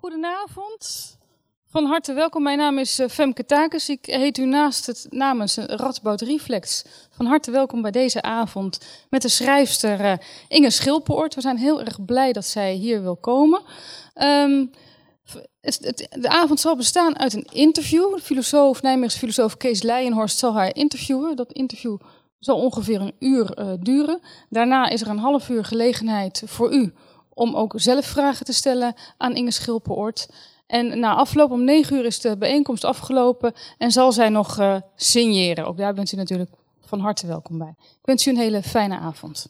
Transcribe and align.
Goedenavond. 0.00 1.16
Van 1.66 1.84
harte 1.84 2.12
welkom. 2.12 2.42
Mijn 2.42 2.58
naam 2.58 2.78
is 2.78 2.98
eh, 2.98 3.08
Femke 3.08 3.44
Takes. 3.44 3.88
Ik 3.88 4.06
heet 4.06 4.38
u 4.38 4.44
naast 4.44 4.86
het 4.86 5.06
namens 5.10 5.56
Radboud 5.56 6.20
Reflex 6.20 6.84
van 7.10 7.26
harte 7.26 7.50
welkom 7.50 7.82
bij 7.82 7.90
deze 7.90 8.22
avond 8.22 8.78
met 9.10 9.22
de 9.22 9.28
schrijfster 9.28 10.00
uh, 10.00 10.12
Inge 10.48 10.70
Schilpoort. 10.70 11.34
We 11.34 11.40
zijn 11.40 11.56
heel 11.56 11.80
erg 11.80 12.04
blij 12.04 12.32
dat 12.32 12.44
zij 12.44 12.72
hier 12.72 13.02
wil 13.02 13.16
komen. 13.16 13.62
Het, 15.60 16.08
de 16.10 16.28
avond 16.28 16.60
zal 16.60 16.76
bestaan 16.76 17.18
uit 17.18 17.32
een 17.32 17.48
interview. 17.52 18.14
De 18.14 18.22
filosoof, 18.22 18.82
Nijmeegse 18.82 19.18
filosoof 19.18 19.56
Kees 19.56 19.82
Leijenhorst 19.82 20.38
zal 20.38 20.54
haar 20.54 20.76
interviewen. 20.76 21.36
Dat 21.36 21.52
interview 21.52 21.96
zal 22.38 22.56
ongeveer 22.56 23.00
een 23.00 23.14
uur 23.18 23.76
duren. 23.80 24.20
Daarna 24.48 24.88
is 24.88 25.00
er 25.00 25.08
een 25.08 25.18
half 25.18 25.48
uur 25.48 25.64
gelegenheid 25.64 26.42
voor 26.46 26.72
u 26.72 26.92
om 27.40 27.54
ook 27.54 27.72
zelf 27.76 28.06
vragen 28.06 28.44
te 28.44 28.52
stellen 28.52 28.94
aan 29.16 29.36
Inge 29.36 29.50
Schilpeoort. 29.50 30.28
En 30.66 30.98
na 30.98 31.14
afloop 31.14 31.50
om 31.50 31.64
negen 31.64 31.96
uur 31.96 32.04
is 32.04 32.20
de 32.20 32.36
bijeenkomst 32.36 32.84
afgelopen 32.84 33.52
en 33.78 33.90
zal 33.90 34.12
zij 34.12 34.28
nog 34.28 34.58
uh, 34.58 34.76
signeren. 34.96 35.66
Ook 35.66 35.76
daar 35.76 35.94
bent 35.94 36.12
u 36.12 36.16
natuurlijk 36.16 36.50
van 36.80 37.00
harte 37.00 37.26
welkom 37.26 37.58
bij. 37.58 37.74
Ik 37.78 38.04
wens 38.04 38.26
u 38.26 38.30
een 38.30 38.36
hele 38.36 38.62
fijne 38.62 38.98
avond. 38.98 39.46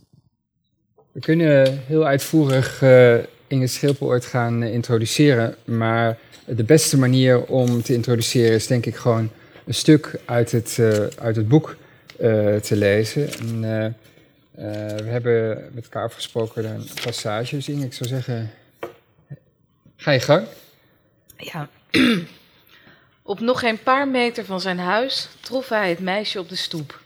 We 1.12 1.20
kunnen 1.20 1.82
heel 1.86 2.04
uitvoerig 2.04 2.82
uh, 2.82 3.14
Inge 3.46 3.66
Schilpeoort 3.66 4.24
gaan 4.24 4.62
uh, 4.62 4.72
introduceren, 4.72 5.54
maar 5.64 6.18
de 6.46 6.64
beste 6.64 6.98
manier 6.98 7.46
om 7.46 7.82
te 7.82 7.94
introduceren 7.94 8.54
is 8.54 8.66
denk 8.66 8.86
ik 8.86 8.96
gewoon 8.96 9.30
een 9.66 9.74
stuk 9.74 10.20
uit 10.24 10.52
het, 10.52 10.78
uit 11.18 11.36
het 11.36 11.48
boek 11.48 11.76
te 12.62 12.76
lezen. 12.76 13.32
En, 13.32 13.96
we 14.50 15.04
hebben 15.04 15.70
met 15.72 15.84
elkaar 15.84 16.04
afgesproken 16.04 16.64
een 16.64 16.88
passage 17.04 17.60
zingen. 17.60 17.86
Ik 17.86 17.92
zou 17.92 18.08
zeggen, 18.08 18.50
ga 19.96 20.10
je 20.10 20.20
gang. 20.20 20.46
Ja. 21.36 21.68
op 23.22 23.40
nog 23.40 23.60
geen 23.60 23.82
paar 23.82 24.08
meter 24.08 24.44
van 24.44 24.60
zijn 24.60 24.78
huis 24.78 25.28
trof 25.40 25.68
hij 25.68 25.88
het 25.88 26.00
meisje 26.00 26.38
op 26.38 26.48
de 26.48 26.56
stoep. 26.56 27.00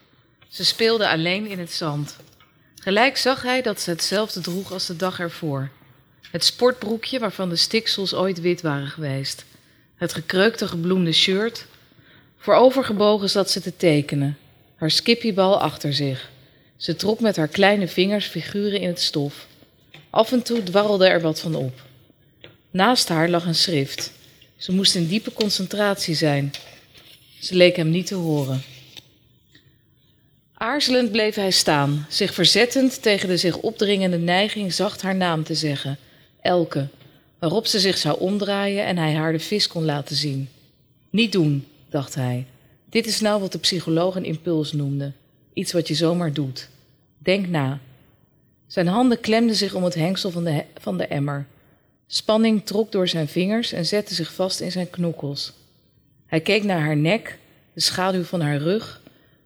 Ze 0.47 0.65
speelde 0.65 1.09
alleen 1.09 1.47
in 1.47 1.59
het 1.59 1.71
zand. 1.71 2.15
Gelijk 2.75 3.17
zag 3.17 3.41
hij 3.41 3.61
dat 3.61 3.81
ze 3.81 3.89
hetzelfde 3.89 4.41
droeg 4.41 4.71
als 4.71 4.85
de 4.85 4.95
dag 4.95 5.19
ervoor. 5.19 5.69
Het 6.31 6.43
sportbroekje 6.43 7.19
waarvan 7.19 7.49
de 7.49 7.55
stiksels 7.55 8.13
ooit 8.13 8.41
wit 8.41 8.61
waren 8.61 8.87
geweest. 8.87 9.45
Het 9.95 10.13
gekreukte 10.13 10.67
gebloemde 10.67 11.11
shirt. 11.11 11.65
Voorovergebogen 12.37 13.29
zat 13.29 13.51
ze 13.51 13.61
te 13.61 13.77
tekenen, 13.77 14.37
haar 14.75 14.91
skippiebal 14.91 15.61
achter 15.61 15.93
zich. 15.93 16.29
Ze 16.77 16.95
trok 16.95 17.19
met 17.19 17.35
haar 17.35 17.47
kleine 17.47 17.87
vingers 17.87 18.25
figuren 18.25 18.79
in 18.79 18.87
het 18.87 19.01
stof. 19.01 19.47
Af 20.09 20.31
en 20.31 20.43
toe 20.43 20.63
dwarrelde 20.63 21.07
er 21.07 21.21
wat 21.21 21.39
van 21.39 21.55
op. 21.55 21.81
Naast 22.71 23.09
haar 23.09 23.29
lag 23.29 23.45
een 23.45 23.55
schrift. 23.55 24.11
Ze 24.57 24.71
moest 24.71 24.95
in 24.95 25.07
diepe 25.07 25.33
concentratie 25.33 26.15
zijn. 26.15 26.53
Ze 27.39 27.55
leek 27.55 27.75
hem 27.75 27.89
niet 27.89 28.07
te 28.07 28.15
horen. 28.15 28.63
Aarzelend 30.53 31.11
bleef 31.11 31.35
hij 31.35 31.51
staan, 31.51 32.05
zich 32.09 32.33
verzettend 32.33 33.01
tegen 33.01 33.27
de 33.27 33.37
zich 33.37 33.57
opdringende 33.57 34.17
neiging 34.17 34.73
zacht 34.73 35.01
haar 35.01 35.15
naam 35.15 35.43
te 35.43 35.55
zeggen, 35.55 35.97
Elke, 36.41 36.87
waarop 37.39 37.67
ze 37.67 37.79
zich 37.79 37.97
zou 37.97 38.19
omdraaien 38.19 38.85
en 38.85 38.97
hij 38.97 39.13
haar 39.13 39.31
de 39.31 39.39
vis 39.39 39.67
kon 39.67 39.85
laten 39.85 40.15
zien. 40.15 40.49
Niet 41.09 41.31
doen, 41.31 41.67
dacht 41.89 42.15
hij. 42.15 42.45
Dit 42.89 43.07
is 43.07 43.19
nou 43.19 43.41
wat 43.41 43.51
de 43.51 43.57
psycholoog 43.57 44.15
een 44.15 44.25
impuls 44.25 44.71
noemde. 44.71 45.11
Iets 45.55 45.71
wat 45.71 45.87
je 45.87 45.93
zomaar 45.93 46.33
doet. 46.33 46.69
Denk 47.17 47.47
na. 47.47 47.79
Zijn 48.67 48.87
handen 48.87 49.19
klemden 49.19 49.55
zich 49.55 49.73
om 49.73 49.83
het 49.83 49.95
hengsel 49.95 50.31
van 50.31 50.43
de, 50.43 50.63
van 50.77 50.97
de 50.97 51.07
emmer. 51.07 51.45
Spanning 52.07 52.65
trok 52.65 52.91
door 52.91 53.07
zijn 53.07 53.27
vingers 53.27 53.71
en 53.71 53.85
zette 53.85 54.13
zich 54.13 54.33
vast 54.33 54.59
in 54.59 54.71
zijn 54.71 54.89
knokkels. 54.89 55.53
Hij 56.25 56.39
keek 56.41 56.63
naar 56.63 56.79
haar 56.79 56.97
nek, 56.97 57.37
de 57.73 57.81
schaduw 57.81 58.23
van 58.23 58.41
haar 58.41 58.57
rug. 58.57 59.01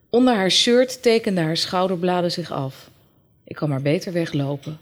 Onder 0.10 0.36
haar 0.36 0.52
shirt 0.52 1.02
tekenden 1.02 1.44
haar 1.44 1.58
schouderbladen 1.58 2.32
zich 2.32 2.52
af. 2.52 2.89
Ik 3.44 3.56
kan 3.56 3.70
maar 3.70 3.82
beter 3.82 4.14
weglopen. 4.14 4.78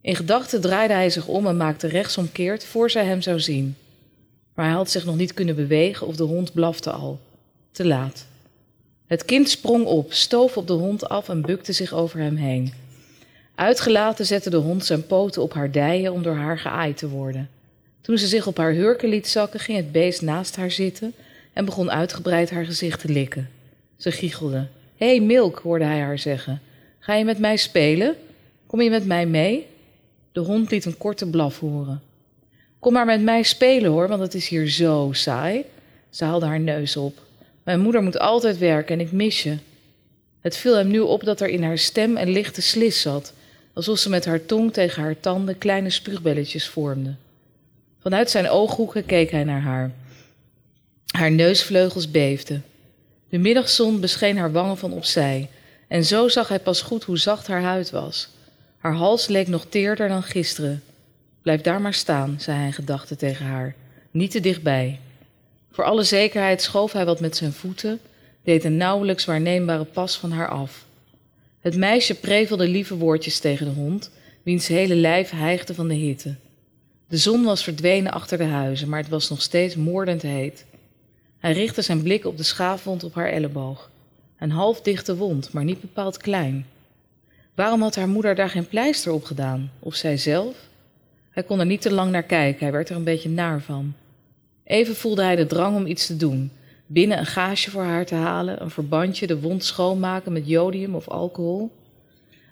In 0.00 0.16
gedachten 0.16 0.60
draaide 0.60 0.94
hij 0.94 1.10
zich 1.10 1.26
om 1.26 1.46
en 1.46 1.56
maakte 1.56 1.88
rechtsomkeert 1.88 2.64
voor 2.64 2.90
zij 2.90 3.04
hem 3.04 3.22
zou 3.22 3.40
zien. 3.40 3.76
Maar 4.54 4.66
hij 4.66 4.74
had 4.74 4.90
zich 4.90 5.04
nog 5.04 5.16
niet 5.16 5.34
kunnen 5.34 5.56
bewegen 5.56 6.06
of 6.06 6.16
de 6.16 6.24
hond 6.24 6.52
blafte 6.52 6.90
al. 6.90 7.20
Te 7.72 7.86
laat. 7.86 8.26
Het 9.12 9.24
kind 9.24 9.48
sprong 9.48 9.84
op, 9.84 10.12
stoof 10.12 10.56
op 10.56 10.66
de 10.66 10.72
hond 10.72 11.08
af 11.08 11.28
en 11.28 11.42
bukte 11.42 11.72
zich 11.72 11.92
over 11.92 12.18
hem 12.18 12.36
heen. 12.36 12.72
Uitgelaten 13.54 14.26
zette 14.26 14.50
de 14.50 14.56
hond 14.56 14.84
zijn 14.84 15.06
poten 15.06 15.42
op 15.42 15.52
haar 15.52 15.70
dijen 15.70 16.12
om 16.12 16.22
door 16.22 16.34
haar 16.34 16.58
geaaid 16.58 16.96
te 16.96 17.08
worden. 17.08 17.48
Toen 18.00 18.18
ze 18.18 18.26
zich 18.26 18.46
op 18.46 18.56
haar 18.56 18.72
hurken 18.72 19.08
liet 19.08 19.28
zakken, 19.28 19.60
ging 19.60 19.76
het 19.76 19.92
beest 19.92 20.22
naast 20.22 20.56
haar 20.56 20.70
zitten 20.70 21.14
en 21.52 21.64
begon 21.64 21.90
uitgebreid 21.90 22.50
haar 22.50 22.64
gezicht 22.64 23.00
te 23.00 23.08
likken. 23.08 23.50
Ze 23.96 24.10
giechelde. 24.10 24.66
Hé, 24.96 25.06
hey, 25.06 25.20
Milk, 25.20 25.60
hoorde 25.62 25.84
hij 25.84 26.00
haar 26.00 26.18
zeggen. 26.18 26.60
Ga 26.98 27.14
je 27.14 27.24
met 27.24 27.38
mij 27.38 27.56
spelen? 27.56 28.16
Kom 28.66 28.80
je 28.80 28.90
met 28.90 29.06
mij 29.06 29.26
mee? 29.26 29.66
De 30.32 30.40
hond 30.40 30.70
liet 30.70 30.84
een 30.84 30.98
korte 30.98 31.26
blaf 31.26 31.58
horen. 31.58 32.02
Kom 32.78 32.92
maar 32.92 33.06
met 33.06 33.22
mij 33.22 33.42
spelen 33.42 33.90
hoor, 33.90 34.08
want 34.08 34.20
het 34.20 34.34
is 34.34 34.48
hier 34.48 34.68
zo 34.68 35.08
saai. 35.12 35.64
Ze 36.10 36.24
haalde 36.24 36.46
haar 36.46 36.60
neus 36.60 36.96
op. 36.96 37.30
Mijn 37.62 37.80
moeder 37.80 38.02
moet 38.02 38.18
altijd 38.18 38.58
werken 38.58 38.94
en 38.94 39.06
ik 39.06 39.12
mis 39.12 39.42
je. 39.42 39.56
Het 40.40 40.56
viel 40.56 40.76
hem 40.76 40.88
nu 40.88 41.00
op 41.00 41.24
dat 41.24 41.40
er 41.40 41.48
in 41.48 41.62
haar 41.62 41.78
stem 41.78 42.16
een 42.16 42.30
lichte 42.30 42.62
slis 42.62 43.00
zat, 43.00 43.32
alsof 43.72 43.98
ze 43.98 44.08
met 44.08 44.24
haar 44.24 44.46
tong 44.46 44.72
tegen 44.72 45.02
haar 45.02 45.20
tanden 45.20 45.58
kleine 45.58 45.90
spuugbelletjes 45.90 46.68
vormde. 46.68 47.14
Vanuit 48.00 48.30
zijn 48.30 48.48
ooghoeken 48.48 49.06
keek 49.06 49.30
hij 49.30 49.44
naar 49.44 49.60
haar. 49.60 49.90
Haar 51.06 51.30
neusvleugels 51.30 52.10
beefden. 52.10 52.64
De 53.28 53.38
middagzon 53.38 54.00
bescheen 54.00 54.38
haar 54.38 54.52
wangen 54.52 54.78
van 54.78 54.92
opzij, 54.92 55.48
en 55.88 56.04
zo 56.04 56.28
zag 56.28 56.48
hij 56.48 56.60
pas 56.60 56.82
goed 56.82 57.04
hoe 57.04 57.18
zacht 57.18 57.46
haar 57.46 57.62
huid 57.62 57.90
was. 57.90 58.28
Haar 58.78 58.94
hals 58.94 59.26
leek 59.26 59.48
nog 59.48 59.66
teerder 59.68 60.08
dan 60.08 60.22
gisteren. 60.22 60.82
Blijf 61.42 61.60
daar 61.60 61.80
maar 61.80 61.94
staan, 61.94 62.36
zei 62.38 62.56
hij 62.56 62.66
in 62.66 62.72
gedachten 62.72 63.18
tegen 63.18 63.46
haar. 63.46 63.74
Niet 64.10 64.30
te 64.30 64.40
dichtbij. 64.40 65.00
Voor 65.72 65.84
alle 65.84 66.02
zekerheid 66.02 66.62
schoof 66.62 66.92
hij 66.92 67.04
wat 67.04 67.20
met 67.20 67.36
zijn 67.36 67.52
voeten, 67.52 68.00
deed 68.42 68.64
een 68.64 68.76
nauwelijks 68.76 69.24
waarneembare 69.24 69.84
pas 69.84 70.18
van 70.18 70.32
haar 70.32 70.48
af. 70.48 70.84
Het 71.60 71.76
meisje 71.76 72.14
prevelde 72.14 72.68
lieve 72.68 72.96
woordjes 72.96 73.38
tegen 73.38 73.66
de 73.66 73.72
hond, 73.72 74.10
wiens 74.42 74.66
hele 74.66 74.94
lijf 74.94 75.30
hijgde 75.30 75.74
van 75.74 75.88
de 75.88 75.94
hitte. 75.94 76.34
De 77.08 77.16
zon 77.16 77.44
was 77.44 77.62
verdwenen 77.62 78.12
achter 78.12 78.38
de 78.38 78.44
huizen, 78.44 78.88
maar 78.88 79.00
het 79.00 79.08
was 79.08 79.30
nog 79.30 79.42
steeds 79.42 79.76
moordend 79.76 80.22
heet. 80.22 80.64
Hij 81.38 81.52
richtte 81.52 81.82
zijn 81.82 82.02
blik 82.02 82.24
op 82.24 82.36
de 82.36 82.42
schaafwond 82.42 83.04
op 83.04 83.14
haar 83.14 83.28
elleboog. 83.28 83.90
Een 84.38 84.50
halfdichte 84.50 85.16
wond, 85.16 85.52
maar 85.52 85.64
niet 85.64 85.80
bepaald 85.80 86.16
klein. 86.16 86.66
Waarom 87.54 87.82
had 87.82 87.94
haar 87.94 88.08
moeder 88.08 88.34
daar 88.34 88.50
geen 88.50 88.68
pleister 88.68 89.12
op 89.12 89.24
gedaan? 89.24 89.70
Of 89.78 89.94
zij 89.94 90.16
zelf? 90.16 90.56
Hij 91.30 91.42
kon 91.42 91.60
er 91.60 91.66
niet 91.66 91.80
te 91.80 91.92
lang 91.92 92.10
naar 92.10 92.22
kijken, 92.22 92.62
hij 92.62 92.72
werd 92.72 92.88
er 92.88 92.96
een 92.96 93.04
beetje 93.04 93.28
naar 93.28 93.60
van. 93.60 93.94
Even 94.64 94.96
voelde 94.96 95.22
hij 95.22 95.36
de 95.36 95.46
drang 95.46 95.76
om 95.76 95.86
iets 95.86 96.06
te 96.06 96.16
doen. 96.16 96.50
Binnen 96.86 97.18
een 97.18 97.26
gaasje 97.26 97.70
voor 97.70 97.82
haar 97.82 98.06
te 98.06 98.14
halen, 98.14 98.62
een 98.62 98.70
verbandje, 98.70 99.26
de 99.26 99.40
wond 99.40 99.64
schoonmaken 99.64 100.32
met 100.32 100.48
jodium 100.48 100.94
of 100.94 101.08
alcohol. 101.08 101.70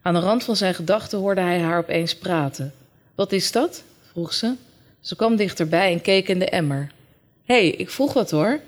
Aan 0.03 0.15
de 0.15 0.21
rand 0.21 0.45
van 0.45 0.57
zijn 0.57 0.75
gedachten 0.75 1.19
hoorde 1.19 1.41
hij 1.41 1.61
haar 1.61 1.79
opeens 1.79 2.17
praten. 2.17 2.73
Wat 3.15 3.33
is 3.33 3.53
dat? 3.53 3.85
vroeg 4.11 4.35
ze. 4.35 4.55
Ze 5.01 5.17
kwam 5.17 5.37
dichterbij 5.37 5.93
en 5.93 6.01
keek 6.01 6.29
in 6.29 6.39
de 6.39 6.49
emmer. 6.49 6.93
Hé, 7.45 7.55
hey, 7.55 7.69
ik 7.69 7.91
vroeg 7.91 8.13
wat 8.13 8.31
hoor. 8.31 8.61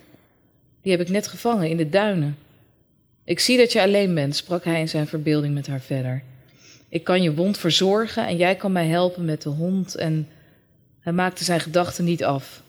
Die 0.83 0.93
heb 0.93 1.01
ik 1.01 1.09
net 1.09 1.27
gevangen 1.27 1.69
in 1.69 1.77
de 1.77 1.89
duinen. 1.89 2.37
Ik 3.25 3.41
zie 3.41 3.59
dat 3.59 3.73
je 3.73 3.83
alleen 3.83 4.15
bent, 4.15 4.37
sprak 4.37 4.65
hij 4.65 4.81
in 4.81 4.89
zijn 4.89 5.07
verbeelding 5.07 5.55
met 5.55 5.67
haar 5.67 5.81
verder. 5.81 6.23
Ik 6.89 7.05
kan 7.05 7.23
je 7.23 7.35
wond 7.35 7.59
verzorgen 7.59 8.27
en 8.27 8.37
jij 8.37 8.57
kan 8.57 8.73
mij 8.73 8.87
helpen 8.87 9.25
met 9.25 9.43
de 9.43 9.49
hond 9.49 9.95
en. 9.95 10.29
Hij 11.01 11.13
maakte 11.13 11.45
zijn 11.45 11.61
gedachten 11.61 12.05
niet 12.05 12.25
af. 12.25 12.62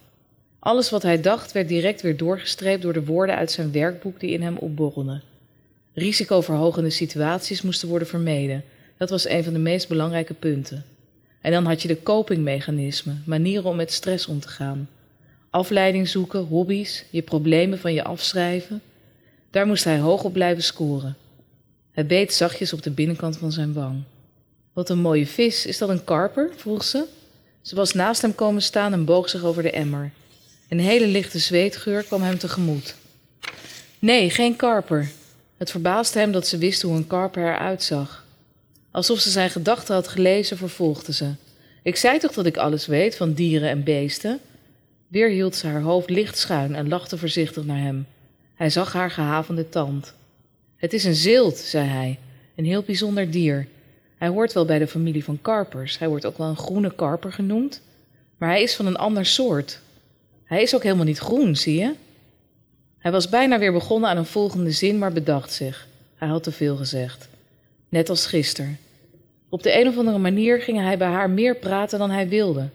Alles 0.63 0.89
wat 0.89 1.03
hij 1.03 1.21
dacht 1.21 1.51
werd 1.51 1.67
direct 1.67 2.01
weer 2.01 2.17
doorgestreept 2.17 2.81
door 2.81 2.93
de 2.93 3.05
woorden 3.05 3.35
uit 3.35 3.51
zijn 3.51 3.71
werkboek 3.71 4.19
die 4.19 4.31
in 4.31 4.41
hem 4.41 4.57
opborrelden. 4.57 5.21
Risicoverhogende 5.93 6.89
situaties 6.89 7.61
moesten 7.61 7.87
worden 7.87 8.07
vermeden. 8.07 8.63
Dat 8.97 9.09
was 9.09 9.27
een 9.27 9.43
van 9.43 9.53
de 9.53 9.59
meest 9.59 9.87
belangrijke 9.87 10.33
punten. 10.33 10.85
En 11.41 11.51
dan 11.51 11.65
had 11.65 11.81
je 11.81 11.87
de 11.87 12.03
copingmechanismen, 12.03 13.23
manieren 13.25 13.69
om 13.69 13.75
met 13.75 13.91
stress 13.91 14.27
om 14.27 14.39
te 14.39 14.47
gaan. 14.47 14.89
Afleiding 15.49 16.07
zoeken, 16.07 16.45
hobby's, 16.45 17.05
je 17.09 17.21
problemen 17.21 17.79
van 17.79 17.93
je 17.93 18.03
afschrijven. 18.03 18.81
Daar 19.49 19.67
moest 19.67 19.83
hij 19.83 19.99
hoog 19.99 20.23
op 20.23 20.33
blijven 20.33 20.63
scoren. 20.63 21.15
Hij 21.91 22.05
beet 22.05 22.33
zachtjes 22.33 22.73
op 22.73 22.81
de 22.81 22.91
binnenkant 22.91 23.37
van 23.37 23.51
zijn 23.51 23.73
wang. 23.73 24.03
Wat 24.73 24.89
een 24.89 24.99
mooie 24.99 25.27
vis, 25.27 25.65
is 25.65 25.77
dat 25.77 25.89
een 25.89 26.03
karper? 26.03 26.51
vroeg 26.55 26.83
ze. 26.83 27.05
Ze 27.61 27.75
was 27.75 27.93
naast 27.93 28.21
hem 28.21 28.35
komen 28.35 28.61
staan 28.61 28.93
en 28.93 29.05
boog 29.05 29.29
zich 29.29 29.43
over 29.43 29.63
de 29.63 29.71
emmer. 29.71 30.11
Een 30.69 30.79
hele 30.79 31.07
lichte 31.07 31.39
zweetgeur 31.39 32.03
kwam 32.03 32.21
hem 32.21 32.37
tegemoet. 32.37 32.95
Nee, 33.99 34.29
geen 34.29 34.55
karper. 34.55 35.11
Het 35.57 35.71
verbaasde 35.71 36.19
hem 36.19 36.31
dat 36.31 36.47
ze 36.47 36.57
wist 36.57 36.81
hoe 36.81 36.95
een 36.95 37.07
karper 37.07 37.43
eruit 37.43 37.83
zag. 37.83 38.25
Alsof 38.91 39.19
ze 39.19 39.29
zijn 39.29 39.49
gedachten 39.49 39.95
had 39.95 40.07
gelezen, 40.07 40.57
vervolgde 40.57 41.13
ze. 41.13 41.31
Ik 41.83 41.95
zei 41.95 42.19
toch 42.19 42.33
dat 42.33 42.45
ik 42.45 42.57
alles 42.57 42.85
weet 42.85 43.15
van 43.15 43.33
dieren 43.33 43.69
en 43.69 43.83
beesten? 43.83 44.39
Weer 45.07 45.29
hield 45.29 45.55
ze 45.55 45.67
haar 45.67 45.81
hoofd 45.81 46.09
licht 46.09 46.37
schuin 46.37 46.75
en 46.75 46.87
lachte 46.87 47.17
voorzichtig 47.17 47.63
naar 47.63 47.81
hem. 47.81 48.05
Hij 48.55 48.69
zag 48.69 48.93
haar 48.93 49.11
gehavende 49.11 49.69
tand. 49.69 50.13
Het 50.75 50.93
is 50.93 51.03
een 51.03 51.15
zilt, 51.15 51.57
zei 51.57 51.87
hij, 51.87 52.19
een 52.55 52.65
heel 52.65 52.83
bijzonder 52.83 53.31
dier. 53.31 53.67
Hij 54.17 54.27
hoort 54.27 54.53
wel 54.53 54.65
bij 54.65 54.79
de 54.79 54.87
familie 54.87 55.23
van 55.23 55.41
karpers. 55.41 55.99
Hij 55.99 56.07
wordt 56.07 56.25
ook 56.25 56.37
wel 56.37 56.47
een 56.47 56.57
groene 56.57 56.95
karper 56.95 57.31
genoemd. 57.31 57.81
Maar 58.37 58.49
hij 58.49 58.63
is 58.63 58.75
van 58.75 58.85
een 58.85 58.97
ander 58.97 59.25
soort. 59.25 59.79
Hij 60.53 60.61
is 60.61 60.75
ook 60.75 60.83
helemaal 60.83 61.05
niet 61.05 61.17
groen, 61.17 61.55
zie 61.55 61.79
je? 61.79 61.93
Hij 62.97 63.11
was 63.11 63.29
bijna 63.29 63.59
weer 63.59 63.71
begonnen 63.71 64.09
aan 64.09 64.17
een 64.17 64.25
volgende 64.25 64.71
zin, 64.71 64.97
maar 64.97 65.11
bedacht 65.11 65.51
zich. 65.51 65.87
Hij 66.15 66.27
had 66.27 66.43
te 66.43 66.51
veel 66.51 66.75
gezegd. 66.75 67.27
Net 67.89 68.09
als 68.09 68.25
gisteren. 68.25 68.77
Op 69.49 69.63
de 69.63 69.79
een 69.79 69.87
of 69.87 69.97
andere 69.97 70.17
manier 70.17 70.61
ging 70.61 70.79
hij 70.79 70.97
bij 70.97 71.07
haar 71.07 71.29
meer 71.29 71.55
praten 71.55 71.99
dan 71.99 72.09
hij 72.09 72.27
wilde. 72.27 72.69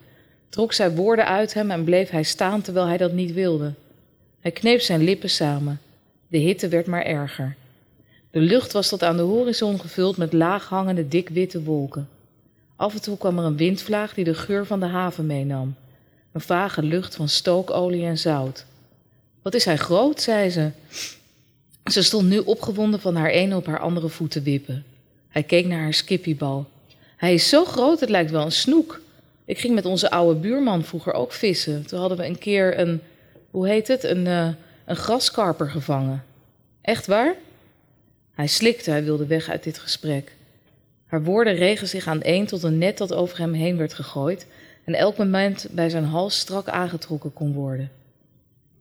Trok 0.48 0.72
zij 0.72 0.94
woorden 0.94 1.26
uit 1.26 1.54
hem 1.54 1.70
en 1.70 1.84
bleef 1.84 2.10
hij 2.10 2.22
staan 2.22 2.60
terwijl 2.60 2.86
hij 2.86 2.96
dat 2.96 3.12
niet 3.12 3.32
wilde. 3.32 3.72
Hij 4.40 4.50
kneep 4.50 4.80
zijn 4.80 5.02
lippen 5.02 5.30
samen. 5.30 5.80
De 6.28 6.38
hitte 6.38 6.68
werd 6.68 6.86
maar 6.86 7.04
erger. 7.04 7.56
De 8.30 8.40
lucht 8.40 8.72
was 8.72 8.88
tot 8.88 9.02
aan 9.02 9.16
de 9.16 9.22
horizon 9.22 9.80
gevuld 9.80 10.16
met 10.16 10.32
laaghangende 10.32 11.08
dik-witte 11.08 11.62
wolken. 11.62 12.08
Af 12.76 12.94
en 12.94 13.02
toe 13.02 13.18
kwam 13.18 13.38
er 13.38 13.44
een 13.44 13.56
windvlaag 13.56 14.14
die 14.14 14.24
de 14.24 14.34
geur 14.34 14.66
van 14.66 14.80
de 14.80 14.86
haven 14.86 15.26
meenam. 15.26 15.74
Een 16.32 16.40
vage 16.40 16.82
lucht 16.82 17.14
van 17.14 17.28
stookolie 17.28 18.04
en 18.04 18.18
zout. 18.18 18.64
Wat 19.42 19.54
is 19.54 19.64
hij 19.64 19.76
groot, 19.76 20.20
zei 20.20 20.50
ze. 20.50 20.70
Ze 21.84 22.02
stond 22.02 22.28
nu 22.28 22.38
opgewonden 22.38 23.00
van 23.00 23.16
haar 23.16 23.30
ene 23.30 23.56
op 23.56 23.66
haar 23.66 23.80
andere 23.80 24.08
voet 24.08 24.30
te 24.30 24.42
wippen. 24.42 24.84
Hij 25.28 25.42
keek 25.42 25.66
naar 25.66 25.80
haar 25.80 25.94
skippiebal. 25.94 26.66
Hij 27.16 27.34
is 27.34 27.48
zo 27.48 27.64
groot, 27.64 28.00
het 28.00 28.08
lijkt 28.08 28.30
wel 28.30 28.44
een 28.44 28.52
snoek. 28.52 29.00
Ik 29.44 29.58
ging 29.58 29.74
met 29.74 29.84
onze 29.84 30.10
oude 30.10 30.40
buurman 30.40 30.84
vroeger 30.84 31.12
ook 31.12 31.32
vissen. 31.32 31.86
Toen 31.86 32.00
hadden 32.00 32.18
we 32.18 32.26
een 32.26 32.38
keer 32.38 32.78
een, 32.78 33.00
hoe 33.50 33.68
heet 33.68 33.88
het, 33.88 34.04
een, 34.04 34.26
uh, 34.26 34.48
een 34.84 34.96
graskarper 34.96 35.70
gevangen. 35.70 36.24
Echt 36.80 37.06
waar? 37.06 37.34
Hij 38.34 38.46
slikte, 38.46 38.90
hij 38.90 39.04
wilde 39.04 39.26
weg 39.26 39.48
uit 39.48 39.62
dit 39.62 39.78
gesprek. 39.78 40.32
Haar 41.06 41.24
woorden 41.24 41.54
regen 41.54 41.88
zich 41.88 42.06
aan 42.06 42.20
een 42.22 42.46
tot 42.46 42.62
een 42.62 42.78
net 42.78 42.98
dat 42.98 43.12
over 43.12 43.38
hem 43.38 43.52
heen 43.52 43.76
werd 43.76 43.94
gegooid 43.94 44.46
en 44.88 44.94
elk 44.94 45.16
moment 45.16 45.68
bij 45.70 45.88
zijn 45.88 46.04
hals 46.04 46.38
strak 46.38 46.68
aangetrokken 46.68 47.32
kon 47.32 47.52
worden. 47.52 47.90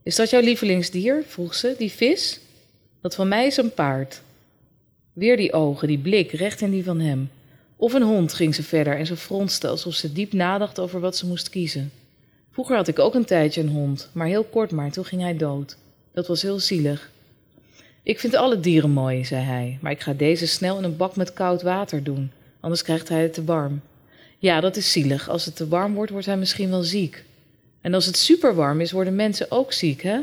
Is 0.04 0.16
dat 0.16 0.30
jouw 0.30 0.42
lievelingsdier? 0.42 1.24
vroeg 1.28 1.56
ze, 1.56 1.76
die 1.78 1.92
vis? 1.92 2.40
Dat 3.02 3.16
van 3.16 3.28
mij 3.28 3.46
is 3.46 3.58
een 3.58 3.74
paard. 3.74 4.22
Weer 5.14 5.38
die 5.38 5.54
ogen, 5.54 5.88
die 5.88 5.98
blik, 5.98 6.32
recht 6.32 6.62
in 6.62 6.72
die 6.72 6.84
van 6.84 7.00
hem. 7.00 7.30
Of 7.76 7.94
een 7.94 8.02
hond, 8.02 8.34
ging 8.34 8.56
ze 8.56 8.64
verder 8.64 8.98
en 8.98 9.06
ze 9.06 9.16
fronste 9.16 9.68
alsof 9.68 9.94
ze 9.94 10.14
diep 10.14 10.34
nadacht 10.34 10.80
over 10.80 11.00
wat 11.00 11.18
ze 11.18 11.28
moest 11.28 11.50
kiezen. 11.50 11.92
Vroeger 12.52 12.76
had 12.76 12.88
ik 12.88 13.00
ook 13.00 13.16
een 13.16 13.26
tijdje 13.26 13.62
een 13.62 13.70
hond, 13.70 14.10
maar 14.12 14.28
heel 14.28 14.44
kort 14.44 14.72
maar, 14.72 14.92
toen 14.92 15.06
ging 15.06 15.22
hij 15.22 15.38
dood. 15.38 15.78
Dat 16.14 16.28
was 16.28 16.42
heel 16.42 16.60
zielig. 16.60 17.12
Ik 18.04 18.20
vind 18.20 18.36
alle 18.36 18.60
dieren 18.60 18.92
mooi, 18.92 19.26
zei 19.26 19.44
hij, 19.44 19.78
maar 19.82 19.92
ik 19.92 20.02
ga 20.02 20.14
deze 20.14 20.48
snel 20.48 20.78
in 20.78 20.84
een 20.84 20.98
bak 20.98 21.16
met 21.16 21.34
koud 21.34 21.62
water 21.62 22.04
doen, 22.04 22.32
anders 22.60 22.82
krijgt 22.82 23.10
hij 23.10 23.22
het 23.22 23.34
te 23.34 23.44
warm. 23.44 23.82
Ja, 24.38 24.60
dat 24.60 24.76
is 24.76 24.92
zielig. 24.92 25.30
Als 25.30 25.46
het 25.46 25.56
te 25.56 25.68
warm 25.68 25.94
wordt, 25.94 26.12
wordt 26.12 26.26
hij 26.26 26.38
misschien 26.38 26.70
wel 26.70 26.84
ziek. 26.84 27.24
En 27.82 27.94
als 27.94 28.06
het 28.06 28.18
super 28.18 28.56
warm 28.56 28.82
is, 28.82 28.92
worden 28.92 29.16
mensen 29.16 29.52
ook 29.52 29.74
ziek, 29.74 30.02
hè? 30.02 30.20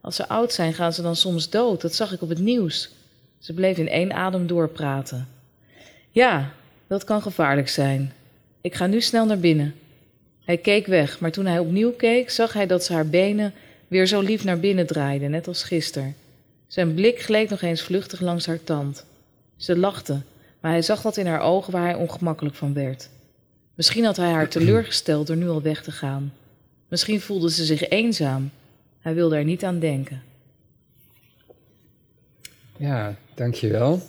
Als 0.00 0.16
ze 0.16 0.28
oud 0.28 0.52
zijn, 0.52 0.74
gaan 0.74 0.92
ze 0.92 1.02
dan 1.02 1.16
soms 1.16 1.50
dood. 1.50 1.80
Dat 1.80 1.94
zag 1.94 2.12
ik 2.12 2.22
op 2.22 2.28
het 2.28 2.38
nieuws. 2.38 2.90
Ze 3.38 3.52
bleef 3.52 3.78
in 3.78 3.88
één 3.88 4.12
adem 4.12 4.46
doorpraten. 4.46 5.28
Ja, 6.10 6.52
dat 6.86 7.04
kan 7.04 7.22
gevaarlijk 7.22 7.68
zijn. 7.68 8.12
Ik 8.60 8.74
ga 8.74 8.86
nu 8.86 9.00
snel 9.00 9.26
naar 9.26 9.38
binnen. 9.38 9.74
Hij 10.44 10.56
keek 10.56 10.86
weg, 10.86 11.20
maar 11.20 11.30
toen 11.30 11.46
hij 11.46 11.58
opnieuw 11.58 11.92
keek, 11.92 12.30
zag 12.30 12.52
hij 12.52 12.66
dat 12.66 12.84
ze 12.84 12.92
haar 12.92 13.06
benen 13.06 13.54
weer 13.88 14.06
zo 14.06 14.20
lief 14.20 14.44
naar 14.44 14.60
binnen 14.60 14.86
draaide, 14.86 15.28
net 15.28 15.48
als 15.48 15.62
gisteren. 15.62 16.16
Zijn 16.66 16.94
blik 16.94 17.20
gleed 17.20 17.50
nog 17.50 17.62
eens 17.62 17.82
vluchtig 17.82 18.20
langs 18.20 18.46
haar 18.46 18.64
tand. 18.64 19.04
Ze 19.56 19.76
lachte, 19.76 20.20
maar 20.60 20.70
hij 20.70 20.82
zag 20.82 21.02
wat 21.02 21.16
in 21.16 21.26
haar 21.26 21.40
ogen 21.40 21.72
waar 21.72 21.82
hij 21.84 21.94
ongemakkelijk 21.94 22.56
van 22.56 22.74
werd. 22.74 23.08
Misschien 23.76 24.04
had 24.04 24.16
hij 24.16 24.30
haar 24.30 24.48
teleurgesteld 24.48 25.26
door 25.26 25.36
nu 25.36 25.48
al 25.48 25.62
weg 25.62 25.82
te 25.82 25.90
gaan. 25.90 26.32
Misschien 26.88 27.20
voelde 27.20 27.50
ze 27.50 27.64
zich 27.64 27.88
eenzaam. 27.88 28.50
Hij 29.00 29.14
wilde 29.14 29.36
er 29.36 29.44
niet 29.44 29.64
aan 29.64 29.78
denken. 29.78 30.22
Ja, 32.76 33.14
dankjewel. 33.34 34.02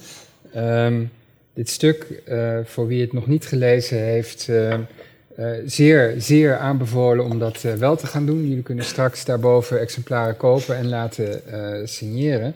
Um, 0.55 1.11
dit 1.53 1.69
stuk, 1.69 2.21
uh, 2.27 2.57
voor 2.63 2.87
wie 2.87 3.01
het 3.01 3.13
nog 3.13 3.27
niet 3.27 3.45
gelezen 3.45 3.97
heeft, 3.97 4.47
uh, 4.49 4.73
zeer, 5.65 6.15
zeer 6.17 6.57
aanbevolen 6.57 7.25
om 7.25 7.39
dat 7.39 7.61
wel 7.61 7.95
te 7.95 8.07
gaan 8.07 8.25
doen. 8.25 8.47
Jullie 8.47 8.63
kunnen 8.63 8.85
straks 8.85 9.25
daarboven 9.25 9.79
exemplaren 9.79 10.37
kopen 10.37 10.75
en 10.75 10.87
laten 10.87 11.41
signeren. 11.87 12.53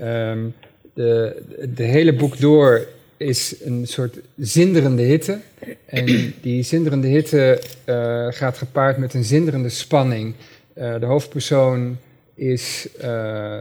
Um, 0.00 0.54
de, 0.94 1.42
de 1.74 1.82
hele 1.82 2.14
boek 2.14 2.38
door 2.40 2.86
is 3.16 3.56
een 3.64 3.86
soort 3.86 4.18
zinderende 4.36 5.02
hitte. 5.02 5.38
En 5.86 6.34
die 6.40 6.62
zinderende 6.62 7.06
hitte 7.06 7.62
uh, 7.84 8.26
gaat 8.30 8.58
gepaard 8.58 8.96
met 8.96 9.14
een 9.14 9.24
zinderende 9.24 9.68
spanning. 9.68 10.34
Uh, 10.74 11.00
de 11.00 11.06
hoofdpersoon 11.06 11.96
is 12.34 12.88
uh, 13.02 13.60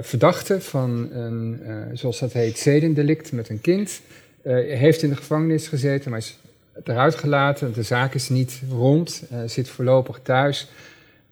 verdachte 0.00 0.60
van 0.60 1.08
een, 1.12 1.60
zoals 1.92 2.18
dat 2.18 2.32
heet, 2.32 2.58
zedendelict 2.58 3.32
met 3.32 3.48
een 3.48 3.60
kind. 3.60 4.00
heeft 4.66 5.02
in 5.02 5.08
de 5.08 5.16
gevangenis 5.16 5.68
gezeten, 5.68 6.10
maar 6.10 6.18
is 6.18 6.38
eruit 6.84 7.14
gelaten. 7.14 7.72
De 7.72 7.82
zaak 7.82 8.14
is 8.14 8.28
niet 8.28 8.60
rond, 8.70 9.22
zit 9.46 9.68
voorlopig 9.68 10.20
thuis. 10.22 10.68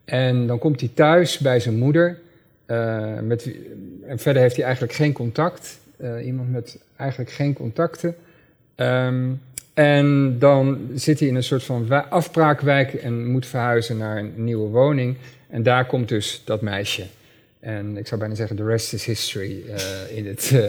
En 0.05 0.47
dan 0.47 0.59
komt 0.59 0.81
hij 0.81 0.91
thuis 0.95 1.39
bij 1.39 1.61
zijn 1.61 1.79
moeder. 1.79 2.19
met, 3.23 3.51
en 4.07 4.19
verder 4.19 4.43
heeft 4.43 4.57
hij 4.57 4.65
eigenlijk 4.65 4.95
geen 4.95 5.13
contact. 5.13 5.79
iemand 6.25 6.53
met 6.53 6.79
eigenlijk 7.05 7.31
geen 7.31 7.53
contacten. 7.53 8.15
Um, 8.77 9.41
en 9.75 10.39
dan 10.39 10.89
zit 10.95 11.19
hij 11.19 11.29
in 11.29 11.35
een 11.35 11.43
soort 11.43 11.63
van 11.63 12.11
afbraakwijk 12.11 12.95
en 12.95 13.27
moet 13.27 13.47
verhuizen 13.47 13.97
naar 13.97 14.19
een 14.19 14.33
nieuwe 14.37 14.69
woning. 14.69 15.17
En 15.49 15.63
daar 15.63 15.87
komt 15.87 16.09
dus 16.09 16.43
dat 16.45 16.61
meisje. 16.61 17.07
En 17.61 17.97
ik 17.97 18.07
zou 18.07 18.21
bijna 18.21 18.35
zeggen, 18.35 18.57
the 18.57 18.65
rest 18.65 18.93
is 18.93 19.05
history 19.05 19.63
uh, 19.67 20.17
in, 20.17 20.27
het, 20.27 20.51
uh, 20.55 20.65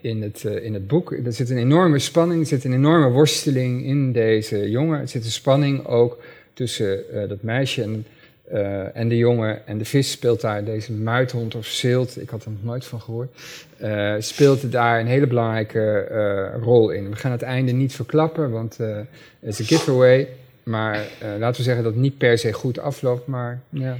in, 0.00 0.22
het, 0.22 0.42
uh, 0.46 0.64
in 0.64 0.74
het 0.74 0.86
boek. 0.86 1.12
Er 1.12 1.32
zit 1.32 1.50
een 1.50 1.58
enorme 1.58 1.98
spanning, 1.98 2.40
er 2.40 2.46
zit 2.46 2.64
een 2.64 2.72
enorme 2.72 3.08
worsteling 3.08 3.84
in 3.84 4.12
deze 4.12 4.70
jongen. 4.70 5.00
Er 5.00 5.08
zit 5.08 5.24
een 5.24 5.30
spanning 5.30 5.86
ook 5.86 6.18
tussen 6.52 7.02
dat 7.28 7.42
meisje 7.42 7.82
en 7.82 8.06
uh, 8.52 8.96
en 8.96 9.08
de 9.08 9.16
jongen 9.16 9.66
en 9.66 9.78
de 9.78 9.84
vis 9.84 10.10
speelt 10.10 10.40
daar, 10.40 10.64
deze 10.64 10.92
muithond 10.92 11.54
of 11.54 11.66
zilt, 11.66 12.20
ik 12.20 12.30
had 12.30 12.44
er 12.44 12.50
nog 12.50 12.62
nooit 12.62 12.84
van 12.84 13.00
gehoord, 13.00 13.36
uh, 13.82 14.14
speelt 14.18 14.72
daar 14.72 15.00
een 15.00 15.06
hele 15.06 15.26
belangrijke 15.26 16.08
uh, 16.10 16.62
rol 16.62 16.90
in. 16.90 17.10
We 17.10 17.16
gaan 17.16 17.32
het 17.32 17.42
einde 17.42 17.72
niet 17.72 17.94
verklappen, 17.94 18.50
want 18.50 18.76
het 18.76 19.06
is 19.40 19.58
een 19.58 19.64
giveaway. 19.64 20.28
Maar 20.62 21.06
laten 21.38 21.56
we 21.56 21.62
zeggen 21.62 21.84
dat 21.84 21.92
het 21.92 22.02
niet 22.02 22.18
per 22.18 22.38
se 22.38 22.52
goed 22.52 22.78
afloopt, 22.78 23.26
maar 23.26 23.60
ja. 23.68 23.96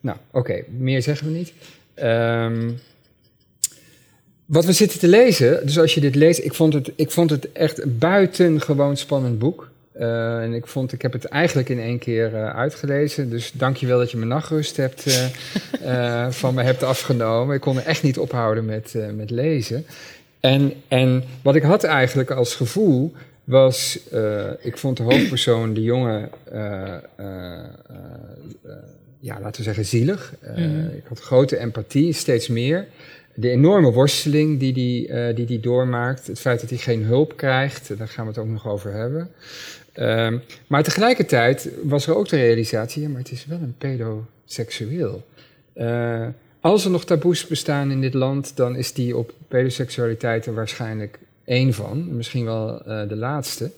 Nou, 0.00 0.16
oké, 0.30 0.38
okay, 0.38 0.64
meer 0.78 1.02
zeggen 1.02 1.26
we 1.26 1.32
niet. 1.32 1.52
Um, 2.02 2.78
wat 4.46 4.64
we 4.64 4.72
zitten 4.72 4.98
te 4.98 5.08
lezen, 5.08 5.66
dus 5.66 5.78
als 5.78 5.94
je 5.94 6.00
dit 6.00 6.14
leest, 6.14 6.38
ik 6.38 6.54
vond 6.54 6.72
het, 6.72 6.92
ik 6.96 7.10
vond 7.10 7.30
het 7.30 7.52
echt 7.52 7.82
een 7.82 7.98
buitengewoon 7.98 8.96
spannend 8.96 9.38
boek. 9.38 9.70
Uh, 10.02 10.42
en 10.42 10.52
ik 10.52 10.66
vond, 10.66 10.92
ik 10.92 11.02
heb 11.02 11.12
het 11.12 11.24
eigenlijk 11.24 11.68
in 11.68 11.80
één 11.80 11.98
keer 11.98 12.32
uh, 12.32 12.54
uitgelezen. 12.54 13.30
Dus 13.30 13.52
dank 13.52 13.76
je 13.76 13.86
wel 13.86 13.98
dat 13.98 14.10
je 14.10 14.16
mijn 14.16 14.28
nachtrust 14.28 14.76
hebt, 14.76 15.30
uh, 15.84 16.30
van 16.40 16.54
me 16.54 16.62
hebt 16.62 16.82
afgenomen. 16.82 17.54
Ik 17.54 17.60
kon 17.60 17.76
er 17.76 17.86
echt 17.86 18.02
niet 18.02 18.18
ophouden 18.18 18.64
met, 18.64 18.94
met 19.14 19.30
lezen. 19.30 19.86
En, 20.40 20.72
en 20.88 21.24
wat 21.42 21.54
ik 21.54 21.62
had 21.62 21.84
eigenlijk 21.84 22.30
als 22.30 22.54
gevoel 22.54 23.12
was, 23.44 23.98
ik 24.60 24.78
vond 24.78 24.96
de 24.96 25.02
hoofdpersoon, 25.02 25.74
de 25.74 25.82
jongen, 25.82 26.30
ja, 29.20 29.40
laten 29.40 29.56
we 29.56 29.62
zeggen, 29.62 29.84
zielig. 29.84 30.34
Mm. 30.56 30.90
Ik 30.96 31.04
had 31.08 31.20
grote 31.20 31.58
empathie, 31.58 32.12
steeds 32.12 32.48
meer. 32.48 32.86
De 33.34 33.50
enorme 33.50 33.92
worsteling 33.92 34.58
die 34.58 34.72
die, 34.72 35.34
die 35.34 35.46
die 35.46 35.60
doormaakt. 35.60 36.26
Het 36.26 36.40
feit 36.40 36.60
dat 36.60 36.70
hij 36.70 36.78
geen 36.78 37.04
hulp 37.04 37.36
krijgt, 37.36 37.98
daar 37.98 38.08
gaan 38.08 38.24
we 38.24 38.30
het 38.30 38.40
ook 38.40 38.48
nog 38.48 38.68
over 38.68 38.92
hebben. 38.92 39.30
Um, 39.94 40.42
maar 40.66 40.82
tegelijkertijd 40.82 41.68
was 41.82 42.06
er 42.06 42.16
ook 42.16 42.28
de 42.28 42.36
realisatie, 42.36 43.02
ja, 43.02 43.08
maar 43.08 43.18
het 43.18 43.30
is 43.30 43.46
wel 43.46 43.58
een 43.58 43.74
pedoseksueel. 43.78 45.24
Uh, 45.74 46.26
als 46.60 46.84
er 46.84 46.90
nog 46.90 47.04
taboes 47.04 47.46
bestaan 47.46 47.90
in 47.90 48.00
dit 48.00 48.14
land, 48.14 48.56
dan 48.56 48.76
is 48.76 48.92
die 48.92 49.16
op 49.16 49.32
pedoseksualiteit 49.48 50.46
er 50.46 50.54
waarschijnlijk 50.54 51.18
één 51.44 51.74
van, 51.74 52.16
misschien 52.16 52.44
wel 52.44 52.88
uh, 52.88 53.08
de 53.08 53.16
laatste. 53.16 53.70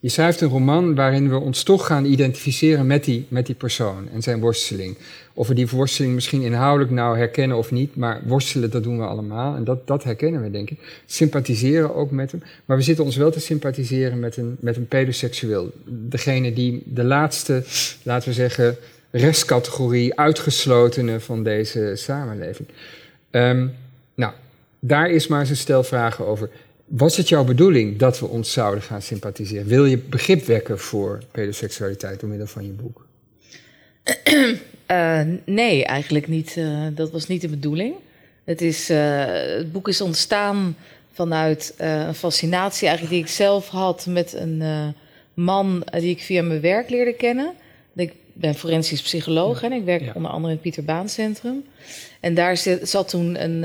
Je 0.00 0.08
schrijft 0.08 0.40
een 0.40 0.48
roman 0.48 0.94
waarin 0.94 1.30
we 1.30 1.36
ons 1.36 1.62
toch 1.62 1.86
gaan 1.86 2.04
identificeren 2.04 2.86
met 2.86 3.04
die, 3.04 3.26
met 3.28 3.46
die 3.46 3.54
persoon 3.54 4.08
en 4.12 4.22
zijn 4.22 4.40
worsteling. 4.40 4.96
Of 5.34 5.48
we 5.48 5.54
die 5.54 5.68
worsteling 5.68 6.14
misschien 6.14 6.42
inhoudelijk 6.42 6.90
nou 6.90 7.18
herkennen 7.18 7.56
of 7.56 7.70
niet, 7.70 7.96
maar 7.96 8.20
worstelen, 8.24 8.70
dat 8.70 8.82
doen 8.82 8.98
we 8.98 9.04
allemaal. 9.04 9.56
En 9.56 9.64
dat, 9.64 9.86
dat 9.86 10.04
herkennen 10.04 10.42
we, 10.42 10.50
denk 10.50 10.70
ik. 10.70 11.02
Sympathiseren 11.06 11.94
ook 11.94 12.10
met 12.10 12.30
hem. 12.30 12.42
Maar 12.64 12.76
we 12.76 12.82
zitten 12.82 13.04
ons 13.04 13.16
wel 13.16 13.30
te 13.30 13.40
sympathiseren 13.40 14.18
met 14.18 14.36
een, 14.36 14.56
met 14.60 14.76
een 14.76 14.88
pedoseksueel. 14.88 15.72
Degene 15.84 16.52
die 16.52 16.82
de 16.84 17.04
laatste, 17.04 17.64
laten 18.02 18.28
we 18.28 18.34
zeggen, 18.34 18.76
restcategorie 19.10 20.18
uitgeslotene 20.18 21.20
van 21.20 21.42
deze 21.42 21.92
samenleving. 21.94 22.68
Um, 23.30 23.74
nou, 24.14 24.32
daar 24.80 25.10
is 25.10 25.26
maar 25.26 25.40
eens 25.40 25.50
een 25.50 25.56
stel 25.56 25.82
vragen 25.82 26.26
over. 26.26 26.50
Was 26.86 27.16
het 27.16 27.28
jouw 27.28 27.44
bedoeling 27.44 27.98
dat 27.98 28.18
we 28.18 28.26
ons 28.26 28.52
zouden 28.52 28.82
gaan 28.82 29.02
sympathiseren? 29.02 29.66
Wil 29.66 29.84
je 29.84 29.98
begrip 29.98 30.44
wekken 30.44 30.78
voor 30.78 31.22
pedoseksualiteit 31.30 32.20
door 32.20 32.28
middel 32.28 32.46
van 32.46 32.64
je 32.64 32.70
boek? 32.70 33.06
Uh, 34.90 35.20
nee, 35.60 35.84
eigenlijk 35.84 36.28
niet. 36.28 36.56
Uh, 36.56 36.86
dat 36.94 37.10
was 37.10 37.26
niet 37.26 37.40
de 37.40 37.48
bedoeling. 37.48 37.94
Het, 38.44 38.62
is, 38.62 38.90
uh, 38.90 39.24
het 39.56 39.72
boek 39.72 39.88
is 39.88 40.00
ontstaan 40.00 40.76
vanuit 41.12 41.74
een 41.76 42.14
fascinatie 42.14 42.88
eigenlijk 42.88 43.16
die 43.16 43.24
ik 43.24 43.30
zelf 43.30 43.68
had 43.68 44.06
met 44.06 44.32
een 44.32 44.94
man 45.34 45.86
die 45.90 46.10
ik 46.10 46.20
via 46.20 46.42
mijn 46.42 46.60
werk 46.60 46.90
leerde 46.90 47.12
kennen. 47.12 47.52
Ik 47.94 48.12
ben 48.40 48.54
forensisch 48.54 49.02
psycholoog 49.02 49.62
en 49.62 49.72
ik 49.72 49.84
werk 49.84 50.14
onder 50.14 50.30
andere 50.30 50.52
in 50.52 50.58
het 50.58 50.62
Pieter 50.62 50.84
Baan 50.84 51.08
Centrum. 51.08 51.64
En 52.20 52.34
daar 52.34 52.56
zat 52.82 53.08
toen 53.08 53.42
een, 53.42 53.62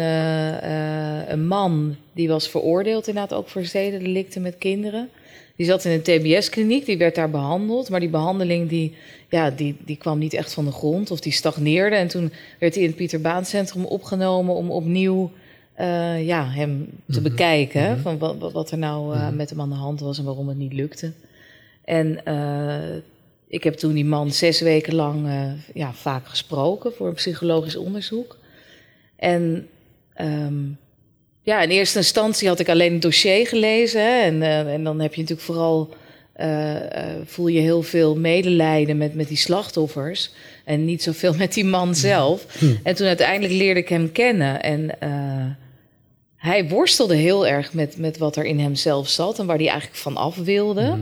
een 1.32 1.48
man 1.48 1.96
die 2.13 2.28
was 2.28 2.50
veroordeeld 2.50 3.08
inderdaad 3.08 3.38
ook 3.38 3.50
voor 3.50 3.66
zedendelicten 3.66 4.42
met 4.42 4.58
kinderen. 4.58 5.10
Die 5.56 5.66
zat 5.66 5.86
in 5.86 5.92
een 5.92 6.01
TBS-kliniek, 6.01 6.86
die 6.86 6.98
werd 6.98 7.16
daar 7.16 7.30
behandeld. 7.30 7.90
Maar 7.90 8.00
die 8.00 8.10
behandeling 8.10 8.70
die, 8.70 8.96
ja, 9.30 9.50
die, 9.50 9.75
die 9.86 9.98
kwam 9.98 10.20
niet 10.20 10.34
echt 10.34 10.54
van 10.54 10.66
de 10.66 10.72
grond 10.72 11.12
of 11.12 11.20
die 11.20 11.32
stagneerde. 11.32 11.96
En 11.96 12.08
toen 12.08 12.32
werd 12.60 12.74
hij 12.74 12.84
in 12.84 12.90
het 12.90 12.98
Pieter 12.98 13.22
Baan 13.22 13.46
Centrum 13.46 13.86
opgenomen 13.86 14.56
om 14.56 14.72
opnieuw 14.72 15.32
uh, 15.80 16.25
ja, 16.25 16.50
hem 16.50 16.90
te 17.08 17.20
mhm. 17.20 17.30
bekijken. 17.30 17.92
Mhm. 17.92 18.01
Van 18.01 18.18
wat, 18.18 18.51
wat 18.51 18.72
er 18.72 18.78
nou 18.78 19.16
uh, 19.16 19.30
met 19.30 19.50
hem 19.50 19.62
aan 19.62 19.70
de 19.70 19.75
hand 19.75 20.00
was 20.00 20.18
en 20.18 20.25
waarom 20.25 20.48
het 20.48 20.58
niet 20.58 20.74
lukte. 20.74 21.12
En 21.86 22.20
uh, 22.28 23.01
ik 23.51 23.63
heb 23.63 23.74
toen 23.74 23.93
die 23.93 24.05
man 24.05 24.31
zes 24.31 24.62
weken 24.62 24.96
lang 24.96 25.27
ja, 25.74 25.93
vaak 25.93 26.27
gesproken 26.27 26.93
voor 26.93 27.08
een 27.08 27.13
psychologisch 27.13 27.75
onderzoek. 27.75 28.38
En 29.15 29.67
um, 30.22 30.77
ja, 31.43 31.62
in 31.62 31.70
eerste 31.70 31.98
instantie 31.98 32.48
had 32.48 32.60
ik 32.60 32.70
alleen 32.70 32.93
het 32.93 33.01
dossier 33.01 33.48
gelezen. 33.48 34.01
Hè, 34.01 34.22
en, 34.22 34.36
uh, 34.36 34.74
en 34.74 34.84
dan 34.84 35.00
heb 35.00 35.13
je 35.13 35.22
natuurlijk 35.22 35.48
vooral. 35.48 35.89
Uh, 36.39 36.75
uh, 36.75 36.81
voel 37.25 37.48
je 37.48 37.60
heel 37.60 37.81
veel 37.81 38.15
medelijden 38.15 38.98
met, 38.98 39.15
met 39.15 39.27
die 39.27 39.38
slachtoffers. 39.38 40.31
En 40.65 40.86
niet 40.86 41.03
zoveel 41.03 41.34
met 41.43 41.53
die 41.53 41.65
man 41.65 41.96
zelf. 41.96 42.46
Hm. 42.60 42.65
En 42.84 42.96
toen 42.96 43.08
uiteindelijk 43.08 43.53
leerde 43.53 43.79
ik 43.79 43.89
hem 43.89 44.12
kennen. 44.12 44.62
En 44.62 44.98
hij 46.36 46.67
worstelde 46.67 47.15
heel 47.15 47.48
erg 47.48 47.74
met, 47.74 47.98
met 47.98 48.17
wat 48.17 48.36
er 48.36 48.46
in 48.46 48.60
hemzelf 48.60 49.10
zat. 49.10 49.39
En 49.39 49.46
waar 49.46 49.58
hij 49.58 49.67
eigenlijk 49.67 50.00
van 50.00 50.15
af 50.15 50.36
wilde. 50.36 50.86
Hm. 50.86 51.01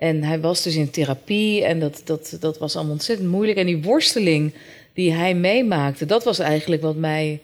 En 0.00 0.22
hij 0.22 0.40
was 0.40 0.62
dus 0.62 0.76
in 0.76 0.90
therapie. 0.90 1.64
En 1.64 1.80
dat, 1.80 2.02
dat, 2.04 2.36
dat 2.40 2.58
was 2.58 2.74
allemaal 2.76 2.92
ontzettend 2.92 3.28
moeilijk. 3.28 3.58
En 3.58 3.66
die 3.66 3.82
worsteling 3.82 4.52
die 4.92 5.12
hij 5.12 5.34
meemaakte, 5.34 6.06
dat 6.06 6.24
was 6.24 6.38
eigenlijk 6.38 6.82
wat 6.82 6.96
mij 6.96 7.40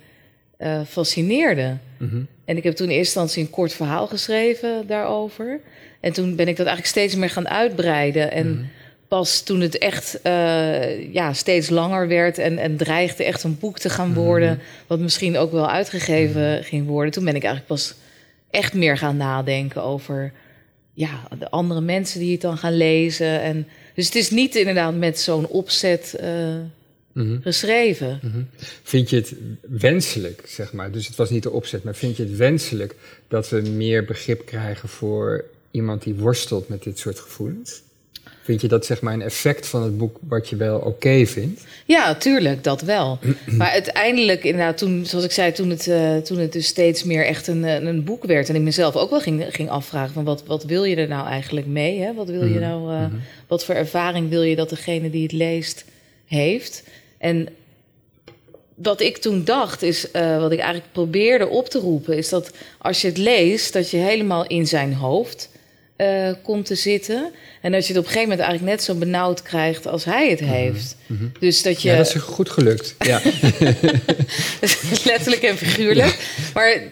fascineerde. 0.87 1.77
Mhm. 1.99 2.21
En 2.45 2.57
ik 2.57 2.63
heb 2.63 2.75
toen 2.75 2.91
in 2.91 2.97
eerste 2.97 3.19
instantie 3.19 3.43
een 3.43 3.51
kort 3.51 3.73
verhaal 3.73 4.07
geschreven 4.07 4.87
daarover. 4.87 5.61
En 6.01 6.13
toen 6.13 6.37
ben 6.37 6.49
ik 6.49 6.57
dat 6.57 6.67
eigenlijk 6.67 6.97
steeds 6.97 7.15
meer 7.15 7.31
gaan 7.31 7.49
uitbreiden. 7.49 8.33
En 8.33 8.51
mhm. 8.51 8.65
pas 9.09 9.43
toen 9.43 9.61
het 9.61 9.79
echt 9.79 10.19
uh, 10.23 11.13
ja, 11.13 11.33
steeds 11.33 11.69
langer 11.69 12.09
werd 12.09 12.39
en, 12.39 12.59
en 12.59 12.77
dreigde 12.77 13.25
echt 13.25 13.43
een 13.43 13.59
boek 13.59 13.79
te 13.79 13.91
gaan 13.91 14.15
worden, 14.15 14.51
mhm. 14.51 14.61
wat 14.87 14.99
misschien 14.99 15.39
ook 15.39 15.53
wel 15.53 15.71
uitgegeven 15.71 16.65
ging 16.65 16.87
worden, 16.87 17.13
toen 17.13 17.25
ben 17.25 17.37
ik 17.37 17.45
eigenlijk 17.45 17.73
pas 17.73 17.95
echt 18.51 18.75
meer 18.75 18.99
gaan 18.99 19.17
nadenken 19.17 19.83
over 19.83 20.33
ja, 20.97 21.29
de 21.39 21.51
andere 21.51 21.81
mensen 21.81 22.21
die 22.21 22.33
het 22.33 22.41
dan 22.41 22.59
gaan 22.59 22.77
lezen. 22.77 23.41
En, 23.41 23.67
dus 23.95 24.05
het 24.05 24.15
is 24.15 24.31
niet 24.31 24.55
inderdaad 24.55 24.95
met 24.95 25.19
zo'n 25.19 25.47
opzet. 25.47 26.17
Uh, 26.21 26.55
mm 27.13 27.43
geschreven. 27.43 28.21
Mhm. 28.23 28.43
Vind 28.83 29.11
je 29.11 29.17
het 29.17 29.35
wenselijk, 29.61 30.43
zeg 30.47 30.73
maar, 30.73 30.91
dus 30.91 31.07
het 31.07 31.17
was 31.17 31.31
niet 31.31 31.43
de 31.43 31.51
opzet, 31.51 31.85
maar 31.85 31.95
vind 31.95 32.17
je 32.17 32.23
het 32.23 32.37
wenselijk 32.37 32.95
dat 33.29 33.49
we 33.49 33.61
meer 33.61 34.05
begrip 34.05 34.47
krijgen 34.47 34.89
voor 34.89 35.45
iemand 35.71 36.03
die 36.03 36.15
worstelt 36.15 36.69
met 36.69 36.83
dit 36.83 36.99
soort 36.99 37.19
gevoelens? 37.19 37.83
Vind 38.47 38.61
je 38.61 38.69
dat 38.69 38.87
zeg 38.87 39.01
maar 39.01 39.15
een 39.15 39.23
effect 39.23 39.67
van 39.67 39.83
het 39.83 39.99
boek 39.99 40.17
wat 40.29 40.49
je 40.49 40.57
wel 40.57 40.79
oké 40.79 41.27
vindt? 41.27 41.65
Ja, 41.85 42.15
tuurlijk, 42.15 42.65
dat 42.65 42.81
wel. 42.81 43.19
maar 43.59 43.71
uiteindelijk, 43.71 44.45
inderdaad, 44.45 44.79
toen, 44.79 45.07
zoals 45.07 45.25
ik 45.25 45.33
zei, 45.33 45.53
toen 45.53 45.71
het, 45.71 45.87
uh, 45.87 46.17
toen 46.17 46.39
het 46.39 46.53
dus 46.53 46.67
steeds 46.67 47.05
meer 47.05 47.27
echt 47.27 47.47
een, 47.47 47.63
een 47.87 48.05
boek 48.05 48.25
werd... 48.25 48.49
en 48.49 48.55
ik 48.55 48.61
mezelf 48.61 48.97
ook 48.97 49.11
wel 49.11 49.21
ging, 49.21 49.47
ging 49.49 49.71
afvragen 49.71 50.15
van 50.15 50.25
wat, 50.25 50.45
wat 50.47 50.65
wil 50.65 50.85
je 50.85 50.97
er 50.97 51.09
nou 51.09 51.27
eigenlijk 51.29 51.67
mee? 51.67 52.01
Hè? 52.01 52.15
Wat 52.15 52.29
wil 52.29 52.45
je 52.45 52.59
mhm. 52.59 52.61
nou, 52.61 52.93
uh, 52.93 53.05
wat 53.47 53.65
voor 53.65 53.75
ervaring 53.75 54.29
wil 54.29 54.43
je 54.43 54.57
dat 54.57 54.69
degene 54.69 55.11
die 55.11 55.23
het 55.23 55.33
leest 55.33 55.85
heeft? 56.27 56.83
En 57.19 57.49
wat 58.75 59.01
ik 59.01 59.17
toen 59.17 59.45
dacht, 59.45 59.83
is 59.83 60.09
uh, 60.13 60.39
wat 60.39 60.53
ik 60.53 60.59
eigenlijk 60.59 60.93
probeerde 60.93 61.49
op 61.49 61.69
te 61.69 61.79
roepen, 61.79 62.17
is 62.17 62.29
dat 62.29 62.51
als 62.79 63.01
je 63.01 63.09
het 63.09 63.19
leest, 63.19 63.73
dat 63.73 63.91
je 63.91 63.97
helemaal 63.97 64.47
in 64.47 64.67
zijn 64.67 64.95
hoofd 64.95 65.49
uh, 65.97 66.31
komt 66.43 66.67
te 66.67 66.75
zitten. 66.75 67.31
En 67.61 67.73
dat 67.73 67.87
je 67.87 67.93
het 67.93 68.03
op 68.03 68.05
een 68.07 68.13
gegeven 68.13 68.29
moment 68.29 68.49
eigenlijk 68.49 68.77
net 68.77 68.83
zo 68.85 68.95
benauwd 68.95 69.43
krijgt 69.43 69.87
als 69.87 70.05
hij 70.05 70.31
het 70.31 70.41
mhm. 70.41 70.51
heeft. 70.51 70.97
Mm 71.07 71.17
-hmm. 71.17 71.33
Dus 71.41 71.63
dat 71.63 71.83
je. 71.83 71.89
Ja, 71.89 71.97
dat 71.97 72.07
is 72.07 72.15
goed 72.15 72.51
gelukt. 72.51 72.95
Ja. 72.99 73.21
Letterlijk 75.05 75.43
en 75.43 75.57
figuurlijk. 75.57 76.19
Maar 76.55 76.83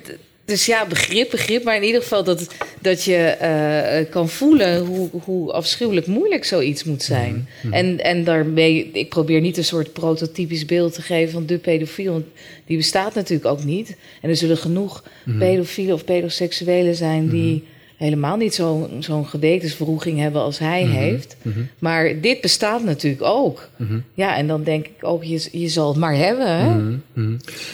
dus 0.44 0.66
ja, 0.66 0.86
begrip, 0.86 1.30
begrip. 1.30 1.64
Maar 1.64 1.76
in 1.76 1.82
ieder 1.82 2.02
geval 2.02 2.24
dat, 2.24 2.54
dat 2.80 3.04
je 3.04 3.36
uh, 3.42 4.10
kan 4.10 4.28
voelen 4.28 4.86
hoe, 4.86 5.08
hoe 5.24 5.52
afschuwelijk 5.52 6.06
moeilijk 6.06 6.44
zoiets 6.44 6.84
moet 6.84 7.02
zijn. 7.02 7.34
Mm 7.34 7.46
-hmm. 7.60 7.72
En, 7.72 7.98
en 8.04 8.24
daarmee, 8.24 8.90
ik 8.92 9.08
probeer 9.08 9.40
niet 9.40 9.56
een 9.56 9.64
soort 9.64 9.92
prototypisch 9.92 10.64
beeld 10.64 10.94
te 10.94 11.02
geven 11.02 11.32
van 11.32 11.46
de 11.46 11.58
pedofiel. 11.58 12.12
Want 12.12 12.26
die 12.66 12.76
bestaat 12.76 13.14
natuurlijk 13.14 13.48
ook 13.48 13.64
niet. 13.64 13.96
En 14.20 14.28
er 14.30 14.36
zullen 14.36 14.58
genoeg 14.58 15.02
mm 15.02 15.32
-hmm. 15.32 15.38
pedofielen 15.38 15.94
of 15.94 16.04
pedoseksuelen 16.04 16.94
zijn 16.94 17.28
die 17.28 17.54
mhm 17.54 17.72
helemaal 18.04 18.36
niet 18.36 18.54
zo'n 18.54 18.88
zo'n 18.98 19.26
gewetensverroeging 19.26 20.18
hebben 20.18 20.40
als 20.40 20.58
hij 20.58 20.84
mhm, 20.84 20.92
heeft. 20.92 21.36
Mhm. 21.42 21.60
Maar 21.78 22.20
dit 22.20 22.40
bestaat 22.40 22.84
natuurlijk 22.84 23.22
ook. 23.22 23.68
Mhm. 23.76 23.98
Ja, 24.14 24.36
en 24.36 24.46
dan 24.46 24.62
denk 24.62 24.86
ik 24.86 24.92
ook, 25.00 25.24
je, 25.24 25.48
je 25.52 25.68
zal 25.68 25.88
het 25.88 25.96
maar 25.96 26.16
hebben. 26.16 26.48
Hè? 26.48 26.98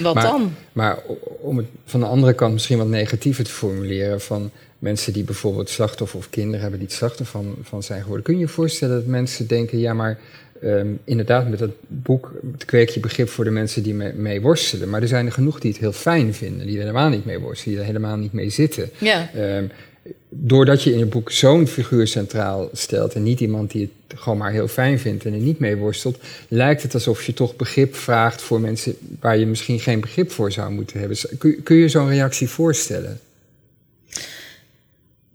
Wat 0.02 0.14
dan? 0.14 0.54
Maar 0.72 0.98
om 1.40 1.56
het 1.56 1.66
van 1.84 2.00
de 2.00 2.06
andere 2.06 2.32
kant 2.32 2.52
misschien 2.52 2.78
wat 2.78 2.88
negatiever 2.88 3.44
te 3.44 3.50
formuleren... 3.50 4.20
van 4.20 4.50
mensen 4.78 5.12
die 5.12 5.24
bijvoorbeeld 5.24 5.68
slachtoffer 5.68 6.18
of 6.18 6.30
kinderen 6.30 6.60
hebben... 6.60 6.78
die 6.78 6.88
het 6.88 6.96
slachtoffer 6.96 7.40
van, 7.40 7.54
van 7.62 7.82
zijn 7.82 8.00
geworden. 8.00 8.24
Kun 8.24 8.34
je 8.34 8.40
je 8.40 8.48
voorstellen 8.48 8.94
dat 8.94 9.06
mensen 9.06 9.46
denken... 9.46 9.78
ja, 9.78 9.94
maar 9.94 10.18
um, 10.64 10.98
inderdaad 11.04 11.48
met 11.48 11.58
dat 11.58 11.70
boek 11.86 12.32
kweek 12.66 12.88
je 12.88 13.00
begrip 13.00 13.28
voor 13.28 13.44
de 13.44 13.50
mensen 13.50 13.82
die 13.82 13.94
mee, 13.94 14.12
mee, 14.12 14.40
worstelen. 14.40 14.88
Maar 14.88 15.02
er 15.02 15.08
zijn 15.08 15.26
er 15.26 15.32
genoeg 15.32 15.60
die 15.60 15.70
het 15.70 15.80
heel 15.80 15.92
fijn 15.92 16.34
vinden... 16.34 16.66
die 16.66 16.74
er 16.76 16.80
helemaal 16.80 17.08
niet 17.08 17.24
mee 17.24 17.38
worstelen, 17.38 17.74
die 17.74 17.80
er 17.80 17.92
helemaal 17.92 18.16
niet 18.16 18.32
mee 18.32 18.50
zitten. 18.50 18.90
Ja. 18.98 19.30
Um, 19.36 19.70
doordat 20.28 20.82
je 20.82 20.92
in 20.92 21.00
het 21.00 21.10
boek 21.10 21.30
zo'n 21.30 21.66
figuur 21.66 22.06
centraal 22.06 22.68
stelt 22.72 23.14
en 23.14 23.22
niet 23.22 23.40
iemand 23.40 23.70
die 23.70 23.90
het 24.08 24.18
gewoon 24.20 24.38
maar 24.38 24.52
heel 24.52 24.68
fijn 24.68 24.98
vindt 24.98 25.24
en 25.24 25.32
er 25.32 25.38
niet 25.38 25.58
mee 25.58 25.76
worstelt, 25.76 26.18
lijkt 26.48 26.82
het 26.82 26.94
alsof 26.94 27.26
je 27.26 27.34
toch 27.34 27.56
begrip 27.56 27.96
vraagt 27.96 28.42
voor 28.42 28.60
mensen 28.60 28.96
waar 29.20 29.38
je 29.38 29.46
misschien 29.46 29.80
geen 29.80 30.00
begrip 30.00 30.30
voor 30.30 30.52
zou 30.52 30.72
moeten 30.72 30.98
hebben. 30.98 31.18
Kun, 31.62 31.76
je 31.76 31.88
zo'n 31.88 32.08
reactie 32.08 32.48
voorstellen? 32.48 33.20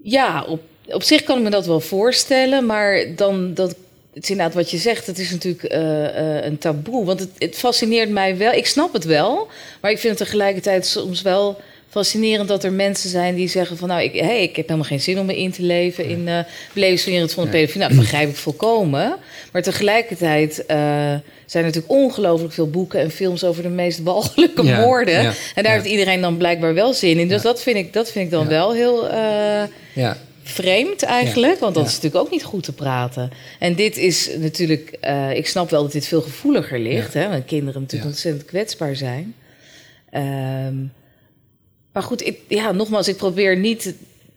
Ja, 0.02 0.44
op, 0.44 0.62
op 0.86 1.04
zich 1.04 1.24
kan 1.24 1.38
ik 1.38 1.44
me 1.44 1.50
dat 1.50 1.66
wel 1.66 1.80
voorstellen, 1.80 2.66
maar 2.66 3.16
dan 3.16 3.54
dat. 3.54 3.76
Het 4.14 4.24
is 4.24 4.30
inderdaad 4.30 4.56
wat 4.56 4.72
je 4.72 4.78
zegt, 4.78 5.08
het 5.08 5.20
is 5.20 5.32
natuurlijk 5.32 5.74
uh, 5.74 5.80
uh, 5.80 6.44
een 6.44 6.58
taboe. 6.58 7.06
Want 7.06 7.20
het, 7.20 7.30
het 7.38 7.56
fascineert 7.56 8.10
mij 8.10 8.38
wel. 8.38 8.52
Ik 8.52 8.66
snap 8.66 8.94
het 8.94 9.04
wel, 9.04 9.48
maar 9.82 9.92
ik 9.92 10.00
vind 10.00 10.20
het 10.20 10.28
tegelijkertijd 10.28 10.86
soms 10.86 11.22
wel 11.22 11.62
fascinerend 11.96 12.48
dat 12.48 12.64
er 12.64 12.74
mensen 12.74 13.10
zijn 13.10 13.36
die 13.36 13.48
zeggen 13.48 13.78
van... 13.78 13.88
nou, 13.88 14.02
ik, 14.02 14.14
hey, 14.14 14.44
ik 14.44 14.56
heb 14.56 14.66
helemaal 14.68 14.90
geen 14.90 15.02
zin 15.02 15.20
om 15.20 15.26
me 15.26 15.38
in 15.38 15.52
te 15.52 15.62
leven 15.62 16.06
in 16.06 16.28
uh, 16.28 17.28
van 17.28 17.44
de 17.44 17.50
pedofilie. 17.50 17.78
Nou, 17.78 17.90
dat 17.90 18.00
begrijp 18.00 18.30
ik 18.30 18.36
volkomen. 18.36 19.16
Maar 19.52 19.62
tegelijkertijd 19.62 20.60
uh, 20.60 20.66
zijn 20.66 21.64
er 21.64 21.64
natuurlijk 21.64 21.94
ongelooflijk 21.94 22.54
veel 22.54 22.70
boeken 22.70 23.00
en 23.00 23.12
films... 23.12 23.44
over 23.44 23.64
de 23.64 23.70
meest 23.70 24.04
walgelijke 24.04 24.64
moorden. 24.64 25.34
En 25.56 25.64
daar 25.64 25.74
heeft 25.74 25.86
iedereen 25.86 26.22
dan 26.22 26.38
blijkbaar 26.38 26.74
wel 26.74 26.94
zin 26.94 27.20
in. 27.20 27.28
Dus 27.28 27.42
dat, 27.42 27.62
vind 27.62 27.78
ik, 27.78 27.94
dat 27.94 28.12
vind 28.12 28.26
ik 28.26 28.32
dan 28.32 28.48
wel 28.48 28.74
heel... 28.74 29.12
Uh, 29.12 30.12
vreemd 30.44 31.04
eigenlijk, 31.04 31.60
want 31.60 31.76
dat 31.76 31.86
is 31.86 31.94
natuurlijk 31.94 32.24
ook 32.26 32.32
niet 32.32 32.44
goed 32.44 32.64
te 32.64 32.74
praten. 32.74 33.32
En 33.60 33.76
dit 33.76 33.98
is 33.98 34.30
natuurlijk, 34.38 34.98
uh, 35.02 35.32
ik 35.32 35.48
snap 35.48 35.70
wel 35.70 35.82
dat 35.82 35.92
dit 35.92 36.08
veel 36.08 36.22
gevoeliger 36.22 36.80
ligt, 36.80 37.14
hè, 37.14 37.30
want 37.30 37.46
kinderen 37.46 37.82
natuurlijk 37.82 38.12
ontzettend 38.12 38.46
kwetsbaar 38.46 38.96
zijn. 38.96 39.36
Um, 40.68 40.92
maar 41.96 42.04
goed, 42.04 42.26
ik, 42.26 42.38
ja, 42.48 42.72
nogmaals, 42.72 43.08
ik 43.08 43.16
probeer 43.18 43.58
niet 43.58 43.94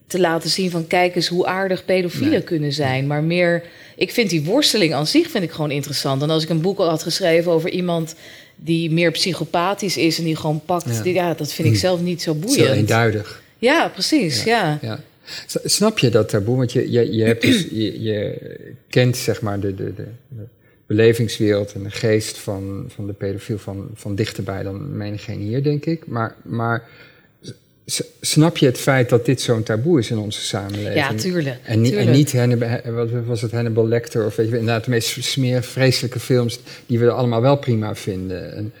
te 0.07 0.19
laten 0.19 0.49
zien 0.49 0.69
van 0.71 0.87
kijk 0.87 1.15
eens 1.15 1.27
hoe 1.27 1.45
aardig 1.45 1.85
pedofielen 1.85 2.29
Nee. 2.29 2.41
kunnen 2.43 2.73
zijn. 2.73 3.07
Maar 3.07 3.23
meer, 3.23 3.63
ik 3.95 4.11
vind 4.11 4.29
die 4.29 4.43
worsteling 4.43 4.93
aan 4.93 5.07
zich 5.07 5.29
vind 5.29 5.43
ik 5.43 5.51
gewoon 5.51 5.71
interessant. 5.71 6.21
En 6.21 6.29
als 6.29 6.43
ik 6.43 6.49
een 6.49 6.61
boek 6.61 6.77
al 6.79 6.89
had 6.89 7.03
geschreven 7.03 7.51
over 7.51 7.69
iemand 7.69 8.15
die 8.55 8.91
meer 8.91 9.11
psychopathisch 9.11 9.97
is 9.97 10.17
en 10.17 10.23
die 10.23 10.35
gewoon 10.35 10.61
pakt, 10.65 10.95
Ja. 10.95 11.01
die- 11.01 11.13
ja, 11.13 11.33
dat 11.33 11.53
vind 11.53 11.67
ik 11.67 11.73
Hm. 11.73 11.79
zelf 11.79 12.01
niet 12.01 12.21
zo 12.21 12.33
Zo 12.33 12.39
boeiend. 12.39 12.75
eenduidig. 12.75 13.41
Ja, 13.57 13.87
precies. 13.93 14.43
Ja. 14.43 14.79
Ja. 14.81 14.99
Snap 15.63 15.99
je 15.99 16.09
dat 16.09 16.29
taboe? 16.29 16.57
Want 16.57 16.71
je, 16.71 16.91
je, 16.91 17.13
je, 17.13 17.23
hebt 17.23 17.41
dus, 17.41 17.67
je, 17.71 18.01
je 18.01 18.37
kent 18.89 19.17
zeg 19.17 19.41
maar 19.41 19.59
de, 19.59 19.75
de, 19.75 19.93
de, 19.95 20.05
de 20.27 20.43
belevingswereld 20.87 21.73
en 21.73 21.83
de 21.83 21.89
geest 21.91 22.37
van, 22.37 22.85
van 22.87 23.07
de 23.07 23.13
pedofiel 23.13 23.57
van, 23.57 23.89
van 23.93 24.15
dichterbij 24.15 24.63
dan 24.63 24.97
menigeen 24.97 25.39
hier, 25.39 25.63
denk 25.63 25.85
ik. 25.85 26.07
Maar, 26.07 26.35
maar 26.43 26.83
snap 28.21 28.57
je 28.57 28.65
het 28.65 28.77
feit 28.77 29.09
dat 29.09 29.25
dit 29.25 29.41
zo'n 29.41 29.63
taboe 29.63 29.99
is 29.99 30.09
in 30.11 30.17
onze 30.17 30.41
samenleving? 30.41 30.93
Ja, 30.95 31.13
tuurlijk. 31.13 31.57
En, 31.63 31.81
niet- 31.81 31.93
en 31.95 32.11
niet 32.11 32.33
Hannibal, 32.33 32.69
wat 32.85 33.09
was 33.25 33.41
het 33.41 33.51
Hannibal 33.51 33.87
Lecter 33.87 34.25
of 34.25 34.35
weet 34.35 34.49
je, 34.49 34.57
inderdaad 34.57 34.83
de 34.83 34.89
meest 34.89 35.23
smeer 35.23 35.63
vreselijke 35.63 36.19
films 36.19 36.59
die 36.85 36.99
we 36.99 37.11
allemaal 37.11 37.41
wel 37.41 37.57
prima 37.57 37.95
vinden. 37.95 38.55
En, 38.55 38.73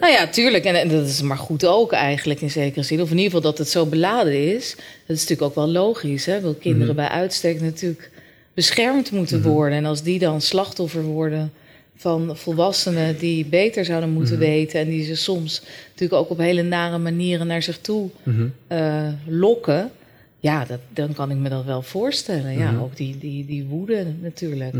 Nou 0.00 0.12
ja, 0.12 0.26
tuurlijk. 0.28 0.64
En, 0.64 0.74
en 0.74 0.88
dat 0.88 1.06
is 1.06 1.22
maar 1.22 1.36
goed 1.38 1.66
ook 1.66 1.92
eigenlijk 1.92 2.40
in 2.40 2.50
zekere 2.50 2.82
zin. 2.84 3.00
Of 3.00 3.10
in 3.10 3.16
ieder 3.16 3.32
geval 3.32 3.50
dat 3.50 3.58
het 3.58 3.68
zo 3.68 3.86
beladen 3.86 4.54
is. 4.54 4.74
Dat 5.06 5.16
is 5.16 5.20
natuurlijk 5.20 5.42
ook 5.42 5.54
wel 5.54 5.68
logisch. 5.68 6.26
Hè? 6.26 6.40
Wil 6.40 6.54
kinderen 6.54 6.94
Mhm. 6.94 6.96
bij 6.96 7.08
uitstek 7.08 7.60
natuurlijk 7.60 8.10
beschermd 8.54 9.10
moeten 9.10 9.42
worden. 9.42 9.78
En 9.78 9.84
als 9.84 10.02
die 10.02 10.18
dan 10.18 10.40
slachtoffer 10.40 11.02
worden 11.02 11.52
van 12.00 12.36
volwassenen 12.36 13.18
die 13.18 13.44
beter 13.44 13.84
zouden 13.84 14.10
moeten 14.10 14.34
Mhm. 14.38 14.44
weten. 14.44 14.80
En 14.80 14.88
die 14.88 15.04
ze 15.04 15.14
soms 15.16 15.62
natuurlijk 15.88 16.22
ook 16.22 16.30
op 16.30 16.38
hele 16.38 16.62
nare 16.62 16.98
manieren 16.98 17.46
naar 17.46 17.62
zich 17.62 17.78
toe 17.78 18.10
Mhm. 18.22 18.46
eh, 18.66 19.08
lokken. 19.26 19.90
Ja, 20.38 20.64
dat, 20.64 20.78
dan 20.92 21.12
kan 21.14 21.30
ik 21.30 21.36
me 21.36 21.48
dat 21.48 21.64
wel 21.64 21.82
voorstellen. 21.82 22.52
Ja, 22.58 22.70
Mhm. 22.70 22.82
ook 22.82 22.96
die, 22.96 23.18
die, 23.18 23.46
die 23.46 23.64
woede 23.64 24.06
natuurlijk. 24.20 24.74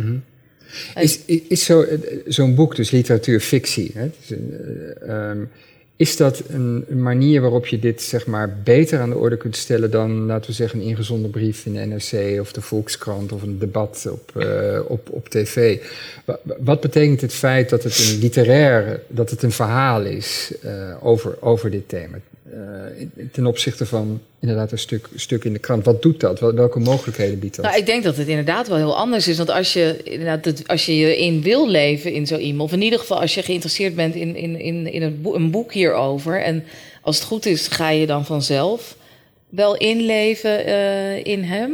Is, 0.94 1.20
is, 1.24 1.40
is 1.48 1.64
zo, 1.64 1.82
eh, 1.82 1.98
zo'n 2.26 2.54
boek, 2.54 2.76
dus 2.76 2.90
literatuur-fictie, 2.90 3.90
hè, 3.94 4.00
het 4.00 4.16
is, 4.22 4.30
een, 4.30 4.52
eh, 5.00 5.30
ehm, 5.30 5.38
is 6.00 6.16
dat 6.16 6.42
een, 6.48 6.84
manier 6.88 7.40
waarop 7.40 7.66
je 7.66 7.78
dit 7.78 8.02
zeg 8.02 8.26
maar 8.26 8.56
beter 8.64 8.98
aan 9.00 9.10
de 9.10 9.16
orde 9.16 9.36
kunt 9.36 9.56
stellen 9.56 9.90
dan, 9.90 10.26
laten 10.26 10.50
we 10.50 10.56
zeggen, 10.56 10.78
een 10.80 10.86
ingezonden 10.86 11.30
brief 11.30 11.66
in 11.66 11.72
de 11.72 11.80
NRC 11.86 12.40
of 12.40 12.52
de 12.52 12.60
Volkskrant 12.60 13.32
of 13.32 13.42
een 13.42 13.58
debat 13.58 14.06
op, 14.10 14.36
eh, 14.36 14.80
op, 14.88 15.08
op 15.10 15.28
tv? 15.28 15.78
Wa- 16.24 16.38
Wat 16.58 16.80
betekent 16.80 17.20
het 17.20 17.32
feit 17.32 17.68
dat 17.68 17.82
het 17.82 17.98
een 18.12 18.18
literair, 18.18 19.00
dat 19.08 19.30
het 19.30 19.42
een 19.42 19.52
verhaal 19.52 20.02
is 20.02 20.52
eh, 20.62 20.96
over, 21.00 21.36
over 21.40 21.70
dit 21.70 21.88
thema? 21.88 22.18
Eh, 22.52 23.06
ten 23.32 23.46
opzichte 23.46 23.86
van 23.86 24.20
inderdaad 24.40 24.72
een 24.72 24.78
stuk, 24.78 25.08
stuk 25.14 25.44
in 25.44 25.52
de 25.52 25.58
krant. 25.58 25.84
Wat 25.84 26.02
doet 26.02 26.20
dat? 26.20 26.40
Wel- 26.40 26.54
Welke 26.54 26.78
mogelijkheden 26.78 27.38
biedt 27.38 27.56
dat? 27.56 27.64
Nou, 27.64 27.78
ik 27.78 27.86
denk 27.86 28.02
dat 28.02 28.16
het 28.16 28.28
inderdaad 28.28 28.68
wel 28.68 28.76
heel 28.76 28.96
anders 28.96 29.28
is. 29.28 29.36
Want 29.36 29.50
als 29.50 29.72
je, 29.72 30.00
inderdaad, 30.04 30.68
als 30.68 30.86
je 30.86 30.96
je 30.96 31.18
in 31.18 31.42
wil 31.42 31.68
leven 31.68 32.12
in 32.12 32.26
zo 32.26 32.36
iemand... 32.36 32.68
of 32.70 32.76
in 32.76 32.82
ieder 32.82 32.98
geval 32.98 33.20
als 33.20 33.34
je 33.34 33.42
geïnteresseerd 33.42 33.94
bent 33.94 34.14
in, 34.14 34.36
in, 34.36 34.60
in, 34.60 34.92
in 34.92 35.02
een, 35.02 35.20
boek, 35.22 35.34
een 35.34 35.50
boek 35.50 35.72
hierover... 35.72 36.42
en 36.42 36.64
als 37.02 37.16
het 37.16 37.24
goed 37.24 37.46
is, 37.46 37.68
ga 37.68 37.90
je 37.90 38.06
dan 38.06 38.24
vanzelf 38.26 38.96
wel 39.48 39.76
inleven 39.76 40.64
eh, 40.64 41.24
in 41.24 41.42
hem. 41.42 41.72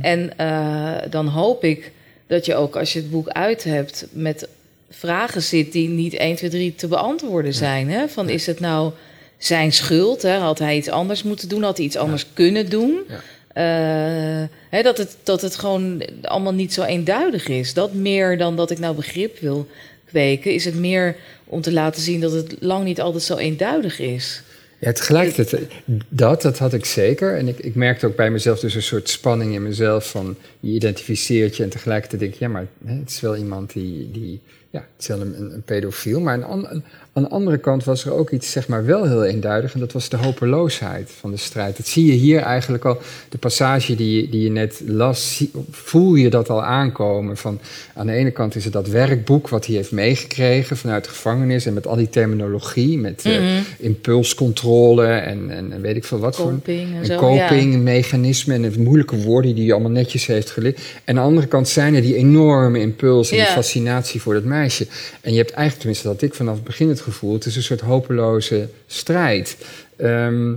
En 0.00 0.38
eh, 0.38 1.10
dan 1.10 1.26
hoop 1.26 1.64
ik 1.64 1.92
dat 2.26 2.46
je 2.46 2.54
ook, 2.54 2.76
als 2.76 2.92
je 2.92 2.98
het 2.98 3.10
boek 3.10 3.28
uit 3.28 3.64
hebt... 3.64 4.06
met 4.12 4.48
vragen 4.90 5.42
zit 5.42 5.72
die 5.72 5.88
niet 5.88 6.14
1, 6.14 6.36
2, 6.36 6.50
3 6.50 6.74
te 6.74 6.86
beantwoorden 6.88 7.54
zijn. 7.54 7.90
Hè? 7.90 8.08
Van, 8.08 8.28
is 8.28 8.46
het 8.46 8.60
nou 8.60 8.92
zijn 9.38 9.72
schuld? 9.72 10.22
Hè? 10.22 10.36
Had 10.36 10.58
hij 10.58 10.76
iets 10.76 10.88
anders 10.88 11.22
moeten 11.22 11.48
doen? 11.48 11.62
Had 11.62 11.76
hij 11.76 11.86
iets 11.86 11.96
anders 11.96 12.26
kunnen 12.32 12.70
doen? 12.70 13.00
Ja. 13.08 13.20
Eh, 13.58 14.48
hè, 14.70 14.82
dat, 14.82 14.98
het, 14.98 15.16
dat 15.22 15.40
het 15.40 15.56
gewoon 15.56 16.02
allemaal 16.22 16.54
niet 16.54 16.72
zo 16.72 16.82
eenduidig 16.82 17.48
is. 17.48 17.74
Dat 17.74 17.92
meer 17.92 18.38
dan 18.38 18.56
dat 18.56 18.70
ik 18.70 18.78
nou 18.78 18.94
begrip 18.94 19.38
wil 19.38 19.66
kweken, 20.04 20.52
is 20.52 20.64
het 20.64 20.74
meer 20.74 21.16
om 21.44 21.60
te 21.60 21.72
laten 21.72 22.02
zien 22.02 22.20
dat 22.20 22.32
het 22.32 22.54
lang 22.60 22.84
niet 22.84 23.00
altijd 23.00 23.22
zo 23.22 23.36
eenduidig 23.36 23.98
is. 23.98 24.42
Ja, 24.80 24.92
tegelijkertijd, 24.92 25.62
dat, 26.08 26.42
dat 26.42 26.58
had 26.58 26.72
ik 26.72 26.84
zeker. 26.84 27.36
En 27.36 27.48
ik, 27.48 27.58
ik 27.58 27.74
merkte 27.74 28.06
ook 28.06 28.16
bij 28.16 28.30
mezelf 28.30 28.60
dus 28.60 28.74
een 28.74 28.82
soort 28.82 29.08
spanning 29.08 29.54
in 29.54 29.62
mezelf 29.62 30.10
van 30.10 30.36
je 30.60 30.70
identificeert 30.72 31.56
je 31.56 31.62
en 31.62 31.68
tegelijkertijd 31.68 32.20
denk 32.20 32.32
je, 32.34 32.44
ja, 32.44 32.50
maar 32.50 32.66
het 32.84 33.10
is 33.10 33.20
wel 33.20 33.36
iemand 33.36 33.72
die, 33.72 34.10
die 34.12 34.40
ja, 34.70 34.78
het 34.78 35.00
is 35.02 35.06
wel 35.06 35.20
een, 35.20 35.34
een, 35.40 35.62
pedofiel. 35.64 36.20
Maar 36.20 36.34
aan, 36.44 36.66
aan, 36.66 36.84
aan 37.12 37.22
de 37.22 37.28
andere 37.28 37.58
kant 37.58 37.84
was 37.84 38.04
er 38.04 38.12
ook 38.12 38.30
iets, 38.30 38.50
zeg 38.50 38.68
maar, 38.68 38.84
wel 38.84 39.04
heel 39.06 39.24
eenduidig 39.24 39.74
en 39.74 39.80
dat 39.80 39.92
was 39.92 40.08
de 40.08 40.16
hopeloosheid 40.16 41.10
van 41.20 41.30
de 41.30 41.36
strijd. 41.36 41.76
Dat 41.76 41.86
zie 41.86 42.06
je 42.06 42.12
hier 42.12 42.40
eigenlijk 42.40 42.84
al, 42.84 42.98
de 43.28 43.38
passage 43.38 43.94
die, 43.94 44.20
je- 44.22 44.28
die 44.28 44.42
je 44.42 44.50
net 44.50 44.82
las, 44.86 45.36
zie- 45.36 45.50
voel 45.70 46.14
je 46.14 46.30
dat 46.30 46.50
al 46.50 46.62
aankomen. 46.64 47.36
Van, 47.36 47.60
aan 47.94 48.06
de 48.06 48.12
ene 48.12 48.30
kant 48.30 48.54
is 48.54 48.64
het 48.64 48.72
dat 48.72 48.88
werkboek 48.88 49.48
wat 49.48 49.66
hij 49.66 49.74
heeft 49.74 49.92
meegekregen 49.92 50.76
vanuit 50.76 51.04
de 51.04 51.10
gevangenis 51.10 51.66
en 51.66 51.74
met 51.74 51.86
al 51.86 51.96
die 51.96 52.08
terminologie, 52.10 52.98
met 52.98 53.24
eh, 53.24 53.32
Mhm. 53.38 53.62
impulscontrole 53.78 54.67
en, 54.68 55.50
en, 55.50 55.72
en 55.72 55.80
weet 55.80 55.96
ik 55.96 56.04
veel 56.04 56.18
wat 56.18 56.36
voor. 56.36 56.50
Coping 56.50 56.92
en 56.92 56.96
Een 56.96 57.04
zo, 57.04 57.16
copingmechanisme 57.16 58.54
en 58.54 58.62
het 58.62 58.76
moeilijke 58.76 59.16
woorden 59.16 59.54
die 59.54 59.64
hij 59.64 59.72
allemaal 59.72 59.90
netjes 59.90 60.26
heeft 60.26 60.50
geleerd. 60.50 60.76
En 60.76 60.84
aan 61.04 61.14
de 61.14 61.20
andere 61.20 61.46
kant 61.46 61.68
zijn 61.68 61.94
er 61.94 62.02
die 62.02 62.16
enorme 62.16 62.80
impuls 62.80 63.30
en 63.30 63.36
die 63.36 63.46
fascinatie 63.46 64.20
voor 64.20 64.34
dat 64.34 64.44
meisje. 64.44 64.86
En 65.20 65.32
je 65.32 65.38
hebt 65.38 65.50
eigenlijk, 65.50 65.78
tenminste 65.78 66.08
dat 66.08 66.22
ik 66.22 66.34
vanaf 66.34 66.54
het 66.54 66.64
begin 66.64 66.88
het 66.88 67.00
gevoel, 67.00 67.32
het 67.32 67.44
is 67.44 67.56
een 67.56 67.62
soort 67.62 67.80
hopeloze 67.80 68.68
strijd. 68.86 69.56
Ehm, 69.96 70.52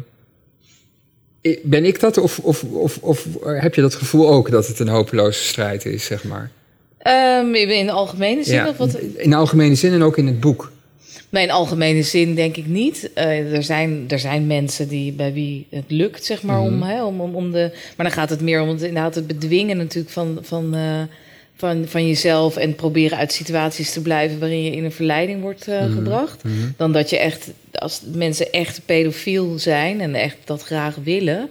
ben 1.63 1.85
ik 1.85 1.99
dat 1.99 2.17
of, 2.17 2.39
of, 2.39 2.63
of, 2.63 2.97
of 2.97 3.27
heb 3.43 3.75
je 3.75 3.81
dat 3.81 3.95
gevoel 3.95 4.29
ook 4.29 4.51
dat 4.51 4.67
het 4.67 4.79
een 4.79 4.87
hopeloze 4.87 5.43
strijd 5.43 5.85
is, 5.85 6.05
zeg 6.05 6.23
maar? 6.23 6.51
Ehm, 6.97 7.55
in 7.55 7.85
de 7.85 7.91
algemene 7.91 8.43
zin? 8.43 8.67
Of 8.67 8.77
wat? 8.77 8.97
In 9.15 9.29
de 9.29 9.35
algemene 9.35 9.75
zin 9.75 9.93
en 9.93 10.03
ook 10.03 10.17
in 10.17 10.27
het 10.27 10.39
boek. 10.39 10.70
Nee, 11.29 11.43
in 11.43 11.51
algemene 11.51 12.03
zin 12.03 12.35
denk 12.35 12.57
ik 12.57 12.65
niet. 12.67 13.09
Eh, 13.13 13.53
er, 13.53 13.63
zijn, 13.63 14.03
er 14.07 14.19
zijn 14.19 14.47
mensen 14.47 14.87
die, 14.87 15.11
bij 15.11 15.33
wie 15.33 15.67
het 15.69 15.83
lukt, 15.87 16.25
zeg 16.25 16.43
maar, 16.43 16.59
om, 16.59 16.77
Mhm. 16.77 16.89
hè, 16.89 17.03
om, 17.03 17.21
om, 17.21 17.35
om 17.35 17.51
de... 17.51 17.69
Maar 17.97 18.05
dan 18.05 18.15
gaat 18.15 18.29
het 18.29 18.41
meer 18.41 18.61
om 18.61 18.69
het, 18.69 18.81
inderdaad 18.81 19.15
het 19.15 19.27
bedwingen 19.27 19.77
natuurlijk 19.77 20.13
van, 20.13 20.37
van, 20.41 20.75
eh, 20.75 21.01
van, 21.55 21.85
van 21.87 22.07
jezelf... 22.07 22.57
en 22.57 22.75
proberen 22.75 23.17
uit 23.17 23.31
situaties 23.31 23.91
te 23.93 24.01
blijven 24.01 24.39
waarin 24.39 24.63
je 24.63 24.71
in 24.71 24.83
een 24.83 24.91
verleiding 24.91 25.41
wordt 25.41 25.67
eh, 25.67 25.81
Mhm. 25.81 25.91
gebracht. 25.93 26.43
Mhm. 26.43 26.53
Dan 26.77 26.91
dat 26.91 27.09
je 27.09 27.17
echt, 27.17 27.51
als 27.71 28.01
mensen 28.13 28.51
echt 28.51 28.81
pedofiel 28.85 29.59
zijn 29.59 30.01
en 30.01 30.15
echt 30.15 30.37
dat 30.45 30.63
graag 30.63 30.95
willen... 31.03 31.49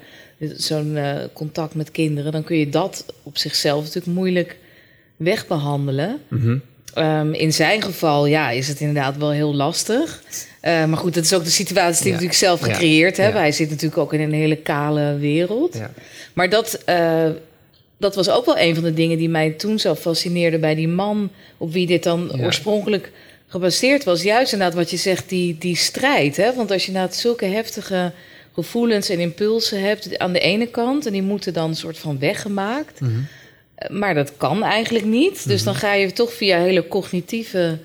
zo'n 0.56 0.98
contact 1.32 1.74
met 1.74 1.90
kinderen... 1.90 2.32
dan 2.32 2.44
kun 2.44 2.56
je 2.56 2.68
dat 2.68 3.04
op 3.22 3.38
zichzelf 3.38 3.84
natuurlijk 3.84 4.14
moeilijk 4.16 4.56
wegbehandelen... 5.16 6.18
Ehm, 6.94 7.32
in 7.32 7.52
zijn 7.52 7.82
geval 7.82 8.26
ja, 8.26 8.50
is 8.50 8.68
het 8.68 8.80
inderdaad 8.80 9.16
wel 9.16 9.30
heel 9.30 9.54
lastig. 9.54 10.22
Eh, 10.60 10.84
maar 10.84 10.98
goed, 10.98 11.14
dat 11.14 11.24
is 11.24 11.32
ook 11.34 11.44
de 11.44 11.50
situatie 11.50 12.02
die 12.02 12.12
Ja. 12.12 12.18
ik 12.18 12.22
natuurlijk 12.22 12.38
zelf 12.38 12.60
gecreëerd 12.60 13.16
heb. 13.16 13.32
Ja. 13.32 13.38
Hij 13.38 13.52
zit 13.52 13.70
natuurlijk 13.70 14.00
ook 14.00 14.12
in 14.12 14.20
een 14.20 14.32
hele 14.32 14.56
kale 14.56 15.16
wereld. 15.18 15.80
Maar 16.32 16.48
dat, 16.48 16.82
eh, 16.84 17.26
dat 17.96 18.14
was 18.14 18.30
ook 18.30 18.44
wel 18.44 18.58
een 18.58 18.74
van 18.74 18.84
de 18.84 18.94
dingen 18.94 19.18
die 19.18 19.28
mij 19.28 19.50
toen 19.50 19.78
zo 19.78 19.94
fascineerde 19.94 20.58
bij 20.58 20.74
die 20.74 20.88
man... 20.88 21.30
op 21.56 21.72
wie 21.72 21.86
dit 21.86 22.02
dan 22.02 22.42
oorspronkelijk 22.42 23.10
gebaseerd 23.46 24.04
was. 24.04 24.22
Juist 24.22 24.52
inderdaad 24.52 24.76
wat 24.76 24.90
je 24.90 24.96
zegt, 24.96 25.28
die, 25.28 25.56
die 25.58 25.76
strijd. 25.76 26.36
Hè? 26.36 26.54
Want 26.54 26.70
als 26.70 26.82
je 26.82 26.88
inderdaad 26.92 27.16
zulke 27.16 27.44
heftige 27.44 28.12
gevoelens 28.54 29.08
en 29.08 29.20
impulsen 29.20 29.82
hebt 29.82 30.18
aan 30.18 30.32
de 30.32 30.38
ene 30.38 30.66
kant... 30.66 31.06
en 31.06 31.12
die 31.12 31.22
moeten 31.22 31.52
dan 31.52 31.68
een 31.68 31.76
soort 31.76 31.98
van 31.98 32.18
weggemaakt... 32.18 33.00
Mhm. 33.00 33.10
Maar 33.88 34.14
dat 34.14 34.36
kan 34.36 34.62
eigenlijk 34.62 35.04
niet. 35.04 35.48
Dus 35.48 35.62
dan 35.62 35.74
ga 35.74 35.94
je 35.94 36.12
toch 36.12 36.32
via 36.32 36.58
hele 36.58 36.88
cognitieve 36.88 37.78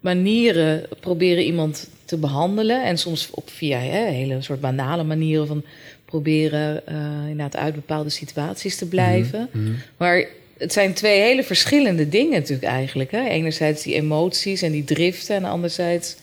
manieren 0.00 0.86
proberen 1.00 1.44
iemand 1.44 1.88
te 2.04 2.16
behandelen. 2.16 2.84
En 2.84 2.98
soms 2.98 3.30
op 3.30 3.50
via 3.50 3.78
hè, 3.78 4.10
hele 4.10 4.42
soort 4.42 4.60
banale 4.60 5.02
manieren 5.02 5.46
van 5.46 5.64
proberen 6.04 6.86
eh, 6.86 6.96
inderdaad 7.20 7.56
uit 7.56 7.74
bepaalde 7.74 8.10
situaties 8.10 8.76
te 8.76 8.88
blijven. 8.88 9.48
Mhm. 9.52 9.72
Maar 9.96 10.24
het 10.58 10.72
zijn 10.72 10.92
twee 10.92 11.20
hele 11.20 11.42
verschillende 11.42 12.08
dingen 12.08 12.40
natuurlijk 12.40 12.68
eigenlijk. 12.68 13.10
Hè? 13.10 13.28
Enerzijds 13.28 13.82
die 13.82 13.94
emoties 13.94 14.62
en 14.62 14.72
die 14.72 14.84
driften 14.84 15.36
en 15.36 15.44
anderzijds 15.44 16.16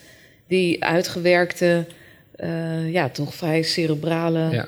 die 0.47 0.83
uitgewerkte, 0.83 1.85
eh, 2.35 2.91
ja, 2.91 3.09
toch 3.09 3.35
vrij 3.35 3.63
cerebrale 3.63 4.49
Ja. 4.51 4.67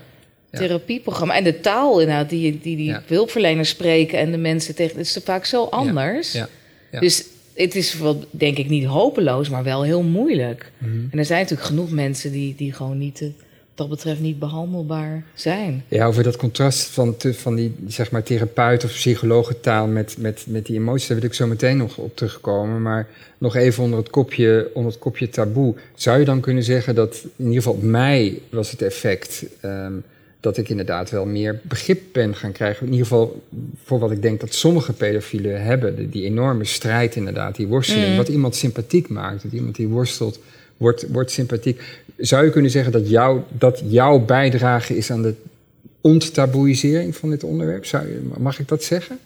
Therapieprogramma. 0.56 1.36
En 1.36 1.44
de 1.44 1.60
taal 1.60 2.00
inderdaad, 2.00 2.30
die, 2.30 2.60
die, 2.62 2.76
die 2.76 2.96
hulpverleners 3.06 3.70
spreken 3.70 4.20
en 4.20 4.32
de 4.32 4.38
mensen 4.38 4.76
tegen... 4.76 4.98
Het 4.98 5.06
is 5.06 5.20
vaak 5.24 5.46
zo 5.46 5.63
anders. 5.63 6.32
Ja. 6.32 6.50
Ja. 6.91 7.00
Dus 7.00 7.26
het 7.54 7.76
is 7.76 7.98
wel, 7.98 8.24
denk 8.32 8.58
ik 8.58 8.70
niet 8.70 8.86
hopeloos, 8.86 9.50
maar 9.50 9.63
wel 9.63 9.84
heel 9.84 10.04
moeilijk. 10.04 10.72
Mhm. 10.78 11.06
En 11.12 11.20
er 11.20 11.26
zijn 11.26 11.41
natuurlijk 11.41 11.68
genoeg 11.68 11.91
mensen 11.91 12.32
die, 12.32 12.56
die 12.58 12.74
gewoon 12.74 12.98
niet... 12.98 13.22
eh, 13.22 13.28
wat 13.76 13.88
dat 13.88 13.96
betreft 13.98 14.20
niet 14.20 14.39
behandelbaar 14.39 15.24
zijn. 15.34 15.84
Ja, 15.88 16.06
over 16.06 16.24
dat 16.24 16.36
contrast 16.36 16.88
van, 16.88 17.18
te, 17.18 17.34
van 17.34 17.56
die 17.56 17.76
zeg 17.88 18.12
maar, 18.12 18.24
therapeut- 18.24 18.84
of 18.84 18.91
psychologentaal 18.91 19.88
met, 19.88 20.15
met, 20.18 20.46
met 20.48 20.65
die 20.65 20.76
emoties, 20.76 21.08
daar 21.08 21.20
wil 21.20 21.30
ik 21.30 21.34
zo 21.36 21.48
meteen 21.48 21.78
nog 21.78 21.98
op 21.98 22.15
terugkomen. 22.15 22.82
Maar 22.82 23.08
nog 23.38 23.56
even 23.56 23.84
onder 23.84 24.00
het, 24.00 24.10
kopje, 24.10 24.70
onder 24.74 24.91
het 24.91 25.02
kopje 25.02 25.30
taboe. 25.30 25.76
Zou 25.96 26.20
je 26.20 26.26
dan 26.26 26.39
kunnen 26.39 26.63
zeggen 26.63 26.96
dat, 26.96 27.22
in 27.24 27.46
ieder 27.46 27.56
geval 27.56 27.74
op 27.74 27.82
mij 27.82 28.39
was 28.50 28.72
het 28.72 28.82
effect, 28.82 29.46
ehm, 29.62 29.94
dat 30.45 30.58
ik 30.58 30.69
inderdaad 30.69 31.10
wel 31.10 31.25
meer 31.25 31.60
begrip 31.63 32.01
ben 32.12 32.36
gaan 32.36 32.51
krijgen. 32.51 32.86
In 32.86 32.91
ieder 32.91 33.08
geval 33.08 33.43
voor 33.84 33.99
wat 33.99 34.12
ik 34.12 34.21
denk 34.21 34.39
dat 34.39 34.53
sommige 34.53 34.93
pedofielen 34.93 35.63
hebben. 35.63 35.95
Die, 35.95 36.10
die 36.10 36.23
enorme 36.23 36.65
strijd 36.65 37.15
inderdaad, 37.15 37.55
die 37.55 37.67
worsteling. 37.67 38.10
Mm. 38.10 38.17
Wat 38.17 38.27
iemand 38.27 38.55
sympathiek 38.55 39.08
maakt. 39.08 39.43
Dat 39.43 39.51
iemand 39.51 39.75
die 39.75 39.88
worstelt, 39.88 40.39
wordt, 40.77 41.05
wordt 41.12 41.31
sympathiek. 41.31 41.81
Zou 42.17 42.45
je 42.45 42.51
kunnen 42.51 42.71
zeggen 42.71 42.91
dat, 42.91 43.10
jou, 43.10 43.41
dat 43.58 43.81
jouw 43.88 44.19
bijdrage 44.19 44.97
is 44.97 45.12
aan 45.12 45.21
de 45.21 45.34
onttaboeisering 46.01 47.15
van 47.15 47.29
dit 47.29 47.43
onderwerp? 47.43 47.86
Zou 47.86 48.08
je, 48.08 48.21
mag 48.38 48.60
ik 48.60 48.67
dat 48.67 48.84
zeggen? 48.84 49.19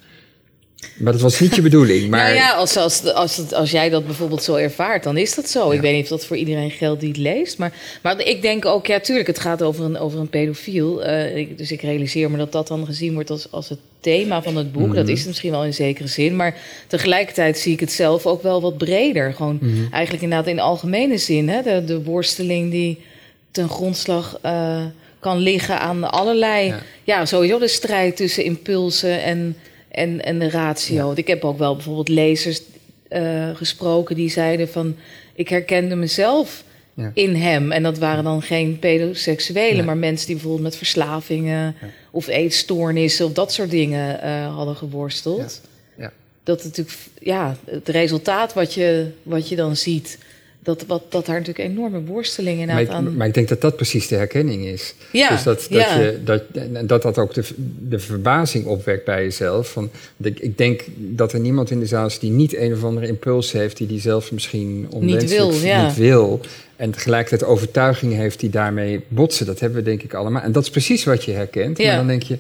Maar 0.98 1.12
dat 1.14 1.22
was 1.22 1.40
niet 1.40 1.56
je 1.56 1.62
bedoeling. 1.62 2.10
Maar 2.10 2.24
Nou 2.24 2.36
ja, 2.36 2.52
als, 2.52 2.78
als, 2.78 3.54
als, 3.54 3.72
jij 3.72 3.90
dat 3.90 4.06
bijvoorbeeld 4.06 4.44
zo 4.44 4.56
ervaart, 4.56 5.04
dan 5.04 5.18
is 5.18 5.36
dat 5.36 5.50
zo. 5.50 5.72
Ik 5.72 5.82
weet 5.82 5.94
niet 5.94 6.04
of 6.04 6.10
dat 6.10 6.26
voor 6.26 6.38
iedereen 6.38 6.72
geldt 6.72 7.00
die 7.00 7.10
het 7.10 7.18
leest. 7.18 7.58
Maar, 7.58 7.74
maar 8.02 8.22
ik 8.28 8.42
denk 8.42 8.66
ook, 8.66 8.88
ja, 8.88 9.00
tuurlijk, 9.00 9.28
het 9.28 9.40
gaat 9.40 9.62
over 9.64 9.86
een, 9.86 9.98
over 9.98 10.20
een 10.20 10.30
pedofiel. 10.30 11.04
Eh, 11.04 11.36
ik- 11.38 11.58
dus 11.58 11.72
ik 11.72 11.82
realiseer 11.82 12.32
me 12.32 12.38
dat 12.38 12.52
dat 12.52 12.68
dan 12.68 12.86
gezien 12.86 13.14
wordt 13.14 13.30
als, 13.30 13.52
als 13.52 13.70
het 13.70 13.80
thema 14.02 14.42
van 14.44 14.56
het 14.56 14.72
boek. 14.72 14.86
Mhm. 14.88 14.96
Dat 14.96 15.08
is 15.08 15.18
het 15.20 15.28
misschien 15.28 15.52
wel 15.52 15.66
in 15.66 15.74
zekere 15.74 16.08
zin. 16.08 16.36
Maar 16.36 16.56
tegelijkertijd 16.88 17.58
zie 17.60 17.74
ik 17.74 17.80
het 17.80 17.92
zelf 17.92 18.26
ook 18.26 18.44
wel 18.44 18.62
wat 18.62 18.78
breder. 18.78 19.34
Gewoon 19.34 19.58
Mhm. 19.62 19.92
eigenlijk 19.94 20.24
inderdaad 20.24 20.48
in 20.48 20.60
algemene 20.60 21.18
zin. 21.18 21.50
Hè? 21.50 21.62
De, 21.62 21.84
de 21.86 22.04
worsteling 22.04 22.72
die 22.72 23.00
ten 23.52 23.70
grondslag 23.70 24.38
eh, 24.42 24.82
kan 25.20 25.38
liggen 25.38 25.80
aan 25.80 26.12
allerlei... 26.12 26.66
Ja. 26.68 26.80
Ja. 27.04 27.26
sowieso 27.26 27.60
de 27.60 27.68
strijd 27.68 28.16
tussen 28.16 28.44
impulsen 28.44 29.24
en, 29.24 29.56
en, 29.90 30.24
en 30.24 30.40
de 30.40 30.50
ratio. 30.50 30.96
Ja. 30.96 31.04
Want 31.06 31.18
Ik 31.18 31.28
heb 31.28 31.44
ook 31.44 31.58
wel 31.58 31.76
bijvoorbeeld 31.76 32.10
lezers 32.10 32.62
eh, 33.08 33.50
gesproken 33.56 34.16
die 34.16 34.30
zeiden 34.30 34.70
van... 34.70 34.96
ik 35.36 35.50
herkende 35.50 35.96
mezelf 35.96 36.64
Ja. 36.94 37.12
in 37.14 37.36
hem. 37.36 37.72
En 37.72 37.84
dat 37.84 37.98
waren 37.98 38.24
dan 38.24 38.42
geen 38.42 38.80
pedoseksuelen... 38.80 39.76
Nee. 39.76 39.86
maar 39.86 39.98
mensen 39.98 40.26
die 40.28 40.36
bijvoorbeeld 40.36 40.64
met 40.64 40.76
verslavingen... 40.76 41.76
Ja. 41.82 41.88
of 42.12 42.28
eetstoornissen 42.28 43.26
of 43.26 43.34
dat 43.34 43.54
soort 43.54 43.70
dingen 43.70 44.22
eh, 44.22 44.56
hadden 44.56 44.76
geworsteld. 44.76 45.62
Ja. 45.98 46.04
Ja. 46.04 46.12
Dat 46.44 46.64
natuurlijk, 46.64 46.98
ja, 47.22 47.56
het 47.66 47.88
resultaat 47.90 48.54
wat 48.54 48.74
je, 48.74 49.08
wat 49.24 49.50
je 49.50 49.56
dan 49.56 49.76
ziet... 49.76 50.18
Dat, 50.70 50.84
wat, 50.88 51.04
dat 51.10 51.26
daar 51.26 51.40
natuurlijk 51.40 51.70
enorme 51.70 52.02
worsteling 52.04 52.58
maar, 52.58 52.68
inderdaad 52.70 53.02
ik, 53.02 53.08
aan... 53.08 53.18
maar 53.18 53.28
ik 53.28 53.34
denk 53.34 53.48
dat 53.48 53.62
dat 53.62 53.76
precies 53.76 54.08
de 54.08 54.16
herkenning 54.16 54.66
is. 54.66 54.94
Ja, 55.12 55.30
dus 55.30 55.44
dat 55.44 55.68
dat, 55.70 55.70
ja. 55.70 56.00
je, 56.00 56.20
dat, 56.24 56.44
dat 56.88 57.02
dat 57.02 57.18
ook 57.18 57.34
de, 57.34 57.44
de 57.80 58.00
verbazing 58.00 58.66
opwekt 58.66 59.06
bij 59.06 59.24
jezelf. 59.24 59.72
Van, 59.72 59.90
ik, 60.18 60.40
ik 60.40 60.58
denk 60.58 60.82
dat 60.96 61.34
er 61.34 61.40
niemand 61.40 61.72
in 61.72 61.80
de 61.80 61.86
zaal 61.86 62.06
is 62.06 62.20
die 62.20 62.32
niet 62.32 62.56
een 62.56 62.74
of 62.74 62.84
andere 62.84 63.08
impuls 63.08 63.52
heeft... 63.52 63.78
die 63.78 63.88
die 63.88 64.00
zelf 64.00 64.32
misschien 64.32 64.88
onwenselijk 64.90 65.52
wil, 65.52 65.68
ja. 65.70 65.86
niet 65.86 65.96
wil. 65.96 66.40
En 66.76 66.92
tegelijkertijd 66.92 67.52
overtuigingen 67.52 68.18
heeft 68.18 68.40
die 68.40 68.50
daarmee 68.50 69.02
botsen. 69.08 69.46
Dat 69.46 69.60
hebben 69.60 69.80
we 69.80 69.90
denk 69.90 70.04
ik 70.04 70.14
allemaal. 70.14 70.42
En 70.42 70.52
dat 70.52 70.64
is 70.64 70.70
precies 70.70 71.04
wat 71.04 71.24
je 71.24 71.32
herkent. 71.32 71.78
Ja. 71.78 71.88
Maar 71.88 71.96
dan 71.96 72.08
denk 72.08 72.24
je... 72.24 72.38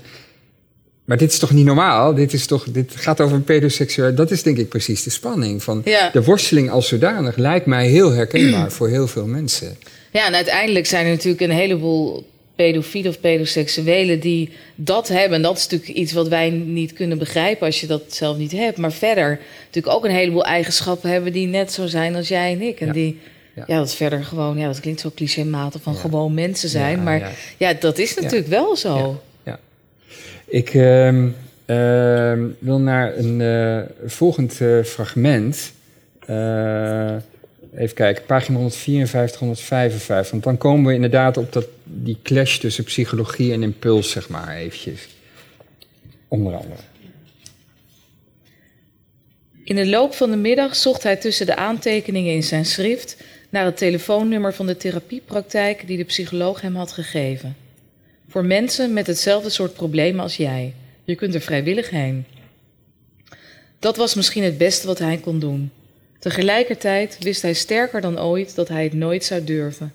Maar 1.09 1.17
dit 1.17 1.31
is 1.31 1.39
toch 1.39 1.51
niet 1.51 1.65
normaal? 1.65 2.13
Dit, 2.13 2.33
is 2.33 2.45
toch, 2.45 2.65
dit 2.69 2.93
gaat 2.95 3.21
over 3.21 3.35
een 3.35 3.43
pedoseksueel. 3.43 4.15
Dat 4.15 4.31
is 4.31 4.43
denk 4.43 4.57
ik 4.57 4.69
precies 4.69 5.03
de 5.03 5.09
spanning. 5.09 5.63
Van 5.63 5.81
Ja. 5.85 6.09
De 6.13 6.23
worsteling 6.23 6.69
als 6.69 6.87
zodanig 6.87 7.35
lijkt 7.35 7.65
mij 7.65 7.87
heel 7.87 8.11
herkenbaar 8.11 8.71
voor 8.71 8.89
heel 8.89 9.07
veel 9.07 9.25
mensen. 9.25 9.77
Ja, 10.11 10.27
en 10.27 10.35
uiteindelijk 10.35 10.85
zijn 10.85 11.05
er 11.05 11.11
natuurlijk 11.11 11.41
een 11.41 11.51
heleboel 11.51 12.27
pedofielen 12.55 13.11
of 13.11 13.19
pedoseksuelen 13.19 14.19
die 14.19 14.49
dat 14.75 15.07
hebben. 15.07 15.35
En 15.35 15.41
dat 15.41 15.57
is 15.57 15.67
natuurlijk 15.67 15.99
iets 15.99 16.11
wat 16.13 16.27
wij 16.27 16.49
niet 16.49 16.93
kunnen 16.93 17.17
begrijpen 17.17 17.65
als 17.65 17.81
je 17.81 17.87
dat 17.87 18.01
zelf 18.07 18.37
niet 18.37 18.51
hebt. 18.51 18.77
Maar 18.77 18.91
verder 18.91 19.39
natuurlijk 19.65 19.95
ook 19.95 20.05
een 20.05 20.11
heleboel 20.11 20.45
eigenschappen 20.45 21.09
hebben 21.09 21.33
die 21.33 21.47
net 21.47 21.71
zo 21.71 21.87
zijn 21.87 22.15
als 22.15 22.27
jij 22.27 22.51
en 22.51 22.61
ik. 22.61 22.79
En 22.79 22.87
Ja. 22.87 22.93
die, 22.93 23.19
Ja. 23.55 23.63
ja. 23.67 23.77
dat 23.77 23.95
verder 23.95 24.23
gewoon, 24.23 24.57
ja, 24.57 24.67
dat 24.67 24.79
klinkt 24.79 24.99
zo 25.01 25.11
clichématig 25.15 25.81
van 25.81 25.93
Ja. 25.93 25.99
gewoon 25.99 26.33
mensen 26.33 26.69
zijn. 26.69 26.97
Ja, 26.97 27.03
maar 27.03 27.19
ja. 27.19 27.31
ja. 27.57 27.73
dat 27.73 27.97
is 27.97 28.13
natuurlijk 28.15 28.47
wel 28.47 28.75
zo. 28.75 29.21
Ik 30.49 30.73
ehm, 30.73 31.29
ehm, 31.65 32.47
wil 32.59 32.79
naar 32.79 33.17
een 33.17 33.41
eh, 33.41 34.09
volgend 34.09 34.61
eh, 34.61 34.83
fragment. 34.83 35.73
Eh, 36.25 37.15
even 37.75 37.95
kijken, 37.95 38.25
pagina 38.25 38.57
154, 38.57 39.39
155. 39.39 40.31
Want 40.31 40.43
dan 40.43 40.57
komen 40.57 40.85
we 40.85 40.93
inderdaad 40.93 41.37
op 41.37 41.53
dat, 41.53 41.67
die 41.83 42.17
clash 42.23 42.57
tussen 42.57 42.83
psychologie 42.83 43.53
en 43.53 43.63
impuls, 43.63 44.11
zeg 44.11 44.29
maar, 44.29 44.55
eventjes. 44.55 45.07
Onder 46.27 46.53
andere. 46.53 46.81
In 49.63 49.75
de 49.75 49.87
loop 49.87 50.13
van 50.13 50.29
de 50.29 50.37
middag 50.37 50.75
zocht 50.75 51.03
hij 51.03 51.15
tussen 51.15 51.45
de 51.45 51.55
aantekeningen 51.55 52.33
in 52.33 52.43
zijn 52.43 52.65
schrift 52.65 53.17
naar 53.49 53.65
het 53.65 53.77
telefoonnummer 53.77 54.53
van 54.53 54.65
de 54.65 54.77
therapiepraktijk 54.77 55.87
die 55.87 55.97
de 55.97 56.03
psycholoog 56.03 56.61
hem 56.61 56.75
had 56.75 56.91
gegeven. 56.91 57.55
Voor 58.29 58.45
mensen 58.45 58.93
met 58.93 59.07
hetzelfde 59.07 59.49
soort 59.49 59.73
problemen 59.73 60.21
als 60.21 60.37
jij. 60.37 60.73
Je 61.03 61.15
kunt 61.15 61.33
er 61.33 61.41
vrijwillig 61.41 61.89
heen. 61.89 62.25
Dat 63.79 63.97
was 63.97 64.13
misschien 64.15 64.43
het 64.43 64.57
beste 64.57 64.87
wat 64.87 64.99
hij 64.99 65.17
kon 65.17 65.39
doen. 65.39 65.71
Tegelijkertijd 66.19 67.17
wist 67.19 67.41
hij 67.41 67.53
sterker 67.53 68.01
dan 68.01 68.19
ooit 68.19 68.55
dat 68.55 68.67
hij 68.67 68.83
het 68.83 68.93
nooit 68.93 69.23
zou 69.23 69.43
durven. 69.43 69.93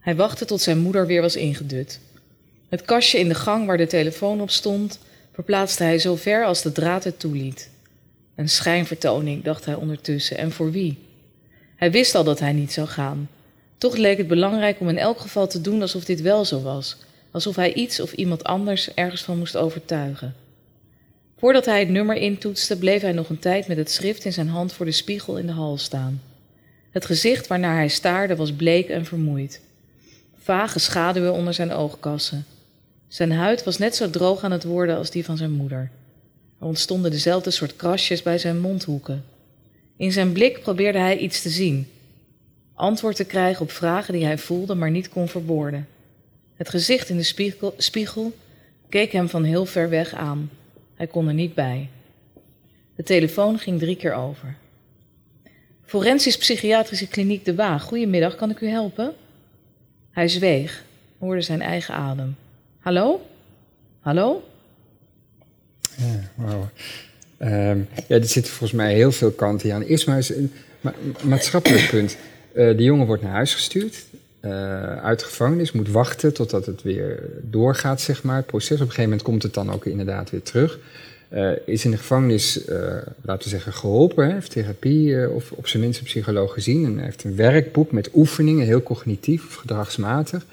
Hij 0.00 0.16
wachtte 0.16 0.44
tot 0.44 0.60
zijn 0.60 0.78
moeder 0.78 1.06
weer 1.06 1.20
was 1.20 1.36
ingedut. 1.36 2.00
Het 2.68 2.82
kastje 2.82 3.18
in 3.18 3.28
de 3.28 3.34
gang 3.34 3.66
waar 3.66 3.76
de 3.76 3.86
telefoon 3.86 4.40
op 4.40 4.50
stond, 4.50 4.98
verplaatste 5.32 5.82
hij 5.82 5.98
zo 5.98 6.16
ver 6.16 6.44
als 6.44 6.62
de 6.62 6.72
draad 6.72 7.04
het 7.04 7.18
toeliet. 7.18 7.70
Een 8.34 8.48
schijnvertoning, 8.48 9.44
dacht 9.44 9.64
hij 9.64 9.74
ondertussen, 9.74 10.38
en 10.38 10.52
voor 10.52 10.70
wie? 10.70 10.98
Hij 11.76 11.90
wist 11.90 12.14
al 12.14 12.24
dat 12.24 12.40
hij 12.40 12.52
niet 12.52 12.72
zou 12.72 12.86
gaan. 12.86 13.28
Toch 13.78 13.96
leek 13.96 14.18
het 14.18 14.28
belangrijk 14.28 14.80
om 14.80 14.88
in 14.88 14.98
elk 14.98 15.20
geval 15.20 15.48
te 15.48 15.60
doen 15.60 15.80
alsof 15.80 16.04
dit 16.04 16.20
wel 16.20 16.44
zo 16.44 16.62
was, 16.62 16.96
alsof 17.30 17.56
hij 17.56 17.74
iets 17.74 18.00
of 18.00 18.12
iemand 18.12 18.44
anders 18.44 18.94
ergens 18.94 19.22
van 19.22 19.38
moest 19.38 19.56
overtuigen. 19.56 20.34
Voordat 21.38 21.64
hij 21.64 21.78
het 21.78 21.88
nummer 21.88 22.16
intoetste, 22.16 22.78
bleef 22.78 23.00
hij 23.00 23.12
nog 23.12 23.28
een 23.28 23.38
tijd 23.38 23.68
met 23.68 23.76
het 23.76 23.90
schrift 23.90 24.24
in 24.24 24.32
zijn 24.32 24.48
hand 24.48 24.72
voor 24.72 24.86
de 24.86 24.92
spiegel 24.92 25.36
in 25.36 25.46
de 25.46 25.52
hal 25.52 25.78
staan. 25.78 26.22
Het 26.90 27.04
gezicht 27.04 27.46
waarnaar 27.46 27.76
hij 27.76 27.88
staarde 27.88 28.36
was 28.36 28.52
bleek 28.52 28.88
en 28.88 29.04
vermoeid. 29.04 29.60
Vage 30.42 30.78
schaduwen 30.78 31.32
onder 31.32 31.54
zijn 31.54 31.72
oogkassen. 31.72 32.46
Zijn 33.08 33.32
huid 33.32 33.64
was 33.64 33.78
net 33.78 33.96
zo 33.96 34.10
droog 34.10 34.42
aan 34.42 34.52
het 34.52 34.64
worden 34.64 34.96
als 34.96 35.10
die 35.10 35.24
van 35.24 35.36
zijn 35.36 35.50
moeder. 35.50 35.90
Er 36.60 36.66
ontstonden 36.66 37.10
dezelfde 37.10 37.50
soort 37.50 37.76
krasjes 37.76 38.22
bij 38.22 38.38
zijn 38.38 38.60
mondhoeken. 38.60 39.24
In 39.96 40.12
zijn 40.12 40.32
blik 40.32 40.62
probeerde 40.62 40.98
hij 40.98 41.18
iets 41.18 41.42
te 41.42 41.48
zien. 41.48 41.88
Antwoord 42.74 43.16
te 43.16 43.24
krijgen 43.24 43.62
op 43.62 43.70
vragen 43.70 44.12
die 44.12 44.24
hij 44.24 44.38
voelde, 44.38 44.74
maar 44.74 44.90
niet 44.90 45.08
kon 45.08 45.28
verwoorden. 45.28 45.88
Het 46.58 46.68
gezicht 46.68 47.08
in 47.08 47.16
de 47.16 47.72
spiegel, 47.76 48.32
keek 48.88 49.12
hem 49.12 49.28
van 49.28 49.44
heel 49.44 49.66
ver 49.66 49.88
weg 49.88 50.14
aan. 50.14 50.50
Hij 50.94 51.06
kon 51.06 51.28
er 51.28 51.34
niet 51.34 51.54
bij. 51.54 51.88
De 52.96 53.02
telefoon 53.02 53.58
ging 53.58 53.78
drie 53.78 53.96
keer 53.96 54.12
over. 54.14 54.56
Forensisch-psychiatrische 55.84 57.06
kliniek 57.08 57.44
De 57.44 57.54
Waag. 57.54 57.82
Goedemiddag, 57.82 58.34
kan 58.34 58.50
ik 58.50 58.60
u 58.60 58.68
helpen? 58.68 59.12
Hij 60.10 60.28
zweeg, 60.28 60.84
hoorde 61.18 61.40
zijn 61.40 61.62
eigen 61.62 61.94
adem. 61.94 62.36
Hallo? 62.78 63.26
Hallo? 64.00 64.42
Ja, 65.96 66.30
wauw. 66.34 66.68
Ehm, 67.36 67.78
ja, 68.08 68.16
er 68.16 68.24
zitten 68.24 68.52
volgens 68.52 68.72
mij 68.72 68.94
heel 68.94 69.12
veel 69.12 69.30
kanten 69.30 69.72
aan. 69.72 69.82
Eerst 69.82 70.06
maar 70.06 70.26
een 70.28 70.52
ma- 70.80 70.94
maatschappelijk 71.22 71.88
punt. 71.90 72.16
Eh, 72.54 72.76
de 72.76 72.82
jongen 72.82 73.06
wordt 73.06 73.22
naar 73.22 73.32
huis 73.32 73.54
gestuurd, 73.54 74.04
uit 75.02 75.18
de 75.18 75.24
gevangenis, 75.24 75.72
moet 75.72 75.90
wachten 75.90 76.34
totdat 76.34 76.66
het 76.66 76.82
weer 76.82 77.22
doorgaat, 77.42 78.00
zeg 78.00 78.22
maar, 78.22 78.36
het 78.36 78.46
proces. 78.46 78.74
Op 78.74 78.80
een 78.80 78.86
gegeven 78.86 79.02
moment 79.02 79.22
komt 79.22 79.42
het 79.42 79.54
dan 79.54 79.72
ook 79.72 79.84
inderdaad 79.84 80.30
weer 80.30 80.42
terug. 80.42 80.78
Eh, 81.28 81.50
is 81.64 81.84
in 81.84 81.90
de 81.90 81.96
gevangenis, 81.96 82.64
eh, 82.64 82.78
laten 83.22 83.42
we 83.42 83.48
zeggen, 83.48 83.72
geholpen, 83.72 84.32
heeft 84.32 84.50
therapie 84.50 85.20
eh, 85.20 85.34
of 85.34 85.52
op 85.52 85.66
zijn 85.66 85.82
minst 85.82 85.98
een 85.98 86.04
psycholoog 86.04 86.52
gezien. 86.52 86.84
En 86.84 86.98
heeft 86.98 87.24
een 87.24 87.36
werkboek 87.36 87.92
met 87.92 88.10
oefeningen, 88.14 88.66
heel 88.66 88.82
cognitief 88.82 89.46
of 89.46 89.54
gedragsmatig. 89.54 90.44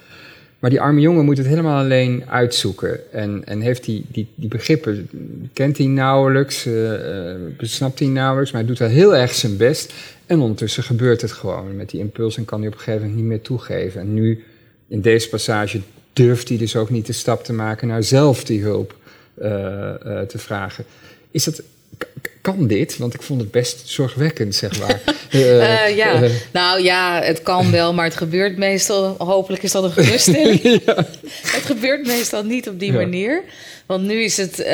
Maar 0.65 0.73
die 0.73 0.83
arme 0.83 1.01
jongen 1.01 1.25
moet 1.25 1.37
het 1.37 1.47
helemaal 1.47 1.83
alleen 1.83 2.23
uitzoeken. 2.27 3.11
En, 3.11 3.41
en 3.45 3.61
heeft 3.61 3.83
die, 3.83 4.05
die, 4.07 4.27
die 4.35 4.49
begrippen, 4.49 5.09
kent 5.53 5.77
hij 5.77 5.87
nauwelijks, 5.87 6.65
eh, 6.65 7.29
eh, 7.31 7.35
besnapt 7.57 7.99
hij 7.99 8.07
nauwelijks, 8.07 8.51
maar 8.51 8.61
hij 8.61 8.69
doet 8.69 8.79
wel 8.79 8.89
heel 8.89 9.15
erg 9.15 9.33
zijn 9.33 9.57
best. 9.57 9.93
En 10.25 10.39
ondertussen 10.39 10.83
gebeurt 10.83 11.21
het 11.21 11.31
gewoon 11.31 11.75
met 11.75 11.89
die 11.89 11.99
impuls 11.99 12.37
en 12.37 12.45
kan 12.45 12.59
hij 12.59 12.67
op 12.67 12.73
een 12.73 12.79
gegeven 12.79 13.01
moment 13.01 13.19
niet 13.19 13.29
meer 13.29 13.41
toegeven. 13.41 14.01
En 14.01 14.13
nu, 14.13 14.43
in 14.87 15.01
deze 15.01 15.29
passage, 15.29 15.81
durft 16.13 16.49
hij 16.49 16.57
dus 16.57 16.75
ook 16.75 16.89
niet 16.89 17.05
de 17.05 17.13
stap 17.13 17.43
te 17.43 17.53
maken 17.53 17.87
naar 17.87 18.03
zelf 18.03 18.43
die 18.43 18.61
hulp 18.61 18.95
eh, 19.41 19.89
eh, 19.89 20.27
te 20.27 20.37
vragen. 20.37 20.85
Is 21.31 21.43
dat, 21.43 21.61
kan 22.41 22.67
dit? 22.67 22.97
Want 22.97 23.13
ik 23.13 23.21
vond 23.21 23.41
het 23.41 23.51
best 23.51 23.87
zorgwekkend, 23.87 24.55
zeg 24.55 24.79
maar. 24.79 25.01
Eh, 25.29 25.95
ja, 25.95 26.21
nou 26.51 26.81
ja, 26.83 27.21
het 27.21 27.41
kan 27.43 27.71
wel, 27.71 27.93
maar 27.93 28.05
het 28.05 28.15
gebeurt 28.15 28.57
meestal. 28.57 29.15
Hopelijk 29.17 29.63
is 29.63 29.71
dat 29.71 29.83
een 29.83 29.91
geruststelling. 29.91 30.61
Het 31.55 31.63
gebeurt 31.65 32.07
meestal 32.07 32.43
niet 32.43 32.69
op 32.69 32.79
die 32.79 32.91
Ja. 32.91 32.97
manier. 32.97 33.43
Want 33.85 34.03
nu 34.03 34.23
is 34.23 34.37
het. 34.37 34.65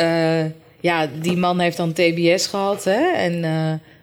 ja, 0.80 1.10
die 1.22 1.38
man 1.38 1.60
heeft 1.60 1.78
dan 1.78 1.94
TBS 1.94 2.48
gehad 2.48 2.84
hè, 2.84 3.12
en 3.16 3.44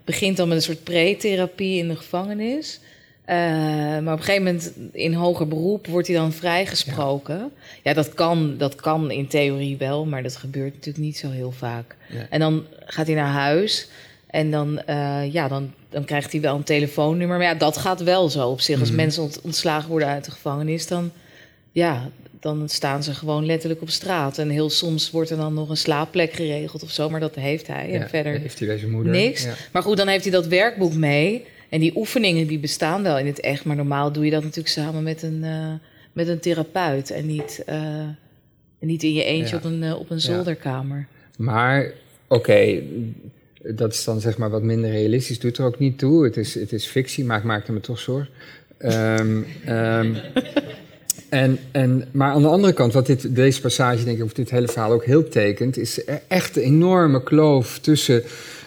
begint 0.08 0.36
dan 0.36 0.48
met 0.48 0.56
een 0.56 0.62
soort 0.62 0.82
pre-therapie 0.84 1.78
in 1.78 1.88
de 1.88 1.96
gevangenis. 1.96 2.80
Eh, 3.24 3.36
maar 3.36 4.12
op 4.14 4.18
een 4.18 4.24
gegeven 4.24 4.42
moment 4.42 4.72
in 4.92 5.12
hoger 5.12 5.48
beroep 5.48 5.86
wordt 5.86 6.08
hij 6.08 6.16
dan 6.16 6.32
vrijgesproken. 6.32 7.50
Ja, 7.82 7.92
dat, 7.94 8.14
kan, 8.14 8.54
dat 8.58 8.74
kan 8.74 9.10
in 9.10 9.26
theorie 9.26 9.76
wel, 9.76 10.06
maar 10.06 10.22
dat 10.22 10.36
gebeurt 10.36 10.74
natuurlijk 10.74 11.04
niet 11.04 11.16
zo 11.18 11.30
heel 11.30 11.50
vaak. 11.52 11.96
Ja. 12.08 12.26
En 12.30 12.40
dan 12.40 12.64
gaat 12.84 13.06
hij 13.06 13.14
naar 13.16 13.32
huis 13.32 13.88
en 14.26 14.50
dan, 14.50 14.80
eh, 14.80 15.32
ja, 15.32 15.48
dan, 15.48 15.72
dan 15.88 16.04
krijgt 16.04 16.32
hij 16.32 16.40
wel 16.40 16.56
een 16.56 16.62
telefoonnummer. 16.62 17.36
Maar 17.38 17.46
ja, 17.46 17.54
dat 17.54 17.76
gaat 17.76 18.02
wel 18.02 18.28
zo 18.28 18.48
op 18.48 18.60
zich. 18.60 18.80
Als 18.80 18.88
Mhm. 18.88 18.96
mensen 18.96 19.22
ont- 19.22 19.40
ontslagen 19.40 19.88
worden 19.90 20.08
uit 20.08 20.24
de 20.24 20.30
gevangenis, 20.30 20.86
dan, 20.86 21.10
ja, 21.72 22.10
dan 22.40 22.68
staan 22.68 23.02
ze 23.02 23.14
gewoon 23.14 23.46
letterlijk 23.46 23.82
op 23.82 23.90
straat. 23.90 24.38
En 24.38 24.48
heel 24.50 24.70
soms 24.70 25.10
wordt 25.10 25.30
er 25.30 25.36
dan 25.36 25.54
nog 25.54 25.68
een 25.68 25.76
slaapplek 25.76 26.32
geregeld 26.32 26.82
of 26.82 26.90
zo, 26.90 27.10
maar 27.10 27.20
dat 27.20 27.34
heeft 27.34 27.66
hij. 27.66 27.90
Ja, 27.90 28.00
en 28.00 28.08
verder 28.08 28.38
heeft 28.40 28.58
hij 28.58 28.68
deze 28.68 28.88
moeder. 28.88 29.12
niks. 29.12 29.44
Ja. 29.44 29.54
Maar 29.72 29.82
goed, 29.82 29.96
dan 29.96 30.08
heeft 30.08 30.22
hij 30.24 30.32
dat 30.32 30.46
werkboek 30.46 30.94
mee. 30.94 31.44
En 31.68 31.80
die 31.80 31.96
oefeningen 31.96 32.46
die 32.46 32.58
bestaan 32.58 33.02
wel 33.02 33.18
in 33.18 33.26
het 33.26 33.40
echt. 33.40 33.64
Maar 33.64 33.76
normaal 33.76 34.12
doe 34.12 34.24
je 34.24 34.30
dat 34.30 34.42
natuurlijk 34.42 34.68
samen 34.74 35.02
met 35.02 35.22
een, 35.22 35.44
eh, 35.44 35.72
met 36.12 36.28
een 36.28 36.38
therapeut. 36.40 37.10
En 37.10 37.26
niet, 37.26 37.62
en 37.66 38.16
niet 38.78 39.02
in 39.02 39.12
je 39.12 39.24
eentje 39.24 39.56
Ja. 39.56 39.56
op, 39.56 39.64
een, 39.64 39.82
eh, 39.82 39.98
op 39.98 40.10
een 40.10 40.20
zolderkamer. 40.20 41.06
Maar 41.38 41.92
oké, 42.28 42.82
dat 43.62 43.92
is 43.92 44.04
dan 44.04 44.20
zeg 44.20 44.38
maar 44.38 44.50
wat 44.50 44.62
minder 44.62 44.90
realistisch. 44.90 45.38
Doet 45.38 45.58
er 45.58 45.64
ook 45.64 45.78
niet 45.78 45.98
toe. 45.98 46.24
Het 46.24 46.36
is, 46.36 46.54
het 46.54 46.72
is 46.72 46.86
fictie, 46.86 47.24
maar 47.24 47.38
ik 47.38 47.44
maakte 47.44 47.72
me 47.72 47.80
toch 47.80 47.98
zorgen. 47.98 48.28
Ehm, 48.78 49.42
en, 51.28 51.58
en, 51.70 52.04
maar 52.10 52.32
aan 52.32 52.42
de 52.42 52.48
andere 52.48 52.72
kant, 52.72 52.92
wat 52.92 53.06
dit, 53.06 53.34
deze 53.34 53.60
passage, 53.60 54.04
denk 54.04 54.18
ik, 54.18 54.24
of 54.24 54.32
dit 54.32 54.50
hele 54.50 54.68
verhaal 54.68 54.92
ook 54.92 55.04
heel 55.04 55.28
tekent, 55.28 55.76
is 55.76 56.04
echt 56.28 56.54
de 56.54 56.62
enorme 56.62 57.22
kloof 57.22 57.78
tussen 57.78 58.22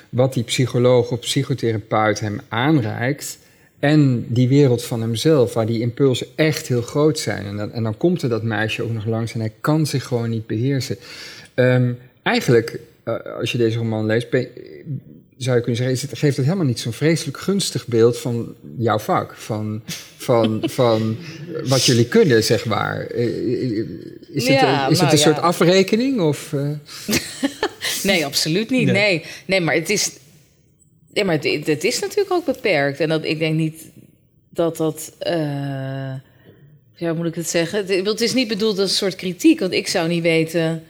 wat 0.10 0.34
die 0.34 0.44
psycholoog 0.44 1.12
of 1.12 1.20
psychotherapeut 1.20 2.20
hem 2.20 2.42
aanreikt 2.50 3.38
en 3.80 4.26
die 4.28 4.48
wereld 4.48 4.84
van 4.84 5.02
hemzelf, 5.02 5.54
waar 5.54 5.66
die 5.66 5.82
impulsen 5.82 6.28
echt 6.36 6.68
heel 6.68 6.82
groot 6.82 7.20
zijn. 7.20 7.46
En 7.46 7.58
dan, 7.58 7.72
en 7.72 7.84
dan 7.84 7.98
komt 7.98 8.22
er 8.22 8.30
dat 8.30 8.44
meisje 8.44 8.84
ook 8.84 8.94
nog 8.94 9.06
langs 9.06 9.34
en 9.34 9.40
hij 9.40 9.54
kan 9.62 9.86
zich 9.86 10.04
gewoon 10.04 10.30
niet 10.30 10.48
beheersen. 10.48 10.98
Ehm, 11.54 11.94
eigenlijk, 12.24 12.80
eh, 13.04 13.16
als 13.40 13.52
je 13.52 13.58
deze 13.58 13.78
roman 13.78 14.06
leest, 14.06 14.28
zou 15.44 15.56
je 15.56 15.62
kunnen 15.62 15.76
zeggen, 15.82 15.96
is 15.96 16.02
het, 16.02 16.18
geeft 16.18 16.36
het 16.36 16.46
helemaal 16.46 16.68
niet 16.68 16.80
zo'n 16.80 16.94
vreselijk 16.94 17.38
gunstig 17.38 17.88
beeld 17.88 18.18
van 18.18 18.56
jouw 18.78 19.00
vak. 19.00 19.36
Van, 19.36 19.82
van, 20.18 20.62
van 20.80 21.18
wat 21.64 21.86
jullie 21.86 22.08
kunnen, 22.08 22.44
zeg 22.44 22.66
maar. 22.66 23.06
Eh, 23.08 23.26
Is 24.30 24.48
het, 24.48 24.60
Ja, 24.60 24.84
is 24.88 25.00
het 25.00 25.10
nou 25.10 25.12
een 25.12 25.18
ja. 25.18 25.24
soort 25.24 25.40
afrekening? 25.40 26.22
Of, 26.22 26.54
eh? 26.54 26.70
Nee, 28.04 28.26
absoluut 28.26 28.70
niet. 28.70 28.86
Nee. 28.86 28.94
Nee, 28.94 29.26
nee, 29.46 29.62
maar 29.62 29.74
het 29.76 29.90
is. 29.90 30.12
Nee, 31.14 31.24
maar 31.24 31.36
het, 31.42 31.68
het 31.68 31.84
is 31.84 32.00
natuurlijk 32.00 32.32
ook 32.32 32.46
beperkt. 32.46 33.00
En 33.00 33.10
dat, 33.10 33.24
ik 33.26 33.40
denk 33.40 33.56
niet 33.56 33.84
dat 34.50 34.78
dat. 34.78 35.14
eh, 35.20 36.14
ja, 36.96 37.08
hoe 37.08 37.14
moet 37.14 37.26
ik 37.26 37.36
het 37.36 37.50
zeggen? 37.50 37.80
Het, 37.86 38.08
het 38.08 38.22
is 38.22 38.34
niet 38.34 38.48
bedoeld 38.48 38.80
als 38.80 38.90
een 38.90 38.96
soort 38.98 39.16
kritiek, 39.16 39.60
want 39.60 39.72
ik 39.74 39.88
zou 39.88 40.08
niet 40.08 40.22
weten 40.22 40.84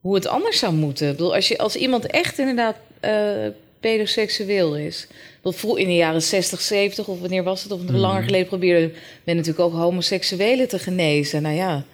hoe 0.00 0.14
het 0.14 0.26
anders 0.26 0.58
zou 0.58 0.74
moeten. 0.74 1.06
Ik 1.10 1.16
bedoel, 1.16 1.34
als, 1.34 1.48
je, 1.48 1.58
als 1.58 1.76
iemand 1.76 2.06
echt 2.06 2.38
inderdaad 2.38 2.76
eh 3.00 3.46
pedoseksueel 3.80 4.76
is. 4.76 5.06
Vroeg 5.44 5.78
in 5.78 5.86
de 5.86 5.94
jaren 5.94 6.22
60, 6.22 6.60
70 6.60 7.08
of 7.08 7.20
wanneer 7.20 7.42
was 7.42 7.62
het, 7.62 7.72
of 7.72 7.80
nog 7.80 7.90
Mhm. 7.90 8.00
langer 8.00 8.22
geleden 8.22 8.46
probeerde 8.46 8.92
men 9.24 9.36
natuurlijk 9.36 9.64
ook 9.64 9.72
homoseksuelen 9.72 10.68
te 10.68 10.78
genezen. 10.78 11.42
Nou 11.42 11.54
ja, 11.54 11.84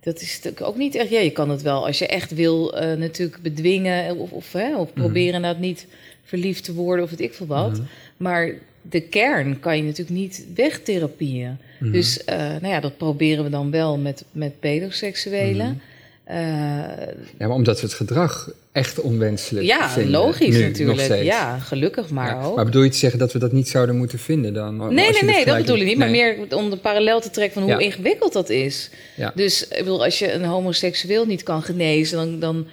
dat 0.00 0.20
is 0.20 0.34
natuurlijk 0.36 0.62
ook 0.66 0.76
niet 0.76 0.94
echt. 0.94 1.08
Ja, 1.10 1.20
je 1.20 1.30
kan 1.30 1.50
het 1.50 1.62
wel 1.62 1.86
als 1.86 1.98
je 1.98 2.06
echt 2.06 2.34
wil 2.34 2.74
eh, 2.76 2.96
natuurlijk 2.96 3.42
bedwingen 3.42 4.16
of, 4.16 4.30
of, 4.30 4.52
hè, 4.52 4.76
of 4.76 4.92
proberen 4.92 5.34
inderdaad 5.34 5.58
niet 5.60 5.86
verliefd 6.24 6.64
te 6.64 6.74
worden 6.74 7.04
of 7.04 7.10
weet 7.10 7.20
ik 7.20 7.34
veel 7.34 7.46
wat. 7.46 7.72
Mhm. 7.72 7.82
Maar 8.16 8.52
de 8.82 9.00
kern 9.00 9.60
kan 9.60 9.76
je 9.76 9.82
natuurlijk 9.82 10.16
niet 10.18 10.46
wegtherapieën. 10.54 11.56
Mhm. 11.80 11.92
Dus 11.92 12.24
eh, 12.24 12.36
nou 12.38 12.66
ja, 12.66 12.80
dat 12.80 12.96
proberen 12.96 13.44
we 13.44 13.50
dan 13.50 13.70
wel 13.70 13.98
met, 13.98 14.24
met 14.32 14.60
pedoseksuelen. 14.60 15.80
Eh, 16.24 16.36
Ja, 17.38 17.46
maar 17.46 17.50
omdat 17.50 17.80
we 17.80 17.86
het 17.86 17.96
gedrag 17.96 18.50
echt 18.72 19.00
onwenselijk 19.00 19.66
ja, 19.66 19.90
vinden. 19.90 20.12
logisch 20.12 20.48
nu, 20.56 20.60
nog 20.60 20.96
natuurlijk. 20.96 21.22
Ja, 21.24 21.58
gelukkig 21.58 22.10
maar 22.10 22.26
Ja, 22.30 22.42
ook. 22.44 22.56
Maar 22.56 22.64
bedoel 22.64 22.82
je 22.82 22.90
te 22.90 22.96
zeggen 22.96 23.18
dat 23.18 23.32
we 23.32 23.38
dat 23.38 23.52
niet 23.52 23.68
zouden 23.68 23.96
moeten 23.96 24.18
vinden 24.18 24.54
dan? 24.54 24.76
Nee, 24.94 25.10
nee, 25.10 25.22
nee, 25.22 25.44
dat 25.44 25.56
bedoel 25.56 25.76
ik 25.76 25.86
niet. 25.86 25.98
Maar 25.98 26.10
meer 26.10 26.36
om 26.50 26.70
de 26.70 26.76
parallel 26.76 27.20
te 27.20 27.30
trekken 27.30 27.54
van 27.54 27.62
hoe 27.62 27.72
Ja. 27.80 27.86
ingewikkeld 27.86 28.32
dat 28.32 28.50
is. 28.50 28.90
Ja. 29.16 29.32
Dus 29.34 29.68
ik 29.68 29.78
bedoel, 29.78 30.04
als 30.04 30.18
je 30.18 30.32
een 30.32 30.44
homoseksueel 30.44 31.26
niet 31.26 31.42
kan 31.42 31.62
genezen, 31.62 32.16
dan, 32.16 32.38
dan, 32.40 32.66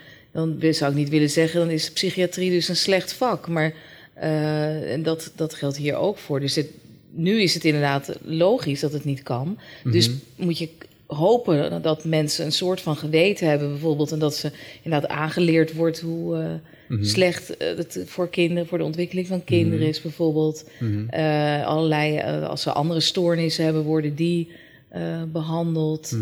dan 0.60 0.74
zou 0.74 0.92
ik 0.92 0.98
niet 0.98 1.10
willen 1.10 1.30
zeggen, 1.30 1.60
dan 1.60 1.70
is 1.70 1.92
psychiatrie 1.92 2.50
dus 2.50 2.68
een 2.68 2.76
slecht 2.76 3.14
vak. 3.14 3.48
Maar 3.48 3.74
eh, 4.14 4.92
en 4.94 5.04
dat, 5.04 5.32
dat 5.36 5.54
geldt 5.54 5.78
hier 5.78 5.96
ook 5.96 6.18
voor. 6.18 6.40
Dus 6.40 6.60
nu 7.10 7.42
is 7.42 7.54
het 7.54 7.66
inderdaad 7.66 8.12
logisch 8.24 8.80
dat 8.80 8.94
het 8.94 9.04
niet 9.06 9.24
kan. 9.24 9.58
Dus 9.84 10.08
Mhm. 10.10 10.18
moet 10.36 10.58
je 10.58 10.70
hopen 11.15 11.82
dat 11.82 12.04
mensen 12.04 12.45
een 12.45 12.52
soort 12.52 12.82
van 12.82 12.95
geweten 12.95 13.47
hebben, 13.47 13.69
bijvoorbeeld. 13.69 14.12
En 14.12 14.19
dat 14.19 14.36
ze 14.36 14.52
inderdaad 14.82 15.10
aangeleerd 15.10 15.74
wordt 15.74 16.00
hoe 16.00 16.38
eh, 16.38 16.45
Mhm. 16.88 17.04
slecht 17.04 17.58
eh, 17.58 17.78
het 17.78 18.04
voor 18.06 18.30
kinderen, 18.30 18.67
voor 18.67 18.78
de 18.78 18.84
ontwikkeling 18.84 19.28
van 19.28 19.43
kinderen 19.43 19.80
Mhm. 19.80 19.89
is, 19.89 20.02
bijvoorbeeld. 20.02 20.69
Mhm. 20.80 21.10
Eh, 21.10 21.65
allerlei, 21.67 22.21
als 22.43 22.62
ze 22.62 22.71
andere 22.71 23.00
stoornissen 23.00 23.63
hebben, 23.63 23.84
worden 23.84 24.15
die 24.15 24.52
eh, 24.89 25.21
behandeld. 25.32 26.15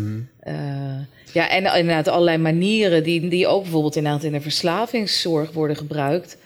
Ja, 1.32 1.48
en 1.50 1.64
inderdaad 1.78 2.08
allerlei 2.08 2.38
manieren 2.38 3.02
die, 3.02 3.28
die 3.28 3.46
ook 3.46 3.62
bijvoorbeeld 3.62 3.96
inderdaad 3.96 4.22
in 4.24 4.32
de 4.32 4.40
verslavingszorg 4.40 5.52
worden 5.52 5.76
gebruikt. 5.76 6.36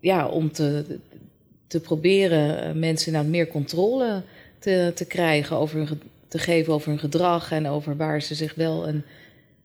ja, 0.00 0.28
om 0.28 0.52
te, 0.52 0.84
te 1.66 1.80
proberen 1.80 2.78
mensen 2.78 3.06
inderdaad 3.06 3.30
meer 3.32 3.46
controle 3.48 4.22
te, 4.58 4.92
te 4.94 5.04
krijgen 5.04 5.56
over 5.56 5.76
hun, 5.76 5.88
te 6.28 6.38
geven 6.38 6.72
over 6.72 6.88
hun 6.88 6.98
gedrag 6.98 7.52
en 7.52 7.68
over 7.68 7.96
waar 7.96 8.22
ze 8.22 8.34
zich 8.34 8.54
wel 8.54 8.86
en 8.86 9.04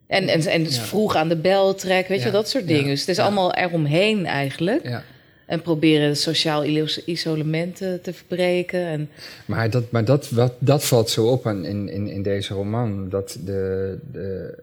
en, 0.08 0.28
en, 0.28 0.42
en 0.42 0.64
dus 0.64 0.76
Ja. 0.76 0.82
vroeg 0.82 1.16
aan 1.16 1.30
de 1.30 1.36
bel 1.36 1.76
trekken, 1.76 2.12
weet 2.12 2.20
Ja, 2.22 2.26
je, 2.26 2.32
dat 2.32 2.50
soort 2.50 2.68
dingen. 2.68 2.84
ja, 2.84 2.90
Dus 2.90 3.00
het 3.00 3.10
is 3.10 3.20
allemaal 3.20 3.54
eromheen 3.54 4.26
eigenlijk. 4.26 4.84
Ja. 4.88 5.04
En 5.46 5.62
proberen 5.62 6.18
sociaal 6.18 6.66
isolement 7.06 7.76
te, 7.76 8.00
te 8.04 8.14
verbreken. 8.14 8.80
En, 8.86 9.10
Maar, 9.46 9.70
dat, 9.70 9.92
maar 9.92 10.06
dat, 10.06 10.30
wat, 10.30 10.54
dat 10.60 10.84
valt 10.86 11.10
zo 11.10 11.28
op 11.28 11.48
aan, 11.48 11.66
in, 11.66 11.90
in, 11.90 12.08
in 12.08 12.22
deze 12.22 12.54
roman. 12.54 13.10
Dat 13.10 13.38
de, 13.46 13.98
de, 14.12 14.54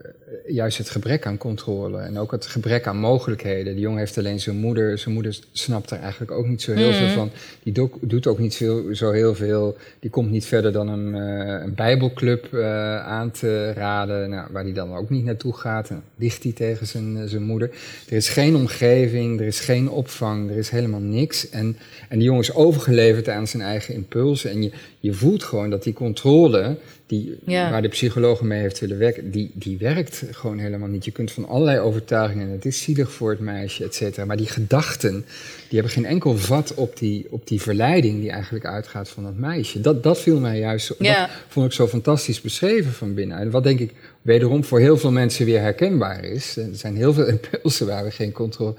juist 0.46 0.78
het 0.78 0.90
gebrek 0.90 1.26
aan 1.26 1.36
controle 1.38 1.98
en 1.98 2.18
ook 2.18 2.30
het 2.32 2.46
gebrek 2.46 2.86
aan 2.86 2.96
mogelijkheden. 2.98 3.72
Die 3.72 3.82
jongen 3.82 3.98
heeft 3.98 4.18
alleen 4.18 4.40
zijn 4.40 4.56
moeder. 4.56 4.98
Zijn 4.98 5.14
moeder 5.14 5.38
snapt 5.52 5.90
er 5.90 5.98
eigenlijk 5.98 6.30
ook 6.30 6.46
niet 6.46 6.62
zo 6.62 6.72
heel 6.72 6.88
Mhm. 6.90 6.98
veel 6.98 7.08
van. 7.14 7.30
Die 7.62 7.72
doet, 7.72 7.92
doet 8.00 8.26
ook 8.26 8.38
niet 8.38 8.54
veel, 8.56 8.84
zo 8.94 9.10
heel 9.10 9.34
veel. 9.34 9.76
Die 10.00 10.10
komt 10.10 10.30
niet 10.30 10.44
verder 10.46 10.72
dan 10.72 10.88
een, 10.88 11.14
eh, 11.14 11.62
een 11.64 11.74
bijbelclub 11.74 12.54
eh, 12.54 12.96
aan 13.06 13.30
te 13.30 13.72
raden. 13.72 14.30
Nou, 14.30 14.48
waar 14.52 14.62
hij 14.64 14.72
dan 14.72 14.94
ook 14.94 15.10
niet 15.10 15.24
naartoe 15.24 15.54
gaat. 15.56 15.90
En 15.90 16.02
ligt 16.16 16.42
hij 16.42 16.52
tegen 16.52 16.86
zijn, 16.86 17.16
eh, 17.16 17.22
zijn 17.26 17.42
moeder. 17.42 17.70
Er 18.08 18.16
is 18.16 18.28
geen 18.28 18.56
omgeving, 18.56 19.40
er 19.40 19.46
is 19.46 19.60
geen 19.60 19.90
opvang, 19.90 20.50
er 20.50 20.56
is 20.56 20.70
helemaal 20.70 21.00
niks. 21.00 21.48
En, 21.50 21.76
en 22.08 22.16
die 22.18 22.26
jongen 22.26 22.42
is 22.42 22.54
overgeleverd 22.54 23.28
aan 23.28 23.46
zijn 23.46 23.62
eigen 23.62 23.94
impulsen. 23.94 24.50
En 24.50 24.62
je, 24.62 24.70
je 25.00 25.12
voelt 25.12 25.42
gewoon 25.44 25.70
dat 25.70 25.82
die 25.82 25.92
controle, 25.92 26.76
die, 27.06 27.38
Ja. 27.46 27.70
waar 27.70 27.82
de 27.82 27.88
psycholoog 27.88 28.42
mee 28.42 28.60
heeft 28.60 28.80
willen 28.80 28.98
werken, 28.98 29.30
die, 29.30 29.50
die 29.54 29.78
werkt 29.78 30.17
gewoon 30.30 30.58
helemaal 30.58 30.88
niet. 30.88 31.04
Je 31.04 31.10
kunt 31.10 31.32
van 31.32 31.46
allerlei 31.48 31.78
overtuigingen, 31.78 32.50
het 32.50 32.64
is 32.64 32.82
zielig 32.82 33.12
voor 33.12 33.30
het 33.30 33.40
meisje, 33.40 33.84
et 33.84 33.94
cetera. 33.94 34.24
Maar 34.24 34.36
die 34.36 34.46
gedachten, 34.46 35.12
die 35.68 35.78
hebben 35.78 35.90
geen 35.90 36.06
enkel 36.06 36.36
vat 36.36 36.74
op 36.74 36.98
die, 36.98 37.26
op 37.30 37.46
die 37.46 37.60
verleiding 37.62 38.20
die 38.20 38.30
eigenlijk 38.30 38.64
uitgaat 38.66 39.08
van 39.08 39.22
dat 39.22 39.36
meisje. 39.36 39.80
Dat, 39.80 40.02
dat 40.02 40.20
viel 40.20 40.40
mij 40.40 40.58
juist, 40.58 40.94
Ja. 40.98 41.20
dat 41.20 41.30
vond 41.48 41.66
ik 41.66 41.72
zo 41.72 41.86
fantastisch 41.86 42.40
beschreven 42.40 42.92
van 42.92 43.14
binnenuit. 43.14 43.52
Wat 43.52 43.62
denk 43.62 43.78
ik 43.80 43.92
wederom 44.22 44.64
voor 44.64 44.80
heel 44.80 44.96
veel 44.98 45.12
mensen 45.12 45.44
weer 45.44 45.60
herkenbaar 45.60 46.24
is. 46.24 46.56
Er 46.56 46.68
zijn 46.72 46.96
heel 46.96 47.12
veel 47.12 47.26
impulsen 47.36 47.86
waar 47.86 48.04
we 48.04 48.10
geen 48.10 48.32
controle... 48.32 48.74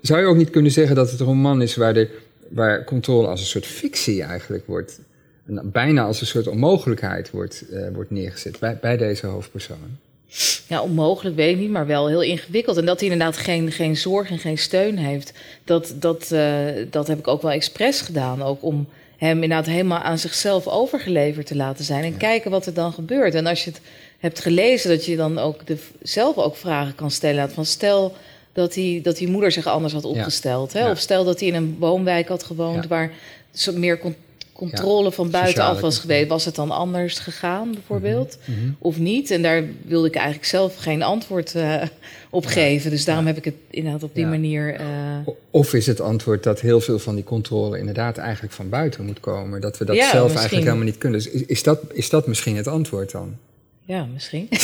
Zou 0.00 0.20
je 0.20 0.26
ook 0.26 0.36
niet 0.36 0.50
kunnen 0.50 0.72
zeggen 0.72 0.96
dat 0.96 1.10
het 1.10 1.20
een 1.20 1.26
roman 1.26 1.62
is 1.62 1.76
waar, 1.76 1.94
de, 1.94 2.08
waar 2.48 2.84
controle 2.84 3.26
als 3.28 3.40
een 3.40 3.46
soort 3.46 3.66
fictie 3.66 4.22
eigenlijk 4.22 4.66
wordt... 4.66 5.00
en 5.46 5.70
bijna 5.72 6.04
als 6.04 6.20
een 6.20 6.26
soort 6.26 6.46
onmogelijkheid 6.46 7.30
wordt, 7.30 7.64
eh, 7.68 7.88
wordt 7.94 8.10
neergezet 8.10 8.58
bij, 8.58 8.78
bij 8.80 8.96
deze 8.96 9.26
hoofdpersoon? 9.26 9.98
Ja, 10.66 10.82
onmogelijk 10.82 11.36
weet 11.36 11.54
ik 11.54 11.60
niet, 11.60 11.70
maar 11.70 11.86
wel 11.86 12.08
heel 12.08 12.22
ingewikkeld. 12.22 12.76
En 12.76 12.84
dat 12.84 13.00
hij 13.00 13.08
inderdaad 13.08 13.36
geen, 13.36 13.72
geen 13.72 13.96
zorg 13.96 14.30
en 14.30 14.38
geen 14.38 14.58
steun 14.58 14.96
heeft. 14.96 15.32
Dat, 15.64 15.94
dat, 15.96 16.30
eh, 16.32 16.66
dat 16.90 17.06
heb 17.06 17.18
ik 17.18 17.28
ook 17.28 17.42
wel 17.42 17.50
expres 17.50 18.00
gedaan. 18.00 18.42
Ook 18.42 18.62
om 18.62 18.88
hem 19.16 19.42
inderdaad 19.42 19.66
helemaal 19.66 19.98
aan 19.98 20.18
zichzelf 20.18 20.66
overgeleverd 20.66 21.46
te 21.46 21.56
laten 21.56 21.84
zijn. 21.84 22.04
En 22.04 22.16
kijken 22.16 22.50
wat 22.50 22.66
er 22.66 22.74
dan 22.74 22.92
gebeurt. 22.92 23.34
En 23.34 23.46
als 23.46 23.64
je 23.64 23.70
het 23.70 23.80
hebt 24.18 24.40
gelezen, 24.40 24.90
dat 24.90 25.04
je 25.04 25.16
dan 25.16 25.38
ook 25.38 25.66
de, 25.66 25.78
zelf 26.02 26.36
ook 26.36 26.56
vragen 26.56 26.94
kan 26.94 27.10
stellen. 27.10 27.50
Van 27.50 27.66
stel 27.66 28.14
dat 28.52 28.72
die, 28.72 29.00
dat 29.00 29.16
die 29.16 29.28
moeder 29.28 29.52
zich 29.52 29.66
anders 29.66 29.92
had 29.92 30.04
opgesteld. 30.04 30.72
Hè? 30.72 30.80
Ja. 30.80 30.90
Of 30.90 30.98
stel 30.98 31.24
dat 31.24 31.40
hij 31.40 31.48
in 31.48 31.54
een 31.54 31.76
woonwijk 31.78 32.28
had 32.28 32.44
gewoond 32.44 32.86
waar 32.86 33.12
meer 33.72 33.98
con- 34.54 34.68
controle 34.70 35.12
van 35.12 35.30
buitenaf 35.30 35.80
was 35.80 35.98
geweest, 35.98 36.28
was 36.28 36.44
het 36.44 36.54
dan 36.54 36.70
anders 36.70 37.18
gegaan 37.18 37.72
bijvoorbeeld? 37.72 38.38
Mhm. 38.44 38.58
Of 38.78 38.98
niet? 38.98 39.30
En 39.30 39.42
daar 39.42 39.62
wilde 39.86 40.06
ik 40.08 40.14
eigenlijk 40.14 40.46
zelf 40.46 40.76
geen 40.76 41.02
antwoord 41.02 41.54
eh, 41.54 41.82
op 42.30 42.46
geven. 42.46 42.90
Dus 42.90 43.04
daarom 43.04 43.26
heb 43.26 43.36
ik 43.36 43.44
het 43.44 43.54
inderdaad 43.70 44.02
op 44.02 44.14
die 44.14 44.26
manier... 44.26 44.74
eh, 44.74 44.86
Of 45.50 45.74
is 45.74 45.86
het 45.86 46.00
antwoord 46.00 46.42
dat 46.42 46.60
heel 46.60 46.80
veel 46.80 46.98
van 46.98 47.14
die 47.14 47.24
controle 47.24 47.78
inderdaad 47.78 48.18
eigenlijk 48.18 48.54
van 48.54 48.68
buiten 48.68 49.04
moet 49.04 49.20
komen? 49.20 49.60
Dat 49.60 49.78
we 49.78 49.84
dat 49.84 49.96
zelf 49.96 50.10
misschien. 50.12 50.28
eigenlijk 50.38 50.64
helemaal 50.66 50.84
niet 50.86 50.98
kunnen. 50.98 51.20
Dus 51.22 51.28
is, 51.32 51.42
is, 51.46 51.62
dat, 51.62 51.80
is 51.92 52.08
dat 52.08 52.26
misschien 52.26 52.56
het 52.56 52.66
antwoord 52.68 53.10
dan? 53.10 53.36
ja, 53.86 54.06
misschien. 54.12 54.48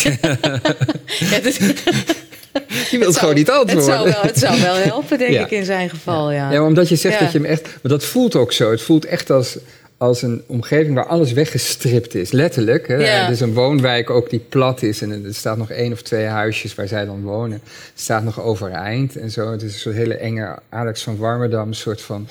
Je 2.91 2.99
wilt 2.99 3.03
zou- 3.15 3.19
gewoon 3.19 3.35
niet 3.35 3.47
het, 3.47 3.57
antwoorden. 3.57 3.85
zou 3.85 4.05
wel, 4.09 4.23
het 4.23 4.39
zou 4.39 4.61
wel 4.61 4.75
helpen, 4.93 5.19
denk 5.19 5.39
ik, 5.41 5.51
in 5.51 5.65
zijn 5.65 5.91
geval. 5.91 6.31
Ja. 6.33 6.53
Ja, 6.53 6.65
omdat 6.65 6.89
je 6.89 6.97
zegt 6.97 7.21
dat 7.21 7.33
je 7.33 7.39
hem 7.39 7.47
echt... 7.47 7.63
Maar 7.63 7.93
dat 7.93 8.05
voelt 8.05 8.35
ook 8.37 8.53
zo. 8.53 8.71
Het 8.71 8.83
voelt 8.83 9.05
echt 9.05 9.31
als, 9.31 9.59
als 10.01 10.23
een 10.23 10.43
omgeving 10.47 10.95
waar 10.95 11.07
alles 11.07 11.33
weggestript 11.33 12.15
is. 12.15 12.31
Letterlijk. 12.33 12.89
Hè? 12.89 12.97
Is 13.31 13.41
een 13.41 13.55
woonwijk 13.55 14.11
ook 14.11 14.31
die 14.31 14.45
plat 14.49 14.83
is. 14.83 15.03
En 15.03 15.25
er 15.25 15.35
staat 15.35 15.57
nog 15.57 15.71
één 15.71 15.93
of 15.93 16.03
twee 16.03 16.25
huisjes 16.27 16.75
waar 16.75 16.89
zij 16.89 17.05
dan 17.05 17.23
wonen. 17.23 17.61
Staat 17.95 18.25
nog 18.25 18.41
overeind 18.43 19.17
en 19.17 19.31
zo. 19.31 19.51
Het 19.51 19.63
is 19.63 19.73
een 19.73 19.79
soort 19.79 19.95
hele 19.95 20.15
enge 20.15 20.59
Alex 20.69 21.03
van 21.03 21.17
Warmerdam. 21.17 21.69
Een 21.69 21.75
soort 21.75 22.01
van 22.01 22.27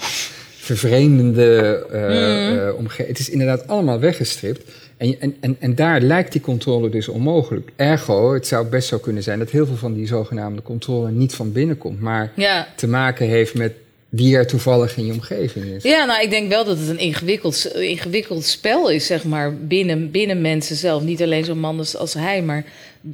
vervreemdende 0.57 1.85
eh 1.91 1.99
Mhm. 2.01 2.67
eh, 2.67 2.75
omgeving. 2.75 3.07
Het 3.07 3.19
is 3.19 3.29
inderdaad 3.29 3.67
allemaal 3.67 3.99
weggestript. 3.99 4.71
En, 4.97 5.15
en, 5.19 5.35
en, 5.39 5.55
en 5.59 5.75
daar 5.75 6.01
lijkt 6.01 6.31
die 6.31 6.41
controle 6.41 6.89
dus 6.89 7.07
onmogelijk. 7.07 7.69
Ergo, 7.75 8.33
het 8.33 8.47
zou 8.47 8.67
best 8.67 8.87
zo 8.87 8.97
kunnen 8.97 9.23
zijn 9.23 9.39
dat 9.39 9.49
heel 9.49 9.65
veel 9.65 9.75
van 9.75 9.93
die 9.93 10.07
zogenaamde 10.07 10.61
controle 10.61 11.11
niet 11.11 11.33
van 11.35 11.51
binnen 11.51 11.77
komt. 11.77 12.01
Maar 12.01 12.31
te 12.75 12.87
maken 12.87 13.27
heeft 13.27 13.53
met 13.55 13.73
wie 14.09 14.35
er 14.35 14.47
toevallig 14.47 14.97
in 14.97 15.05
je 15.05 15.11
omgeving 15.11 15.65
is. 15.65 15.83
Ja, 15.83 16.05
nou, 16.05 16.21
ik 16.21 16.29
denk 16.29 16.49
wel 16.49 16.65
dat 16.65 16.77
het 16.79 16.87
een 16.87 16.99
ingewikkeld, 16.99 17.71
ingewikkeld 17.75 18.45
spel 18.45 18.89
is, 18.89 19.05
zeg 19.05 19.23
maar, 19.23 19.55
binnen, 19.57 20.11
binnen 20.11 20.41
mensen 20.41 20.75
zelf. 20.75 21.03
Niet 21.03 21.21
alleen 21.21 21.45
zo'n 21.45 21.59
man 21.59 21.77
als, 21.77 21.95
als 21.95 22.13
hij, 22.13 22.41
maar 22.41 22.65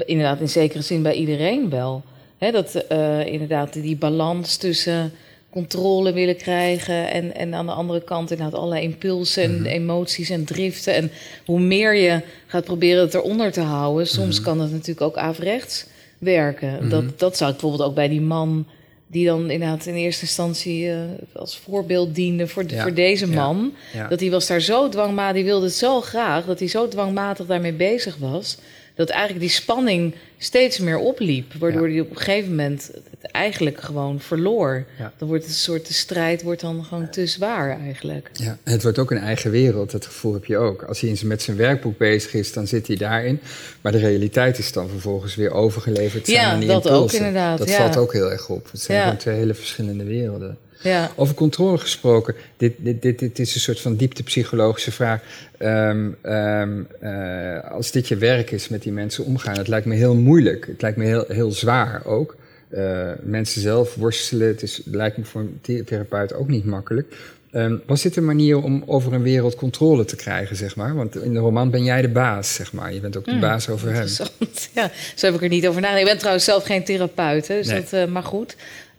inderdaad 0.05 0.39
in 0.39 0.49
zekere 0.49 0.81
zin 0.81 1.01
bij 1.01 1.13
iedereen 1.13 1.69
wel. 1.69 2.03
Dat 2.51 2.75
eh, 2.75 3.25
inderdaad 3.25 3.73
die 3.73 3.95
balans 3.95 4.58
tussen 4.58 5.12
controle 5.49 6.13
willen 6.13 6.38
krijgen 6.38 7.12
en, 7.12 7.36
en 7.36 7.53
aan 7.53 7.65
de 7.65 7.71
andere 7.71 8.03
kant 8.03 8.31
inderdaad 8.31 8.60
allerlei 8.60 8.84
impulsen 8.84 9.43
en 9.43 9.65
emoties 9.65 10.29
en 10.29 10.45
driften. 10.45 10.93
En 10.93 11.12
hoe 11.45 11.60
meer 11.60 11.95
je 11.95 12.21
gaat 12.47 12.63
proberen 12.63 13.01
het 13.01 13.13
eronder 13.13 13.51
te 13.51 13.62
houden, 13.62 14.08
soms 14.08 14.41
kan 14.41 14.60
het 14.60 14.71
natuurlijk 14.71 15.01
ook 15.01 15.17
averechts 15.17 15.86
werken. 16.17 16.89
dat, 16.89 17.19
dat 17.19 17.38
zou 17.38 17.51
ik 17.51 17.58
bijvoorbeeld 17.58 17.89
ook 17.89 17.95
bij 17.95 18.08
die 18.08 18.21
man 18.21 18.65
die 19.08 19.26
dan 19.26 19.50
inderdaad 19.50 19.86
in 19.86 19.96
eerste 19.96 20.22
instantie 20.22 20.91
eh, 20.91 20.98
als 21.34 21.58
voorbeeld 21.58 22.15
diende 22.15 22.48
voor, 22.48 22.63
Ja, 22.68 22.82
voor 22.82 22.94
deze 22.94 23.28
ja, 23.30 23.34
man. 23.36 23.74
ja. 23.94 24.08
Dat 24.08 24.20
hij 24.20 24.30
was 24.32 24.48
daar 24.48 24.62
zo 24.62 24.89
dwangmatig, 24.89 25.36
die 25.36 25.44
wilde 25.44 25.65
het 25.65 25.76
zo 25.76 26.02
graag, 26.02 26.46
dat 26.46 26.60
hij 26.60 26.68
zo 26.68 26.88
dwangmatig 26.88 27.46
daarmee 27.46 27.74
bezig 27.74 28.18
was. 28.18 28.58
Dat 28.95 29.10
eigenlijk 29.10 29.39
die 29.41 29.49
spanning 29.49 30.15
steeds 30.38 30.79
meer 30.79 30.97
opliep. 30.97 31.53
Waardoor 31.53 31.88
Ja. 31.88 31.93
hij 31.93 32.01
op 32.01 32.10
een 32.10 32.17
gegeven 32.17 32.49
moment 32.49 32.91
het 33.19 33.31
eigenlijk 33.31 33.81
gewoon 33.81 34.19
verloor. 34.19 34.86
Ja. 34.99 35.13
Dan 35.17 35.27
wordt 35.27 35.43
het 35.43 35.51
een 35.53 35.60
soort 35.60 35.88
de 35.88 35.93
strijd 35.93 36.41
wordt 36.43 36.62
dan 36.62 36.84
gewoon 36.84 37.10
te 37.10 37.25
zwaar 37.27 37.79
eigenlijk. 37.79 38.29
Ja, 38.34 38.58
het 38.63 38.84
wordt 38.84 38.99
ook 38.99 39.12
een 39.12 39.17
eigen 39.17 39.51
wereld, 39.51 39.91
dat 39.91 40.05
gevoel 40.05 40.34
heb 40.34 40.45
je 40.45 40.58
ook. 40.58 40.84
Als 40.84 40.99
hij 40.99 41.17
met 41.23 41.41
zijn 41.41 41.58
werkboek 41.58 41.97
bezig 41.97 42.34
is, 42.34 42.53
dan 42.53 42.67
zit 42.67 42.88
hij 42.88 42.95
daarin. 42.95 43.39
Maar 43.81 43.91
de 43.91 43.97
realiteit 43.97 44.58
is 44.58 44.71
dan 44.71 44.89
vervolgens 44.89 45.36
weer 45.36 45.51
overgeleverd 45.51 46.27
Ja, 46.27 46.43
aan 46.43 46.60
die 46.60 46.67
dat 46.69 46.89
ook 46.89 47.12
inderdaad, 47.12 47.58
Dat 47.58 47.71
valt 47.71 47.97
ook 47.97 48.13
heel 48.13 48.31
erg 48.31 48.49
op. 48.49 48.71
Het 48.71 48.81
zijn 48.81 49.17
twee 49.17 49.36
hele 49.36 49.53
verschillende 49.53 50.03
werelden. 50.03 50.58
Ja. 50.82 51.12
Over 51.16 51.36
controle 51.36 51.78
gesproken, 51.78 52.36
dit, 52.58 52.74
dit, 52.78 53.02
dit, 53.02 53.20
dit 53.20 53.40
is 53.40 53.56
een 53.56 53.62
soort 53.62 53.80
van 53.82 53.96
dieptepsychologische 53.96 54.92
vraag. 54.92 55.22
Ehm, 55.58 56.08
ehm, 56.22 56.82
eh, 57.00 57.72
als 57.72 57.92
dit 57.92 58.08
je 58.08 58.16
werk 58.18 58.52
is 58.52 58.68
met 58.70 58.82
die 58.84 58.92
mensen 58.92 59.26
omgaan, 59.26 59.58
het 59.58 59.68
lijkt 59.68 59.86
me 59.86 59.96
heel 59.96 60.16
moeilijk. 60.16 60.68
Het 60.68 60.82
lijkt 60.82 60.98
me 60.98 61.06
heel, 61.06 61.26
heel 61.28 61.52
zwaar 61.52 62.06
ook. 62.06 62.36
Eh, 62.70 63.12
mensen 63.22 63.62
zelf 63.62 63.96
worstelen, 63.96 64.48
het 64.48 64.62
is, 64.62 64.82
lijkt 64.86 65.18
me 65.18 65.24
voor 65.24 65.42
een 65.42 65.60
the- 65.62 65.84
therapeut 65.86 66.34
ook 66.34 66.48
niet 66.48 66.66
makkelijk. 66.66 67.16
Ehm, 67.52 67.76
was 67.86 68.02
dit 68.02 68.16
een 68.16 68.26
manier 68.26 68.58
om 68.64 68.84
over 68.86 69.14
een 69.14 69.22
wereld 69.22 69.56
controle 69.56 70.06
te 70.06 70.16
krijgen, 70.16 70.56
zeg 70.56 70.76
maar? 70.76 70.96
Want 70.96 71.16
in 71.24 71.34
de 71.34 71.40
roman 71.40 71.70
ben 71.70 71.84
jij 71.84 72.02
de 72.02 72.10
baas, 72.10 72.54
zeg 72.54 72.74
maar. 72.74 72.94
Je 72.94 73.00
bent 73.00 73.18
ook 73.18 73.26
de 73.26 73.32
Hmm, 73.32 73.40
baas 73.40 73.70
over 73.70 73.88
hem. 73.88 74.02
Interessant. 74.02 74.70
Ja, 74.76 74.92
zo 75.16 75.26
heb 75.26 75.36
ik 75.36 75.42
er 75.42 75.50
niet 75.50 75.68
over 75.68 75.82
nagedacht. 75.82 76.04
Ik 76.06 76.10
ben 76.10 76.18
trouwens 76.20 76.46
zelf 76.46 76.64
geen 76.66 76.84
therapeut, 76.84 77.48
hè, 77.48 77.56
dus 77.56 77.68
Nee. 77.68 77.82
dat, 77.82 77.94
eh, 77.94 78.06
maar 78.06 78.24
goed. 78.24 78.56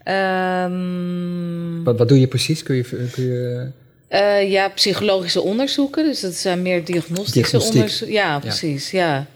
Ehm, 0.07 1.83
Wat, 1.85 1.99
wat 1.99 2.09
doe 2.09 2.21
je 2.21 2.27
precies? 2.27 2.63
Kun 2.63 2.77
je... 2.77 2.83
Kun 3.13 3.25
je 3.25 3.67
Eh, 4.09 4.51
ja, 4.51 4.69
psychologische 4.69 5.41
onderzoeken. 5.41 6.05
Dus 6.05 6.21
dat 6.21 6.35
zijn 6.35 6.63
meer 6.63 6.85
diagnostische 6.85 7.41
Diagnostiek. 7.41 7.75
onderzoeken. 7.75 8.17
Ja, 8.17 8.39
precies. 8.39 8.91
Ja. 8.91 9.27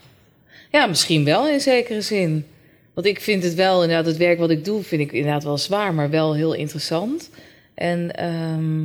ja, 0.71 0.85
misschien 0.85 1.23
wel 1.25 1.47
in 1.47 1.59
zekere 1.59 2.01
zin. 2.01 2.45
Want 2.93 3.07
ik 3.07 3.21
vind 3.21 3.43
het 3.43 3.53
wel, 3.53 3.81
inderdaad, 3.81 4.05
het 4.05 4.17
werk 4.17 4.39
wat 4.39 4.49
ik 4.49 4.65
doe, 4.65 4.83
vind 4.83 5.01
ik 5.01 5.11
inderdaad 5.11 5.43
wel 5.43 5.57
zwaar, 5.57 5.93
maar 5.93 6.09
wel 6.09 6.35
heel 6.35 6.53
interessant. 6.53 7.29
En, 7.73 8.15
ehm, 8.15 8.81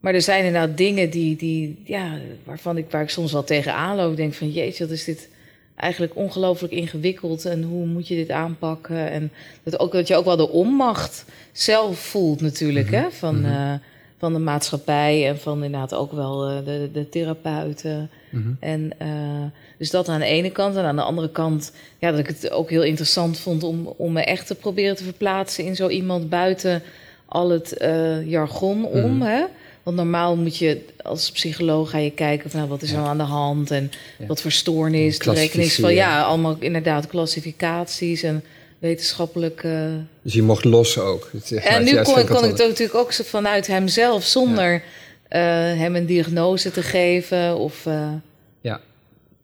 maar 0.00 0.14
er 0.14 0.22
zijn 0.22 0.44
inderdaad 0.44 0.76
dingen 0.76 1.10
die, 1.10 1.36
die, 1.36 1.82
ja, 1.84 2.18
waarvan 2.44 2.76
ik, 2.76 2.86
waar 2.90 3.02
ik 3.02 3.08
soms 3.10 3.32
wel 3.32 3.44
tegenaan 3.44 3.96
loop. 3.96 4.16
Denk 4.16 4.34
van, 4.34 4.50
jeetje, 4.50 4.84
wat 4.84 4.92
is 4.94 5.04
dit 5.04 5.28
eigenlijk 5.82 6.16
ongelooflijk 6.16 6.72
ingewikkeld. 6.72 7.44
En 7.44 7.62
hoe 7.62 7.86
moet 7.86 8.08
je 8.08 8.14
dit 8.14 8.30
aanpakken? 8.30 9.10
En 9.10 9.32
dat, 9.62 9.78
ook, 9.78 9.92
dat 9.92 10.08
je 10.08 10.16
ook 10.16 10.24
wel 10.24 10.36
de 10.36 10.48
onmacht 10.48 11.24
zelf 11.52 11.98
voelt 11.98 12.40
natuurlijk, 12.40 12.90
hè, 12.90 13.10
van... 13.10 13.44
eh, 13.44 13.72
van 14.18 14.32
de 14.32 14.38
maatschappij 14.38 15.28
en 15.28 15.38
van 15.38 15.64
inderdaad 15.64 15.94
ook 15.94 16.12
wel 16.12 16.48
eh, 16.48 16.64
de, 16.64 16.88
de 16.92 17.08
therapeuten. 17.08 18.10
Mhm. 18.30 18.52
En 18.60 18.92
eh, 18.98 19.08
dus 19.78 19.90
dat 19.90 20.08
aan 20.08 20.20
de 20.20 20.26
ene 20.26 20.50
kant. 20.50 20.76
En 20.76 20.84
aan 20.84 20.96
de 20.96 21.02
andere 21.02 21.30
kant, 21.30 21.72
ja, 21.98 22.10
dat 22.10 22.18
ik 22.18 22.26
het 22.26 22.50
ook 22.50 22.70
heel 22.70 22.82
interessant 22.82 23.38
vond 23.38 23.62
om, 23.62 23.86
om 23.96 24.12
me 24.12 24.24
echt 24.24 24.46
te 24.46 24.54
proberen 24.54 24.96
te 24.96 25.04
verplaatsen 25.04 25.64
in 25.64 25.76
zo 25.76 25.88
iemand 25.88 26.28
buiten 26.28 26.82
al 27.26 27.50
het 27.50 27.74
jargon 28.24 28.84
om. 28.84 29.16
Mhm. 29.16 29.26
Hè? 29.26 29.44
Want 29.82 29.96
normaal 29.96 30.36
moet 30.36 30.56
je 30.56 30.84
als 31.02 31.30
psycholoog 31.30 31.90
ga 31.90 31.98
je 31.98 32.10
kijken 32.10 32.50
van 32.50 32.58
nou, 32.58 32.70
wat 32.70 32.82
is 32.82 32.90
er 32.90 32.96
nou 32.96 33.08
aan 33.08 33.18
de 33.18 33.22
hand 33.22 33.70
en 33.70 33.90
wat 34.26 34.40
voor 34.40 34.52
stoornis, 34.52 35.18
de 35.18 35.32
rekening 35.32 35.72
van 35.72 35.94
ja, 35.94 36.22
allemaal 36.22 36.56
inderdaad 36.58 37.06
klassificaties 37.06 38.22
en 38.22 38.44
wetenschappelijk. 38.78 39.66
Dus 40.22 40.32
je 40.32 40.42
mocht 40.42 40.64
los 40.64 40.98
ook. 40.98 41.30
En 41.54 41.84
nu 41.84 42.02
kon, 42.02 42.18
ik 42.18 42.28
het 42.28 42.58
natuurlijk 42.58 42.94
ook 42.94 43.12
vanuit 43.12 43.66
hemzelf, 43.66 44.24
zonder 44.24 44.82
eh, 45.32 45.40
hem 45.78 45.96
een 45.96 46.06
diagnose 46.06 46.70
te 46.70 46.82
geven 46.82 47.56
of, 47.56 47.86
eh, 47.86 48.12
Ja. 48.60 48.80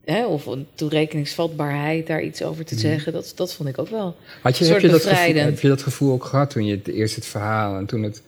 hè, 0.05 0.27
of 0.27 0.47
een 0.47 0.67
toerekeningsvatbaarheid 0.75 2.07
daar 2.07 2.23
iets 2.23 2.43
over 2.43 2.65
te 2.65 2.79
zeggen. 2.79 3.13
Dat, 3.13 3.33
dat 3.35 3.55
vond 3.55 3.69
ik 3.69 3.79
ook 3.79 3.89
wel. 3.89 4.17
Had 4.43 4.59
je, 4.59 4.65
heb, 4.65 4.81
je 4.81 4.89
dat 4.89 5.01
gevoel, 5.01 5.11
bevrijdend. 5.11 5.51
heb 5.51 5.61
je 5.61 5.69
dat 5.69 5.83
gevoel 5.83 6.13
ook 6.13 6.25
gehad 6.25 6.51
toen 6.51 6.65
je 6.65 6.75
het, 6.77 6.89
eerst 6.89 7.15
het 7.15 7.27
verhaal 7.27 7.77
en 7.77 7.87
toen 7.87 8.03
het 8.03 8.23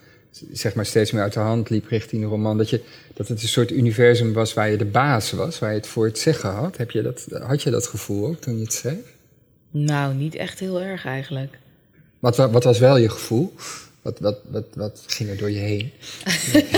zeg 0.52 0.74
maar 0.74 0.86
steeds 0.86 1.10
meer 1.10 1.22
uit 1.22 1.32
de 1.32 1.40
hand 1.40 1.70
liep 1.70 1.86
richting 1.88 2.22
de 2.22 2.28
roman, 2.28 2.58
dat, 2.58 2.70
je, 2.70 2.80
dat 3.14 3.28
het 3.28 3.42
een 3.42 3.48
soort 3.48 3.70
universum 3.70 4.32
was 4.32 4.54
waar 4.54 4.70
je 4.70 4.76
de 4.76 4.84
baas 4.84 5.30
was, 5.32 5.58
waar 5.58 5.70
je 5.70 5.76
het 5.76 5.86
voor 5.86 6.06
het 6.06 6.18
zeggen 6.18 6.50
had? 6.50 6.76
Heb 6.76 6.90
je 6.90 7.02
dat, 7.02 7.26
had 7.42 7.62
je 7.62 7.70
dat 7.70 7.86
gevoel 7.86 8.26
ook 8.26 8.40
toen 8.40 8.56
je 8.56 8.62
het 8.64 8.72
schreef? 8.72 9.16
Nou, 9.70 10.14
niet 10.14 10.34
echt 10.34 10.58
heel 10.60 10.80
erg 10.80 11.04
eigenlijk. 11.06 11.58
Wat, 12.18 12.36
wa- 12.36 12.50
wat 12.50 12.64
was 12.64 12.78
wel 12.78 12.96
je 12.96 13.08
gevoel? 13.08 13.54
Wat, 14.02 14.18
wat, 14.18 14.38
wat, 14.50 14.64
wat 14.74 15.02
ging 15.06 15.30
er 15.30 15.36
door 15.36 15.50
je 15.50 15.58
heen? 15.58 15.90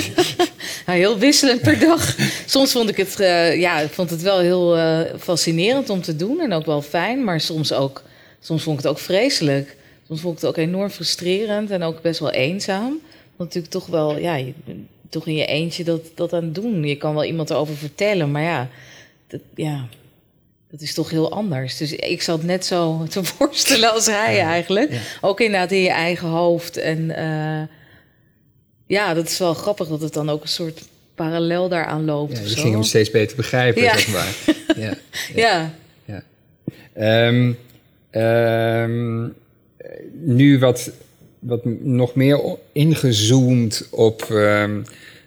Nou, 0.86 0.98
heel 0.98 1.18
wisselend 1.18 1.60
per 1.62 1.78
dag. 1.78 2.16
Soms 2.46 2.72
vond 2.72 2.88
ik 2.88 2.96
het, 2.96 3.20
eh, 3.20 3.60
ja, 3.60 3.80
ik 3.80 3.90
vond 3.90 4.10
het 4.10 4.22
wel 4.22 4.38
heel 4.38 4.76
eh, 4.76 5.00
fascinerend 5.18 5.90
om 5.90 6.02
te 6.02 6.16
doen 6.16 6.40
en 6.40 6.52
ook 6.52 6.66
wel 6.66 6.82
fijn, 6.82 7.24
maar 7.24 7.40
soms 7.40 7.72
ook, 7.72 8.02
soms 8.40 8.62
vond 8.62 8.78
ik 8.78 8.84
het 8.84 8.92
ook 8.92 8.98
vreselijk. 8.98 9.76
Soms 10.06 10.20
vond 10.20 10.34
ik 10.36 10.40
het 10.40 10.50
ook 10.50 10.56
enorm 10.56 10.90
frustrerend 10.90 11.70
en 11.70 11.82
ook 11.82 12.00
best 12.02 12.20
wel 12.20 12.30
eenzaam. 12.30 13.00
Natuurlijk 13.42 13.72
toch 13.72 13.86
wel, 13.86 14.18
ja, 14.18 14.34
je 14.34 14.52
toch 15.08 15.26
in 15.26 15.34
je 15.34 15.46
eentje 15.46 15.84
dat, 15.84 16.00
dat 16.14 16.32
aan 16.32 16.52
doen. 16.52 16.84
Je 16.84 16.96
kan 16.96 17.14
wel 17.14 17.24
iemand 17.24 17.50
erover 17.50 17.76
vertellen, 17.76 18.30
maar 18.30 18.42
ja, 18.42 18.68
dat, 19.26 19.40
ja, 19.54 19.86
dat 20.70 20.80
is 20.80 20.94
toch 20.94 21.10
heel 21.10 21.32
anders. 21.32 21.76
Dus 21.76 21.92
ik 21.92 22.22
zat 22.22 22.42
net 22.42 22.66
zo 22.66 23.04
te 23.08 23.24
voorstellen 23.34 23.92
als 23.92 24.06
hij 24.06 24.40
eigenlijk. 24.40 24.92
Ja. 24.92 25.00
Ook 25.20 25.40
inderdaad 25.40 25.72
in 25.72 25.82
je 25.82 25.90
eigen 25.90 26.28
hoofd. 26.28 26.76
En 26.76 27.10
eh, 27.16 27.68
ja, 28.86 29.14
dat 29.14 29.26
is 29.28 29.38
wel 29.38 29.54
grappig 29.54 29.88
dat 29.88 30.00
het 30.00 30.12
dan 30.12 30.30
ook 30.30 30.42
een 30.42 30.48
soort 30.48 30.82
parallel 31.14 31.68
daaraan 31.68 32.04
loopt. 32.04 32.36
Ja, 32.38 32.44
je 32.44 32.48
ging 32.56 32.72
hem 32.72 32.82
steeds 32.82 33.10
beter 33.10 33.36
begrijpen, 33.36 33.82
Ja. 33.82 33.98
zeg 33.98 34.08
maar. 34.08 34.34
Ja. 34.76 34.94
Ja, 35.34 36.24
Ehm, 36.92 37.52
ehm, 38.10 39.28
nu 40.12 40.58
wat, 40.58 40.90
wat 41.42 41.64
nog 41.80 42.14
meer 42.14 42.56
ingezoomd 42.72 43.88
op, 43.90 44.22
ehm, 44.22 44.82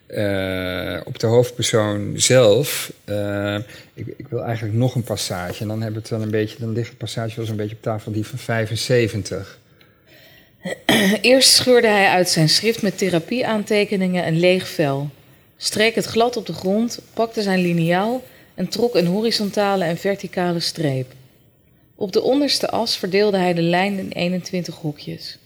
eh, 0.08 1.00
op 1.06 1.20
de 1.20 1.28
hoofdpersoon 1.28 2.14
zelf. 2.16 2.94
Ehm, 3.06 3.62
ik, 3.94 4.08
ik 4.18 4.28
wil 4.28 4.44
eigenlijk 4.44 4.78
nog 4.78 4.96
een 4.96 5.04
passage. 5.04 5.62
En 5.62 5.68
dan, 5.68 5.82
hebben 5.82 6.02
het 6.02 6.12
een 6.12 6.30
beetje, 6.30 6.58
dan 6.60 6.74
ligt 6.74 6.90
het 6.90 6.98
passage 6.98 7.36
wel 7.36 7.46
zo'n 7.46 7.56
beetje 7.56 7.76
op 7.76 7.82
tafel, 7.82 8.12
die 8.12 8.26
van 8.26 8.38
75. 8.38 9.60
Eerst 11.22 11.50
scheurde 11.50 11.88
hij 11.88 12.08
uit 12.08 12.30
zijn 12.30 12.50
schrift 12.50 12.82
met 12.82 12.98
therapieaantekeningen 12.98 14.28
een 14.28 14.40
leeg 14.40 14.68
vel. 14.68 15.10
streek 15.58 15.96
het 15.96 16.06
glad 16.06 16.38
op 16.38 16.46
de 16.46 16.54
grond, 16.54 17.00
pakte 17.14 17.42
zijn 17.42 17.60
liniaal 17.60 18.24
en 18.56 18.68
trok 18.68 18.96
een 18.96 19.08
horizontale 19.08 19.84
en 19.84 19.98
verticale 19.98 20.60
streep. 20.60 21.14
Op 21.96 22.12
de 22.12 22.22
onderste 22.22 22.70
as 22.70 22.98
verdeelde 22.98 23.38
hij 23.38 23.54
de 23.54 23.62
lijn 23.62 24.00
in 24.00 24.10
21 24.10 24.76
hokjes. 24.76 25.38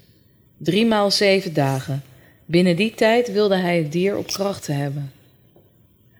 Drie 0.61 0.85
maal 0.85 1.11
zeven 1.11 1.53
dagen. 1.53 2.03
Binnen 2.45 2.75
die 2.75 2.93
tijd 2.93 3.31
wilde 3.31 3.55
hij 3.55 3.77
het 3.77 3.91
dier 3.91 4.17
op 4.17 4.27
krachten 4.27 4.75
hebben. 4.75 5.11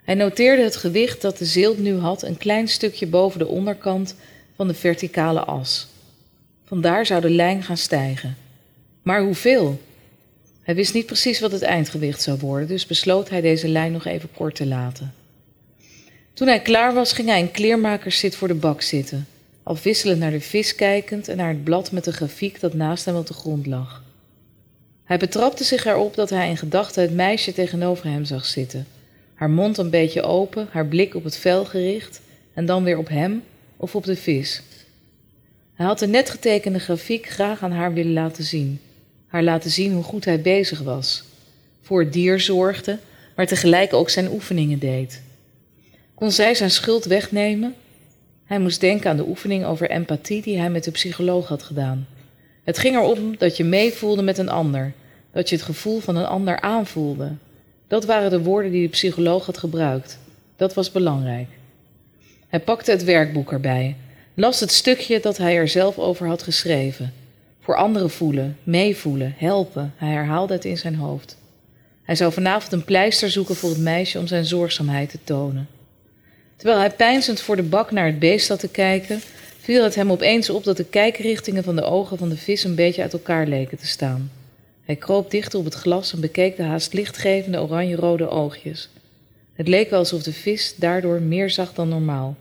Hij 0.04 0.16
noteerde 0.16 0.64
het 0.64 0.76
gewicht 0.76 1.22
dat 1.22 1.38
de 1.38 1.46
zilt 1.46 1.80
nu 1.80 1.98
had 1.98 2.24
een 2.24 2.38
klein 2.38 2.68
stukje 2.68 3.08
boven 3.08 3.40
de 3.40 3.48
onderkant 3.48 4.16
van 4.56 4.68
de 4.68 4.74
verticale 4.74 5.40
as. 5.40 5.88
Vandaar 6.66 7.06
zou 7.06 7.22
de 7.22 7.30
lijn 7.30 7.64
gaan 7.64 7.78
stijgen. 7.78 8.38
Maar 9.02 9.22
hoeveel? 9.22 9.82
Hij 10.62 10.76
wist 10.76 10.94
niet 10.94 11.06
precies 11.06 11.40
wat 11.40 11.52
het 11.52 11.62
eindgewicht 11.62 12.22
zou 12.22 12.38
worden, 12.40 12.68
dus 12.68 12.86
besloot 12.86 13.30
hij 13.30 13.42
deze 13.42 13.68
lijn 13.68 13.92
nog 13.92 14.06
even 14.06 14.30
kort 14.34 14.56
te 14.56 14.66
laten. 14.66 15.14
Toen 16.34 16.48
hij 16.48 16.62
klaar 16.62 16.94
was, 16.94 17.14
ging 17.14 17.28
hij 17.28 17.40
in 17.40 17.52
kleermakerszit 17.52 18.36
voor 18.36 18.48
de 18.48 18.54
bak 18.54 18.82
zitten, 18.82 19.28
afwisselend 19.64 20.20
naar 20.20 20.32
de 20.32 20.42
vis 20.42 20.76
kijkend 20.76 21.28
en 21.28 21.38
naar 21.38 21.50
het 21.50 21.64
blad 21.64 21.92
met 21.92 22.04
de 22.04 22.14
grafiek 22.14 22.60
dat 22.60 22.74
naast 22.74 23.06
hem 23.06 23.16
op 23.16 23.28
de 23.28 23.34
grond 23.34 23.66
lag. 23.66 24.08
Hij 25.10 25.18
betrapte 25.18 25.64
zich 25.64 25.86
erop 25.86 26.16
dat 26.16 26.30
hij 26.30 26.49
in 26.49 26.57
gedachten 26.57 27.01
het 27.01 27.14
meisje 27.14 27.53
tegenover 27.53 28.05
hem 28.05 28.26
zag 28.26 28.45
zitten, 28.45 28.88
haar 29.34 29.49
mond 29.49 29.78
een 29.78 29.89
beetje 29.89 30.22
open, 30.22 30.68
haar 30.72 30.86
blik 30.86 31.16
op 31.16 31.24
het 31.24 31.38
vel 31.38 31.66
gericht 31.66 32.22
en 32.53 32.66
dan 32.66 32.84
weer 32.84 32.97
op 32.97 33.07
hem 33.07 33.43
of 33.78 33.95
op 33.95 34.03
de 34.03 34.16
vis. 34.16 34.62
Hij 35.74 35.86
had 35.86 35.99
de 35.99 36.07
net 36.07 36.30
getekende 36.30 36.80
grafiek 36.80 37.30
graag 37.30 37.64
aan 37.64 37.72
haar 37.72 37.93
willen 37.93 38.14
laten 38.14 38.43
zien, 38.43 38.80
haar 39.28 39.43
laten 39.43 39.72
zien 39.72 39.93
hoe 39.93 40.03
goed 40.03 40.26
hij 40.26 40.41
bezig 40.41 40.80
was, 40.80 41.24
voor 41.82 41.99
het 41.99 42.14
dier 42.14 42.39
zorgde, 42.39 42.97
maar 43.36 43.47
tegelijk 43.47 43.93
ook 43.93 44.10
zijn 44.10 44.32
oefeningen 44.32 44.80
deed. 44.80 45.22
Kon 46.16 46.32
zij 46.32 46.55
zijn 46.55 46.72
schuld 46.72 47.05
wegnemen? 47.05 47.76
Hij 48.45 48.60
moest 48.60 48.80
denken 48.80 49.10
aan 49.10 49.18
de 49.18 49.28
oefening 49.28 49.66
over 49.66 49.89
empathie 49.89 50.41
die 50.41 50.57
hij 50.57 50.70
met 50.70 50.84
de 50.84 50.91
psycholoog 50.91 51.47
had 51.47 51.64
gedaan. 51.64 52.07
Het 52.70 52.80
ging 52.80 52.96
erom 52.96 53.38
dat 53.38 53.58
je 53.58 53.64
meevoelde 53.64 54.22
met 54.22 54.38
een 54.38 54.50
ander, 54.50 54.94
dat 55.32 55.50
je 55.50 55.56
het 55.56 55.66
gevoel 55.66 56.00
van 56.00 56.16
een 56.16 56.26
ander 56.26 56.60
aanvoelde. 56.60 57.32
Dat 57.88 58.06
waren 58.06 58.30
de 58.30 58.42
woorden 58.42 58.72
die 58.72 58.82
de 58.82 58.90
psycholoog 58.90 59.46
had 59.46 59.58
gebruikt. 59.58 60.20
Dat 60.56 60.74
was 60.74 60.92
belangrijk. 60.92 61.48
Hij 62.48 62.60
pakte 62.60 62.92
het 62.92 63.04
werkboek 63.04 63.52
erbij, 63.52 63.96
las 64.34 64.60
het 64.60 64.72
stukje 64.72 65.20
dat 65.20 65.38
hij 65.38 65.56
er 65.56 65.68
zelf 65.68 65.98
over 65.98 66.28
had 66.28 66.44
geschreven. 66.44 67.14
Voor 67.60 67.76
anderen 67.76 68.10
voelen, 68.10 68.58
meevoelen, 68.64 69.34
helpen, 69.38 69.94
hij 69.96 70.10
herhaalde 70.10 70.54
het 70.54 70.66
in 70.66 70.78
zijn 70.78 70.96
hoofd. 70.96 71.38
Hij 72.04 72.16
zou 72.16 72.34
vanavond 72.34 72.72
een 72.72 72.86
pleister 72.86 73.32
zoeken 73.32 73.56
voor 73.56 73.70
het 73.70 73.80
meisje 73.80 74.20
om 74.20 74.28
zijn 74.28 74.46
zorgzaamheid 74.46 75.10
te 75.10 75.20
tonen. 75.24 75.68
Terwijl 76.56 76.80
hij 76.80 76.92
peinzend 76.92 77.42
voor 77.42 77.56
de 77.56 77.64
bak 77.64 77.92
naar 77.92 78.06
het 78.06 78.20
beest 78.20 78.46
zat 78.46 78.60
te 78.60 78.70
kijken, 78.70 79.22
viel 79.70 79.84
het 79.84 79.96
hem 79.96 80.12
opeens 80.12 80.50
op 80.50 80.64
dat 80.64 80.78
de 80.78 80.84
kijkrichtingen 80.84 81.64
van 81.64 81.76
de 81.76 81.84
ogen 81.84 82.18
van 82.18 82.30
de 82.30 82.38
vis 82.38 82.64
een 82.64 82.76
beetje 82.76 83.02
uit 83.02 83.14
elkaar 83.14 83.48
leken 83.48 83.78
te 83.78 83.88
staan. 83.88 84.32
Hij 84.84 84.96
kroop 84.96 85.32
dichter 85.32 85.60
op 85.60 85.66
het 85.66 85.74
glas 85.74 86.14
en 86.14 86.20
bekeek 86.20 86.56
de 86.56 86.64
haast 86.64 86.94
lichtgevende 86.94 87.62
oranje-rode 87.62 88.30
oogjes. 88.30 88.90
Het 89.54 89.68
leek 89.68 89.90
wel 89.90 90.00
alsof 90.00 90.24
de 90.24 90.34
vis 90.34 90.74
daardoor 90.76 91.22
meer 91.22 91.50
zag 91.50 91.74
dan 91.74 91.90
normaal. 91.90 92.36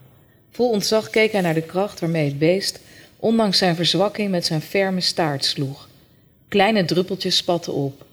Vol 0.51 0.71
ontzag 0.71 1.11
keek 1.11 1.33
hij 1.33 1.41
naar 1.41 1.55
de 1.55 1.63
kracht 1.63 2.01
waarmee 2.01 2.25
het 2.25 2.39
beest, 2.39 2.81
ondanks 3.17 3.59
zijn 3.59 3.77
verzwakking, 3.77 4.31
met 4.31 4.47
zijn 4.47 4.61
ferme 4.61 5.01
staart 5.01 5.45
sloeg. 5.45 5.89
Kleine 6.49 6.85
druppeltjes 6.85 7.37
spatten 7.37 7.73
op. 7.73 8.07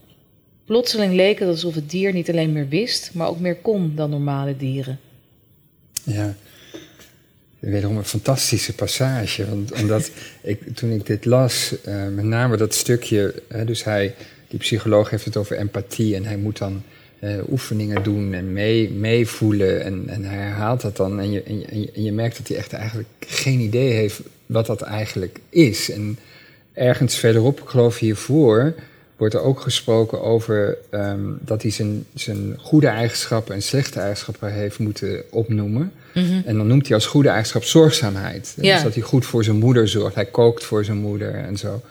Plotseling 0.65 1.13
leek 1.13 1.39
het 1.39 1.49
alsof 1.49 1.75
het 1.75 1.89
dier 1.89 2.13
niet 2.13 2.29
alleen 2.29 2.53
meer 2.53 2.67
wist, 2.67 3.11
maar 3.13 3.27
ook 3.27 3.39
meer 3.39 3.55
kon 3.55 3.95
dan 3.95 4.09
normale 4.09 4.57
dieren. 4.57 4.99
Ja, 6.03 6.35
wederom 7.59 7.97
een 7.97 8.05
fantastische 8.05 8.73
passage. 8.73 9.49
Want, 9.49 9.71
omdat 9.71 10.11
ik, 10.41 10.75
toen 10.75 10.91
ik 10.91 11.05
dit 11.05 11.25
las, 11.25 11.75
uh, 11.87 12.07
met 12.07 12.25
name 12.25 12.57
dat 12.57 12.73
stukje, 12.73 13.33
hè, 13.47 13.65
dus 13.65 13.83
hij, 13.83 14.15
die 14.47 14.59
psycholoog 14.59 15.09
heeft 15.09 15.25
het 15.25 15.37
over 15.37 15.57
empathie 15.57 16.15
en 16.15 16.25
hij 16.25 16.37
moet 16.37 16.57
dan 16.57 16.83
uh, 17.19 17.37
oefeningen 17.49 18.03
doen 18.03 18.33
en 18.33 18.53
mee, 18.53 18.91
meevoelen 18.91 19.83
en, 19.83 20.03
en 20.07 20.23
hij 20.23 20.37
herhaalt 20.37 20.81
dat 20.81 20.97
dan 20.97 21.19
en 21.19 21.31
je, 21.31 21.43
en, 21.43 21.59
je, 21.59 21.91
en 21.93 22.03
je 22.03 22.11
merkt 22.11 22.37
dat 22.37 22.47
hij 22.47 22.57
echt 22.57 22.73
eigenlijk 22.73 23.07
geen 23.19 23.59
idee 23.59 23.91
heeft 23.91 24.21
wat 24.45 24.65
dat 24.65 24.81
eigenlijk 24.81 25.39
is. 25.49 25.91
En 25.91 26.17
ergens 26.73 27.15
verderop, 27.15 27.59
ik 27.59 27.67
geloof 27.67 27.99
hiervoor, 27.99 28.75
wordt 29.17 29.33
er 29.33 29.41
ook 29.41 29.59
gesproken 29.59 30.21
over 30.21 30.77
um, 30.91 31.37
dat 31.41 31.61
hij 31.61 31.71
zijn, 31.71 32.05
zijn 32.13 32.55
goede 32.59 32.87
eigenschappen 32.87 33.55
en 33.55 33.61
slechte 33.61 33.99
eigenschappen 33.99 34.53
heeft 34.53 34.79
moeten 34.79 35.23
opnoemen. 35.29 35.91
Mm 36.13 36.25
-hmm. 36.25 36.43
En 36.45 36.57
dan 36.57 36.67
noemt 36.67 36.85
hij 36.85 36.95
als 36.95 37.05
goede 37.05 37.29
eigenschap 37.29 37.63
zorgzaamheid. 37.63 38.53
Ja. 38.61 38.73
Dus 38.73 38.83
dat 38.83 38.93
hij 38.93 39.03
goed 39.03 39.25
voor 39.25 39.43
zijn 39.43 39.57
moeder 39.57 39.87
zorgt. 39.87 40.15
Hij 40.15 40.25
kookt 40.25 40.63
voor 40.63 40.85
zijn 40.85 40.97
moeder 40.97 41.33
en 41.33 41.57
zo. 41.57 41.81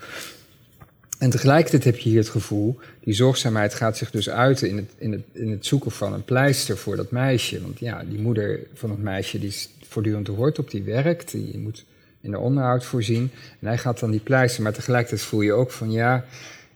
En 1.18 1.31
tegelijkertijd 1.31 1.85
heb 1.85 1.99
je 1.99 2.09
hier 2.09 2.18
het 2.18 2.29
gevoel, 2.29 2.79
die 3.01 3.14
zorgzaamheid 3.14 3.75
gaat 3.75 3.97
zich 3.97 4.11
dus 4.11 4.31
uiten 4.31 4.68
in 4.68 4.77
het, 4.77 4.91
in 4.99 5.12
het, 5.12 5.22
in 5.33 5.51
het 5.51 5.66
zoeken 5.66 5.91
van 5.91 6.12
een 6.12 6.25
pleister 6.25 6.79
voor 6.79 6.97
dat 6.97 7.11
meisje. 7.11 7.61
Want 7.61 7.79
ja, 7.79 8.05
die 8.09 8.18
moeder 8.18 8.61
van 8.75 8.91
het 8.91 9.03
meisje 9.03 9.39
die 9.39 9.49
is 9.49 9.68
voortdurend 9.89 10.27
hoort 10.27 10.59
op, 10.59 10.70
die 10.70 10.83
werkt, 10.83 11.31
die 11.31 11.59
moet 11.59 11.85
in 12.20 12.31
de 12.31 12.39
onderhoud 12.39 12.85
voorzien. 12.85 13.31
En 13.61 13.66
hij 13.66 13.79
gaat 13.79 14.01
dan 14.01 14.11
die 14.11 14.20
pleister, 14.20 14.62
maar 14.62 14.72
tegelijkertijd 14.72 15.22
voel 15.22 15.41
je 15.41 15.53
ook 15.53 15.70
van 15.70 15.91
ja, 15.91 16.25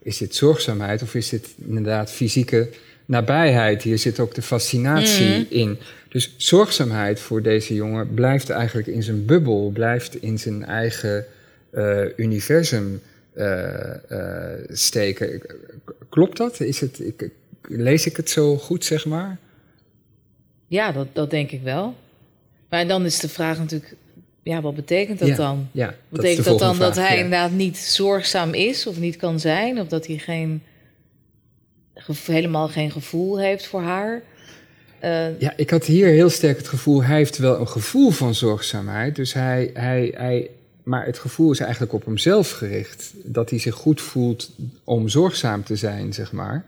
is 0.03 0.19
dit 0.19 0.35
zorgzaamheid 0.35 1.03
of 1.03 1.15
is 1.15 1.29
dit 1.29 1.49
inderdaad 1.57 2.11
fysieke 2.11 2.69
nabijheid? 3.05 3.83
Hier 3.83 3.99
zit 3.99 4.21
ook 4.21 4.35
de 4.35 4.43
fascinatie 4.43 5.37
mm. 5.37 5.47
in. 5.49 5.79
Dus 6.09 6.35
zorgzaamheid 6.37 7.21
voor 7.21 7.43
deze 7.43 7.75
jongen 7.75 8.15
blijft 8.15 8.51
eigenlijk 8.51 8.87
in 8.87 9.03
zijn 9.03 9.25
bubbel, 9.25 9.71
blijft 9.71 10.23
in 10.23 10.39
zijn 10.39 10.65
eigen 10.65 11.27
uh, 11.73 12.05
universum 12.17 13.01
uh, 13.35 13.71
uh, 14.11 14.53
steken. 14.69 15.43
Klopt 16.09 16.37
dat? 16.37 16.61
Is 16.61 16.81
het, 16.81 17.01
ik, 17.01 17.31
lees 17.69 18.07
ik 18.07 18.17
het 18.17 18.31
zo 18.31 18.57
goed, 18.57 18.85
zeg 18.85 19.07
maar? 19.07 19.39
Ja, 20.67 20.93
dat, 20.93 21.07
dat 21.13 21.31
denk 21.31 21.51
ik 21.51 21.63
wel. 21.63 21.95
Maar 22.69 22.87
dan 22.87 23.05
is 23.05 23.19
de 23.19 23.29
vraag 23.29 23.59
natuurlijk, 23.59 23.95
ja, 24.49 24.61
wat 24.61 24.75
betekent 24.75 25.19
dat 25.19 25.29
ja, 25.29 25.37
dan? 25.37 25.69
Ja, 25.73 25.95
betekent 26.09 26.45
dat, 26.45 26.59
dan 26.59 26.75
vraag, 26.75 26.89
dat 26.89 27.05
hij 27.05 27.17
ja. 27.17 27.23
inderdaad 27.23 27.51
niet 27.51 27.77
zorgzaam 27.77 28.55
is 28.55 28.87
of 28.87 28.99
niet 28.99 29.17
kan 29.17 29.41
zijn? 29.41 29.81
Of 29.81 29.89
dat 29.89 30.07
hij 30.07 30.19
geen, 30.19 30.63
helemaal 32.27 32.69
geen 32.69 32.91
gevoel 32.91 33.39
heeft 33.39 33.67
voor 33.67 33.81
haar? 33.81 34.23
Uh, 35.05 35.41
ja, 35.41 35.53
ik 35.57 35.71
had 35.71 35.85
hier 35.85 36.09
heel 36.09 36.31
sterk 36.31 36.57
het 36.57 36.69
gevoel, 36.69 37.03
hij 37.03 37.17
heeft 37.17 37.39
wel 37.39 37.61
een 37.61 37.69
gevoel 37.69 38.11
van 38.11 38.35
zorgzaamheid. 38.35 39.17
Dus 39.17 39.33
hij, 39.33 39.71
hij, 39.75 40.15
hij, 40.17 40.51
maar 40.83 41.07
het 41.07 41.19
gevoel 41.19 41.51
is 41.51 41.61
eigenlijk 41.61 41.93
op 41.93 42.05
hemzelf 42.05 42.51
gericht. 42.51 43.13
Dat 43.25 43.51
hij 43.51 43.59
zich 43.59 43.75
goed 43.75 44.01
voelt 44.01 44.51
om 44.85 45.09
zorgzaam 45.09 45.65
te 45.65 45.77
zijn, 45.77 46.13
zeg 46.13 46.33
maar. 46.33 46.65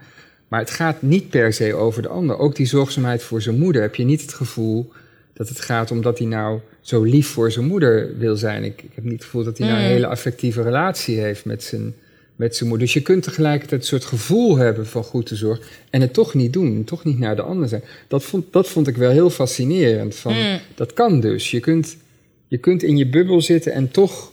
Maar 0.48 0.60
het 0.60 0.70
gaat 0.70 1.02
niet 1.02 1.28
per 1.28 1.52
se 1.52 1.74
over 1.74 2.02
de 2.02 2.08
ander. 2.08 2.38
Ook 2.38 2.56
die 2.56 2.66
zorgzaamheid 2.66 3.22
voor 3.22 3.42
zijn 3.42 3.58
moeder 3.58 3.82
heb 3.82 3.94
je 3.94 4.04
niet 4.04 4.20
het 4.20 4.34
gevoel 4.34 4.92
dat 5.32 5.48
het 5.48 5.60
gaat 5.60 5.90
omdat 5.90 6.18
hij 6.18 6.26
nou 6.26 6.60
zo 6.80 7.02
lief 7.02 7.28
voor 7.28 7.52
zijn 7.52 7.66
moeder 7.66 8.18
wil 8.18 8.36
zijn. 8.36 8.64
Ik, 8.64 8.82
ik 8.82 8.90
heb 8.94 9.04
niet 9.04 9.12
het 9.12 9.24
gevoel 9.24 9.44
dat 9.44 9.58
hij 9.58 9.66
nou 9.66 9.80
een 9.80 9.86
hele 9.86 10.06
affectieve 10.06 10.62
relatie 10.62 11.18
heeft 11.18 11.44
met 11.44 11.62
zijn, 11.62 11.94
met 12.36 12.56
zijn 12.56 12.68
moeder. 12.68 12.86
Dus 12.86 12.96
je 12.96 13.02
kunt 13.02 13.22
tegelijkertijd 13.22 13.80
een 13.80 13.86
soort 13.86 14.04
gevoel 14.04 14.56
hebben 14.56 14.86
van 14.86 15.04
goed 15.04 15.26
te 15.26 15.36
zorgen 15.36 15.64
en 15.90 16.00
het 16.00 16.12
toch 16.12 16.34
niet 16.34 16.52
doen, 16.52 16.84
toch 16.84 17.04
niet 17.04 17.18
naar 17.18 17.36
de 17.36 17.42
ander 17.42 17.68
zijn. 17.68 17.82
Dat 18.08 18.24
vond, 18.24 18.52
dat 18.52 18.68
vond 18.68 18.88
ik 18.88 18.96
wel 18.96 19.10
heel 19.10 19.30
fascinerend. 19.30 20.14
Van, 20.14 20.32
Mm. 20.32 20.60
Dat 20.74 20.92
kan 20.92 21.20
dus. 21.20 21.50
Je 21.50 21.60
kunt, 21.60 21.96
je 22.48 22.58
kunt 22.58 22.82
in 22.82 22.96
je 22.96 23.08
bubbel 23.08 23.40
zitten 23.40 23.72
en 23.72 23.90
toch 23.90 24.30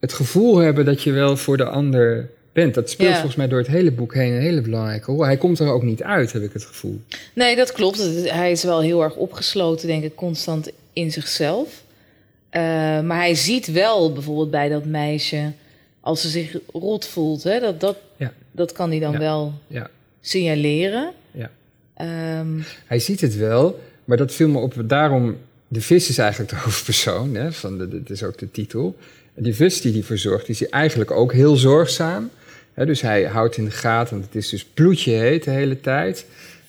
het 0.00 0.12
gevoel 0.12 0.56
hebben 0.56 0.84
dat 0.84 1.02
je 1.02 1.12
wel 1.12 1.36
voor 1.36 1.56
de 1.56 1.64
ander 1.64 2.30
bent. 2.54 2.74
Dat 2.74 2.90
speelt 2.90 3.08
Ja. 3.08 3.14
volgens 3.14 3.36
mij 3.36 3.48
door 3.48 3.58
het 3.58 3.66
hele 3.68 3.90
boek 3.90 4.14
heen 4.14 4.32
een 4.32 4.40
hele 4.40 4.60
belangrijke 4.60 5.10
rol. 5.10 5.24
Hij 5.24 5.36
komt 5.36 5.58
er 5.58 5.68
ook 5.72 5.82
niet 5.82 6.02
uit, 6.02 6.32
heb 6.32 6.42
ik 6.42 6.52
het 6.52 6.64
gevoel. 6.64 7.00
Nee, 7.34 7.56
dat 7.56 7.72
klopt. 7.72 7.98
Hij 8.24 8.50
is 8.50 8.62
wel 8.64 8.80
heel 8.80 9.02
erg 9.02 9.14
opgesloten, 9.16 9.86
denk 9.86 10.04
ik, 10.04 10.14
constant 10.14 10.70
in 10.92 11.12
zichzelf. 11.12 11.82
Eh, 12.50 12.60
maar 13.00 13.16
hij 13.18 13.34
ziet 13.34 13.66
wel 13.72 14.12
bijvoorbeeld 14.12 14.50
bij 14.50 14.68
dat 14.68 14.84
meisje, 14.84 15.52
als 16.00 16.20
ze 16.20 16.28
zich 16.28 16.56
rot 16.72 17.06
voelt, 17.06 17.42
hè, 17.42 17.60
dat, 17.60 17.80
dat, 17.80 17.96
Ja. 18.16 18.32
dat 18.52 18.72
kan 18.72 18.90
hij 18.90 18.98
dan 18.98 19.12
Ja. 19.12 19.18
wel 19.18 19.52
Ja. 19.66 19.90
signaleren. 20.20 21.12
Ja. 21.30 21.50
Ehm, 21.94 22.48
Hij 22.86 22.98
ziet 22.98 23.20
het 23.20 23.36
wel, 23.36 23.80
maar 24.04 24.16
dat 24.16 24.32
viel 24.32 24.48
me 24.48 24.58
op. 24.58 24.74
Daarom, 24.86 25.36
de 25.68 25.80
vis 25.80 26.08
is 26.08 26.18
eigenlijk 26.18 26.50
de 26.50 26.56
hoofdpersoon, 26.64 27.34
hè, 27.34 27.52
van 27.52 27.78
de, 27.78 27.88
dat 27.88 28.10
is 28.10 28.22
ook 28.22 28.38
de 28.38 28.50
titel. 28.50 28.96
En 29.34 29.42
die 29.42 29.54
vis 29.54 29.80
die 29.80 29.92
hij 29.92 30.02
verzorgt, 30.02 30.46
die 30.46 30.54
is 30.54 30.68
eigenlijk 30.68 31.10
ook 31.10 31.32
heel 31.32 31.56
zorgzaam. 31.56 32.30
Dus 32.74 33.00
hij 33.00 33.22
houdt 33.24 33.56
in 33.56 33.64
de 33.64 33.70
gaten, 33.70 34.12
want 34.14 34.24
het 34.24 34.34
is 34.42 34.48
dus 34.48 34.64
bloedje 34.64 35.12
heet 35.12 35.44
de 35.44 35.50
hele 35.50 35.80
tijd. 35.80 36.24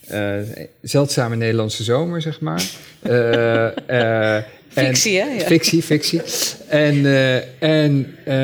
Eh, 0.07 0.33
zeldzame 0.81 1.35
Nederlandse 1.35 1.83
zomer, 1.83 2.21
zeg 2.21 2.39
maar. 2.39 2.63
Eh, 3.01 3.65
eh, 3.65 4.35
en- 4.35 4.45
Fictie, 4.67 5.19
hè? 5.19 5.27
Ja. 5.27 5.45
Fictie, 5.45 5.83
fictie. 5.83 6.21
En, 6.67 7.05
en, 7.59 8.15
ehm, 8.25 8.35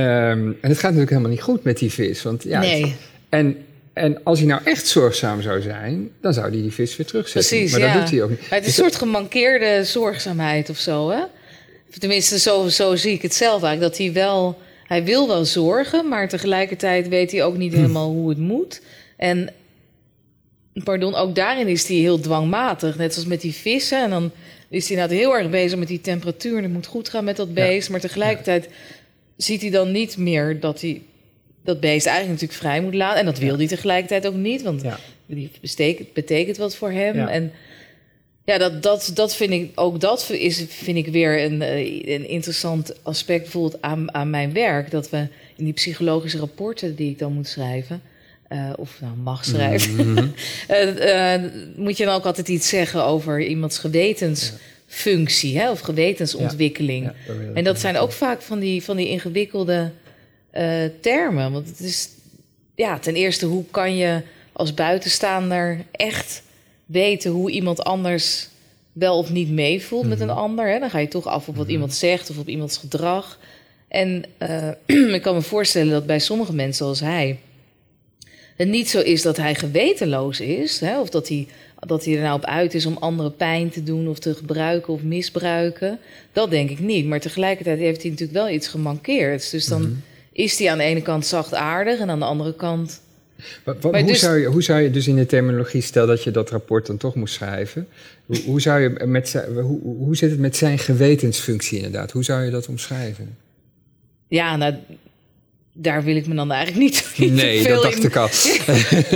en 0.62 0.70
het 0.70 0.74
gaat 0.78 0.82
natuurlijk 0.82 1.10
helemaal 1.10 1.30
niet 1.32 1.42
goed 1.42 1.64
met 1.64 1.78
die 1.78 1.92
vis. 1.92 2.22
Want, 2.22 2.44
ja, 2.44 2.60
het- 2.62 2.70
nee. 2.70 2.96
en 3.30 3.58
en 3.94 4.24
als 4.24 4.40
hij 4.40 4.48
nou 4.48 4.62
echt 4.64 4.88
zorgzaam 4.88 5.42
zou 5.42 5.62
zijn, 5.62 6.10
dan 6.22 6.34
zou 6.34 6.50
hij 6.52 6.62
die 6.62 6.72
vis 6.72 6.98
weer 6.98 7.06
terugzetten. 7.08 7.50
Precies, 7.58 7.72
maar 7.72 7.80
ja. 7.82 7.94
dat 7.94 8.02
doet 8.02 8.12
hij 8.12 8.24
ook 8.24 8.30
niet. 8.30 8.40
Maar 8.40 8.60
het 8.60 8.68
is 8.68 8.78
een 8.78 8.84
soort 8.84 8.96
gemankeerde 8.96 9.84
zorgzaamheid 9.84 10.70
of 10.70 10.78
zo, 10.78 11.10
hè? 11.10 11.22
Of 11.90 11.98
Tenminste, 12.00 12.40
zo, 12.40 12.68
zo 12.68 12.96
zie 12.96 13.14
ik 13.14 13.22
het 13.22 13.34
zelf 13.34 13.64
eigenlijk. 13.64 13.82
Dat 13.82 13.98
hij 13.98 14.14
wel... 14.14 14.58
Hij 14.92 15.04
wil 15.04 15.28
wel 15.28 15.46
zorgen, 15.46 16.08
maar 16.08 16.30
tegelijkertijd 16.30 17.08
weet 17.08 17.32
hij 17.32 17.44
ook 17.44 17.58
niet 17.58 17.74
helemaal 17.74 18.10
hoe 18.10 18.30
het 18.30 18.38
moet. 18.38 18.82
En, 19.18 19.50
pardon, 20.84 21.16
ook 21.16 21.36
daarin 21.36 21.68
is 21.68 21.88
hij 21.88 21.98
heel 21.98 22.20
dwangmatig. 22.20 22.98
Net 22.98 23.14
zoals 23.14 23.28
met 23.28 23.42
die 23.42 23.54
vissen. 23.54 24.04
En 24.04 24.10
dan 24.10 24.32
is 24.70 24.88
hij 24.88 24.96
inderdaad 24.98 25.18
heel 25.18 25.38
erg 25.38 25.50
bezig 25.50 25.80
met 25.80 25.88
die 25.88 26.02
temperatuur. 26.02 26.58
En 26.58 26.64
het 26.64 26.74
moet 26.74 26.86
goed 26.86 27.10
gaan 27.10 27.24
met 27.24 27.36
dat 27.36 27.54
beest. 27.54 27.90
Maar 27.90 28.00
tegelijkertijd 28.00 28.70
ziet 29.38 29.62
hij 29.62 29.70
dan 29.70 29.92
niet 29.92 30.18
meer 30.18 30.60
dat 30.60 30.82
hij 30.82 31.02
dat 31.64 31.80
beest 31.80 32.06
eigenlijk 32.06 32.42
natuurlijk 32.42 32.60
vrij 32.60 32.82
moet 32.82 32.96
laten. 32.96 33.20
En 33.20 33.26
dat 33.26 33.40
wil 33.40 33.58
hij 33.58 33.68
tegelijkertijd 33.68 34.28
ook 34.28 34.36
niet, 34.36 34.62
want 34.62 34.84
die 35.26 35.52
betekent, 35.62 36.14
betekent 36.14 36.58
wat 36.58 36.76
voor 36.76 36.92
hem. 36.92 37.28
En 37.28 37.52
ja, 38.52 38.58
dat, 38.58 38.84
dat, 38.84 39.12
dat 39.14 39.36
vind 39.36 39.52
ik 39.52 39.72
ook 39.76 40.00
dat 40.00 40.30
is, 40.30 40.66
vind 40.68 40.98
ik 40.98 41.08
weer 41.08 41.44
een, 41.44 41.62
eh, 41.62 42.16
een 42.16 42.28
interessant 42.28 42.94
aspect 43.04 43.42
bijvoorbeeld 43.42 43.82
aan, 43.82 44.14
aan 44.14 44.30
mijn 44.30 44.54
werk. 44.54 44.92
Dat 44.92 45.10
we 45.10 45.28
in 45.56 45.64
die 45.64 45.74
psychologische 45.74 46.38
rapporten 46.38 46.96
die 46.96 47.10
ik 47.10 47.20
dan 47.20 47.34
moet 47.34 47.48
schrijven, 47.48 48.02
eh, 48.48 48.70
of 48.76 48.98
nou 49.02 49.16
mag 49.16 49.46
schrijven, 49.46 50.12
Mhm. 50.12 50.28
eh, 50.68 51.42
moet 51.76 51.98
je 51.98 52.06
dan 52.06 52.16
ook 52.16 52.26
altijd 52.26 52.48
iets 52.48 52.70
zeggen 52.70 53.04
over 53.04 53.42
iemands 53.42 53.78
gewetensfunctie 53.78 55.60
hè, 55.60 55.72
of 55.72 55.80
gewetensontwikkeling. 55.80 57.04
Ja, 57.28 57.34
En 57.54 57.64
dat 57.64 57.80
zijn 57.80 57.98
ook 57.98 58.12
vaak 58.12 58.42
van 58.42 58.60
die, 58.60 58.84
van 58.84 58.98
die 58.98 59.08
ingewikkelde 59.08 59.92
termen. 61.02 61.52
Want 61.52 61.68
het 61.68 61.80
is, 61.80 62.10
ja, 62.76 63.00
ten 63.00 63.16
eerste, 63.16 63.46
hoe 63.46 63.64
kan 63.72 63.96
je 63.96 64.22
als 64.52 64.74
buitenstaander 64.74 65.86
echt 65.92 66.42
weten 66.92 67.32
hoe 67.32 67.52
iemand 67.52 67.84
anders 67.84 68.48
wel 68.92 69.18
of 69.18 69.32
niet 69.32 69.50
meevoelt 69.50 70.08
met 70.08 70.20
een 70.20 70.30
ander? 70.30 70.68
Hè? 70.68 70.80
Dan 70.80 70.90
ga 70.90 71.00
je 71.00 71.08
toch 71.08 71.26
af 71.26 71.48
op 71.48 71.56
wat 71.56 71.68
iemand 71.68 71.94
zegt 71.94 72.30
of 72.30 72.38
op 72.38 72.48
iemands 72.48 72.78
gedrag. 72.78 73.40
En 73.88 74.24
eh, 74.38 74.68
ik 75.16 75.22
kan 75.22 75.36
me 75.36 75.42
voorstellen 75.42 75.92
dat 75.92 76.06
bij 76.06 76.20
sommige 76.20 76.54
mensen 76.54 76.86
zoals 76.86 77.00
hij 77.00 77.40
het 78.62 78.70
niet 78.70 78.90
zo 78.90 79.00
is 79.00 79.22
dat 79.22 79.38
hij 79.38 79.56
gewetenloos 79.56 80.40
is, 80.40 80.80
hè? 80.80 81.00
of 81.00 81.10
dat 81.10 81.28
hij, 81.28 81.48
dat 81.80 82.06
hij 82.06 82.16
er 82.16 82.22
nou 82.22 82.36
op 82.36 82.46
uit 82.46 82.74
is 82.74 82.86
om 82.86 82.98
anderen 83.00 83.36
pijn 83.36 83.70
te 83.70 83.84
doen 83.84 84.08
of 84.08 84.20
te 84.20 84.34
gebruiken 84.34 84.94
of 84.94 85.02
misbruiken. 85.02 86.00
Dat 86.34 86.50
denk 86.50 86.70
ik 86.70 86.80
niet. 86.80 87.06
Maar 87.06 87.20
tegelijkertijd 87.20 87.80
heeft 87.80 88.02
hij 88.02 88.12
natuurlijk 88.12 88.38
wel 88.38 88.50
iets 88.50 88.68
gemankeerd. 88.68 89.52
Dus 89.52 89.66
dan 89.66 90.02
is 90.32 90.60
hij 90.60 90.72
aan 90.72 90.78
de 90.78 90.84
ene 90.84 91.02
kant 91.02 91.26
zachtaardig 91.26 92.00
en 92.00 92.10
aan 92.10 92.20
de 92.20 92.26
andere 92.26 92.56
kant. 92.56 93.02
Wat- 93.64 93.76
wat- 93.82 93.92
Maar 93.92 94.02
hoe, 94.02 94.10
dus- 94.10 94.20
zou 94.20 94.38
je, 94.38 94.46
hoe 94.46 94.64
zou 94.64 94.82
je 94.82 94.92
dus 94.92 95.08
in 95.08 95.16
de 95.16 95.26
terminologie, 95.26 95.82
stel 95.82 96.08
dat 96.08 96.24
je 96.24 96.32
dat 96.32 96.50
rapport 96.50 96.86
dan 96.86 96.98
toch 96.98 97.16
moest 97.16 97.34
schrijven, 97.34 97.88
hoe, 98.26 98.38
hoe, 98.46 98.62
zou 98.62 98.80
je 98.82 99.06
met 99.06 99.30
zijn, 99.30 99.54
hoe, 99.54 99.80
hoe 99.82 100.16
zit 100.16 100.30
het 100.30 100.40
met 100.40 100.56
zijn 100.58 100.80
gewetensfunctie 100.80 101.78
inderdaad? 101.78 102.12
Hoe 102.12 102.24
zou 102.24 102.44
je 102.44 102.52
dat 102.52 102.68
omschrijven? 102.68 103.38
Ja, 104.28 104.56
nou, 104.56 104.74
daar 105.74 106.04
wil 106.04 106.16
ik 106.16 106.28
me 106.28 106.36
dan 106.36 106.52
eigenlijk 106.52 106.84
niet, 106.84 107.12
Nee, 107.34 107.62
veel 107.62 107.74
dat 107.82 107.84
dacht 107.84 108.04
ik 108.04 108.16
al. 108.16 108.28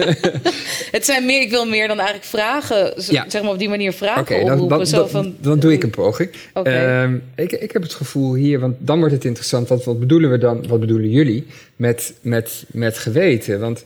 Het 0.92 1.06
zijn 1.06 1.26
meer, 1.26 1.42
ik 1.42 1.50
wil 1.50 1.66
meer 1.66 1.88
dan 1.88 1.98
eigenlijk 1.98 2.28
vragen, 2.28 2.94
Ja. 3.10 3.26
zeg 3.30 3.42
maar 3.42 3.52
op 3.52 3.60
die 3.60 3.70
manier 3.70 3.94
vragen 3.94 4.22
Oké, 4.22 4.34
dan, 4.34 4.52
oproepen. 4.52 4.78
dan, 4.78 4.88
zo 4.88 4.98
dan, 4.98 5.10
van, 5.10 5.36
dan 5.42 5.60
doe 5.60 5.74
ik 5.74 5.84
een 5.84 5.90
poging. 5.90 6.30
Ehm, 6.54 7.16
ik, 7.36 7.52
ik 7.52 7.72
heb 7.72 7.82
het 7.82 7.94
gevoel 7.94 8.34
hier, 8.36 8.60
want 8.60 8.76
dan 8.80 9.00
wordt 9.00 9.14
het 9.14 9.26
interessant. 9.26 9.68
Want 9.68 9.84
wat 9.84 10.00
bedoelen 10.00 10.32
we 10.32 10.38
dan, 10.38 10.68
wat 10.68 10.80
bedoelen 10.80 11.10
jullie 11.10 11.46
met, 11.76 12.14
met, 12.22 12.64
met 12.68 12.98
geweten? 12.98 13.60
Want 13.60 13.86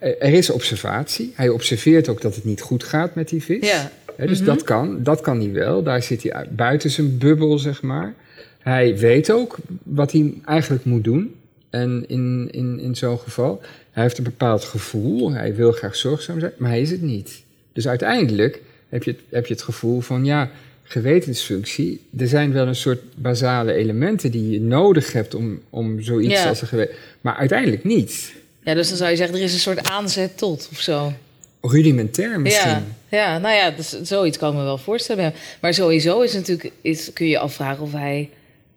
er 0.00 0.32
is 0.32 0.50
observatie. 0.50 1.32
Hij 1.34 1.48
observeert 1.48 2.08
ook 2.08 2.20
dat 2.20 2.34
het 2.34 2.44
niet 2.44 2.60
goed 2.60 2.84
gaat 2.84 3.14
met 3.14 3.28
die 3.28 3.42
vis. 3.42 3.68
Ja. 3.70 3.90
Dus 4.26 4.38
Mhm. 4.38 4.46
dat 4.46 4.62
kan, 4.62 5.02
dat 5.02 5.20
kan 5.20 5.40
hij 5.40 5.52
wel. 5.52 5.82
Daar 5.82 6.02
zit 6.02 6.22
hij 6.22 6.32
uit- 6.32 6.56
buiten 6.56 6.90
zijn 6.90 7.18
bubbel, 7.18 7.58
zeg 7.58 7.82
maar. 7.82 8.14
Hij 8.58 8.96
weet 8.98 9.30
ook 9.30 9.56
wat 9.82 10.12
hij 10.12 10.34
eigenlijk 10.44 10.84
moet 10.84 11.04
doen. 11.04 11.34
En 11.70 12.04
in, 12.06 12.48
in, 12.50 12.80
in 12.80 12.94
zo'n 12.96 13.18
geval, 13.18 13.60
hij 13.90 14.02
heeft 14.02 14.18
een 14.18 14.24
bepaald 14.24 14.64
gevoel. 14.64 15.32
Hij 15.32 15.54
wil 15.54 15.72
graag 15.72 15.96
zorgzaam 15.96 16.40
zijn, 16.40 16.52
maar 16.56 16.70
hij 16.70 16.80
is 16.80 16.90
het 16.90 17.02
niet. 17.02 17.42
Dus 17.72 17.88
uiteindelijk 17.88 18.60
heb 18.88 19.02
je 19.02 19.10
het, 19.10 19.20
heb 19.28 19.46
je 19.46 19.52
het 19.54 19.62
gevoel 19.62 20.00
van, 20.00 20.24
ja, 20.24 20.50
gewetensfunctie. 20.82 22.00
Er 22.18 22.28
zijn 22.28 22.52
wel 22.52 22.66
een 22.66 22.74
soort 22.74 23.00
basale 23.14 23.72
elementen 23.72 24.30
die 24.30 24.50
je 24.50 24.60
nodig 24.60 25.12
hebt 25.12 25.34
om, 25.34 25.60
om 25.70 26.00
zoiets 26.02 26.42
Ja. 26.42 26.48
als 26.48 26.60
een 26.62 26.66
geweten. 26.68 26.94
Maar 27.20 27.34
uiteindelijk 27.34 27.84
niet. 27.84 28.32
Ja, 28.64 28.74
dus 28.74 28.88
dan 28.88 28.96
zou 28.96 29.10
je 29.10 29.16
zeggen, 29.16 29.36
er 29.36 29.42
is 29.42 29.52
een 29.52 29.58
soort 29.58 29.88
aanzet 29.90 30.38
tot 30.38 30.68
of 30.72 30.80
zo. 30.80 31.12
Rudimentair 31.60 32.40
misschien. 32.40 32.70
Ja, 32.70 32.84
ja, 33.08 33.38
nou 33.38 33.54
ja, 33.54 33.70
dus, 33.70 33.88
zoiets 34.02 34.38
kan 34.38 34.50
ik 34.52 34.58
me 34.58 34.62
wel 34.64 34.78
voorstellen. 34.78 35.34
Maar 35.60 35.74
sowieso 35.74 36.20
is 36.20 36.32
natuurlijk, 36.32 36.72
is, 36.80 37.12
kun 37.12 37.26
je 37.26 37.38
afvragen 37.38 37.82
of 37.84 37.92
hij 37.92 38.30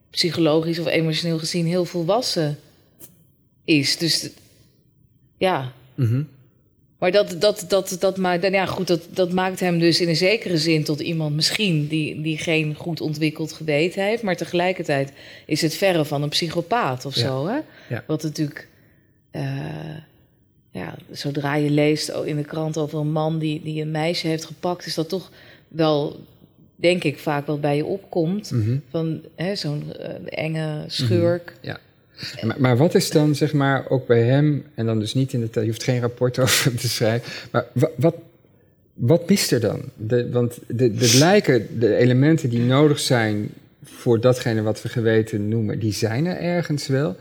psychologisch 0.09 0.79
of 0.79 0.85
emotioneel 0.87 1.37
gezien 1.39 1.65
heel 1.65 1.85
volwassen 1.85 2.59
is. 3.65 3.97
Dus 3.97 4.29
ja, 5.37 5.71
Mhm. 5.95 6.23
maar 6.99 7.11
dat, 7.11 7.35
dat, 7.39 7.65
dat, 7.67 7.97
dat, 7.99 8.17
maakt, 8.17 8.51
ja, 8.51 8.65
goed, 8.65 8.87
dat, 8.87 9.01
dat 9.09 9.31
maakt 9.31 9.59
hem 9.59 9.79
dus 9.79 10.01
in 10.01 10.07
een 10.09 10.15
zekere 10.15 10.57
zin 10.57 10.83
tot 10.83 10.99
iemand 10.99 11.35
misschien 11.35 11.87
die, 11.87 12.21
die 12.21 12.37
geen 12.37 12.75
goed 12.75 13.01
ontwikkeld 13.01 13.53
geweten 13.53 14.03
heeft. 14.03 14.23
Maar 14.23 14.35
tegelijkertijd 14.35 15.11
is 15.45 15.61
het 15.61 15.75
verre 15.75 16.05
van 16.05 16.21
een 16.21 16.29
psychopaat 16.29 17.05
of 17.05 17.15
Ja. 17.15 17.21
zo. 17.21 17.47
Hè? 17.47 17.57
Ja. 17.89 18.03
Wat 18.07 18.23
natuurlijk, 18.23 18.67
eh, 19.35 19.97
ja, 20.71 20.95
zodra 21.11 21.55
je 21.55 21.69
leest 21.69 22.09
in 22.25 22.35
de 22.35 22.43
krant 22.43 22.77
over 22.77 22.99
een 22.99 23.11
man 23.11 23.39
die, 23.39 23.61
die 23.63 23.81
een 23.81 23.91
meisje 23.91 24.27
heeft 24.27 24.45
gepakt, 24.45 24.85
is 24.85 24.95
dat 24.95 25.09
toch 25.09 25.31
wel, 25.67 26.19
denk 26.75 27.03
ik, 27.03 27.19
vaak 27.19 27.45
wat 27.45 27.61
bij 27.61 27.75
je 27.75 27.85
opkomt. 27.85 28.51
Mhm. 28.51 28.77
Van 28.89 29.21
hè, 29.35 29.55
zo'n 29.55 29.93
eh, 29.93 30.09
enge 30.45 30.83
schurk. 30.87 31.53
Maar, 32.41 32.55
maar 32.59 32.77
wat 32.77 32.95
is 32.95 33.09
dan, 33.11 33.35
zeg 33.35 33.53
maar, 33.53 33.89
ook 33.89 34.07
bij 34.07 34.23
hem, 34.23 34.65
en 34.75 34.85
dan 34.85 34.99
dus 34.99 35.13
niet 35.13 35.33
in 35.33 35.39
de 35.39 35.49
tijd, 35.49 35.65
je 35.65 35.71
hoeft 35.71 35.83
geen 35.83 35.99
rapport 36.01 36.39
over 36.43 36.75
te 36.75 36.87
schrijven, 36.89 37.31
maar 37.51 37.65
wa- 37.73 37.91
wat, 37.95 38.15
wat 38.93 39.29
mist 39.29 39.51
er 39.51 39.59
dan? 39.59 39.81
De, 39.95 40.29
want 40.29 40.59
de, 40.67 40.93
de 40.93 41.17
lijken, 41.17 41.79
de 41.79 41.95
elementen 41.95 42.49
die 42.49 42.59
nodig 42.59 42.99
zijn 42.99 43.49
voor 43.83 44.19
datgene 44.19 44.61
wat 44.61 44.81
we 44.81 44.89
geweten 44.89 45.47
noemen, 45.47 45.79
die 45.79 45.93
zijn 45.93 46.25
er 46.25 46.37
ergens 46.37 46.87
wel, 46.87 47.15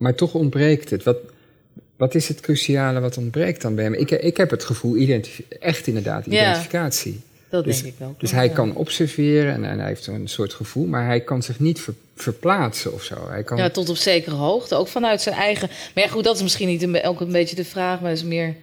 maar 0.00 0.14
toch 0.14 0.34
ontbreekt 0.34 0.90
het. 0.90 1.02
Wat, 1.02 1.16
wat 1.96 2.14
is 2.14 2.28
het 2.28 2.40
cruciale 2.40 3.00
wat 3.00 3.16
ontbreekt 3.16 3.62
dan 3.62 3.74
bij 3.74 3.84
hem? 3.84 3.94
Ik, 3.94 4.10
ik 4.10 4.36
heb 4.36 4.50
het 4.50 4.64
gevoel, 4.64 4.96
echt 5.60 5.86
inderdaad, 5.86 6.24
Ja. 6.28 6.30
identificatie. 6.30 7.20
Dat 7.48 7.64
Dus- 7.64 7.82
denk 7.82 7.92
ik 7.92 7.98
wel. 7.98 8.14
Dus 8.18 8.30
Ja. 8.30 8.36
hij 8.36 8.48
kan 8.48 8.74
observeren 8.74 9.52
en, 9.54 9.64
en 9.64 9.78
hij 9.78 9.88
heeft 9.88 10.06
een 10.06 10.28
soort 10.28 10.54
gevoel, 10.54 10.86
maar 10.86 11.06
hij 11.06 11.20
kan 11.20 11.42
zich 11.42 11.58
niet 11.60 11.80
ver- 11.80 11.94
verplaatsen 12.14 12.92
of 12.92 13.02
zo. 13.02 13.28
Hij 13.28 13.42
kan, 13.42 13.56
Ja, 13.58 13.70
tot 13.70 13.88
op 13.88 13.96
zekere 13.96 14.34
hoogte. 14.34 14.74
Ook 14.74 14.88
vanuit 14.88 15.20
zijn 15.22 15.34
eigen. 15.34 15.68
Maar 15.94 16.04
ja, 16.04 16.10
goed, 16.10 16.24
dat 16.24 16.36
is 16.36 16.42
misschien 16.42 16.68
niet 16.68 16.82
een, 16.82 17.02
ook 17.04 17.20
een 17.20 17.32
beetje 17.32 17.56
de 17.56 17.64
vraag, 17.64 18.00
maar 18.00 18.08
dat 18.10 18.18
is 18.18 18.24
meer 18.24 18.54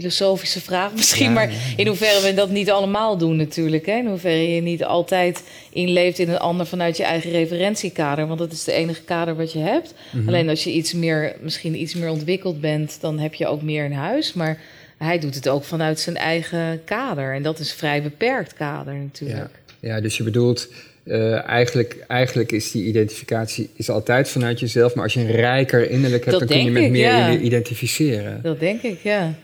filosofische 0.00 0.60
vraag 0.60 0.94
misschien. 0.94 1.26
Ja, 1.26 1.32
maar 1.32 1.50
in 1.76 1.86
hoeverre 1.86 2.26
we 2.26 2.34
dat 2.34 2.50
niet 2.50 2.70
allemaal 2.70 3.18
doen, 3.18 3.36
natuurlijk. 3.36 3.86
Hè? 3.86 3.96
In 3.96 4.06
hoeverre 4.06 4.54
je 4.54 4.60
niet 4.60 4.84
altijd 4.84 5.42
inleeft 5.72 6.18
in 6.18 6.28
een 6.28 6.38
ander 6.38 6.66
vanuit 6.66 6.96
je 6.96 7.02
eigen 7.02 7.30
referentiekader. 7.30 8.26
Want 8.26 8.38
dat 8.38 8.52
is 8.52 8.66
het 8.66 8.74
enige 8.74 9.02
kader 9.02 9.36
wat 9.36 9.52
je 9.52 9.58
hebt. 9.58 9.94
Mhm. 10.10 10.28
Alleen 10.28 10.48
als 10.48 10.64
je 10.64 10.72
iets 10.72 10.92
meer, 10.92 11.36
misschien 11.40 11.80
iets 11.80 11.94
meer 11.94 12.10
ontwikkeld 12.10 12.60
bent, 12.60 12.98
dan 13.00 13.18
heb 13.18 13.34
je 13.34 13.46
ook 13.46 13.62
meer 13.62 13.84
in 13.84 13.92
huis. 13.92 14.32
Maar 14.32 14.60
hij 14.98 15.18
doet 15.18 15.34
het 15.34 15.48
ook 15.48 15.64
vanuit 15.64 16.00
zijn 16.00 16.16
eigen 16.16 16.80
kader. 16.84 17.34
En 17.34 17.42
dat 17.42 17.58
is 17.58 17.70
een 17.70 17.76
vrij 17.76 18.02
beperkt 18.02 18.54
kader, 18.54 18.94
natuurlijk. 18.94 19.50
Ja, 19.80 20.00
dus 20.00 20.16
je 20.16 20.22
bedoelt, 20.22 20.68
eh, 21.04 21.48
eigenlijk, 21.48 22.04
eigenlijk 22.08 22.52
is 22.52 22.70
die 22.70 22.84
identificatie 22.84 23.70
is 23.76 23.90
altijd 23.90 24.28
vanuit 24.28 24.60
jezelf, 24.60 24.94
maar 24.94 25.04
als 25.04 25.14
je 25.14 25.20
een 25.20 25.30
rijker 25.30 25.90
innerlijk 25.90 26.24
hebt, 26.24 26.38
Dat 26.38 26.48
dan 26.48 26.56
kun 26.56 26.66
je 26.66 26.72
met 26.72 26.82
ik, 26.82 26.90
meer 26.90 27.02
ja. 27.02 27.36
identificeren. 27.36 28.40
Dat 28.42 28.60
denk 28.60 28.82
ik, 28.82 28.98
ja. 29.02 29.34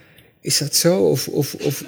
Is 0.41 0.59
dat 0.59 0.75
zo? 0.75 0.99
Of, 1.09 1.29
of, 1.29 1.55
of 1.55 1.85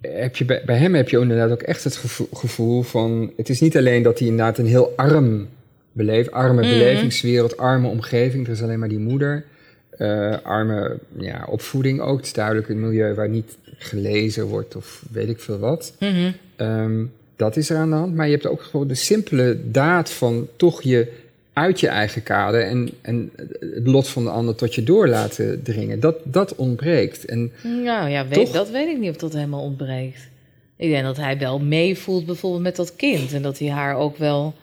heb 0.00 0.36
je 0.36 0.44
bij, 0.44 0.62
bij 0.66 0.76
hem 0.78 0.94
heb 0.94 1.08
je 1.08 1.18
inderdaad 1.20 1.50
ook 1.50 1.62
echt 1.62 1.84
het 1.84 1.96
gevoel, 1.96 2.28
gevoel 2.32 2.82
van, 2.82 3.32
het 3.36 3.48
is 3.48 3.60
niet 3.60 3.76
alleen 3.76 4.02
dat 4.02 4.18
hij 4.18 4.28
inderdaad 4.28 4.58
een 4.58 4.66
heel 4.66 4.92
arm 4.96 5.48
beleeft, 5.92 6.30
arme 6.30 6.60
Mhm. 6.62 6.70
belevingswereld, 6.70 7.56
arme 7.56 7.88
omgeving, 7.88 8.46
er 8.46 8.52
is 8.52 8.62
alleen 8.62 8.78
maar 8.78 8.88
die 8.88 8.98
moeder. 8.98 9.44
eh, 9.90 10.36
arme 10.42 10.98
ja, 11.18 11.46
opvoeding 11.50 12.00
ook. 12.00 12.16
Het 12.16 12.26
is 12.26 12.32
duidelijk 12.32 12.68
een 12.68 12.80
milieu 12.80 13.14
waar 13.14 13.28
niet 13.28 13.56
gelezen 13.78 14.44
wordt 14.46 14.76
of 14.76 15.02
weet 15.10 15.28
ik 15.28 15.40
veel 15.40 15.58
wat. 15.58 15.92
Mhm. 16.00 16.30
Ehm, 16.56 17.04
dat 17.36 17.56
is 17.56 17.70
er 17.70 17.76
aan 17.76 17.90
de 17.90 17.96
hand. 17.96 18.14
Maar 18.14 18.26
je 18.26 18.32
hebt 18.32 18.46
ook 18.46 18.62
gewoon 18.62 18.86
de 18.88 18.94
simpele 18.94 19.58
daad 19.70 20.10
van 20.10 20.48
toch 20.56 20.82
je 20.82 21.12
uit 21.58 21.80
je 21.80 21.88
eigen 21.88 22.22
kader 22.22 22.62
en, 22.62 22.90
en 23.02 23.30
het 23.60 23.86
lot 23.86 24.08
van 24.08 24.24
de 24.24 24.30
ander 24.30 24.54
tot 24.54 24.74
je 24.74 24.82
door 24.82 25.08
laten 25.08 25.62
dringen. 25.62 26.00
Dat, 26.00 26.16
dat 26.24 26.54
ontbreekt. 26.54 27.24
En 27.24 27.52
Nou 27.84 28.08
ja, 28.10 28.26
weet, 28.28 28.44
Toch? 28.44 28.52
dat 28.54 28.70
weet 28.70 28.88
ik 28.88 28.98
niet 28.98 29.10
of 29.10 29.16
dat 29.16 29.32
helemaal 29.32 29.62
ontbreekt. 29.62 30.28
Ik 30.76 30.90
denk 30.90 31.04
dat 31.04 31.16
hij 31.16 31.38
wel 31.38 31.58
meevoelt 31.58 32.26
bijvoorbeeld 32.26 32.62
met 32.62 32.76
dat 32.76 32.96
kind. 32.96 33.32
En 33.32 33.42
dat 33.42 33.58
hij 33.58 33.68
haar 33.68 33.96
ook 33.96 34.16
wel... 34.16 34.54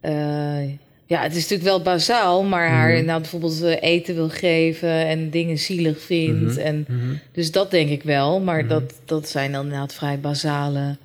eh, 0.00 0.62
Ja, 1.06 1.22
het 1.22 1.32
is 1.36 1.42
natuurlijk 1.42 1.68
wel 1.68 1.82
bazaal, 1.82 2.42
maar 2.42 2.68
haar 2.68 2.96
Mhm. 2.96 3.04
nou 3.04 3.20
bijvoorbeeld 3.20 3.62
eh, 3.62 3.76
eten 3.82 4.14
wil 4.14 4.28
geven 4.28 4.88
en 5.06 5.30
dingen 5.30 5.58
zielig 5.58 6.00
vindt. 6.00 6.50
Mhm. 6.56 6.58
En, 6.58 6.84
Mhm. 6.88 7.14
dus 7.32 7.50
dat 7.50 7.70
denk 7.70 7.90
ik 7.90 8.02
wel, 8.02 8.40
maar 8.40 8.66
dat, 8.68 8.94
dat 9.04 9.28
zijn 9.28 9.52
dan 9.52 9.62
inderdaad 9.64 9.94
vrij 9.94 10.18
basale. 10.20 10.96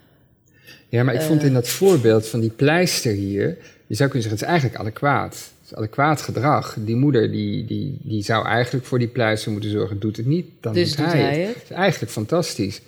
Ja, 0.90 1.04
maar 1.04 1.14
ik 1.14 1.22
vond 1.22 1.42
Eh. 1.42 1.48
in 1.48 1.54
dat 1.54 1.70
voorbeeld 1.70 2.28
van 2.28 2.40
die 2.40 2.50
pleister 2.50 3.12
hier, 3.14 3.58
je 3.88 3.96
zou 3.96 4.10
kunnen 4.10 4.30
zeggen, 4.30 4.32
het 4.32 4.42
is 4.42 4.48
eigenlijk 4.62 4.80
adequaat. 4.80 5.34
Het 5.34 5.72
is 5.72 5.76
adequaat 5.78 6.22
gedrag. 6.22 6.76
Die 6.80 6.96
moeder 6.96 7.32
die, 7.32 7.66
die, 7.66 7.98
die 8.02 8.24
zou 8.24 8.46
eigenlijk 8.46 8.86
voor 8.86 9.00
die 9.00 9.08
pleister 9.08 9.52
moeten 9.52 9.70
zorgen, 9.70 10.00
doet 10.00 10.18
het 10.18 10.26
niet, 10.26 10.46
dan 10.62 10.74
Dus 10.74 10.96
doet 10.96 11.06
hij, 11.06 11.22
hij 11.22 11.40
het. 11.40 11.56
is 11.64 11.76
eigenlijk 11.76 12.12
fantastisch. 12.12 12.82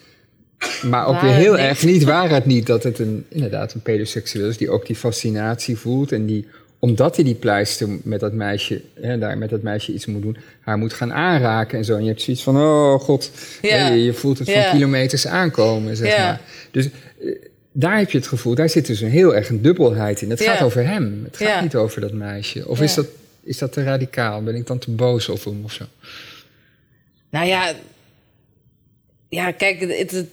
Maar 0.84 1.06
ook 1.08 1.14
Waar 1.14 1.24
weer 1.24 1.34
heel 1.34 1.58
erg 1.58 1.86
niet, 1.86 2.04
waar 2.04 2.30
het 2.30 2.46
niet, 2.46 2.66
dat 2.66 2.84
het 2.84 3.00
een, 3.00 3.26
inderdaad 3.30 3.74
een 3.74 3.82
pedoseksueel 3.82 4.50
is, 4.50 4.58
die 4.58 4.70
ook 4.70 4.86
die 4.86 4.96
fascinatie 4.96 5.78
voelt 5.78 6.12
en 6.12 6.26
die, 6.26 6.48
omdat 6.80 7.16
hij 7.16 7.26
die 7.26 7.36
pleister 7.36 7.88
met 8.04 8.20
dat 8.20 8.34
meisje, 8.34 8.82
hè, 9.02 9.18
daar 9.18 9.38
met 9.38 9.50
dat 9.50 9.62
meisje 9.62 9.94
iets 9.94 10.06
moet 10.06 10.22
doen, 10.22 10.38
haar 10.60 10.78
moet 10.78 10.94
gaan 10.94 11.14
aanraken 11.14 11.78
en 11.78 11.86
zo. 11.86 11.96
En 11.96 12.02
je 12.02 12.08
hebt 12.08 12.22
zoiets 12.22 12.44
van, 12.44 12.58
oh 12.58 13.00
god, 13.00 13.32
Ja. 13.62 13.70
hè, 13.78 13.88
je, 13.94 14.04
je 14.04 14.14
voelt 14.14 14.38
het 14.40 14.52
van 14.52 14.64
kilometers 14.72 15.28
aankomen, 15.28 15.96
zeg 15.96 16.16
Ja. 16.16 16.24
maar. 16.26 16.42
Dus 16.72 16.86
eh, 17.22 17.36
daar 17.80 17.98
heb 17.98 18.10
je 18.12 18.18
het 18.18 18.28
gevoel, 18.28 18.56
daar 18.56 18.70
zit 18.70 18.86
dus 18.88 19.02
een 19.02 19.10
heel 19.10 19.36
erg 19.36 19.50
een 19.50 19.62
dubbelheid 19.62 20.22
in. 20.22 20.30
Het 20.30 20.40
Ja. 20.40 20.54
gaat 20.54 20.62
over 20.66 20.88
hem, 20.88 21.22
het 21.24 21.38
gaat 21.38 21.48
Ja. 21.48 21.62
niet 21.62 21.76
over 21.76 22.02
dat 22.02 22.14
meisje. 22.14 22.68
Of 22.68 22.78
Ja. 22.78 22.84
is, 22.84 22.94
dat, 22.94 23.08
is 23.44 23.58
dat 23.58 23.72
te 23.72 23.84
radicaal? 23.84 24.44
Ben 24.44 24.56
ik 24.56 24.68
dan 24.68 24.78
te 24.80 24.92
boos 24.92 25.30
op 25.30 25.44
hem 25.44 25.64
of 25.64 25.74
zo? 25.74 25.86
Nou 27.30 27.46
ja, 27.48 27.74
ja 29.30 29.52
kijk, 29.52 29.80
het, 29.80 30.12
het- 30.12 30.28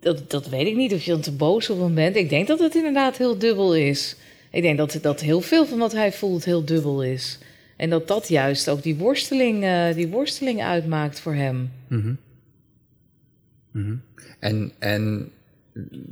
dat, 0.00 0.30
dat 0.30 0.48
weet 0.48 0.66
ik 0.66 0.76
niet 0.76 0.92
of 0.92 1.02
je 1.04 1.10
dan 1.10 1.20
te 1.20 1.32
boos 1.32 1.70
op 1.70 1.80
hem 1.80 1.94
bent. 1.94 2.16
Ik 2.16 2.28
denk 2.28 2.46
dat 2.46 2.58
het 2.58 2.74
inderdaad 2.74 3.16
heel 3.16 3.38
dubbel 3.38 3.74
is. 3.76 4.16
Ik 4.50 4.62
denk 4.62 4.78
dat, 4.78 4.98
dat 5.02 5.20
heel 5.20 5.40
veel 5.40 5.66
van 5.66 5.78
wat 5.78 5.92
hij 5.92 6.12
voelt 6.12 6.44
heel 6.44 6.64
dubbel 6.64 7.02
is. 7.02 7.38
En 7.76 7.90
dat 7.90 8.08
dat 8.08 8.28
juist 8.28 8.68
ook 8.68 8.82
die 8.82 8.94
worsteling, 8.96 9.64
eh, 9.64 9.94
die 9.94 10.08
worsteling 10.08 10.62
uitmaakt 10.62 11.20
voor 11.20 11.34
hem. 11.34 11.70
Mhm. 11.88 12.12
Mhm. 13.70 13.94
En, 14.38 14.72
en 14.78 15.30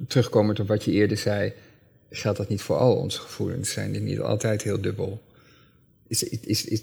terugkomend 0.07 0.61
op 0.61 0.69
wat 0.69 0.85
je 0.85 0.93
eerder 0.93 1.17
zei, 1.17 1.53
geldt 2.11 2.39
dat 2.39 2.49
niet 2.49 2.63
voor 2.63 2.77
al 2.77 2.97
onze 2.97 3.21
gevoelens? 3.21 3.71
Zijn 3.71 3.93
die 3.93 4.01
niet 4.01 4.21
altijd 4.21 4.63
heel 4.63 4.81
dubbel? 4.81 5.23
Is, 6.09 6.23
is, 6.23 6.65
is, 6.65 6.83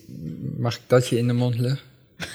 mag 0.57 0.75
ik 0.75 0.81
dat 0.87 1.07
je 1.07 1.17
in 1.17 1.27
de 1.27 1.33
mond 1.33 1.59
leggen? 1.59 1.79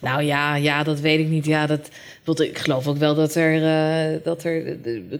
Nou 0.00 0.22
ja, 0.22 0.54
ja, 0.54 0.82
dat 0.82 1.00
weet 1.00 1.20
ik 1.20 1.28
niet. 1.28 1.44
Ja, 1.44 1.66
dat, 1.66 2.40
ik 2.40 2.58
geloof 2.58 2.86
ook 2.86 2.96
wel 2.96 3.14
dat 3.14 3.34
er, 3.34 3.54
eh, 3.54 4.24
dat 4.24 4.44
er, 4.44 4.66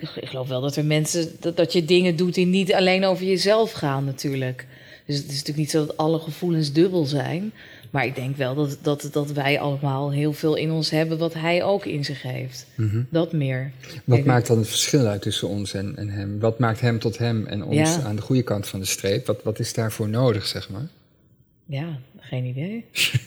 ik 0.00 0.28
geloof 0.28 0.48
wel 0.48 0.60
dat 0.60 0.76
er 0.76 0.84
mensen, 0.84 1.28
dat, 1.40 1.56
dat 1.56 1.72
je 1.72 1.84
dingen 1.84 2.16
doet 2.16 2.34
die 2.34 2.46
niet 2.46 2.74
alleen 2.74 3.04
over 3.04 3.24
jezelf 3.26 3.72
gaan 3.72 4.04
natuurlijk. 4.04 4.66
Dus 5.10 5.18
het 5.18 5.24
is 5.28 5.30
natuurlijk 5.30 5.58
niet 5.58 5.70
zo 5.70 5.86
dat 5.86 5.96
alle 5.96 6.18
gevoelens 6.18 6.72
dubbel 6.72 7.04
zijn. 7.04 7.52
Maar 7.90 8.06
ik 8.06 8.14
denk 8.14 8.36
wel 8.36 8.54
dat, 8.54 8.78
dat, 8.82 9.08
dat 9.12 9.32
wij 9.32 9.60
allemaal 9.60 10.12
heel 10.12 10.32
veel 10.32 10.54
in 10.56 10.70
ons 10.70 10.90
hebben 10.90 11.18
wat 11.18 11.34
hij 11.34 11.64
ook 11.64 11.84
in 11.84 12.04
zich 12.04 12.22
heeft. 12.22 12.66
Mhm. 12.74 13.02
Dat 13.10 13.32
meer. 13.32 13.72
Wat 14.04 14.18
Ik- 14.18 14.24
maakt 14.24 14.46
dan 14.46 14.58
het 14.58 14.68
verschil 14.68 15.06
uit 15.06 15.22
tussen 15.22 15.48
ons 15.48 15.74
en, 15.74 15.96
en 15.96 16.08
hem? 16.08 16.40
Wat 16.40 16.58
maakt 16.58 16.80
hem 16.80 16.98
tot 16.98 17.18
hem 17.18 17.46
en 17.46 17.64
ons 17.64 17.76
Ja. 17.76 18.02
aan 18.02 18.16
de 18.16 18.22
goede 18.22 18.42
kant 18.42 18.66
van 18.66 18.80
de 18.80 18.86
streep? 18.86 19.26
Wat, 19.26 19.42
wat 19.42 19.58
is 19.58 19.72
daarvoor 19.72 20.08
nodig, 20.08 20.46
zeg 20.46 20.70
maar? 20.70 20.88
Ja, 21.66 21.98
geen 22.18 22.44
idee. 22.44 22.84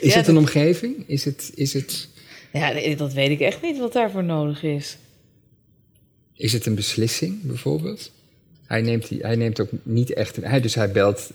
Is 0.00 0.12
Ja, 0.12 0.16
het 0.16 0.28
een 0.28 0.36
omgeving? 0.38 1.04
Is 1.06 1.24
het, 1.24 1.52
is, 1.54 1.72
het, 1.72 2.08
Ja, 2.52 2.94
dat 2.96 3.12
weet 3.12 3.30
ik 3.30 3.40
echt 3.40 3.62
niet 3.62 3.78
wat 3.78 3.92
daarvoor 3.92 4.24
nodig 4.24 4.62
is. 4.62 4.96
is 6.34 6.52
het 6.52 6.66
een 6.66 6.74
beslissing, 6.74 7.42
bijvoorbeeld? 7.42 8.10
Hij 8.68 8.80
neemt, 8.80 9.08
die, 9.08 9.18
hij 9.22 9.36
neemt 9.36 9.60
ook 9.60 9.68
niet 9.82 10.12
echt... 10.12 10.36
Hij, 10.40 10.60
dus 10.60 10.74
hij 10.74 10.90
belt, 10.90 11.30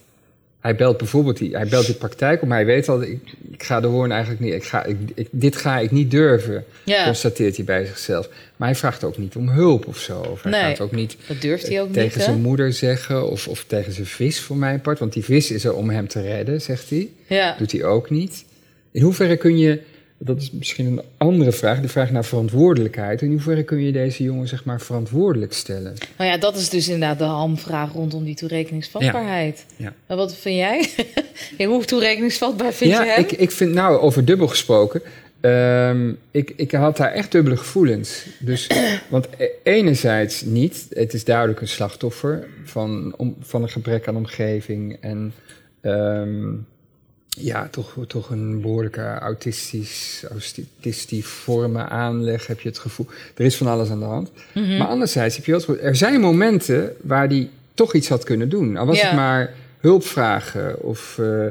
hij 0.59 0.75
belt 0.75 0.97
bijvoorbeeld 0.97 1.37
die, 1.37 1.55
hij 1.55 1.67
belt 1.67 1.85
die 1.85 1.95
praktijk 1.95 2.41
op, 2.41 2.47
maar 2.47 2.57
hij 2.57 2.65
weet 2.65 2.89
al... 2.89 3.01
Ik, 3.01 3.19
ik 3.51 3.63
ga 3.63 3.79
de 3.81 3.87
hoorn 3.87 4.11
eigenlijk 4.11 4.41
niet... 4.41 4.53
Ik 4.53 4.63
ga, 4.63 4.83
ik, 4.83 4.97
ik- 5.15 5.27
dit 5.31 5.55
ga 5.55 5.79
ik 5.79 5.91
niet 5.91 6.11
durven, 6.11 6.65
Ja, 6.85 7.03
constateert 7.05 7.55
hij 7.55 7.65
bij 7.65 7.85
zichzelf. 7.85 8.29
Maar 8.55 8.67
hij 8.67 8.77
vraagt 8.77 9.03
ook 9.03 9.17
niet 9.17 9.35
om 9.35 9.49
hulp 9.49 9.87
of 9.87 9.97
zo. 9.97 10.19
Of 10.19 10.43
hij 10.43 10.51
Nee, 10.51 10.61
gaat 10.61 10.79
ook 10.81 10.91
niet 10.91 11.17
dat 11.27 11.41
durft 11.41 11.67
hij 11.67 11.81
ook 11.81 11.87
niet. 11.87 11.95
tegen 11.95 12.21
zijn 12.21 12.41
moeder 12.41 12.73
zeggen... 12.73 13.29
Of, 13.29 13.47
of 13.47 13.63
tegen 13.67 13.93
zijn 13.93 14.05
vis, 14.07 14.39
voor 14.39 14.57
mijn 14.57 14.81
part. 14.81 14.99
Want 14.99 15.13
die 15.13 15.23
vis 15.23 15.51
is 15.51 15.63
er 15.65 15.73
om 15.75 15.89
hem 15.89 16.07
te 16.07 16.21
redden, 16.21 16.61
zegt 16.61 16.89
hij. 16.89 17.09
Ja. 17.27 17.55
doet 17.57 17.71
hij 17.71 17.83
ook 17.83 18.09
niet. 18.09 18.45
In 18.91 19.01
hoeverre 19.01 19.37
kun 19.37 19.57
je, 19.57 19.79
dat 20.17 20.41
is 20.41 20.51
misschien 20.51 20.85
een 20.85 21.01
andere 21.17 21.51
vraag, 21.51 21.81
de 21.81 21.87
vraag 21.87 22.11
naar 22.11 22.25
verantwoordelijkheid. 22.25 23.21
In 23.21 23.31
hoeverre 23.31 23.63
kun 23.63 23.81
je 23.81 23.91
deze 23.91 24.23
jongen 24.23 24.47
zeg 24.47 24.65
maar 24.65 24.81
verantwoordelijk 24.81 25.53
stellen? 25.53 25.93
Nou 26.17 26.29
ja, 26.29 26.37
dat 26.37 26.55
is 26.55 26.69
dus 26.69 26.87
inderdaad 26.87 27.17
de 27.17 27.23
hamvraag 27.23 27.93
rondom 27.93 28.23
die 28.23 28.35
toerekeningsvatbaarheid. 28.35 29.65
Ja, 29.75 29.85
ja. 29.85 29.93
En 30.07 30.17
wat 30.17 30.35
vind 30.35 30.55
jij? 30.55 30.89
Hoe 31.67 31.85
toerekeningsvatbaar 31.85 32.73
vind 32.73 32.91
je 32.91 32.97
ja, 32.97 33.05
hem? 33.05 33.19
ik, 33.19 33.31
ik 33.31 33.51
vind 33.51 33.73
nou 33.73 33.99
over 33.99 34.25
dubbel 34.25 34.47
gesproken. 34.47 35.01
ehm, 35.41 36.13
ik, 36.31 36.53
ik 36.55 36.71
had 36.71 36.97
daar 36.97 37.11
echt 37.11 37.31
dubbele 37.31 37.57
gevoelens. 37.57 38.25
Dus, 38.39 38.69
want 39.09 39.27
e- 39.37 39.49
enerzijds 39.63 40.41
niet, 40.41 40.85
het 40.89 41.13
is 41.13 41.23
duidelijk 41.23 41.61
een 41.61 41.67
slachtoffer 41.67 42.47
van, 42.63 43.13
om, 43.17 43.35
van 43.39 43.61
een 43.61 43.69
gebrek 43.69 44.07
aan 44.07 44.15
omgeving 44.15 44.97
en 45.01 45.33
ehm, 45.81 46.53
ja, 47.39 47.67
toch, 47.71 47.97
toch 48.07 48.29
een 48.29 48.61
behoorlijke 48.61 49.01
autistisch, 49.19 50.23
autistisch-vorme 50.31 51.87
aanleg, 51.89 52.47
heb 52.47 52.59
je 52.59 52.69
het 52.69 52.77
gevoel. 52.79 53.05
Er 53.35 53.45
is 53.45 53.55
van 53.57 53.67
alles 53.67 53.89
aan 53.89 53.99
de 53.99 54.05
hand. 54.05 54.31
Mhm. 54.53 54.77
Maar 54.77 54.87
anderzijds 54.87 55.35
heb 55.35 55.45
je 55.45 55.51
wel 55.51 55.77
er 55.79 55.95
zijn 55.95 56.19
momenten 56.19 56.93
waar 57.01 57.27
hij 57.27 57.49
toch 57.73 57.93
iets 57.93 58.07
had 58.09 58.23
kunnen 58.23 58.49
doen. 58.49 58.77
Al 58.77 58.85
was 58.85 58.99
Ja. 58.99 59.05
het 59.07 59.15
maar 59.15 59.53
hulp 59.79 60.05
vragen 60.05 60.81
of, 60.81 61.17
eh, 61.19 61.45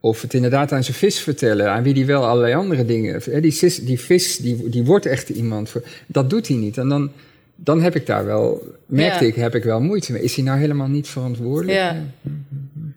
of 0.00 0.22
het 0.22 0.34
inderdaad 0.34 0.72
aan 0.72 0.84
zijn 0.84 0.96
vis 0.96 1.18
vertellen, 1.20 1.70
aan 1.70 1.82
wie 1.82 1.94
die 1.94 2.06
wel 2.06 2.26
allerlei 2.26 2.54
andere 2.54 2.84
dingen. 2.84 3.20
hè, 3.24 3.40
Die, 3.40 3.54
vis, 3.54 3.78
die 3.84 4.00
vis, 4.00 4.36
die, 4.36 4.68
die 4.68 4.84
wordt 4.84 5.06
echt 5.06 5.28
iemand. 5.28 5.68
Voor, 5.70 5.82
dat 6.06 6.30
doet 6.30 6.48
hij 6.48 6.56
niet. 6.56 6.78
En 6.78 6.88
dan, 6.88 7.10
dan 7.56 7.82
heb 7.82 7.94
ik 7.94 8.06
daar 8.06 8.24
wel, 8.24 8.72
merkte 8.86 9.24
Ja. 9.24 9.30
ik, 9.30 9.36
heb 9.36 9.54
ik 9.54 9.64
wel 9.64 9.80
moeite 9.80 10.12
mee. 10.12 10.22
Is 10.22 10.34
hij 10.34 10.44
nou 10.44 10.58
helemaal 10.58 10.88
niet 10.88 11.08
verantwoordelijk? 11.08 11.78
Ja. 11.78 11.96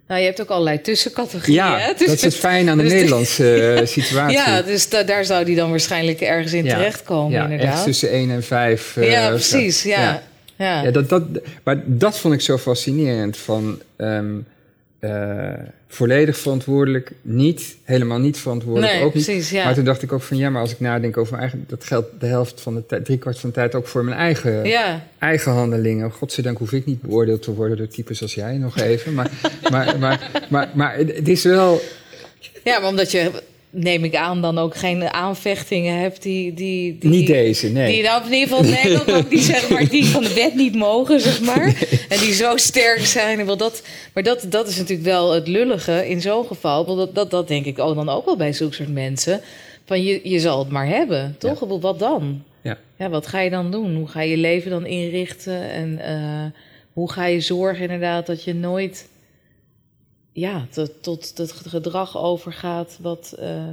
Nou, 0.10 0.22
je 0.22 0.28
hebt 0.28 0.42
ook 0.42 0.50
allerlei 0.50 0.82
tussencategorieën. 0.82 1.56
Ja, 1.56 1.78
hè? 1.78 1.94
dat 1.98 2.08
is 2.08 2.22
het 2.22 2.36
fijne 2.36 2.72
aan 2.72 2.78
de 2.78 2.84
dus- 2.90 2.94
Nederlandse 2.94 3.74
eh, 3.74 3.86
situatie. 3.86 4.38
Ja, 4.38 4.62
dus 4.62 4.90
da- 4.90 5.04
daar 5.04 5.26
zou 5.26 5.46
die 5.46 5.56
dan 5.56 5.70
waarschijnlijk 5.70 6.22
ergens 6.22 6.54
in 6.54 6.64
terechtkomen, 6.68 7.32
ja, 7.32 7.44
echt 7.44 7.52
inderdaad. 7.52 7.84
tussen 7.84 8.10
1 8.12 8.32
en 8.32 8.44
5. 8.44 8.98
eh, 8.98 9.12
ja, 9.12 9.30
precies. 9.30 9.84
Ja. 9.84 10.02
ja. 10.02 10.22
Ja. 10.56 10.84
Ja, 10.84 10.92
dat, 10.92 11.10
dat, 11.10 11.24
maar 11.64 11.82
dat 11.86 12.20
vond 12.20 12.34
ik 12.34 12.42
zo 12.42 12.58
fascinerend. 12.58 13.38
Van 13.38 13.82
ehm, 13.98 14.36
eh, 15.00 15.54
volledig 15.88 16.38
verantwoordelijk, 16.38 17.12
niet, 17.22 17.78
helemaal 17.84 18.20
niet 18.20 18.38
verantwoordelijk, 18.38 18.94
nee, 18.94 19.04
ook 19.04 19.14
niet. 19.14 19.26
precies. 19.26 19.50
Ja. 19.50 19.64
Maar 19.64 19.74
toen 19.74 19.84
dacht 19.84 20.02
ik 20.02 20.12
ook 20.12 20.22
van 20.22 20.38
ja, 20.38 20.50
maar 20.50 20.62
als 20.62 20.72
ik 20.72 20.80
nadenk 20.80 21.18
over 21.18 21.32
mijn 21.32 21.44
eigen, 21.44 21.66
dat 21.68 21.84
geldt 21.84 22.20
de 22.20 22.26
helft 22.26 22.62
van 22.62 22.76
de 22.76 22.86
tijd, 22.86 23.06
driekwart 23.06 23.40
van 23.40 23.50
de 23.50 23.56
tijd 23.56 23.76
ook 23.76 23.88
voor 23.88 24.04
mijn 24.04 24.18
eigen, 24.18 24.66
ja. 24.66 25.06
eigen 25.20 25.52
handelingen. 25.52 26.12
Godzijdank 26.12 26.58
hoef 26.58 26.72
ik 26.72 26.86
niet 26.86 27.02
beoordeeld 27.02 27.42
te 27.42 27.54
worden 27.54 27.78
door 27.78 27.88
types 27.88 28.22
als 28.22 28.36
jij 28.36 28.58
nog 28.58 28.78
even. 28.78 29.14
Maar, 29.14 29.32
maar, 29.72 30.00
maar, 30.00 30.30
maar, 30.50 30.70
maar 30.74 30.98
het 30.98 31.28
is 31.28 31.44
wel. 31.44 31.82
ja, 32.64 32.80
maar 32.80 32.90
omdat 32.90 33.12
je, 33.12 33.32
neem 33.70 34.04
ik 34.04 34.16
aan, 34.16 34.42
dan 34.42 34.58
ook 34.58 34.76
geen 34.76 35.14
aanvechtingen 35.14 36.00
hebt 36.00 36.22
die... 36.22 36.54
die, 36.54 36.98
die 37.00 37.10
Niet 37.10 37.28
deze, 37.28 37.68
nee. 37.68 37.94
Die 37.94 38.04
nou 38.04 38.26
in 38.26 38.34
ieder 38.34 38.58
geval, 38.58 39.06
dat 39.06 39.16
ook 39.16 39.30
die, 39.30 39.40
zeg 39.40 39.70
maar, 39.70 39.90
die 39.90 40.06
van 40.06 40.24
de 40.24 40.34
wet 40.34 40.56
niet 40.56 40.76
mogen, 40.76 41.22
zeg 41.22 41.42
maar. 41.42 41.66
En 42.10 42.20
die 42.20 42.34
zo 42.34 42.58
sterk 42.58 43.06
zijn. 43.06 43.40
En 43.40 43.46
wel 43.46 43.58
dat, 43.58 43.84
maar 44.14 44.24
dat, 44.24 44.46
dat 44.50 44.68
is 44.68 44.78
natuurlijk 44.78 45.08
wel 45.08 45.32
het 45.32 45.48
lullige 45.48 46.10
in 46.10 46.22
zo'n 46.22 46.46
geval. 46.46 46.86
Want 46.86 46.98
dat, 46.98 47.16
dat, 47.16 47.32
dat 47.32 47.48
denk 47.48 47.66
ik 47.66 47.80
ook 47.80 47.96
dan 47.96 48.10
ook 48.10 48.26
wel 48.26 48.38
bij 48.38 48.54
zulke 48.54 48.76
soort 48.76 48.94
mensen. 48.94 49.42
Van 49.86 50.04
je, 50.04 50.20
je 50.24 50.40
zal 50.40 50.60
het 50.60 50.70
maar 50.70 50.88
hebben, 50.88 51.36
toch? 51.40 51.60
Wat 51.60 52.00
dan? 52.00 52.44
Ja. 52.62 52.78
ja, 52.98 53.10
wat 53.10 53.28
ga 53.28 53.40
je 53.40 53.50
dan 53.50 53.72
doen? 53.72 53.96
Hoe 53.96 54.08
ga 54.08 54.22
je 54.22 54.30
je 54.30 54.38
leven 54.38 54.72
dan 54.72 54.86
inrichten? 54.86 55.72
En 55.72 56.00
eh, 56.00 56.62
hoe 56.94 57.12
ga 57.12 57.26
je 57.26 57.42
zorgen 57.42 57.82
inderdaad 57.82 58.26
dat 58.26 58.44
je 58.44 58.54
nooit 58.54 59.08
ja, 60.40 60.68
tot, 60.70 60.92
tot 61.02 61.34
het 61.36 61.52
gedrag 61.52 62.18
overgaat 62.18 62.98
wat 63.02 63.36
eh, 63.40 63.64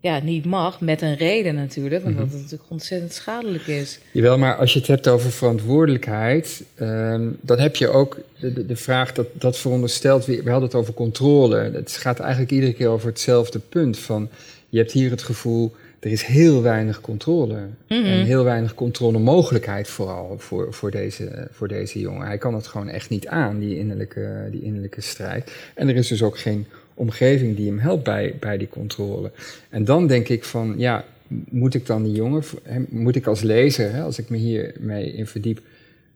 ja, 0.00 0.20
niet 0.22 0.44
mag. 0.44 0.80
Met 0.80 1.02
een 1.02 1.16
reden 1.16 1.54
natuurlijk, 1.54 2.04
omdat 2.04 2.24
het 2.24 2.40
natuurlijk 2.40 2.70
ontzettend 2.70 3.12
schadelijk 3.12 3.66
is. 3.66 3.98
Jawel, 4.12 4.38
maar 4.38 4.56
als 4.56 4.72
je 4.72 4.78
het 4.78 4.88
hebt 4.88 5.08
over 5.08 5.30
verantwoordelijkheid, 5.30 6.64
ehm, 6.74 7.28
dan 7.40 7.58
heb 7.58 7.76
je 7.76 7.88
ook 7.88 8.18
de, 8.40 8.52
de, 8.52 8.66
de 8.66 8.76
vraag 8.76 9.12
dat 9.12 9.26
dat 9.32 9.58
veronderstelt. 9.58 10.24
We, 10.24 10.42
we 10.42 10.50
hadden 10.50 10.68
het 10.68 10.78
over 10.78 10.94
controle. 10.94 11.56
Het 11.56 11.92
gaat 11.92 12.20
eigenlijk 12.20 12.52
iedere 12.52 12.72
keer 12.72 12.88
over 12.88 13.08
hetzelfde 13.08 13.58
punt. 13.58 13.98
Van 13.98 14.28
je 14.68 14.78
hebt 14.78 14.92
hier 14.92 15.10
het 15.10 15.22
gevoel, 15.22 15.74
er 16.04 16.10
is 16.10 16.22
heel 16.22 16.62
weinig 16.62 17.00
controle. 17.00 17.54
Mhm. 17.88 18.04
En 18.04 18.24
heel 18.24 18.44
weinig 18.44 18.74
controlemogelijkheid 18.74 19.88
vooral 19.88 20.34
voor, 20.38 20.72
voor, 20.72 20.90
deze, 20.90 21.48
voor 21.50 21.68
deze 21.68 22.00
jongen. 22.00 22.26
Hij 22.26 22.38
kan 22.38 22.54
het 22.54 22.66
gewoon 22.66 22.88
echt 22.88 23.10
niet 23.10 23.26
aan, 23.26 23.58
die 23.58 23.78
innerlijke, 23.78 24.48
die 24.50 24.62
innerlijke 24.62 25.00
strijd. 25.00 25.52
En 25.74 25.88
er 25.88 25.96
is 25.96 26.08
dus 26.08 26.22
ook 26.22 26.38
geen 26.38 26.66
omgeving 26.94 27.56
die 27.56 27.66
hem 27.66 27.78
helpt 27.78 28.04
bij, 28.04 28.34
bij 28.40 28.58
die 28.58 28.68
controle. 28.68 29.30
En 29.70 29.84
dan 29.84 30.06
denk 30.06 30.28
ik 30.28 30.44
van, 30.44 30.74
ja, 30.76 31.04
moet 31.50 31.74
ik 31.74 31.86
dan 31.86 32.02
die 32.02 32.14
jongen, 32.14 32.42
moet 32.88 33.16
ik 33.16 33.26
als 33.26 33.40
lezer, 33.40 33.92
hè, 33.92 34.02
als 34.02 34.18
ik 34.18 34.28
me 34.28 34.36
hiermee 34.36 35.12
in 35.12 35.26
verdiep, 35.26 35.60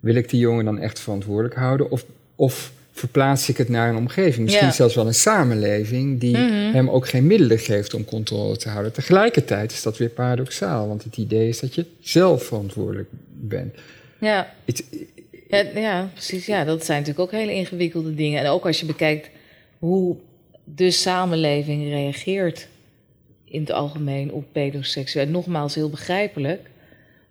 wil 0.00 0.14
ik 0.14 0.30
die 0.30 0.40
jongen 0.40 0.64
dan 0.64 0.78
echt 0.78 1.00
verantwoordelijk 1.00 1.54
houden? 1.54 1.90
Of, 1.90 2.04
of 2.34 2.72
verplaats 2.98 3.48
ik 3.48 3.56
het 3.56 3.68
naar 3.68 3.88
een 3.90 3.96
omgeving. 3.96 4.44
Misschien 4.44 4.66
Ja. 4.66 4.72
zelfs 4.72 4.94
wel 4.94 5.06
een 5.06 5.14
samenleving 5.14 6.20
die 6.20 6.36
Mhm. 6.36 6.72
hem 6.72 6.90
ook 6.90 7.08
geen 7.08 7.26
middelen 7.26 7.58
geeft 7.58 7.94
om 7.94 8.04
controle 8.04 8.56
te 8.56 8.68
houden. 8.68 8.92
Tegelijkertijd 8.92 9.72
is 9.72 9.82
dat 9.82 9.96
weer 9.98 10.08
paradoxaal, 10.08 10.88
want 10.88 11.04
het 11.04 11.16
idee 11.16 11.48
is 11.48 11.60
dat 11.60 11.74
je 11.74 11.86
zelf 12.00 12.42
verantwoordelijk 12.44 13.08
bent. 13.40 13.74
Ja. 14.20 14.54
Ja, 15.48 15.64
ja, 15.74 16.10
precies. 16.12 16.46
Ja, 16.46 16.64
dat 16.64 16.84
zijn 16.84 16.98
natuurlijk 16.98 17.32
ook 17.32 17.40
hele 17.40 17.52
ingewikkelde 17.54 18.14
dingen. 18.14 18.40
En 18.40 18.46
ook 18.50 18.66
als 18.66 18.80
je 18.80 18.86
bekijkt 18.86 19.30
hoe 19.78 20.16
de 20.64 20.90
samenleving 20.90 21.88
reageert 21.88 22.68
in 23.44 23.60
het 23.60 23.70
algemeen 23.72 24.32
op 24.32 24.44
pedoseksueel. 24.52 25.26
Nogmaals, 25.26 25.74
heel 25.74 25.90
begrijpelijk. 25.90 26.60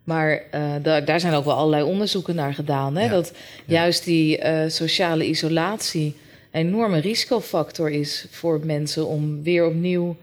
Maar 0.08 0.42
eh, 0.50 0.72
daar, 0.82 1.04
daar 1.04 1.20
zijn 1.20 1.34
ook 1.34 1.44
wel 1.44 1.54
allerlei 1.54 1.82
onderzoeken 1.82 2.34
naar 2.34 2.54
gedaan. 2.54 2.96
Hè? 2.96 3.04
Ja, 3.04 3.08
Dat 3.10 3.32
juist 3.66 4.04
die 4.04 4.38
eh, 4.38 4.68
sociale 4.70 5.26
isolatie 5.26 6.14
een 6.50 6.66
enorme 6.66 6.98
risicofactor 6.98 7.90
is 7.90 8.26
voor 8.30 8.60
mensen 8.64 9.06
om 9.06 9.42
weer 9.42 9.66
opnieuw 9.66 10.16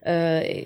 eh, 0.00 0.56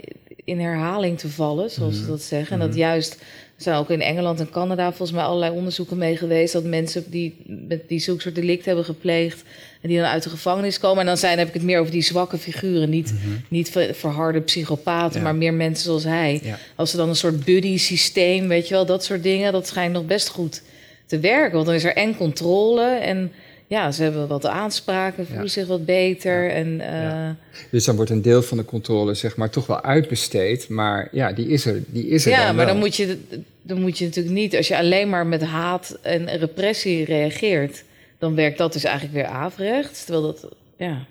in 0.45 0.61
herhaling 0.61 1.19
te 1.19 1.29
vallen, 1.29 1.71
zoals 1.71 1.95
Mhm. 1.95 2.03
ze 2.05 2.11
dat 2.11 2.23
zeggen. 2.23 2.61
En 2.61 2.67
dat 2.67 2.77
juist, 2.77 3.13
er 3.57 3.63
zijn 3.63 3.77
ook 3.77 3.91
in 3.91 4.01
Engeland 4.01 4.41
en 4.41 4.51
Canada 4.51 4.87
volgens 4.89 5.13
mij 5.13 5.25
allerlei 5.27 5.53
onderzoeken 5.53 5.99
mee 5.99 6.17
geweest, 6.17 6.53
dat 6.53 6.65
mensen 6.65 7.11
die, 7.11 7.37
met 7.47 7.89
die 7.89 7.99
zulke 7.99 8.21
soort 8.23 8.35
delict 8.35 8.65
hebben 8.65 8.85
gepleegd 8.85 9.43
en 9.87 9.93
die 9.93 10.01
dan 10.01 10.11
uit 10.11 10.23
de 10.23 10.31
gevangenis 10.31 10.79
komen. 10.79 11.01
En 11.01 11.07
dan 11.07 11.17
zijn, 11.17 11.39
heb 11.39 11.49
ik 11.49 11.55
het 11.55 11.63
meer 11.63 11.79
over 11.81 11.93
die 11.93 12.03
zwakke 12.03 12.39
figuren, 12.39 12.91
niet, 12.91 13.15
niet 13.49 13.71
ver- 13.71 13.95
verharde 13.95 14.41
psychopaten, 14.41 15.09
Mhm. 15.09 15.17
Ja. 15.19 15.23
maar 15.23 15.35
meer 15.35 15.55
mensen 15.55 15.85
zoals 15.85 16.05
hij. 16.05 16.41
Ja. 16.43 16.59
Als 16.75 16.93
er 16.93 16.99
dan 16.99 17.09
een 17.09 17.17
soort 17.17 17.45
buddy-systeem, 17.45 18.49
weet 18.49 18.69
je 18.69 18.75
wel, 18.75 18.87
dat 18.87 19.05
soort 19.05 19.23
dingen, 19.23 19.53
dat 19.53 19.67
schijnt 19.67 19.93
nog 19.93 20.07
best 20.07 20.29
goed 20.29 20.63
te 21.07 21.19
werken. 21.19 21.53
Want 21.55 21.67
dan 21.67 21.75
is 21.75 21.85
er 21.85 21.95
en 21.97 22.17
controle 22.17 22.85
en 22.85 23.33
ja, 23.67 23.93
ze 23.93 24.03
hebben 24.03 24.29
wat 24.29 24.47
aanspraken, 24.47 25.27
voelen 25.27 25.45
Ja. 25.45 25.51
zich 25.51 25.67
wat 25.67 25.85
beter. 25.85 26.45
Ja. 26.45 26.51
En 26.51 26.81
eh, 26.81 27.03
Ja. 27.03 27.37
Dus 27.71 27.85
dan 27.85 27.97
wordt 27.97 28.11
een 28.11 28.23
deel 28.23 28.43
van 28.43 28.57
de 28.57 28.65
controle 28.65 29.15
zeg 29.15 29.37
maar 29.37 29.51
toch 29.51 29.67
wel 29.67 29.83
uitbesteed, 29.83 30.69
maar 30.69 31.09
ja, 31.13 31.33
die 31.33 31.49
is 31.49 31.67
er, 31.67 31.83
die 31.87 32.09
is 32.09 32.25
er 32.25 32.31
ja, 32.31 32.37
dan 32.47 32.47
maar 32.47 32.65
wel. 32.65 32.75
dan 32.75 32.83
moet, 32.83 32.97
je, 32.97 33.19
dan 33.63 33.81
moet 33.81 33.99
je 33.99 34.05
natuurlijk 34.05 34.35
niet, 34.35 34.57
als 34.57 34.69
je 34.69 34.77
alleen 34.79 35.09
maar 35.09 35.27
met 35.27 35.43
haat 35.43 35.99
en 36.03 36.37
repressie 36.39 37.05
reageert, 37.05 37.85
dan 38.19 38.35
werkt 38.35 38.59
dat 38.59 38.73
dus 38.73 38.85
eigenlijk 38.85 39.15
weer 39.15 39.27
averechts. 39.27 40.05
Terwijl 40.05 40.27
dat, 40.27 40.49
ja, 40.77 41.07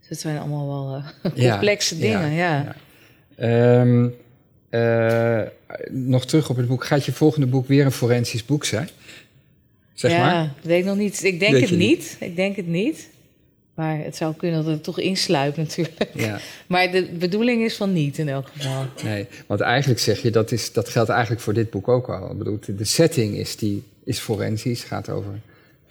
dus 0.00 0.08
het 0.08 0.20
zijn 0.20 0.38
allemaal 0.38 0.66
wel 0.66 1.02
eh, 1.22 1.50
complexe 1.50 1.98
ja, 1.98 2.00
dingen. 2.00 2.32
Ja, 2.32 2.58
ja. 2.58 2.76
Ehm, 3.36 4.08
eh, 4.68 5.48
nog 5.90 6.26
terug 6.26 6.50
op 6.50 6.56
het 6.56 6.66
boek. 6.66 6.84
Gaat 6.84 7.04
je 7.04 7.12
volgende 7.12 7.46
boek 7.46 7.66
weer 7.66 7.84
een 7.84 7.92
forensisch 7.92 8.44
boek 8.44 8.64
zijn? 8.64 8.88
Zeg 9.94 10.10
ja, 10.10 10.18
maar. 10.18 10.52
weet 10.62 10.78
ik 10.78 10.84
nog 10.84 10.96
niet. 10.96 11.24
Ik 11.24 11.40
denk 11.40 11.52
Weet 11.52 11.68
het 11.70 11.78
niet. 11.78 12.16
Ik 12.20 12.36
denk 12.36 12.56
het 12.56 12.66
niet. 12.66 13.08
Maar 13.74 13.98
het 13.98 14.16
zou 14.16 14.34
kunnen 14.34 14.64
dat 14.64 14.72
het 14.72 14.82
toch 14.82 14.98
insluipt 14.98 15.56
natuurlijk. 15.56 16.08
Ja, 16.14 16.40
Maar 16.66 16.90
de 16.90 17.04
bedoeling 17.18 17.62
is 17.62 17.76
van 17.76 17.92
niet 17.92 18.18
in 18.18 18.28
elk 18.28 18.48
geval. 18.56 18.84
nee. 19.04 19.26
Want 19.46 19.60
eigenlijk 19.60 20.00
zeg 20.00 20.22
je, 20.22 20.30
dat, 20.30 20.52
is, 20.52 20.72
dat 20.72 20.88
geldt 20.88 21.10
eigenlijk 21.10 21.40
voor 21.40 21.52
dit 21.52 21.70
boek 21.70 21.88
ook 21.88 22.08
al. 22.08 22.30
Ik 22.30 22.38
bedoel, 22.38 22.58
de 22.66 22.84
setting 22.84 23.36
is, 23.36 23.56
die, 23.56 23.82
is 24.04 24.18
forensisch, 24.18 24.82
gaat 24.82 25.08
over 25.08 25.40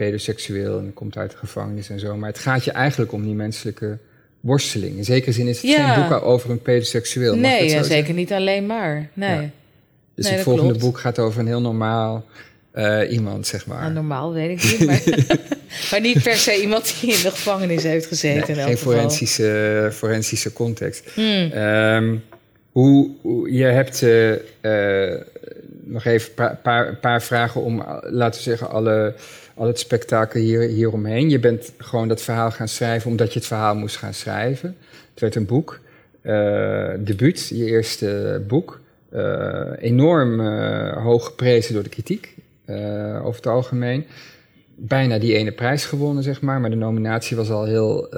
pedoseksueel 0.03 0.77
en 0.79 0.93
komt 0.93 1.17
uit 1.17 1.31
de 1.31 1.37
gevangenis 1.37 1.89
en 1.89 1.99
zo. 1.99 2.15
Maar 2.17 2.29
het 2.29 2.39
gaat 2.39 2.63
je 2.63 2.71
eigenlijk 2.71 3.11
om 3.11 3.23
die 3.23 3.33
menselijke 3.33 3.97
worsteling. 4.39 4.97
In 4.97 5.03
zekere 5.03 5.31
zin 5.31 5.47
is 5.47 5.61
het 5.61 5.71
Ja. 5.71 5.93
geen 5.93 6.07
boek 6.09 6.21
over 6.21 6.49
een 6.49 6.61
pedoseksueel. 6.61 7.35
nee, 7.35 7.69
zeggen? 7.69 7.87
zeker 7.87 8.13
niet 8.13 8.31
alleen 8.33 8.65
maar. 8.65 9.09
Nee. 9.13 9.29
Ja. 9.29 9.49
Dus 10.15 10.25
Nee, 10.25 10.33
het 10.33 10.43
volgende 10.43 10.69
klopt. 10.69 10.85
boek 10.85 10.99
gaat 10.99 11.19
over 11.19 11.39
een 11.39 11.47
heel 11.47 11.61
normaal 11.61 12.25
eh, 12.71 13.11
iemand, 13.11 13.47
zeg 13.47 13.65
maar. 13.65 13.81
Nou, 13.81 13.93
normaal 13.93 14.33
weet 14.33 14.49
ik 14.63 14.79
niet. 14.79 14.87
Maar, 14.87 15.01
maar 15.91 16.01
niet 16.01 16.23
per 16.23 16.35
se 16.35 16.61
iemand 16.61 16.95
die 17.01 17.09
in 17.15 17.21
de 17.23 17.31
gevangenis 17.31 17.83
heeft 17.83 18.05
gezeten. 18.05 18.55
Nee, 18.55 18.65
geen 18.65 18.77
forensische, 18.77 19.89
forensische 19.93 20.53
context. 20.53 21.03
Hmm. 21.13 21.51
Ehm, 21.51 22.15
hoe, 22.71 23.09
hoe- 23.21 23.51
je 23.53 23.63
hebt 23.63 24.01
eh, 24.03 24.31
eh, 25.11 25.21
nog 25.89 26.05
even 26.05 26.29
een 26.29 26.35
paar, 26.35 26.55
paar, 26.55 26.95
paar 26.95 27.21
vragen 27.21 27.61
om, 27.61 27.83
laten 28.01 28.39
we 28.39 28.49
zeggen, 28.49 28.69
alle, 28.69 29.13
al 29.53 29.67
het 29.67 29.79
spektakel 29.79 30.41
hier, 30.41 30.61
hieromheen. 30.61 31.29
Je 31.29 31.39
bent 31.39 31.73
gewoon 31.77 32.07
dat 32.07 32.21
verhaal 32.21 32.51
gaan 32.51 32.67
schrijven 32.67 33.09
omdat 33.09 33.33
je 33.33 33.39
het 33.39 33.47
verhaal 33.47 33.75
moest 33.75 33.97
gaan 33.97 34.13
schrijven. 34.13 34.75
Het 35.11 35.19
werd 35.19 35.35
een 35.35 35.45
boek. 35.45 35.79
Eh 36.21 36.89
debuut, 36.99 37.47
je 37.47 37.65
eerste 37.65 38.41
boek. 38.47 38.79
Eh, 39.09 39.71
enorm 39.77 40.39
eh, 40.39 41.03
hoog 41.03 41.25
geprezen 41.25 41.73
door 41.73 41.83
de 41.83 41.89
kritiek, 41.89 42.35
over 43.21 43.35
het 43.35 43.47
algemeen 43.47 44.05
bijna 44.81 45.19
die 45.19 45.33
ene 45.33 45.51
prijs 45.51 45.85
gewonnen, 45.85 46.23
zeg 46.23 46.41
maar. 46.41 46.59
Maar 46.59 46.69
de 46.69 46.75
nominatie 46.75 47.37
was 47.37 47.49
al 47.49 47.65
heel, 47.65 48.09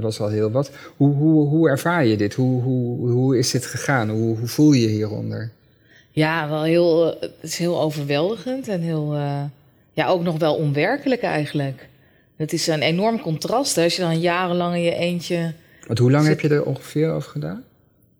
was 0.00 0.20
al 0.20 0.28
heel 0.28 0.50
wat. 0.50 0.70
Hoe, 0.96 1.14
hoe, 1.14 1.48
hoe 1.48 1.68
ervaar 1.68 2.06
je 2.06 2.16
dit? 2.16 2.34
Hoe, 2.34 2.62
hoe, 2.62 3.10
hoe 3.10 3.38
is 3.38 3.50
dit 3.50 3.66
gegaan? 3.66 4.08
Hoe, 4.08 4.38
hoe 4.38 4.48
voel 4.48 4.72
je 4.72 4.88
hieronder? 4.88 5.50
Ja, 6.16 6.48
wel 6.48 6.62
heel, 6.62 7.14
eh, 7.14 7.20
het 7.20 7.32
is 7.42 7.58
heel 7.58 7.80
overweldigend 7.80 8.68
en 8.68 8.80
heel, 8.80 9.12
eh, 9.14 9.42
ja, 9.92 10.06
ook 10.08 10.22
nog 10.22 10.38
wel 10.38 10.54
onwerkelijk 10.54 11.22
eigenlijk. 11.22 11.88
Het 12.36 12.52
is 12.52 12.66
een 12.66 12.82
enorm 12.82 13.20
contrast 13.20 13.76
hè, 13.76 13.82
als 13.82 13.96
je 13.96 14.02
dan 14.02 14.20
jarenlang 14.20 14.74
in 14.74 14.82
je 14.82 14.94
eentje, 14.94 15.52
Want 15.86 15.98
hoe 15.98 16.10
lang 16.10 16.24
Zit- 16.24 16.32
heb 16.40 16.50
je 16.50 16.56
er 16.56 16.64
ongeveer 16.64 17.10
over 17.12 17.30
gedaan? 17.30 17.64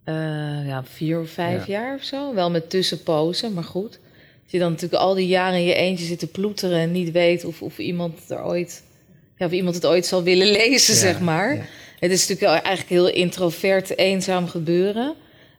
eh, 0.03 0.67
ja, 0.67 0.83
vier 0.83 1.19
of 1.19 1.29
vijf 1.29 1.65
Ja. 1.67 1.73
jaar 1.73 1.95
of 1.95 2.03
zo, 2.03 2.33
wel 2.33 2.51
met 2.51 2.69
tussenpozen, 2.69 3.53
maar 3.53 3.63
goed. 3.63 3.91
Dat 3.91 4.51
je 4.51 4.59
dan 4.59 4.71
natuurlijk 4.71 5.01
al 5.01 5.13
die 5.13 5.27
jaren 5.27 5.59
in 5.59 5.65
je 5.65 5.73
eentje 5.73 6.05
zit 6.05 6.19
te 6.19 6.27
ploeteren 6.27 6.79
en 6.79 6.91
niet 6.91 7.11
weet 7.11 7.45
of, 7.45 7.61
of 7.61 7.77
iemand 7.77 8.19
er 8.29 8.43
ooit, 8.45 8.83
ja, 9.37 9.45
of 9.45 9.51
iemand 9.51 9.75
het 9.75 9.85
ooit 9.85 10.05
zal 10.05 10.23
willen 10.23 10.47
lezen, 10.51 10.93
Ja, 10.93 10.99
zeg 10.99 11.19
maar. 11.19 11.69
Het 11.99 12.11
is 12.11 12.27
natuurlijk 12.27 12.39
wel 12.53 12.61
eigenlijk 12.61 12.89
heel 12.89 13.21
introvert, 13.21 13.97
eenzaam 13.97 14.47
gebeuren. 14.47 15.13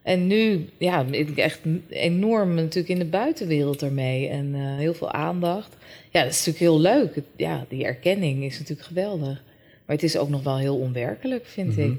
En 0.09 0.27
nu, 0.27 0.69
ja, 0.79 1.05
ik 1.11 1.37
echt 1.37 1.59
enorm 1.89 2.55
natuurlijk 2.55 2.89
in 2.89 2.99
de 2.99 3.05
buitenwereld 3.05 3.83
ermee. 3.83 4.29
En 4.29 4.51
eh, 4.55 4.61
heel 4.77 4.95
veel 4.95 5.13
aandacht. 5.13 5.77
Ja, 6.11 6.23
dat 6.23 6.33
is 6.33 6.37
natuurlijk 6.47 6.59
heel 6.59 6.81
leuk. 6.81 7.15
Het- 7.15 7.25
ja, 7.37 7.65
die 7.69 7.85
erkenning 7.85 8.45
is 8.45 8.59
natuurlijk 8.59 8.87
geweldig. 8.89 9.43
Maar 9.87 9.97
het 9.97 10.03
is 10.03 10.17
ook 10.17 10.29
nog 10.29 10.43
wel 10.43 10.59
heel 10.59 10.77
onwerkelijk, 10.79 11.47
vind 11.47 11.77
Mhm. 11.77 11.81
ik. 11.81 11.93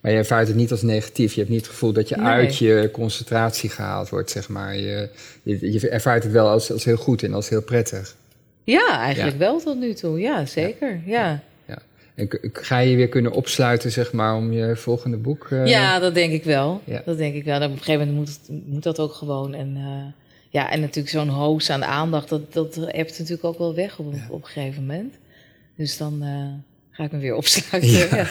Maar 0.00 0.12
je 0.12 0.18
ervaart 0.18 0.46
het 0.48 0.56
niet 0.56 0.70
als 0.70 0.82
negatief. 0.82 1.32
Je 1.32 1.38
hebt 1.40 1.50
niet 1.52 1.60
het 1.60 1.68
gevoel 1.70 1.92
dat 1.92 2.08
je 2.08 2.16
Nee. 2.16 2.24
uit 2.26 2.56
je 2.58 2.88
concentratie 2.92 3.70
gehaald 3.70 4.08
wordt, 4.08 4.30
zeg 4.30 4.48
maar. 4.48 4.76
Je, 4.76 5.08
je, 5.42 5.72
je 5.72 5.88
ervaart 5.88 6.22
het 6.22 6.32
wel 6.32 6.48
als, 6.48 6.72
als 6.72 6.84
heel 6.84 6.96
goed 6.96 7.22
en 7.22 7.34
als 7.34 7.48
heel 7.48 7.62
prettig. 7.62 8.16
Ja, 8.64 8.98
eigenlijk 9.00 9.38
wel 9.38 9.60
tot 9.60 9.78
nu 9.78 9.92
toe. 9.94 10.18
Ja, 10.20 10.46
zeker. 10.46 11.00
Ja, 11.04 11.24
Ja. 11.28 11.42
En 12.16 12.28
ga 12.52 12.78
je 12.78 12.90
je 12.90 12.96
weer 12.96 13.08
kunnen 13.08 13.32
opsluiten, 13.32 13.92
zeg 13.92 14.12
maar, 14.12 14.36
om 14.36 14.52
je 14.52 14.76
volgende 14.76 15.16
boek... 15.16 15.46
eh, 15.50 15.66
ja 15.66 15.98
dat 15.98 16.14
denk 16.14 16.32
ik 16.32 16.44
wel. 16.44 16.80
Ja. 16.84 17.02
Dat 17.04 17.16
denk 17.16 17.34
ik 17.34 17.44
wel. 17.44 17.60
En 17.60 17.66
op 17.66 17.72
een 17.72 17.82
gegeven 17.82 18.08
moment 18.08 18.38
moet, 18.48 18.64
moet 18.66 18.82
dat 18.82 18.98
ook 19.00 19.12
gewoon. 19.12 19.54
En, 19.54 19.72
eh, 19.76 20.12
ja, 20.48 20.70
en 20.70 20.80
natuurlijk 20.80 21.08
zo'n 21.14 21.28
hoos 21.28 21.70
aan 21.70 21.84
aandacht, 21.84 22.28
dat, 22.28 22.52
dat 22.52 22.76
ebt 22.76 23.18
natuurlijk 23.18 23.44
ook 23.44 23.58
wel 23.58 23.74
weg 23.74 23.98
op, 23.98 24.06
op 24.30 24.42
een 24.42 24.48
gegeven 24.48 24.86
moment. 24.86 25.14
Dus 25.76 25.96
dan 25.96 26.22
eh, 26.22 26.28
ga 26.90 27.04
ik 27.04 27.12
me 27.12 27.18
weer 27.18 27.34
opsluiten. 27.42 27.90
Ja. 27.90 28.06
Ja. 28.16 28.30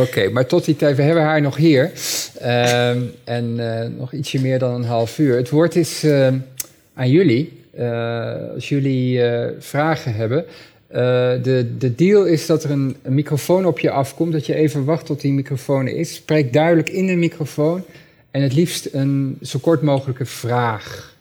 Oké, 0.00 0.28
maar 0.28 0.46
tot 0.46 0.64
die 0.64 0.76
tijd, 0.76 0.96
we 0.96 1.02
hebben 1.02 1.22
haar 1.22 1.40
nog 1.40 1.56
hier. 1.56 1.92
Ehm, 2.38 3.02
en 3.24 3.54
nog 3.96 4.12
ietsje 4.12 4.40
meer 4.40 4.58
dan 4.58 4.74
een 4.74 4.84
half 4.84 5.18
uur. 5.18 5.36
Het 5.36 5.50
woord 5.50 5.76
is 5.76 6.04
aan 6.94 7.10
jullie. 7.10 7.56
Als 8.54 8.68
jullie 8.68 9.20
vragen 9.58 10.14
hebben. 10.14 10.44
Eh, 10.88 10.98
de, 11.42 11.76
de 11.78 11.94
deal 11.94 12.24
is 12.24 12.46
dat 12.46 12.64
er 12.64 12.70
een, 12.70 12.96
microfoon 13.02 13.66
op 13.66 13.78
je 13.78 13.90
afkomt. 13.90 14.32
Dat 14.32 14.46
je 14.46 14.54
even 14.54 14.84
wacht 14.84 15.06
tot 15.06 15.20
die 15.20 15.32
microfoon 15.32 15.86
is. 15.86 16.14
Spreek 16.14 16.52
duidelijk 16.52 16.88
in 16.88 17.06
de 17.06 17.16
microfoon. 17.16 17.84
En 18.30 18.42
het 18.42 18.54
liefst 18.54 18.88
een 18.92 19.38
zo 19.42 19.58
kort 19.58 19.82
mogelijke 19.82 20.24
vraag. 20.24 21.14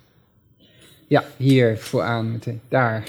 Ja, 1.07 1.26
hier 1.38 1.78
vooraan 1.78 2.32
meteen. 2.32 2.61
Daar. 2.70 3.03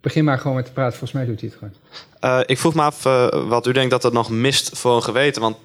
Begin 0.00 0.24
maar 0.24 0.38
gewoon 0.38 0.56
met 0.56 0.64
te 0.64 0.72
praten. 0.72 0.98
Volgens 0.98 1.12
mij 1.12 1.24
doet 1.24 1.40
hij 1.40 1.48
het 1.48 1.58
gewoon. 1.58 1.74
Eh, 2.20 2.40
ik 2.46 2.58
vroeg 2.58 2.74
me 2.74 2.82
af 2.82 3.04
eh, 3.04 3.48
wat 3.48 3.66
u 3.66 3.72
denkt 3.72 3.90
dat 3.90 4.02
het 4.02 4.12
nog 4.12 4.30
mist 4.30 4.78
voor 4.78 4.96
een 4.96 5.02
geweten. 5.02 5.42
Want 5.42 5.56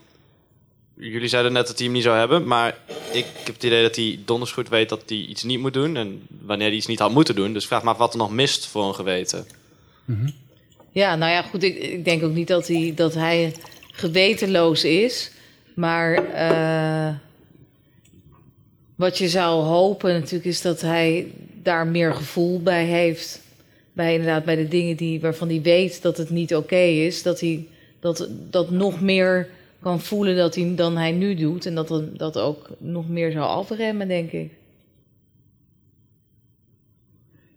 jullie 0.99 1.27
zeiden 1.27 1.53
net 1.53 1.67
dat 1.67 1.77
hij 1.77 1.85
hem 1.85 1.95
niet 1.95 2.03
zou 2.03 2.17
hebben. 2.17 2.47
Maar 2.47 2.77
ik 3.11 3.25
heb 3.43 3.53
het 3.53 3.63
idee 3.63 3.81
dat 3.81 3.95
hij 3.95 4.19
donders 4.25 4.51
goed 4.51 4.69
weet 4.69 4.89
dat 4.89 5.03
hij 5.07 5.17
iets 5.17 5.43
niet 5.43 5.59
moet 5.59 5.73
doen. 5.73 5.95
En 5.95 6.21
wanneer 6.41 6.67
hij 6.67 6.75
iets 6.75 6.85
niet 6.85 6.99
had 6.99 7.11
moeten 7.11 7.35
doen. 7.35 7.53
Dus 7.53 7.67
vraag 7.67 7.83
me 7.83 7.89
af 7.89 7.97
wat 7.97 8.13
er 8.13 8.19
nog 8.19 8.31
mist 8.31 8.67
voor 8.67 8.83
een 8.83 8.95
geweten. 8.95 9.45
Ja, 10.91 11.15
nou 11.15 11.31
ja, 11.31 11.41
goed. 11.41 11.63
Ik, 11.63 11.77
ik 11.77 12.05
denk 12.05 12.23
ook 12.23 12.33
niet 12.33 12.47
dat 12.47 12.67
hij, 12.67 12.93
dat 12.95 13.13
hij 13.13 13.53
gewetenloos 13.91 14.83
is. 14.83 15.31
Maar 15.73 16.13
eh, 16.33 17.15
wat 18.95 19.17
je 19.17 19.29
zou 19.29 19.63
hopen 19.63 20.13
natuurlijk 20.13 20.45
is 20.45 20.61
dat 20.61 20.81
hij 20.81 21.27
daar 21.63 21.87
meer 21.87 22.13
gevoel 22.13 22.61
bij 22.61 22.85
heeft. 22.85 23.41
Bij 23.93 24.11
inderdaad 24.11 24.45
bij 24.45 24.55
de 24.55 24.67
dingen 24.67 24.95
die, 24.95 25.19
waarvan 25.19 25.47
hij 25.47 25.61
weet 25.61 26.01
dat 26.01 26.17
het 26.17 26.29
niet 26.29 26.55
oké 26.55 26.75
is. 26.81 27.23
Dat 27.23 27.39
hij 27.39 27.67
dat, 27.99 28.27
dat 28.49 28.71
nog 28.71 29.01
meer 29.01 29.49
kan 29.81 30.01
voelen 30.01 30.35
dat 30.35 30.55
hij, 30.55 30.73
dan 30.75 30.97
hij 30.97 31.11
nu 31.11 31.35
doet. 31.35 31.65
En 31.65 31.75
dat 31.75 31.87
dan- 31.87 32.09
dat 32.17 32.37
ook 32.37 32.69
nog 32.77 33.09
meer 33.09 33.31
zou 33.31 33.45
afremmen, 33.45 34.07
denk 34.07 34.31
ik. 34.31 34.51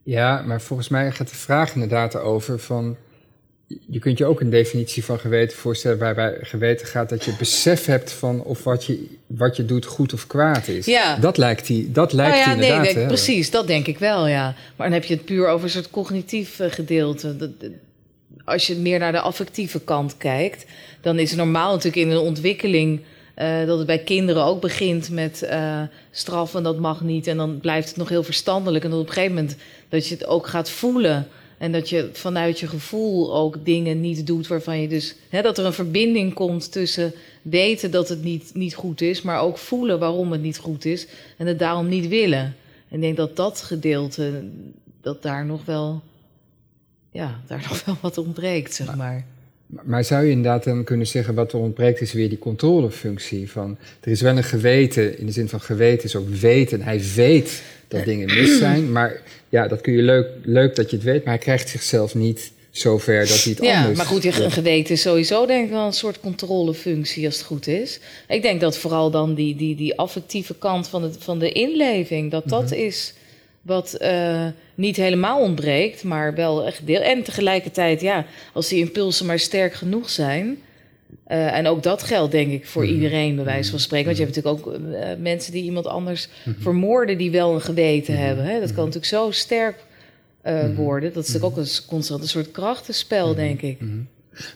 Ja, 0.02 0.42
maar 0.46 0.60
volgens 0.60 0.88
mij 0.88 1.12
gaat 1.12 1.28
de 1.28 1.34
vraag 1.34 1.74
inderdaad 1.74 2.16
over 2.16 2.58
van... 2.58 2.96
Je 3.86 3.98
kunt 3.98 4.18
je 4.18 4.24
ook 4.24 4.40
een 4.40 4.50
definitie 4.50 5.04
van 5.04 5.18
geweten 5.18 5.56
voorstellen 5.56 5.98
waarbij 5.98 6.38
geweten 6.40 6.86
gaat 6.86 7.08
dat 7.08 7.24
je 7.24 7.34
besef 7.38 7.84
hebt 7.84 8.12
van 8.12 8.42
of 8.42 8.64
wat 8.64 8.84
je, 8.84 9.06
wat 9.26 9.56
je 9.56 9.64
doet 9.64 9.84
goed 9.84 10.12
of 10.12 10.26
kwaad 10.26 10.68
is. 10.68 10.86
Ja. 10.86 11.16
Dat 11.16 11.36
lijkt 11.36 11.68
hij 11.68 11.88
dat 11.92 12.12
lijkt 12.12 12.36
Nou 12.36 12.46
ja, 12.48 12.54
inderdaad 12.54 12.94
nee, 12.94 13.06
precies, 13.06 13.50
dat 13.50 13.66
denk 13.66 13.86
ik 13.86 13.98
wel, 13.98 14.26
ja. 14.26 14.54
Maar 14.76 14.88
dan 14.88 14.92
heb 15.00 15.04
je 15.04 15.14
het 15.14 15.24
puur 15.24 15.48
over 15.48 15.64
een 15.64 15.70
soort 15.70 15.90
cognitief 15.90 16.60
eh, 16.60 16.70
gedeelte. 16.70 17.36
Dat- 17.36 17.50
Als 18.44 18.66
je 18.66 18.76
meer 18.76 18.98
naar 18.98 19.12
de 19.12 19.20
affectieve 19.20 19.80
kant 19.80 20.16
kijkt, 20.16 20.66
dan 21.00 21.18
is 21.18 21.30
het 21.30 21.38
normaal 21.38 21.70
natuurlijk 21.70 22.06
in 22.06 22.10
een 22.10 22.18
ontwikkeling 22.18 23.00
eh, 23.34 23.66
dat 23.66 23.78
het 23.78 23.86
bij 23.86 23.98
kinderen 23.98 24.44
ook 24.44 24.60
begint 24.60 25.10
met 25.10 25.42
eh 25.42 25.82
straffen, 26.10 26.62
dat 26.62 26.78
mag 26.78 27.00
niet. 27.00 27.26
En 27.26 27.36
dan 27.36 27.60
blijft 27.60 27.88
het 27.88 27.96
nog 27.96 28.08
heel 28.08 28.22
verstandelijk. 28.22 28.84
En 28.84 28.90
dat 28.90 29.00
op 29.00 29.06
een 29.06 29.12
gegeven 29.12 29.34
moment 29.34 29.56
dat 29.88 30.06
je 30.06 30.14
het 30.14 30.26
ook 30.26 30.46
gaat 30.46 30.70
voelen. 30.70 31.28
En 31.58 31.72
dat 31.72 31.88
je 31.88 32.10
vanuit 32.12 32.60
je 32.60 32.66
gevoel 32.66 33.34
ook 33.34 33.64
dingen 33.64 34.00
niet 34.00 34.26
doet 34.26 34.46
waarvan 34.46 34.80
je 34.80 34.88
dus... 34.88 35.14
Hè, 35.28 35.42
dat 35.42 35.58
er 35.58 35.64
een 35.64 35.72
verbinding 35.72 36.34
komt 36.34 36.72
tussen 36.72 37.14
weten 37.42 37.90
dat 37.90 38.08
het 38.08 38.22
niet, 38.22 38.50
niet 38.54 38.74
goed 38.74 39.00
is... 39.00 39.22
maar 39.22 39.40
ook 39.40 39.58
voelen 39.58 39.98
waarom 39.98 40.32
het 40.32 40.42
niet 40.42 40.58
goed 40.58 40.84
is 40.84 41.06
en 41.36 41.46
het 41.46 41.58
daarom 41.58 41.88
niet 41.88 42.08
willen. 42.08 42.56
En 42.88 42.96
ik 42.96 43.00
denk 43.00 43.16
dat 43.16 43.36
dat 43.36 43.62
gedeelte, 43.62 44.44
dat 45.00 45.22
daar 45.22 45.44
nog 45.46 45.64
wel... 45.64 46.02
Ja, 47.12 47.40
daar 47.46 47.66
nog 47.68 47.84
wel 47.84 47.96
wat 48.00 48.18
ontbreekt, 48.18 48.74
zeg 48.74 48.86
maar. 48.86 48.96
Maar- 48.96 49.24
Maar 49.84 50.04
zou 50.04 50.24
je 50.24 50.30
inderdaad 50.30 50.64
dan 50.64 50.84
kunnen 50.84 51.06
zeggen 51.06 51.34
wat 51.34 51.52
er 51.52 51.58
ontbreekt 51.58 52.00
is 52.00 52.12
weer 52.12 52.28
die 52.28 52.38
controlefunctie 52.38 53.50
van 53.50 53.78
er 54.00 54.10
is 54.10 54.20
wel 54.20 54.36
een 54.36 54.44
geweten 54.44 55.18
in 55.18 55.26
de 55.26 55.32
zin 55.32 55.48
van 55.48 55.60
geweten 55.60 56.04
is 56.04 56.16
ook 56.16 56.28
weten. 56.28 56.82
Hij 56.82 57.00
weet 57.14 57.62
dat 57.88 58.04
dingen 58.04 58.26
mis 58.34 58.58
zijn, 58.58 58.92
maar 58.92 59.20
ja, 59.48 59.68
dat 59.68 59.80
kun 59.80 59.92
je 59.92 60.02
leuk, 60.02 60.26
leuk 60.42 60.74
dat 60.76 60.90
je 60.90 60.96
het 60.96 61.04
weet, 61.04 61.24
maar 61.24 61.34
hij 61.34 61.42
krijgt 61.42 61.68
zichzelf 61.68 62.14
niet 62.14 62.52
zover 62.70 63.18
dat 63.26 63.42
hij 63.42 63.52
het 63.52 63.64
Ja, 63.64 63.78
anders. 63.78 63.96
maar 63.96 64.06
goed, 64.06 64.22
je- 64.22 64.42
een 64.44 64.50
geweten 64.50 64.94
is 64.94 65.02
sowieso 65.02 65.46
denk 65.46 65.64
ik 65.64 65.70
wel 65.70 65.86
een 65.86 65.92
soort 65.92 66.20
controlefunctie 66.20 67.26
als 67.26 67.36
het 67.36 67.44
goed 67.46 67.66
is. 67.66 68.00
Ik 68.28 68.42
denk 68.42 68.60
dat 68.60 68.78
vooral 68.78 69.10
dan 69.10 69.34
die, 69.34 69.56
die, 69.56 69.76
die 69.76 69.98
affectieve 69.98 70.54
kant 70.58 70.88
van, 70.88 71.02
het, 71.02 71.16
van 71.18 71.38
de 71.38 71.52
inleving, 71.52 72.30
dat 72.30 72.48
dat 72.48 72.72
is 72.72 73.12
wat 73.62 73.94
eh, 73.94 74.46
niet 74.74 74.96
helemaal 74.96 75.40
ontbreekt, 75.40 76.04
maar 76.04 76.34
wel 76.34 76.66
echt 76.66 76.86
deel. 76.86 77.00
En 77.00 77.22
tegelijkertijd, 77.22 78.00
ja, 78.00 78.26
als 78.52 78.68
die 78.68 78.78
impulsen 78.84 79.26
maar 79.26 79.38
sterk 79.38 79.74
genoeg 79.74 80.10
zijn. 80.10 80.58
eh, 81.26 81.56
en 81.56 81.66
ook 81.66 81.82
dat 81.82 82.02
geldt, 82.02 82.32
denk 82.32 82.52
ik, 82.52 82.66
voor 82.66 82.86
iedereen, 82.86 83.34
bij 83.36 83.44
wijze 83.44 83.70
van 83.70 83.78
spreken. 83.78 84.06
Want 84.06 84.18
je 84.18 84.24
hebt 84.24 84.36
natuurlijk 84.36 84.66
ook 84.66 84.74
eh, 84.94 85.08
mensen 85.18 85.52
die 85.52 85.62
iemand 85.62 85.86
anders 85.86 86.28
vermoorden, 86.58 87.18
die 87.18 87.30
wel 87.30 87.54
een 87.54 87.60
geweten 87.60 88.16
hebben. 88.18 88.44
Hè? 88.44 88.60
Dat 88.60 88.68
kan 88.68 88.84
natuurlijk 88.84 89.04
zo 89.12 89.30
sterk 89.30 89.76
worden. 90.76 91.12
Dat 91.12 91.24
is 91.26 91.32
natuurlijk 91.32 91.58
ook 91.58 91.64
een 91.64 91.86
constant 91.86 92.22
een 92.22 92.28
soort 92.28 92.50
krachtenspel, 92.50 93.34
denk 93.34 93.62
ik. 93.62 93.78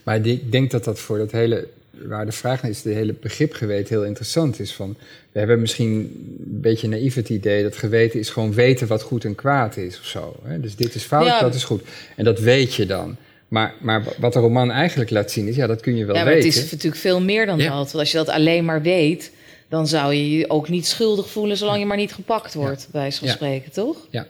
Maar 0.03 0.27
ik 0.27 0.53
denk 0.53 0.71
dat 0.71 0.85
dat 0.85 0.99
voor 1.01 1.19
dat 1.19 1.33
hele, 1.33 1.69
waar 2.09 2.27
de 2.27 2.33
vraag 2.33 2.63
naar 2.63 2.71
is, 2.71 2.83
de 2.83 2.91
hele 2.91 3.15
begrip 3.21 3.53
geweten 3.53 3.95
heel 3.95 4.05
interessant 4.05 4.61
is. 4.61 4.73
Van, 4.73 4.97
we 5.33 5.39
hebben 5.39 5.61
misschien 5.61 5.91
een 6.39 6.61
beetje 6.61 6.89
naïef 6.89 7.15
het 7.15 7.29
idee 7.29 7.63
dat 7.63 7.77
geweten 7.77 8.19
is 8.21 8.31
gewoon 8.31 8.53
weten 8.55 8.87
wat 8.87 9.03
goed 9.03 9.25
en 9.25 9.35
kwaad 9.35 9.77
is 9.77 9.99
of 9.99 10.05
zo. 10.07 10.37
Hè? 10.43 10.61
Dus 10.61 10.77
dit 10.77 10.95
is 10.95 11.03
fout, 11.03 11.27
Ja. 11.27 11.41
dat 11.41 11.55
is 11.55 11.65
goed. 11.65 11.83
En 12.17 12.25
dat 12.25 12.39
weet 12.39 12.75
je 12.75 12.87
dan. 12.87 13.17
Maar, 13.49 13.75
maar 13.81 14.05
wat 14.19 14.33
de 14.33 14.39
roman 14.39 14.71
eigenlijk 14.71 15.11
laat 15.11 15.31
zien 15.31 15.49
is, 15.49 15.57
ja, 15.57 15.67
dat 15.67 15.81
kun 15.81 15.97
je 15.97 16.05
wel 16.05 16.15
Ja, 16.17 16.25
maar 16.25 16.33
weten. 16.35 16.49
het 16.49 16.59
is 16.65 16.71
natuurlijk 16.71 17.01
veel 17.01 17.21
meer 17.21 17.47
dan 17.47 17.59
Ja. 17.59 17.65
dat. 17.65 17.75
Want 17.75 17.95
als 17.95 18.11
je 18.11 18.17
dat 18.17 18.29
alleen 18.29 18.65
maar 18.65 18.83
weet, 18.83 19.31
dan 19.69 19.87
zou 19.87 20.15
je 20.15 20.31
je 20.31 20.51
ook 20.51 20.69
niet 20.69 20.87
schuldig 20.87 21.31
voelen 21.31 21.57
zolang 21.57 21.79
je 21.79 21.87
maar 21.87 21.97
niet 21.97 22.13
gepakt 22.13 22.55
wordt, 22.55 22.89
bij 22.91 23.01
wijze 23.01 23.19
van 23.19 23.29
Ja. 23.29 23.35
spreken, 23.35 23.73
toch? 23.73 23.97
Ja, 24.11 24.27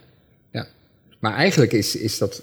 ja. 0.51 0.67
Maar 1.19 1.35
eigenlijk 1.35 1.73
is, 1.73 1.97
is, 1.97 2.19
dat, 2.19 2.43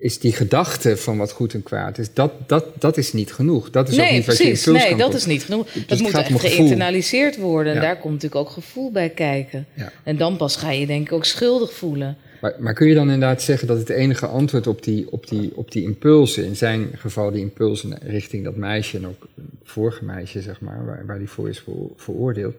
is 0.00 0.18
die 0.18 0.32
gedachte 0.32 0.96
van 0.96 1.18
wat 1.18 1.32
goed 1.32 1.54
en 1.54 1.62
kwaad 1.62 1.98
is, 1.98 2.14
dat, 2.14 2.32
dat, 2.46 2.64
dat 2.78 2.96
is 2.96 3.12
niet 3.12 3.32
genoeg. 3.32 3.70
Dat 3.70 3.88
is 3.88 4.00
ook 4.00 4.10
niet 4.10 4.26
wat 4.26 4.36
je 4.36 4.44
precies. 4.44 4.64
Nee, 4.66 4.96
dat 4.96 5.14
is 5.14 5.26
niet 5.26 5.44
genoeg. 5.44 5.72
Dus 5.72 5.86
dat 5.86 5.98
moet 6.00 6.14
echt 6.14 6.40
geïnternaliseerd 6.40 7.36
worden. 7.36 7.74
En 7.74 7.80
daar 7.80 7.98
komt 7.98 8.12
natuurlijk 8.12 8.40
ook 8.40 8.50
gevoel 8.50 8.92
bij 8.92 9.08
kijken. 9.08 9.66
Ja. 9.74 9.92
En 10.02 10.16
dan 10.16 10.36
pas 10.36 10.56
ga 10.56 10.70
je 10.70 10.86
denk 10.86 11.06
ik 11.06 11.12
ook 11.12 11.24
schuldig 11.24 11.72
voelen. 11.72 12.16
Maar, 12.40 12.54
maar 12.58 12.74
kun 12.74 12.88
je 12.88 12.94
dan 12.94 13.10
inderdaad 13.10 13.42
zeggen 13.42 13.68
dat 13.68 13.78
het 13.78 13.88
enige 13.88 14.26
antwoord 14.26 14.66
op 14.66 14.82
die, 14.82 15.12
op, 15.12 15.28
die, 15.28 15.56
op 15.56 15.72
die 15.72 15.82
impulsen, 15.82 16.44
in 16.44 16.56
zijn 16.56 16.88
geval 16.94 17.30
die 17.30 17.40
impulsen 17.40 17.98
richting 18.02 18.44
dat 18.44 18.56
meisje 18.56 18.96
en 18.96 19.06
ook 19.06 19.28
het 19.34 19.44
vorige 19.64 20.04
meisje, 20.04 20.42
zeg 20.42 20.60
maar, 20.60 20.86
waar, 20.86 21.06
waar 21.06 21.18
die 21.18 21.28
voor 21.28 21.48
is 21.48 21.58
vero- 21.58 21.92
veroordeeld, 21.96 22.54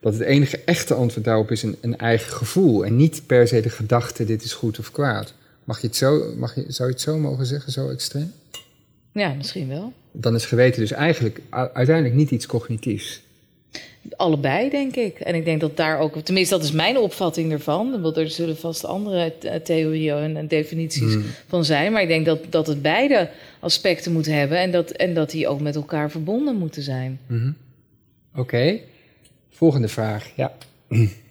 dat 0.00 0.12
het 0.12 0.22
enige 0.22 0.60
echte 0.64 0.94
antwoord 0.94 1.24
daarop 1.24 1.50
is 1.50 1.62
een, 1.62 1.76
een 1.80 1.98
eigen 1.98 2.32
gevoel 2.32 2.84
en 2.84 2.96
niet 2.96 3.22
per 3.26 3.48
se 3.48 3.60
de 3.60 3.70
gedachte 3.70 4.24
dit 4.24 4.42
is 4.42 4.52
goed 4.52 4.78
of 4.78 4.90
kwaad. 4.90 5.34
Mag 5.66 5.80
je 5.80 5.86
het 5.86 5.96
zo, 5.96 6.34
mag 6.36 6.54
je, 6.54 6.64
zou 6.68 6.88
je 6.88 6.94
het 6.94 7.02
zo 7.02 7.18
mogen 7.18 7.46
zeggen, 7.46 7.72
zo 7.72 7.90
extreem? 7.90 8.32
Ja, 9.12 9.34
misschien 9.34 9.68
wel. 9.68 9.92
Dan 10.12 10.34
is 10.34 10.44
geweten 10.46 10.80
dus 10.80 10.92
eigenlijk 10.92 11.40
uiteindelijk 11.50 12.14
niet 12.14 12.30
iets 12.30 12.46
cognitiefs. 12.46 13.22
Allebei, 14.16 14.70
denk 14.70 14.96
ik. 14.96 15.20
En 15.20 15.34
ik 15.34 15.44
denk 15.44 15.60
dat 15.60 15.76
daar 15.76 15.98
ook, 15.98 16.16
tenminste, 16.16 16.54
dat 16.54 16.64
is 16.64 16.72
mijn 16.72 16.98
opvatting 16.98 17.52
ervan. 17.52 18.00
Want 18.02 18.16
er 18.16 18.30
zullen 18.30 18.56
vast 18.56 18.84
andere 18.84 19.32
eh, 19.40 19.54
theorieën 19.60 20.16
en, 20.16 20.36
en 20.36 20.48
definities 20.48 21.12
Hmm. 21.12 21.24
van 21.46 21.64
zijn. 21.64 21.92
Maar 21.92 22.02
ik 22.02 22.08
denk 22.08 22.26
dat, 22.26 22.38
dat 22.50 22.66
het 22.66 22.82
beide 22.82 23.30
aspecten 23.60 24.12
moet 24.12 24.26
hebben 24.26 24.58
en 24.58 24.70
dat, 24.70 24.90
en 24.90 25.14
dat 25.14 25.30
die 25.30 25.48
ook 25.48 25.60
met 25.60 25.74
elkaar 25.74 26.10
verbonden 26.10 26.56
moeten 26.56 26.82
zijn. 26.82 27.20
Mhm. 27.26 27.50
Oké, 28.34 28.78
volgende 29.50 29.88
vraag. 29.88 30.30
Ja. 30.36 30.52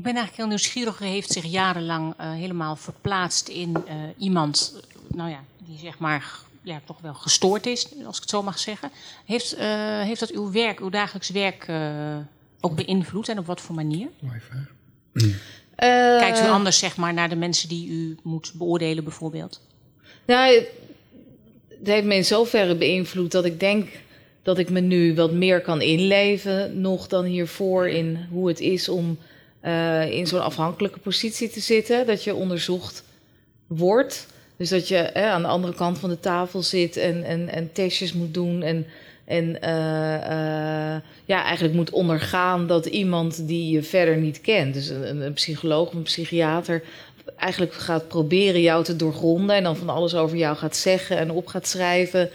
Ik 0.00 0.06
ben 0.06 0.14
eigenlijk 0.14 0.42
heel 0.42 0.56
nieuwsgierig. 0.56 1.00
U 1.00 1.04
heeft 1.04 1.32
zich 1.32 1.44
jarenlang 1.44 2.14
eh, 2.16 2.32
helemaal 2.32 2.76
verplaatst 2.76 3.48
in 3.48 3.76
eh, 3.86 3.94
iemand, 4.18 4.74
eh, 4.76 5.16
nou 5.16 5.30
ja, 5.30 5.44
die 5.58 5.78
zeg 5.78 5.98
maar 5.98 6.40
ja, 6.62 6.80
toch 6.84 7.00
wel 7.00 7.14
gestoord 7.14 7.66
is, 7.66 7.86
als 8.04 8.16
ik 8.16 8.22
het 8.22 8.30
zo 8.30 8.42
mag 8.42 8.58
zeggen. 8.58 8.90
Heeft, 9.24 9.54
eh, 9.54 10.00
heeft 10.00 10.20
dat 10.20 10.30
uw 10.30 10.50
werk, 10.52 10.80
uw 10.80 10.88
dagelijks 10.88 11.30
werk 11.30 11.64
eh, 11.68 12.16
ook 12.60 12.74
beïnvloed 12.76 13.28
en 13.28 13.38
op 13.38 13.46
wat 13.46 13.60
voor 13.60 13.74
manier? 13.74 14.08
Mooie 14.20 14.40
vraag. 14.40 14.68
Kijkt 16.20 16.40
u 16.40 16.48
anders 16.48 16.78
zeg 16.78 16.96
maar 16.96 17.14
naar 17.14 17.28
de 17.28 17.36
mensen 17.36 17.68
die 17.68 17.88
u 17.88 18.16
moet 18.22 18.52
beoordelen 18.54 19.04
bijvoorbeeld? 19.04 19.60
Nou, 20.26 20.54
het 21.68 21.86
heeft 21.86 22.06
me 22.06 22.14
in 22.14 22.24
zoverre 22.24 22.76
beïnvloed 22.76 23.30
dat 23.30 23.44
ik 23.44 23.60
denk 23.60 23.88
dat 24.42 24.58
ik 24.58 24.70
me 24.70 24.80
nu 24.80 25.14
wat 25.14 25.32
meer 25.32 25.60
kan 25.60 25.80
inleven 25.80 26.80
nog 26.80 27.06
dan 27.06 27.24
hiervoor 27.24 27.88
in 27.88 28.26
hoe 28.30 28.48
het 28.48 28.60
is 28.60 28.88
om 28.88 29.18
eh, 29.60 30.10
in 30.10 30.26
zo'n 30.26 30.42
afhankelijke 30.42 30.98
positie 30.98 31.50
te 31.50 31.60
zitten. 31.60 32.06
Dat 32.06 32.24
je 32.24 32.34
onderzocht 32.34 33.04
wordt. 33.66 34.26
Dus 34.56 34.68
dat 34.68 34.88
je 34.88 34.96
eh, 34.96 35.30
aan 35.30 35.42
de 35.42 35.48
andere 35.48 35.74
kant 35.74 35.98
van 35.98 36.08
de 36.08 36.20
tafel 36.20 36.62
zit 36.62 36.96
en, 36.96 37.24
en, 37.24 37.48
en 37.48 37.72
testjes 37.72 38.12
moet 38.12 38.34
doen 38.34 38.62
en, 38.62 38.86
en 39.24 39.62
eh, 39.62 41.00
ja, 41.24 41.44
eigenlijk 41.44 41.74
moet 41.74 41.90
ondergaan 41.90 42.66
dat 42.66 42.86
iemand 42.86 43.46
die 43.48 43.70
je 43.70 43.82
verder 43.82 44.16
niet 44.16 44.40
kent, 44.40 44.74
dus 44.74 44.88
een, 44.88 45.32
psycholoog 45.32 45.88
of 45.88 45.94
een 45.94 46.02
psychiater, 46.02 46.82
eigenlijk 47.36 47.72
gaat 47.72 48.08
proberen 48.08 48.60
jou 48.60 48.84
te 48.84 48.96
doorgronden 48.96 49.56
en 49.56 49.62
dan 49.62 49.76
van 49.76 49.88
alles 49.88 50.14
over 50.14 50.36
jou 50.36 50.56
gaat 50.56 50.76
zeggen 50.76 51.18
en 51.18 51.30
op 51.30 51.46
gaat 51.46 51.66
schrijven. 51.66 52.30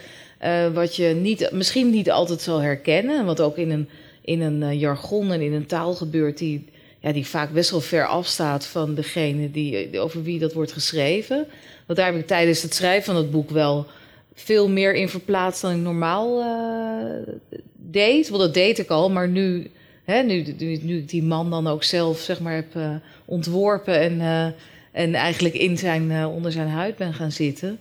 wat 0.74 0.96
je 0.96 1.08
niet, 1.08 1.50
misschien 1.52 1.90
niet 1.90 2.12
altijd 2.12 2.42
zal 2.42 2.62
herkennen, 2.62 3.26
wat 3.26 3.42
ook 3.42 3.58
in 3.58 3.72
een, 3.72 3.90
in 4.22 4.42
een 4.42 4.78
jargon 4.78 5.32
en 5.32 5.42
in 5.42 5.54
een 5.54 5.66
taal 5.66 5.94
gebeurt 5.94 6.38
die, 6.38 6.66
ja, 7.06 7.12
die 7.12 7.28
vaak 7.28 7.52
best 7.52 7.72
wel 7.72 7.82
ver 7.82 8.08
afstaat 8.08 8.66
van 8.66 8.96
degene 8.96 9.52
die, 9.52 10.00
over 10.00 10.24
wie 10.24 10.40
dat 10.40 10.54
wordt 10.54 10.72
geschreven. 10.72 11.48
Want 11.86 12.00
daar 12.00 12.12
heb 12.12 12.20
ik 12.22 12.28
tijdens 12.28 12.62
het 12.62 12.74
schrijven 12.74 13.04
van 13.04 13.16
het 13.16 13.32
boek 13.32 13.50
wel 13.50 13.88
veel 14.34 14.70
meer 14.70 14.94
in 14.94 15.10
verplaatst 15.10 15.62
dan 15.62 15.72
ik 15.72 15.78
normaal 15.78 16.42
eh, 16.42 17.34
deed. 17.76 18.30
Want 18.30 18.42
dat 18.42 18.54
deed 18.54 18.80
ik 18.80 18.90
al, 18.90 19.10
maar 19.10 19.28
nu, 19.28 19.72
hè, 20.04 20.22
nu, 20.22 20.56
nu, 20.82 20.98
ik 20.98 21.10
die 21.10 21.24
man 21.24 21.50
dan 21.50 21.68
ook 21.68 21.84
zelf 21.84 22.20
zeg 22.20 22.40
maar, 22.40 22.54
heb 22.54 22.76
eh, 22.76 22.96
ontworpen 23.26 24.00
en, 24.00 24.22
eh, 24.22 24.48
en 24.92 25.14
eigenlijk 25.14 25.56
in 25.56 25.78
zijn, 25.78 26.26
onder 26.26 26.52
zijn 26.52 26.68
huid 26.68 26.98
ben 26.98 27.14
gaan 27.14 27.32
zitten. 27.32 27.80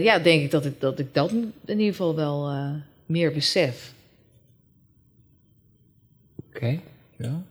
ja, 0.00 0.18
denk 0.18 0.42
ik 0.42 0.50
dat 0.50 0.64
ik 0.64 0.80
dat, 0.80 0.98
ik 0.98 1.14
dat 1.14 1.30
in 1.30 1.52
ieder 1.78 1.94
geval 1.94 2.14
wel 2.14 2.50
meer 3.06 3.32
besef. 3.32 3.92
Oké, 6.48 6.80
ja. 7.16 7.42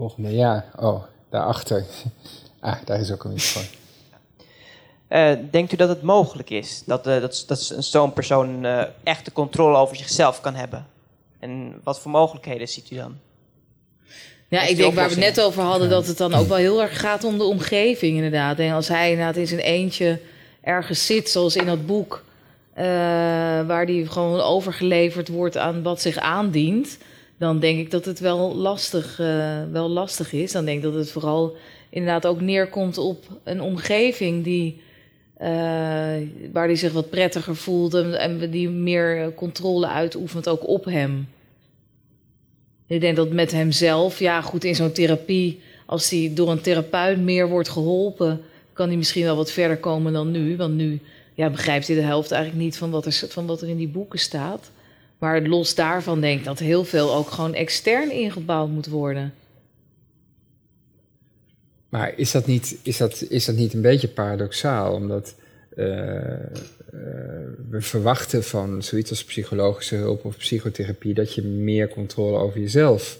Volgende, 0.00 0.34
ja. 0.34 0.64
Oh, 0.78 1.02
daarachter. 1.30 1.84
Ah, 2.60 2.76
daar 2.84 3.00
is 3.00 3.12
ook 3.12 3.24
een 3.24 3.30
microfoon. 3.30 3.62
Eh, 5.08 5.32
denkt 5.50 5.72
u 5.72 5.76
dat 5.76 5.88
het 5.88 6.02
mogelijk 6.02 6.50
is 6.50 6.82
dat, 6.86 7.06
eh, 7.06 7.20
dat, 7.20 7.44
dat 7.46 7.74
zo'n 7.78 8.12
persoon 8.12 8.64
eh 8.64 8.82
echte 9.02 9.32
controle 9.32 9.76
over 9.76 9.96
zichzelf 9.96 10.40
kan 10.40 10.54
hebben? 10.54 10.86
En 11.38 11.80
wat 11.84 12.00
voor 12.00 12.10
mogelijkheden 12.10 12.68
ziet 12.68 12.90
u 12.90 12.96
dan? 12.96 13.18
Ja, 14.48 14.62
ik 14.62 14.76
denk 14.76 14.94
waar 14.94 15.08
we 15.08 15.14
het 15.14 15.34
net 15.34 15.40
over 15.40 15.62
hadden, 15.62 15.88
dat 15.88 16.06
het 16.06 16.16
dan 16.16 16.34
ook 16.34 16.48
wel 16.48 16.56
heel 16.56 16.82
erg 16.82 17.00
gaat 17.00 17.24
om 17.24 17.38
de 17.38 17.44
omgeving, 17.44 18.16
inderdaad. 18.16 18.58
En 18.58 18.72
als 18.72 18.88
hij 18.88 19.10
inderdaad 19.10 19.36
in 19.36 19.46
zijn 19.46 19.60
eentje 19.60 20.20
ergens 20.60 21.06
zit, 21.06 21.30
zoals 21.30 21.56
in 21.56 21.66
dat 21.66 21.86
boek, 21.86 22.24
eh, 22.72 22.84
waar 23.66 23.86
die 23.86 24.06
gewoon 24.06 24.40
overgeleverd 24.40 25.28
wordt 25.28 25.56
aan 25.56 25.82
wat 25.82 26.00
zich 26.00 26.16
aandient, 26.16 26.98
dan 27.40 27.58
denk 27.58 27.78
ik 27.78 27.90
dat 27.90 28.04
het 28.04 28.18
wel 28.18 28.54
lastig, 28.54 29.18
eh, 29.20 29.62
wel 29.72 29.88
lastig 29.88 30.32
is. 30.32 30.52
Dan 30.52 30.64
denk 30.64 30.76
ik 30.76 30.82
dat 30.82 30.94
het 30.94 31.10
vooral 31.10 31.56
inderdaad 31.90 32.26
ook 32.26 32.40
neerkomt 32.40 32.98
op 32.98 33.24
een 33.44 33.60
omgeving 33.60 34.44
die, 34.44 34.80
eh, 35.36 35.48
waar 36.52 36.66
hij 36.66 36.76
zich 36.76 36.92
wat 36.92 37.10
prettiger 37.10 37.56
voelt 37.56 37.94
en, 37.94 38.18
en 38.20 38.50
die 38.50 38.68
meer 38.68 39.34
controle 39.34 39.88
uitoefent 39.88 40.48
ook 40.48 40.68
op 40.68 40.84
hem. 40.84 41.28
Ik 42.86 43.00
denk 43.00 43.16
dat 43.16 43.30
met 43.30 43.52
hemzelf, 43.52 44.18
ja 44.18 44.40
goed, 44.40 44.64
in 44.64 44.74
zo'n 44.74 44.92
therapie, 44.92 45.60
als 45.86 46.10
hij 46.10 46.30
door 46.34 46.50
een 46.50 46.60
therapeut 46.60 47.20
meer 47.20 47.48
wordt 47.48 47.68
geholpen, 47.68 48.40
kan 48.72 48.88
hij 48.88 48.96
misschien 48.96 49.24
wel 49.24 49.36
wat 49.36 49.50
verder 49.50 49.76
komen 49.76 50.12
dan 50.12 50.30
nu. 50.30 50.56
Want 50.56 50.74
nu 50.74 51.00
ja, 51.34 51.50
begrijpt 51.50 51.86
hij 51.86 51.96
de 51.96 52.02
helft 52.02 52.30
eigenlijk 52.30 52.62
niet 52.62 52.76
van 52.76 52.90
wat, 52.90 53.06
er, 53.06 53.12
van 53.28 53.46
wat 53.46 53.62
er 53.62 53.68
in 53.68 53.76
die 53.76 53.88
boeken 53.88 54.18
staat. 54.18 54.70
Maar 55.20 55.42
los 55.42 55.74
daarvan 55.74 56.20
denk 56.20 56.38
ik 56.38 56.44
dat 56.44 56.58
heel 56.58 56.84
veel 56.84 57.14
ook 57.14 57.30
gewoon 57.30 57.54
extern 57.54 58.10
ingebouwd 58.12 58.70
moet 58.70 58.86
worden. 58.86 59.34
Maar 61.88 62.12
is 62.16 62.30
dat 62.30 62.46
niet, 62.46 62.76
is 62.82 62.96
dat, 62.96 63.24
is 63.28 63.44
dat 63.44 63.56
niet 63.56 63.74
een 63.74 63.80
beetje 63.80 64.08
paradoxaal? 64.08 64.94
Omdat 64.94 65.34
eh, 65.76 66.32
eh, 66.32 66.40
we 67.70 67.80
verwachten 67.80 68.44
van 68.44 68.82
zoiets 68.82 69.10
als 69.10 69.24
psychologische 69.24 69.94
hulp 69.94 70.24
of 70.24 70.36
psychotherapie 70.36 71.14
dat 71.14 71.34
je 71.34 71.42
meer 71.42 71.88
controle 71.88 72.38
over 72.38 72.60
jezelf 72.60 73.18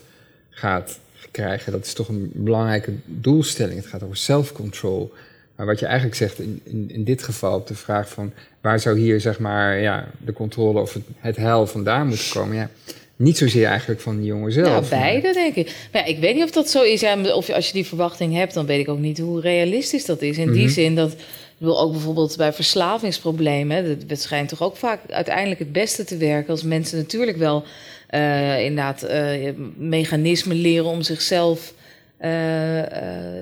gaat 0.50 0.98
krijgen. 1.30 1.72
Dat 1.72 1.84
is 1.84 1.92
toch 1.92 2.08
een 2.08 2.30
belangrijke 2.34 2.92
doelstelling. 3.04 3.76
Het 3.76 3.88
gaat 3.88 4.02
over 4.02 4.16
self-control. 4.16 5.12
Maar 5.60 5.68
wat 5.68 5.78
je 5.80 5.86
eigenlijk 5.86 6.16
zegt 6.16 6.38
in, 6.38 6.60
in, 6.64 6.84
in, 6.92 7.04
dit 7.04 7.22
geval 7.22 7.54
op 7.54 7.66
de 7.66 7.74
vraag 7.74 8.08
van 8.08 8.32
waar 8.60 8.80
zou 8.80 8.98
hier 8.98 9.20
zeg 9.20 9.38
maar 9.38 9.80
ja, 9.80 10.08
de 10.24 10.32
controle 10.32 10.80
of 10.80 10.92
het, 10.94 11.02
het 11.18 11.36
heil 11.36 11.66
vandaan 11.66 12.06
moeten 12.06 12.30
komen, 12.32 12.56
ja, 12.56 12.70
niet 13.16 13.38
zozeer 13.38 13.66
eigenlijk 13.66 14.00
van 14.00 14.16
die 14.16 14.26
jongen 14.26 14.52
zelf. 14.52 14.90
Ja, 14.90 14.98
beide 14.98 15.32
denk 15.32 15.54
ik. 15.54 15.74
Maar 15.92 16.02
ja, 16.02 16.08
ik 16.08 16.18
weet 16.18 16.34
niet 16.34 16.44
of 16.44 16.50
dat 16.50 16.68
zo 16.70 16.82
is. 16.82 17.00
Ja, 17.00 17.34
of 17.34 17.50
als 17.50 17.66
je 17.66 17.72
die 17.72 17.86
verwachting 17.86 18.34
hebt, 18.34 18.54
dan 18.54 18.66
weet 18.66 18.80
ik 18.80 18.88
ook 18.88 18.98
niet 18.98 19.18
hoe 19.18 19.40
realistisch 19.40 20.04
dat 20.04 20.22
is. 20.22 20.38
In 20.38 20.52
die 20.52 20.64
Mhm. 20.64 20.72
zin 20.72 20.94
dat, 20.94 21.12
ik 21.12 21.18
bedoel, 21.58 21.80
ook 21.80 21.92
bijvoorbeeld 21.92 22.36
bij 22.36 22.52
verslavingsproblemen, 22.52 23.84
dat- 23.88 24.08
het 24.10 24.20
schijnt 24.20 24.48
toch 24.48 24.62
ook 24.62 24.76
vaak 24.76 25.00
uiteindelijk 25.10 25.58
het 25.60 25.72
beste 25.72 26.04
te 26.04 26.16
werken 26.16 26.50
als 26.50 26.62
mensen 26.62 26.98
natuurlijk 26.98 27.36
wel 27.36 27.64
eh, 28.06 28.60
inderdaad 28.64 29.02
eh, 29.02 29.50
mechanismen 29.76 30.56
leren 30.56 30.84
om 30.90 31.02
zichzelf 31.02 31.72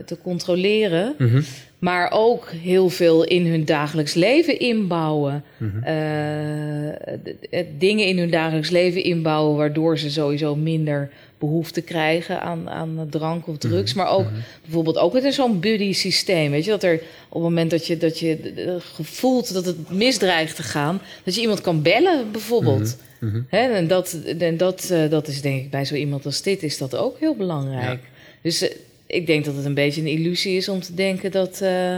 te 0.04 0.16
controleren. 0.22 1.14
Mhm. 1.18 1.42
Maar 1.78 2.10
ook 2.12 2.50
heel 2.50 2.88
veel 2.88 3.24
in 3.24 3.46
hun 3.46 3.64
dagelijks 3.64 4.14
leven 4.14 4.58
inbouwen. 4.58 5.44
Mhm. 5.56 5.82
Eh, 5.82 6.92
d- 7.24 7.64
dingen 7.78 8.06
in 8.06 8.18
hun 8.18 8.30
dagelijks 8.30 8.70
leven 8.70 9.02
inbouwen, 9.02 9.56
waardoor 9.56 9.98
ze 9.98 10.10
sowieso 10.10 10.56
minder 10.56 11.10
behoefte 11.38 11.80
krijgen 11.80 12.40
aan, 12.40 12.68
aan 12.70 13.06
drank 13.10 13.46
of 13.46 13.56
drugs. 13.58 13.94
Maar 13.94 14.10
ook 14.10 14.26
bijvoorbeeld 14.62 14.98
ook 14.98 15.12
met 15.12 15.34
zo'n 15.34 15.60
buddy-systeem. 15.60 16.50
Weet 16.50 16.64
je, 16.64 16.70
dat 16.70 16.82
er 16.82 16.94
op 17.28 17.34
het 17.34 17.42
moment 17.42 17.70
dat 17.70 17.86
je, 17.86 17.96
dat 17.96 18.18
je 18.18 18.52
eh, 18.56 18.72
gevoelt 18.94 19.52
dat 19.54 19.64
het 19.64 19.90
misdreigt 19.90 20.56
te 20.56 20.62
gaan, 20.62 21.00
dat 21.24 21.34
je 21.34 21.40
iemand 21.40 21.60
kan 21.60 21.82
bellen, 21.82 22.30
bijvoorbeeld. 22.32 22.96
Mhm. 23.20 23.40
Hè, 23.48 23.58
en 23.72 23.86
dat, 23.86 24.16
en 24.38 24.56
dat, 24.56 24.88
eh, 24.90 25.10
dat 25.10 25.28
is 25.28 25.40
denk 25.40 25.62
ik 25.62 25.70
bij 25.70 25.84
zo 25.84 25.94
iemand 25.94 26.24
als 26.26 26.42
dit 26.42 26.62
is 26.62 26.78
dat 26.78 26.96
ook 26.96 27.18
heel 27.18 27.34
belangrijk. 27.36 28.00
Dus 28.42 28.62
eh, 28.62 28.76
ik 29.06 29.26
denk 29.26 29.44
dat 29.44 29.56
het 29.56 29.64
een 29.64 29.74
beetje 29.74 30.00
een 30.00 30.06
illusie 30.06 30.56
is 30.56 30.68
om 30.68 30.80
te 30.80 30.94
denken 30.94 31.30
dat, 31.30 31.60
eh, 31.60 31.96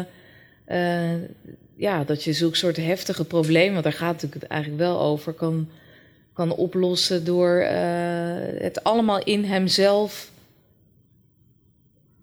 eh, 0.64 1.18
ja, 1.76 2.04
dat 2.04 2.24
je 2.24 2.32
zulke 2.32 2.56
soort 2.56 2.76
heftige 2.76 3.24
problemen, 3.24 3.72
want 3.72 3.84
daar 3.84 3.92
gaat 3.92 4.12
het 4.12 4.22
natuurlijk 4.22 4.52
eigenlijk 4.52 4.82
wel 4.82 5.00
over, 5.00 5.32
kan, 5.32 5.68
kan 6.32 6.52
oplossen 6.52 7.24
door 7.24 7.60
het 8.58 8.84
allemaal 8.84 9.24
in 9.24 9.44
hemzelf 9.44 10.30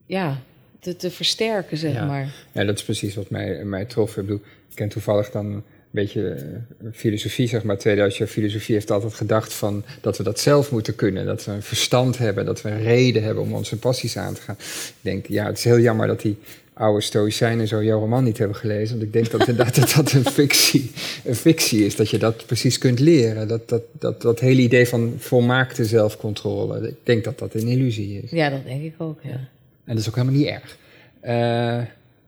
ja, 0.06 0.42
te, 0.80 0.96
te 0.96 1.12
versterken, 1.12 1.78
zeg 1.78 1.94
Ja. 1.94 2.06
maar. 2.06 2.34
Ja, 2.52 2.64
dat 2.64 2.78
is 2.78 2.84
precies 2.84 3.16
wat 3.16 3.30
mij, 3.30 3.64
mij 3.64 3.86
trof. 3.86 4.10
Ik 4.10 4.16
bedoel, 4.26 4.42
ik 4.70 4.76
ken 4.76 4.90
toevallig 4.90 5.32
dan 5.32 5.64
beetje 5.98 6.30
eh, 6.30 6.88
filosofie, 6.94 7.48
zeg 7.48 7.64
maar. 7.64 7.78
2000 7.78 8.20
jaar 8.20 8.28
filosofie 8.28 8.76
heeft 8.76 8.92
altijd 8.92 9.14
gedacht 9.14 9.54
van 9.54 9.84
dat 10.02 10.18
we 10.18 10.24
dat 10.24 10.40
zelf 10.40 10.72
moeten 10.72 10.96
kunnen. 10.96 11.26
Dat 11.26 11.46
we 11.46 11.52
een 11.52 11.62
verstand 11.62 12.18
hebben, 12.18 12.46
dat 12.46 12.62
we 12.62 12.70
een 12.70 12.82
reden 12.82 13.24
hebben 13.24 13.44
om 13.44 13.54
onze 13.54 13.78
passies 13.78 14.18
aan 14.18 14.34
te 14.34 14.42
gaan. 14.42 14.56
Ik 14.60 14.94
denk, 15.02 15.26
ja, 15.28 15.46
het 15.46 15.58
is 15.58 15.64
heel 15.64 15.80
jammer 15.80 16.08
dat 16.08 16.22
die 16.22 16.38
oude 16.74 17.02
stoïcijnen 17.02 17.68
zo 17.68 17.84
jouw 17.84 18.00
roman 18.00 18.24
niet 18.24 18.38
hebben 18.38 18.58
gelezen. 18.58 18.96
Want 18.96 19.08
ik 19.08 19.14
denk 19.14 19.32
dat 19.32 19.48
inderdaad 19.48 19.76
dat 19.76 19.94
dat 19.96 20.12
een 20.12 20.26
fictie, 20.26 20.92
een 21.26 21.36
fictie 21.36 21.86
is. 21.86 21.96
Dat 21.96 22.10
je 22.10 22.18
dat 22.18 22.46
precies 22.46 22.78
kunt 22.78 23.00
leren. 23.00 23.48
Dat, 23.48 23.70
dat, 23.70 23.84
dat, 23.92 24.22
dat 24.22 24.40
hele 24.40 24.62
idee 24.62 24.88
van 24.88 25.14
volmaakte 25.18 25.86
zelfcontrole. 25.86 26.88
Ik 26.88 26.96
denk 27.04 27.24
dat 27.24 27.40
dat 27.40 27.54
een 27.54 27.68
illusie 27.68 28.22
is. 28.22 28.32
Ja, 28.32 28.50
dat 28.50 28.66
denk 28.66 28.84
ik 28.84 28.94
ook, 28.98 29.20
ja. 29.24 29.40
En 29.84 29.96
dat 29.96 29.98
is 29.98 30.08
ook 30.08 30.16
helemaal 30.16 30.38
niet 30.38 30.48
erg. 30.48 30.78
Eh, 31.20 31.82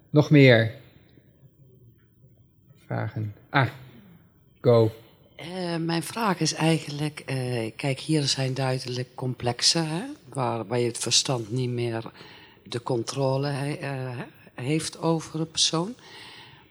nog 0.10 0.30
meer 0.30 0.72
vragen? 2.86 3.34
Ah, 3.50 3.70
go. 4.62 4.92
Eh, 5.36 5.76
mijn 5.76 6.04
vraag 6.04 6.40
is 6.40 6.54
eigenlijk, 6.54 7.24
eh, 7.26 7.72
kijk, 7.76 8.00
hier 8.00 8.24
zijn 8.24 8.54
duidelijk 8.54 9.16
complexen, 9.16 9.88
hè, 9.88 10.04
waar, 10.34 10.68
waar 10.68 10.80
je 10.80 10.88
het 10.88 10.98
verstand 10.98 11.52
niet 11.52 11.70
meer 11.70 12.12
de 12.64 12.84
controle 12.84 13.48
eh, 13.48 14.20
heeft 14.54 15.02
over 15.02 15.40
een 15.40 15.52
persoon. 15.52 15.96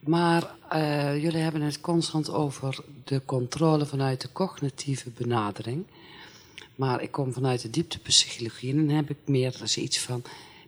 Maar 0.00 0.56
jullie 1.20 1.40
hebben 1.40 1.60
het 1.60 1.80
constant 1.80 2.30
over 2.30 2.78
de 3.04 3.22
controle 3.24 3.86
vanuit 3.86 4.20
de 4.20 4.32
cognitieve 4.32 5.10
benadering. 5.10 5.84
Maar 6.74 7.02
ik 7.02 7.10
kom 7.10 7.32
vanuit 7.32 7.62
de 7.62 7.70
dieptepsychologie 7.70 8.72
en 8.72 8.86
dan 8.86 8.96
heb 8.96 9.10
ik 9.10 9.16
meer 9.24 9.60
zoiets 9.64 9.98
van... 9.98 10.22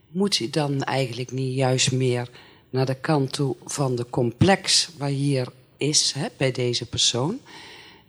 moet 0.08 0.36
je 0.36 0.50
dan 0.50 0.82
eigenlijk 0.82 1.32
niet 1.32 1.54
juist 1.54 1.92
meer 1.92 2.30
naar 2.70 2.86
de 2.86 2.94
kant 2.94 3.32
toe 3.32 3.56
van 3.64 3.96
de 3.96 4.06
complex... 4.10 4.90
waar 4.98 5.08
hier 5.08 5.48
is 5.80 6.12
hè, 6.12 6.26
bij 6.36 6.52
deze 6.52 6.86
persoon... 6.86 7.40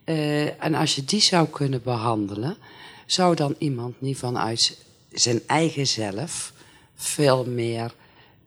Eh, 0.03 0.63
en 0.63 0.73
als 0.75 0.95
je 0.95 1.05
die 1.05 1.21
zou 1.21 1.47
kunnen 1.47 1.81
behandelen, 1.83 2.57
zou 3.05 3.35
dan 3.35 3.55
iemand 3.57 4.01
niet 4.01 4.17
vanuit 4.17 4.77
zijn 5.11 5.41
eigen 5.47 5.87
zelf 5.87 6.53
veel 6.95 7.45
meer 7.45 7.93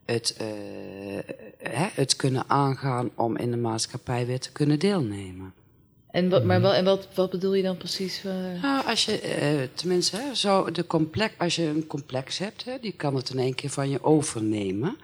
het, 0.04 0.36
eh, 0.38 0.46
hè, 1.58 1.86
het 1.94 2.16
kunnen 2.16 2.44
aangaan 2.46 3.10
om 3.14 3.36
in 3.36 3.50
de 3.50 3.56
maatschappij 3.56 4.26
weer 4.26 4.40
te 4.40 4.52
kunnen 4.52 4.78
deelnemen. 4.78 5.52
En, 6.10 6.28
wat, 6.28 6.44
maar 6.44 6.60
wel, 6.60 6.74
en 6.74 6.84
wat, 6.84 7.08
wat 7.14 7.30
bedoel 7.30 7.54
je 7.54 7.62
dan 7.62 7.76
precies? 7.76 8.24
eh? 8.24 8.62
Nou, 8.62 8.86
als 8.86 9.04
je, 9.04 9.20
eh, 9.20 9.68
tenminste, 9.74 10.16
hè, 10.16 10.34
zo 10.34 10.70
de 10.70 10.86
complex, 10.86 11.34
als 11.38 11.56
je 11.56 11.62
een 11.62 11.86
complex 11.86 12.38
hebt, 12.38 12.64
hè, 12.64 12.78
die 12.80 12.92
kan 12.92 13.14
het 13.16 13.30
in 13.30 13.38
één 13.38 13.54
keer 13.54 13.70
van 13.70 13.90
je 13.90 14.04
overnemen. 14.04 14.96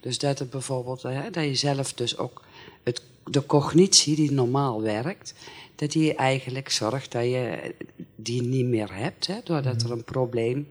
Dus 0.00 0.18
dat 0.18 0.38
het 0.38 0.50
bijvoorbeeld, 0.50 1.02
hè, 1.02 1.30
dat 1.30 1.44
je 1.44 1.54
zelf 1.54 1.92
dus 1.92 2.18
ook 2.18 2.43
het, 2.84 3.02
de 3.24 3.46
cognitie 3.46 4.16
die 4.16 4.32
normaal 4.32 4.82
werkt, 4.82 5.34
dat 5.76 5.92
die 5.92 6.14
eigenlijk 6.14 6.70
zorgt 6.70 7.12
dat 7.12 7.24
je 7.24 7.74
die 8.16 8.42
niet 8.42 8.66
meer 8.66 8.94
hebt, 8.94 9.26
hè, 9.26 9.36
doordat 9.44 9.82
er 9.82 9.90
een 9.90 10.04
probleem 10.04 10.68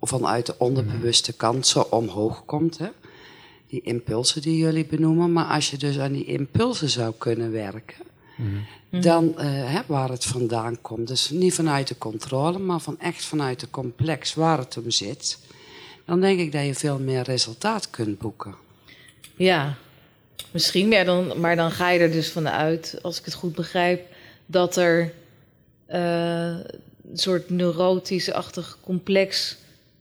vanuit 0.00 0.46
de 0.46 0.54
onderbewuste 0.58 1.32
kant 1.32 1.66
zo 1.66 1.80
omhoog 1.90 2.44
komt. 2.44 2.78
Hè. 2.78 2.88
Die 3.66 3.80
impulsen 3.82 4.42
die 4.42 4.56
jullie 4.56 4.86
benoemen. 4.86 5.32
Maar 5.32 5.44
als 5.44 5.70
je 5.70 5.76
dus 5.76 5.98
aan 5.98 6.12
die 6.12 6.24
impulsen 6.24 6.90
zou 6.90 7.14
kunnen 7.18 7.52
werken, 7.52 8.04
dan 8.90 9.38
eh, 9.38 9.46
hè, 9.48 9.80
waar 9.86 10.08
het 10.08 10.24
vandaan 10.24 10.80
komt. 10.80 11.08
Dus 11.08 11.30
niet 11.30 11.54
vanuit 11.54 11.88
de 11.88 11.98
controle, 11.98 12.58
maar 12.58 12.80
van 12.80 13.00
echt 13.00 13.24
vanuit 13.24 13.60
de 13.60 13.70
complex 13.70 14.34
waar 14.34 14.58
het 14.58 14.76
om 14.76 14.90
zit. 14.90 15.38
Dan 16.04 16.20
denk 16.20 16.38
ik 16.40 16.52
dat 16.52 16.64
je 16.64 16.74
veel 16.74 16.98
meer 16.98 17.22
resultaat 17.22 17.90
kunt 17.90 18.18
boeken. 18.18 18.54
Ja, 19.36 19.76
misschien. 20.50 20.88
Maar 20.88 21.04
dan, 21.04 21.40
maar 21.40 21.56
dan 21.56 21.70
ga 21.70 21.90
je 21.90 21.98
er 21.98 22.10
dus 22.10 22.30
vanuit, 22.30 22.98
als 23.02 23.18
ik 23.18 23.24
het 23.24 23.34
goed 23.34 23.54
begrijp, 23.54 24.06
dat 24.46 24.76
er 24.76 25.12
eh, 25.86 26.58
een 27.10 27.18
soort 27.18 27.50
neurotisch-achtig 27.50 28.78
complex 28.80 29.56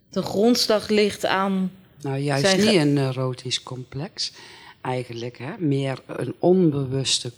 ten 0.09 0.23
grondslag 0.23 0.87
ligt 0.87 1.25
aan. 1.25 1.71
Nou, 2.01 2.17
juist 2.17 2.45
Zijn 2.45 2.59
niet 2.59 2.79
een 2.79 2.93
neurotisch 2.93 3.63
complex. 3.63 4.31
Eigenlijk 4.81 5.37
hè, 5.37 5.51
meer 5.57 6.01
een 6.05 6.35
onbewuste 6.39 7.31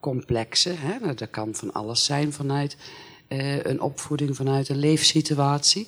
complexe. 0.00 0.70
Hè. 0.76 0.98
Nou, 0.98 1.14
dat 1.14 1.30
kan 1.30 1.54
van 1.54 1.72
alles 1.72 2.04
zijn 2.04 2.32
vanuit 2.32 2.76
eh, 3.28 3.64
een 3.64 3.80
opvoeding, 3.80 4.36
vanuit 4.36 4.68
een 4.68 4.78
leefsituatie. 4.78 5.86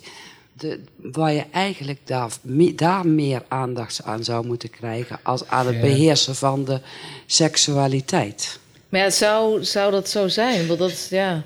De, 0.57 0.79
waar 0.95 1.33
je 1.33 1.43
eigenlijk 1.51 1.99
daar, 2.03 2.31
me- 2.41 2.75
daar 2.75 3.07
meer 3.07 3.43
aandacht 3.47 4.03
aan 4.03 4.23
zou 4.23 4.45
moeten 4.45 4.69
krijgen 4.69 5.19
als 5.23 5.47
aan 5.47 5.65
het 5.65 5.75
Ja. 5.75 5.81
beheersen 5.81 6.35
van 6.35 6.65
de 6.65 6.79
seksualiteit. 7.25 8.59
Maar 8.89 9.01
ja, 9.01 9.09
zou, 9.09 9.63
zou 9.63 9.91
dat 9.91 10.09
zo 10.09 10.27
zijn? 10.27 10.67
Want 10.67 10.79
dat, 10.79 11.07
ja, 11.09 11.43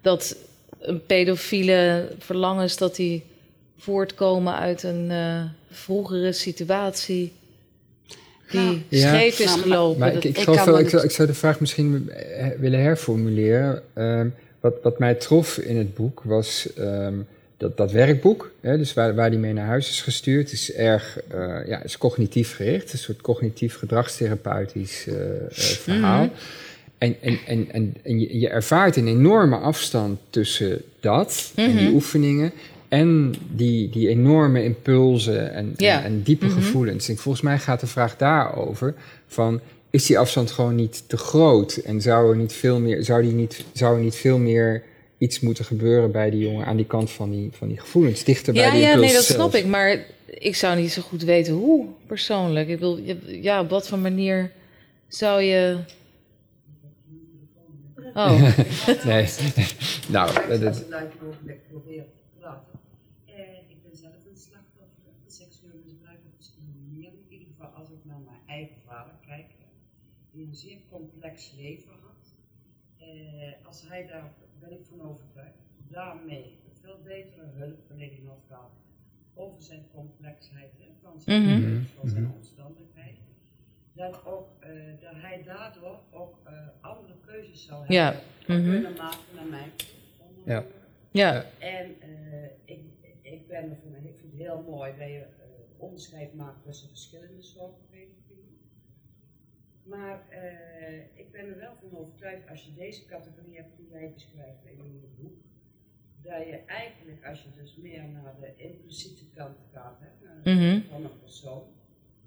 dat 0.00 0.36
een 0.80 1.06
pedofiele 1.06 2.08
verlangens 2.18 2.76
dat 2.76 2.96
die 2.96 3.22
voortkomen 3.78 4.54
uit 4.54 4.82
een 4.82 5.10
eh, 5.10 5.42
vroegere 5.70 6.32
situatie. 6.32 7.32
die 8.50 8.84
Ja. 8.88 9.08
scheef 9.08 9.38
is 9.38 9.44
Nou, 9.44 9.56
maar- 9.58 9.66
gelopen. 9.68 9.98
Maar 9.98 10.08
ik, 10.14 10.24
ik, 10.24 10.36
ik 10.36 10.38
geloof 10.42 10.56
kan 10.56 10.66
wel, 10.66 10.74
me 10.74 10.80
ik, 10.82 10.88
zou, 10.88 11.02
niet- 11.02 11.10
ik 11.10 11.16
zou 11.16 11.28
de 11.28 11.34
vraag 11.34 11.60
misschien 11.60 12.10
eh, 12.10 12.46
willen 12.58 12.80
herformuleren. 12.80 13.82
Ehm, 13.94 14.28
wat, 14.60 14.74
wat 14.82 14.98
mij 14.98 15.14
trof 15.14 15.58
in 15.58 15.76
het 15.76 15.94
boek 15.94 16.22
was 16.24 16.72
ehm, 16.76 17.14
dat, 17.58 17.76
dat 17.76 17.92
werkboek, 17.92 18.50
hè, 18.60 18.78
dus 18.78 18.94
waar, 18.94 19.14
waar 19.14 19.30
die 19.30 19.38
mee 19.38 19.52
naar 19.52 19.66
huis 19.66 19.88
is 19.90 20.02
gestuurd, 20.02 20.52
is 20.52 20.72
erg 20.72 21.18
eh, 21.28 21.56
ja, 21.66 21.82
is 21.82 21.98
cognitief 21.98 22.56
gericht. 22.56 22.92
Een 22.92 22.98
soort 22.98 23.20
cognitief 23.20 23.76
gedragstherapeutisch 23.78 25.06
eh, 25.06 25.36
eh, 25.36 25.50
verhaal. 25.52 26.24
Mhm. 26.24 26.32
En, 26.98 27.16
en, 27.20 27.38
en, 27.46 27.66
en, 27.72 27.94
en 28.02 28.20
je, 28.20 28.38
je 28.38 28.48
ervaart 28.48 28.96
een 28.96 29.08
enorme 29.08 29.56
afstand 29.56 30.18
tussen 30.30 30.82
dat 31.00 31.52
en 31.54 31.76
die 31.76 31.84
Mhm. 31.86 31.94
oefeningen 31.94 32.52
en 32.88 33.34
die, 33.52 33.90
die 33.90 34.08
enorme 34.08 34.64
impulsen 34.64 35.52
en, 35.52 35.74
Ja. 35.76 35.98
en, 35.98 36.04
en 36.04 36.22
diepe 36.22 36.46
Mhm. 36.46 36.54
gevoelens. 36.54 37.08
En 37.08 37.16
volgens 37.16 37.44
mij 37.44 37.58
gaat 37.58 37.80
de 37.80 37.86
vraag 37.86 38.16
daarover 38.16 38.94
van 39.26 39.60
is 39.90 40.06
die 40.06 40.18
afstand 40.18 40.50
gewoon 40.50 40.74
niet 40.74 41.02
te 41.06 41.16
groot 41.16 41.76
en 41.76 42.00
zou 42.00 42.30
er 42.30 42.36
niet 42.36 42.52
veel 42.52 42.80
meer, 42.80 43.04
zou 43.04 43.22
die 43.22 43.32
niet, 43.32 43.64
zou 43.72 43.96
er 43.96 44.02
niet 44.02 44.14
veel 44.14 44.38
meer 44.38 44.82
iets 45.18 45.40
moeten 45.40 45.64
gebeuren 45.64 46.10
bij 46.10 46.30
die 46.30 46.40
jongen 46.40 46.66
aan 46.66 46.76
die 46.76 46.86
kant 46.86 47.10
van 47.10 47.30
die, 47.30 47.48
van 47.52 47.68
die 47.68 47.78
gevoelens, 47.78 48.24
dichter 48.24 48.52
bij 48.52 48.62
ja, 48.62 48.70
die 48.70 48.80
ja, 48.80 48.86
impuls 48.86 49.06
nee, 49.06 49.14
dat 49.14 49.24
zelf. 49.24 49.50
snap 49.50 49.62
ik. 49.62 49.66
Maar 49.66 50.04
ik 50.26 50.56
zou 50.56 50.80
niet 50.80 50.92
zo 50.92 51.02
goed 51.02 51.22
weten 51.22 51.54
hoe, 51.54 51.86
persoonlijk. 52.06 52.68
Ik 52.68 52.78
wil, 52.78 52.98
ja, 53.26 53.60
op 53.60 53.70
wat 53.70 53.88
voor 53.88 53.98
manier 53.98 54.52
zou 55.08 55.42
je... 55.42 55.78
Oh, 58.14 58.40
Nee, 59.04 59.28
nou, 60.08 60.48
dat, 60.48 60.60
dat-. 60.60 60.84
Eh, 63.24 63.70
ik 63.72 63.78
ben 63.82 63.96
zelf 63.96 64.14
een 64.30 64.40
slachtoffer 64.46 64.98
van 65.04 65.14
seksueel 65.26 65.80
misbruik 65.84 66.18
manieren. 66.74 67.18
In 67.28 67.32
ieder 67.32 67.46
geval 67.50 67.70
als 67.78 67.88
ik 67.88 68.02
naar 68.02 68.22
mijn 68.24 68.42
eigen 68.46 68.76
vader 68.86 69.14
kijk, 69.26 69.46
die 70.32 70.46
een 70.46 70.54
zeer 70.54 70.78
complex 70.90 71.52
leven 71.56 71.92
had. 72.02 72.22
Eh, 72.98 73.66
als 73.66 73.82
hij 73.88 74.06
daar, 74.06 74.32
ben 74.60 74.72
ik 74.72 74.84
van 74.84 75.00
overtuigd, 75.02 75.58
daarmee 75.88 76.58
een 76.68 76.76
veel 76.80 76.98
betere 77.04 77.44
hulpverlening 77.54 78.26
had 78.28 78.42
gehad 78.46 78.70
over 79.34 79.62
zijn 79.62 79.86
complexheid 79.94 80.70
hè, 80.78 80.86
van 81.02 81.20
zijn, 81.20 81.42
Mhm. 81.42 81.82
van 81.84 82.08
zijn 82.08 82.32
omstandigheid. 82.34 83.16
Dat, 83.92 84.24
ook, 84.26 84.48
eh, 84.60 84.70
dat 85.00 85.12
hij 85.14 85.42
daardoor 85.42 86.00
ook 86.10 86.38
eh, 86.44 86.52
andere 86.80 87.14
keuzes 87.26 87.64
zou 87.64 87.78
hebben 87.78 87.96
Ja. 87.96 88.10
Mhm. 88.46 88.70
kunnen 88.70 88.96
maken 88.96 89.34
naar 89.34 89.46
mij. 89.46 89.72
Ja. 90.44 90.64
ja. 91.10 91.44
En 91.58 92.00
eh, 92.00 92.44
ik, 92.64 92.80
ik, 93.22 93.46
ben 93.48 93.70
ervan, 93.70 93.94
ik 93.94 94.18
vind 94.18 94.32
het 94.32 94.40
heel 94.40 94.62
mooi 94.68 94.90
dat 94.98 95.08
je 95.08 95.26
onderscheid 95.76 96.34
maakt 96.34 96.62
tussen 96.62 96.88
verschillende 96.88 97.42
soorten. 97.42 97.86
Maar 99.88 100.28
eh, 100.28 100.98
ik 101.14 101.30
ben 101.32 101.46
er 101.46 101.58
wel 101.58 101.74
van 101.74 101.98
overtuigd, 101.98 102.48
als 102.48 102.64
je 102.64 102.74
deze 102.74 103.04
categorie 103.06 103.56
hebt 103.56 103.76
die 103.76 103.88
jij 103.90 104.12
beschrijft 104.14 104.64
in 104.64 104.76
je 105.00 105.08
boek, 105.18 105.36
dat 106.22 106.46
je 106.46 106.56
eigenlijk, 106.66 107.24
als 107.26 107.42
je 107.42 107.48
dus 107.60 107.76
meer 107.76 108.02
naar 108.04 108.34
de 108.40 108.52
impliciete 108.56 109.24
kant 109.34 109.56
gaat, 109.72 109.98
hè, 110.00 110.54
Mhm. 110.54 110.80
van 110.90 111.04
een 111.04 111.20
persoon, 111.20 111.64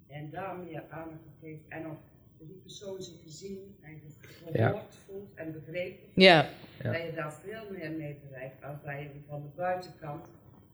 en 0.08 0.30
daar 0.30 0.58
meer 0.58 0.84
aandacht 0.90 1.22
aan 1.26 1.36
geeft, 1.42 1.68
en 1.68 1.90
of 1.90 1.98
die 2.38 2.60
persoon 2.62 3.02
zich 3.02 3.22
gezien 3.24 3.76
en 3.82 4.02
gehoord 4.20 4.56
Ja. 4.58 4.86
voelt 5.06 5.34
en 5.36 5.52
begrepen 5.52 6.08
Ja, 6.16 6.50
Ja. 6.84 6.92
dat 6.92 7.02
je 7.02 7.12
daar 7.16 7.34
veel 7.34 7.72
meer 7.72 7.92
mee 7.92 8.18
bereikt 8.28 8.64
als 8.64 8.82
bij 8.82 9.04
je 9.04 9.10
van 9.28 9.42
de 9.42 9.48
buitenkant 9.56 10.26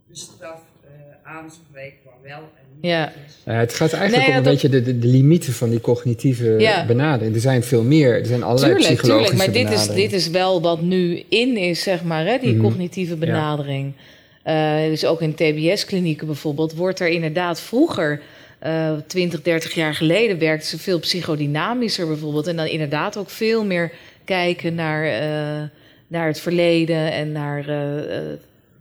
de 0.10 0.16
straf 0.16 0.62
eh, 0.84 0.90
aanspreekt 1.24 1.96
van 2.04 2.14
wel 2.24 2.38
en 2.38 2.66
niet. 2.76 2.86
Ja. 2.92 3.12
Ja, 3.46 3.54
het 3.54 3.74
gaat 3.74 3.94
eigenlijk 3.94 4.12
Nee, 4.28 4.32
ja, 4.32 4.32
om 4.32 4.38
een 4.38 4.44
dat- 4.44 4.54
beetje 4.54 4.70
de, 4.70 4.82
de, 4.84 5.00
de 5.00 5.08
limieten 5.08 5.54
van 5.54 5.70
die 5.70 5.82
cognitieve 5.82 6.56
Ja. 6.58 6.86
benadering. 6.86 7.36
Er 7.36 7.42
zijn 7.42 7.64
veel 7.64 7.84
meer, 7.84 8.20
er 8.20 8.26
zijn 8.26 8.44
allerlei 8.44 8.74
tuurlijk, 8.76 8.94
psychologische 8.94 9.34
tuurlijk. 9.36 9.54
Maar 9.70 9.72
dit 9.72 9.80
is, 9.90 9.96
dit 9.96 10.14
is 10.14 10.30
wel 10.30 10.62
wat 10.62 10.82
nu 10.82 11.24
in 11.30 11.58
is, 11.58 11.84
zeg 11.84 12.04
maar, 12.04 12.26
hè, 12.26 12.38
die 12.38 12.54
Mhm. 12.54 12.62
cognitieve 12.64 13.16
benadering. 13.16 13.94
Eh, 14.44 14.76
dus 14.88 15.06
ook 15.06 15.22
in 15.22 15.34
TBS-klinieken 15.36 16.28
bijvoorbeeld 16.28 16.74
wordt 16.74 17.00
er 17.00 17.08
inderdaad 17.08 17.62
vroeger... 17.62 18.22
eh 18.60 18.92
20, 19.08 19.42
30 19.42 19.74
jaar 19.74 19.94
geleden 19.96 20.40
werkten 20.40 20.68
ze 20.70 20.78
veel 20.80 21.00
psychodynamischer 21.00 22.08
bijvoorbeeld. 22.08 22.48
En 22.48 22.56
dan 22.56 22.66
inderdaad 22.68 23.18
ook 23.18 23.30
veel 23.30 23.66
meer 23.66 23.92
kijken 24.26 24.76
naar, 24.76 25.06
eh, 25.06 25.64
naar 26.08 26.28
het 26.28 26.40
verleden 26.40 27.12
en 27.12 27.32
naar 27.32 27.68
eh, 27.68 28.18
eh, 28.18 28.24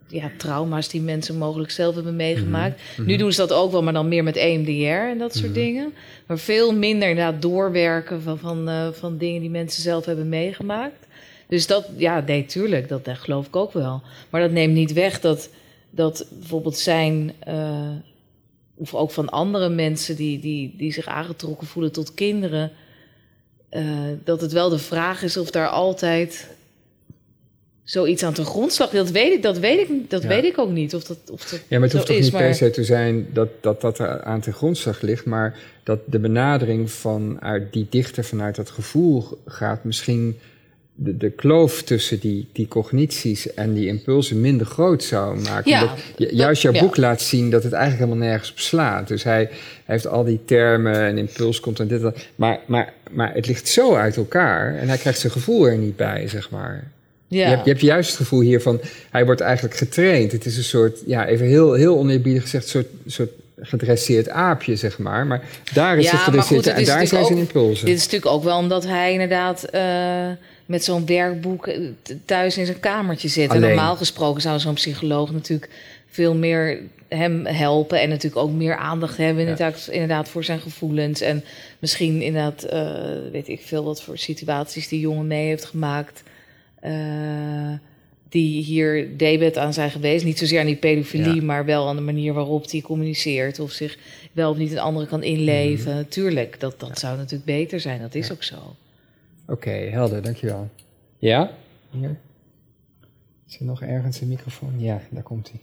ja, 0.08 0.30
trauma's 0.36 0.88
die 0.88 1.00
mensen 1.00 1.38
mogelijk 1.38 1.70
zelf 1.70 1.94
hebben 1.94 2.16
meegemaakt. 2.16 2.80
Nu 2.96 3.16
doen 3.16 3.32
ze 3.32 3.40
dat 3.40 3.52
ook 3.52 3.72
wel, 3.72 3.82
maar 3.82 3.92
dan 3.92 4.08
meer 4.08 4.22
met 4.22 4.36
EMDR 4.36 5.10
en 5.10 5.18
dat 5.18 5.34
soort 5.34 5.54
dingen. 5.54 5.92
Maar 6.26 6.38
veel 6.38 6.74
minder 6.74 7.08
inderdaad 7.08 7.42
doorwerken 7.42 8.22
van, 8.22 8.38
van, 8.38 8.68
eh, 8.68 8.88
van 8.92 9.18
dingen 9.18 9.40
die 9.40 9.50
mensen 9.50 9.82
zelf 9.82 10.04
hebben 10.04 10.28
meegemaakt. 10.28 11.06
Dus 11.48 11.66
dat, 11.66 11.88
ja, 11.96 12.20
nee, 12.20 12.46
tuurlijk, 12.46 12.88
dat, 12.88 13.04
dat 13.04 13.18
geloof 13.18 13.46
ik 13.46 13.56
ook 13.56 13.72
wel. 13.72 14.02
Maar 14.30 14.40
dat 14.40 14.50
neemt 14.50 14.74
niet 14.74 14.92
weg 14.92 15.20
dat, 15.20 15.50
dat 15.90 16.26
bijvoorbeeld 16.38 16.78
zijn, 16.78 17.32
eh, 17.38 17.90
of 18.74 18.94
ook 18.94 19.10
van 19.10 19.28
andere 19.28 19.68
mensen 19.68 20.16
die, 20.16 20.40
die, 20.40 20.74
die 20.76 20.92
zich 20.92 21.06
aangetrokken 21.06 21.66
voelen 21.66 21.92
tot 21.92 22.14
kinderen, 22.14 22.72
eh, 23.68 23.84
dat 24.24 24.40
het 24.40 24.52
wel 24.52 24.68
de 24.68 24.78
vraag 24.78 25.22
is 25.22 25.36
of 25.36 25.50
daar 25.50 25.68
altijd 25.68 26.55
zoiets 27.86 28.22
aan 28.24 28.32
ten 28.32 28.44
grondslag. 28.44 28.90
Dat 28.90 29.10
weet 29.10 29.32
ik, 29.32 29.42
dat 29.42 29.58
weet 29.58 29.78
ik, 29.88 30.10
dat 30.10 30.22
Ja. 30.22 30.28
weet 30.28 30.44
ik 30.44 30.58
ook 30.58 30.70
niet. 30.70 30.94
Of 30.94 31.04
dat, 31.04 31.18
of 31.30 31.44
dat 31.44 31.60
Ja, 31.68 31.78
maar 31.78 31.80
het 31.88 31.92
hoeft 31.92 32.06
toch 32.06 32.16
is, 32.16 32.22
niet 32.24 32.32
maar- 32.32 32.42
per 32.42 32.54
se 32.54 32.70
te 32.70 32.84
zijn 32.84 33.26
dat 33.32 33.48
dat, 33.60 33.80
dat 33.80 33.98
er 33.98 34.22
aan 34.22 34.40
ten 34.40 34.52
grondslag 34.52 35.00
ligt, 35.00 35.24
maar 35.24 35.58
dat 35.82 35.98
de 36.04 36.18
benadering 36.18 36.90
vanuit 36.90 37.72
die 37.72 37.86
dichter 37.90 38.24
vanuit 38.24 38.56
dat 38.56 38.70
gevoel 38.70 39.38
gaat 39.46 39.84
misschien 39.84 40.38
de, 40.94 41.16
de 41.16 41.30
kloof 41.30 41.82
tussen 41.82 42.20
die, 42.20 42.48
die 42.52 42.68
cognities 42.68 43.54
en 43.54 43.74
die 43.74 43.86
impulsen 43.86 44.40
minder 44.40 44.66
groot 44.66 45.02
zou 45.02 45.40
maken. 45.40 45.70
Ja, 45.70 45.94
juist 46.16 46.62
jouw 46.62 46.72
ja. 46.72 46.80
boek 46.80 46.96
laat 46.96 47.20
zien 47.20 47.50
dat 47.50 47.62
het 47.62 47.72
eigenlijk 47.72 48.04
helemaal 48.04 48.28
nergens 48.28 48.50
op 48.50 48.58
slaat. 48.58 49.08
Dus 49.08 49.22
hij, 49.22 49.34
hij 49.44 49.48
heeft 49.84 50.06
al 50.06 50.24
die 50.24 50.40
termen 50.44 50.94
en 51.00 51.18
impuls 51.18 51.60
komt 51.60 51.80
en 51.80 51.86
dit, 51.88 52.00
dat. 52.00 52.18
Maar, 52.36 52.60
maar, 52.66 52.92
maar 53.10 53.34
het 53.34 53.46
ligt 53.46 53.68
zo 53.68 53.94
uit 53.94 54.16
elkaar 54.16 54.74
en 54.78 54.88
hij 54.88 54.98
krijgt 54.98 55.18
zijn 55.20 55.32
gevoel 55.32 55.66
er 55.66 55.78
niet 55.78 55.96
bij, 55.96 56.28
zeg 56.28 56.50
maar. 56.50 56.90
Ja. 57.28 57.48
Je, 57.48 57.54
hebt, 57.54 57.64
je 57.64 57.70
hebt 57.70 57.82
juist 57.82 58.08
het 58.08 58.18
gevoel 58.18 58.40
hier 58.40 58.60
van, 58.60 58.80
hij 59.10 59.24
wordt 59.24 59.40
eigenlijk 59.40 59.76
getraind. 59.76 60.32
Het 60.32 60.46
is 60.46 60.56
een 60.56 60.64
soort, 60.64 60.98
ja, 61.06 61.26
even 61.26 61.46
heel, 61.46 61.72
heel 61.72 61.98
oneerbiedig 61.98 62.42
gezegd, 62.42 62.68
soort, 62.68 62.86
soort 63.06 63.30
gedresseerd 63.60 64.28
aapje, 64.28 64.76
zeg 64.76 64.98
maar. 64.98 65.26
Maar 65.26 65.42
daar 65.72 65.98
is 65.98 66.04
Ja, 66.04 66.10
het 66.10 66.20
gedresseerd 66.20 66.60
goed, 66.60 66.70
het 66.70 66.78
en 66.78 66.84
daar 66.84 67.06
zijn 67.06 67.24
zijn 67.24 67.38
impulsen. 67.38 67.86
Dit 67.86 67.96
is 67.96 68.04
natuurlijk 68.04 68.32
ook 68.32 68.44
wel 68.44 68.58
omdat 68.58 68.84
hij 68.84 69.12
inderdaad 69.12 69.64
eh, 69.64 70.28
met 70.66 70.84
zo'n 70.84 71.06
werkboek 71.06 71.66
eh, 71.66 71.80
thuis 72.24 72.56
in 72.56 72.66
zijn 72.66 72.80
kamertje 72.80 73.28
zit. 73.28 73.50
En 73.50 73.56
Alleen. 73.56 73.68
normaal 73.68 73.96
gesproken 73.96 74.42
zou 74.42 74.58
zo'n 74.58 74.74
psycholoog 74.74 75.32
natuurlijk 75.32 75.70
veel 76.10 76.34
meer 76.34 76.80
hem 77.08 77.46
helpen. 77.46 78.00
En 78.00 78.08
natuurlijk 78.08 78.42
ook 78.42 78.52
meer 78.52 78.76
aandacht 78.76 79.16
hebben 79.16 79.42
inderdaad, 79.42 79.88
inderdaad 79.90 80.28
voor 80.28 80.44
zijn 80.44 80.60
gevoelens. 80.60 81.20
En 81.20 81.44
misschien 81.78 82.22
inderdaad, 82.22 82.62
eh, 82.62 82.90
weet 83.32 83.48
ik 83.48 83.60
veel 83.64 83.84
wat 83.84 84.02
voor 84.02 84.18
situaties 84.18 84.88
die 84.88 85.00
jongen 85.00 85.26
mee 85.26 85.46
heeft 85.46 85.64
gemaakt. 85.64 86.22
Eh, 86.86 87.78
die 88.28 88.62
hier 88.62 89.16
debet 89.18 89.56
aan 89.58 89.72
zijn 89.72 89.90
geweest. 89.90 90.24
Niet 90.24 90.38
zozeer 90.38 90.60
aan 90.60 90.66
die 90.66 90.76
pedofilie, 90.76 91.34
Ja. 91.34 91.42
maar 91.42 91.64
wel 91.64 91.88
aan 91.88 91.96
de 91.96 92.02
manier 92.02 92.32
waarop 92.32 92.70
hij 92.70 92.80
communiceert. 92.80 93.58
Of 93.60 93.70
zich 93.70 93.98
wel 94.32 94.50
of 94.50 94.56
niet 94.56 94.70
een 94.72 94.78
andere 94.78 95.06
kan 95.06 95.22
inleven. 95.22 95.94
Mhm. 95.94 96.08
Tuurlijk, 96.08 96.60
dat, 96.60 96.80
dat 96.80 96.98
zou 96.98 97.16
natuurlijk 97.16 97.44
beter 97.44 97.80
zijn. 97.80 98.00
Dat 98.00 98.14
is 98.14 98.32
ook 98.32 98.42
zo. 98.42 98.76
Oké, 99.46 99.70
helder, 99.70 100.22
dankjewel. 100.22 100.68
Ja? 101.18 101.50
Hier? 101.90 102.16
Is 103.48 103.58
er 103.58 103.64
nog 103.64 103.82
ergens 103.82 104.20
een 104.20 104.28
microfoon? 104.28 104.74
Ja, 104.80 105.00
daar 105.10 105.22
komt 105.22 105.50
hij. 105.50 105.60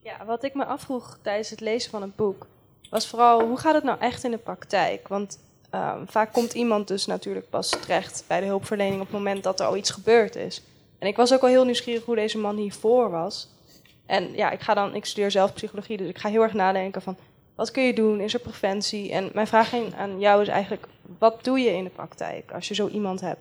Ja, 0.00 0.24
wat 0.24 0.44
ik 0.44 0.54
me 0.54 0.64
afvroeg 0.64 1.18
tijdens 1.22 1.50
het 1.50 1.60
lezen 1.60 1.90
van 1.90 2.02
het 2.02 2.16
boek, 2.16 2.46
was 2.90 3.06
vooral 3.08 3.46
hoe 3.46 3.58
gaat 3.58 3.74
het 3.74 3.84
nou 3.84 4.00
echt 4.00 4.24
in 4.24 4.30
de 4.30 4.38
praktijk? 4.38 5.08
Want 5.08 5.38
ehm, 5.72 6.06
vaak 6.06 6.32
komt 6.32 6.52
iemand 6.52 6.88
dus 6.88 7.06
natuurlijk 7.06 7.50
pas 7.50 7.68
terecht 7.68 8.24
bij 8.26 8.40
de 8.40 8.46
hulpverlening 8.46 9.00
op 9.00 9.06
het 9.06 9.16
moment 9.16 9.42
dat 9.42 9.60
er 9.60 9.66
al 9.66 9.76
iets 9.76 9.90
gebeurd 9.90 10.36
is. 10.36 10.62
En 10.98 11.08
ik 11.08 11.16
was 11.16 11.32
ook 11.32 11.42
al 11.42 11.48
heel 11.48 11.64
nieuwsgierig 11.64 12.04
hoe 12.04 12.14
deze 12.14 12.38
man 12.38 12.56
hiervoor 12.56 13.10
was. 13.10 13.48
En 14.06 14.32
ja, 14.34 14.50
ik, 14.50 14.60
ga 14.60 14.74
dan, 14.74 14.94
ik 14.94 15.04
studeer 15.04 15.30
zelf 15.30 15.52
psychologie, 15.52 15.96
dus 15.96 16.08
ik 16.08 16.18
ga 16.18 16.28
heel 16.28 16.42
erg 16.42 16.52
nadenken 16.52 17.02
van 17.02 17.16
wat 17.54 17.70
kun 17.70 17.82
je 17.82 17.92
doen? 17.92 18.20
Is 18.20 18.34
er 18.34 18.40
preventie? 18.40 19.12
En 19.12 19.30
mijn 19.32 19.46
vraag 19.46 19.74
aan 19.96 20.20
jou 20.20 20.42
is 20.42 20.48
eigenlijk, 20.48 20.86
wat 21.18 21.44
doe 21.44 21.58
je 21.58 21.70
in 21.70 21.84
de 21.84 21.90
praktijk 21.90 22.52
als 22.52 22.68
je 22.68 22.74
zo 22.74 22.88
iemand 22.88 23.20
hebt? 23.20 23.40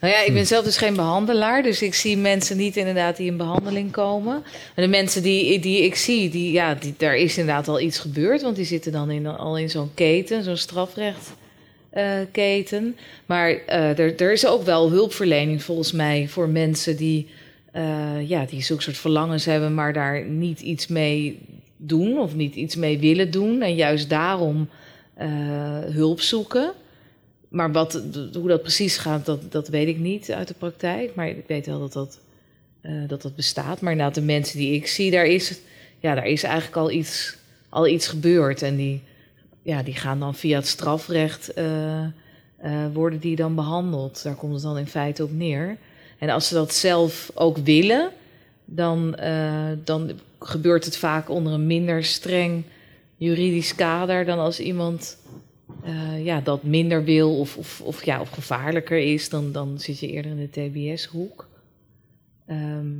Nou 0.00 0.12
ja, 0.12 0.20
ik 0.20 0.28
Hm. 0.28 0.34
ben 0.34 0.46
zelf 0.46 0.64
dus 0.64 0.76
geen 0.76 0.96
behandelaar, 0.96 1.62
dus 1.62 1.82
ik 1.82 1.94
zie 1.94 2.16
mensen 2.16 2.56
niet 2.56 2.76
inderdaad 2.76 3.16
die 3.16 3.26
in 3.26 3.36
behandeling 3.36 3.90
komen. 3.90 4.42
En 4.74 4.82
de 4.82 4.88
mensen 4.88 5.22
die, 5.22 5.58
die 5.58 5.82
ik 5.82 5.94
zie, 5.94 6.30
die, 6.30 6.52
ja, 6.52 6.74
die, 6.74 6.94
daar 6.96 7.16
is 7.16 7.38
inderdaad 7.38 7.68
al 7.68 7.80
iets 7.80 7.98
gebeurd, 7.98 8.42
want 8.42 8.56
die 8.56 8.64
zitten 8.64 8.92
dan 8.92 9.10
in, 9.10 9.26
al 9.26 9.58
in 9.58 9.70
zo'n 9.70 9.90
keten, 9.94 10.44
zo'n 10.44 10.56
strafrechtketen. 10.56 12.96
maar 13.26 13.50
eh, 13.50 13.98
er, 13.98 14.20
er 14.20 14.32
is 14.32 14.46
ook 14.46 14.64
wel 14.64 14.90
hulpverlening 14.90 15.62
volgens 15.62 15.92
mij 15.92 16.28
voor 16.28 16.48
mensen 16.48 16.96
die 16.96 17.28
eh, 17.74 18.28
ja, 18.28 18.44
die 18.44 18.62
zulke 18.62 18.82
soort 18.82 18.96
verlangens 18.96 19.44
hebben, 19.44 19.74
maar 19.74 19.92
daar 19.92 20.24
niet 20.24 20.60
iets 20.60 20.86
mee 20.86 21.38
doen 21.76 22.18
of 22.18 22.34
niet 22.34 22.54
iets 22.54 22.76
mee 22.76 22.98
willen 22.98 23.30
doen. 23.30 23.62
En 23.62 23.74
juist 23.74 24.10
daarom 24.10 24.68
eh, 25.14 25.28
hulp 25.78 26.20
zoeken. 26.20 26.72
Maar 27.54 27.72
wat, 27.72 28.02
hoe 28.32 28.48
dat 28.48 28.62
precies 28.62 28.96
gaat, 28.96 29.26
dat, 29.26 29.52
dat 29.52 29.68
weet 29.68 29.88
ik 29.88 29.98
niet 29.98 30.32
uit 30.32 30.48
de 30.48 30.54
praktijk. 30.54 31.14
Maar 31.14 31.28
ik 31.28 31.44
weet 31.46 31.66
wel 31.66 31.78
dat 31.78 31.92
dat, 31.92 32.20
eh, 32.80 32.92
dat, 33.06 33.22
dat 33.22 33.36
bestaat. 33.36 33.80
Maar 33.80 33.92
inderdaad, 33.92 34.14
de 34.14 34.22
mensen 34.22 34.58
die 34.58 34.74
ik 34.74 34.86
zie, 34.86 35.10
daar 35.10 35.26
is, 35.26 35.58
ja, 36.00 36.14
daar 36.14 36.26
is 36.26 36.42
eigenlijk 36.42 36.76
al 36.76 36.90
iets, 36.90 37.36
al 37.68 37.86
iets 37.86 38.06
gebeurd. 38.06 38.62
En 38.62 38.76
die, 38.76 39.02
ja, 39.62 39.82
die 39.82 39.94
gaan 39.94 40.20
dan 40.20 40.34
via 40.34 40.56
het 40.56 40.66
strafrecht, 40.66 41.52
eh, 41.52 42.02
eh, 42.02 42.10
worden 42.92 43.18
die 43.18 43.36
dan 43.36 43.54
behandeld. 43.54 44.22
Daar 44.22 44.34
komt 44.34 44.54
het 44.54 44.62
dan 44.62 44.78
in 44.78 44.86
feite 44.86 45.24
op 45.24 45.32
neer. 45.32 45.76
En 46.18 46.30
als 46.30 46.48
ze 46.48 46.54
dat 46.54 46.74
zelf 46.74 47.30
ook 47.34 47.56
willen, 47.58 48.10
dan, 48.64 49.16
dan 49.84 50.10
gebeurt 50.38 50.84
het 50.84 50.96
vaak 50.96 51.28
onder 51.28 51.52
een 51.52 51.66
minder 51.66 52.04
streng 52.04 52.64
juridisch 53.16 53.74
kader 53.74 54.24
dan 54.24 54.38
als 54.38 54.60
iemand 54.60 55.16
eh, 55.84 56.24
ja, 56.24 56.40
dat 56.40 56.62
minder 56.62 57.04
wil 57.04 57.38
of, 57.38 57.56
of, 57.56 57.80
of, 57.80 58.04
ja, 58.04 58.20
of 58.20 58.30
gevaarlijker 58.30 58.98
is, 58.98 59.28
dan, 59.28 59.52
dan 59.52 59.78
zit 59.78 59.98
je 59.98 60.08
eerder 60.08 60.30
in 60.30 60.50
de 60.50 60.50
TBS-hoek. 60.50 61.48
Ehm, 62.46 62.92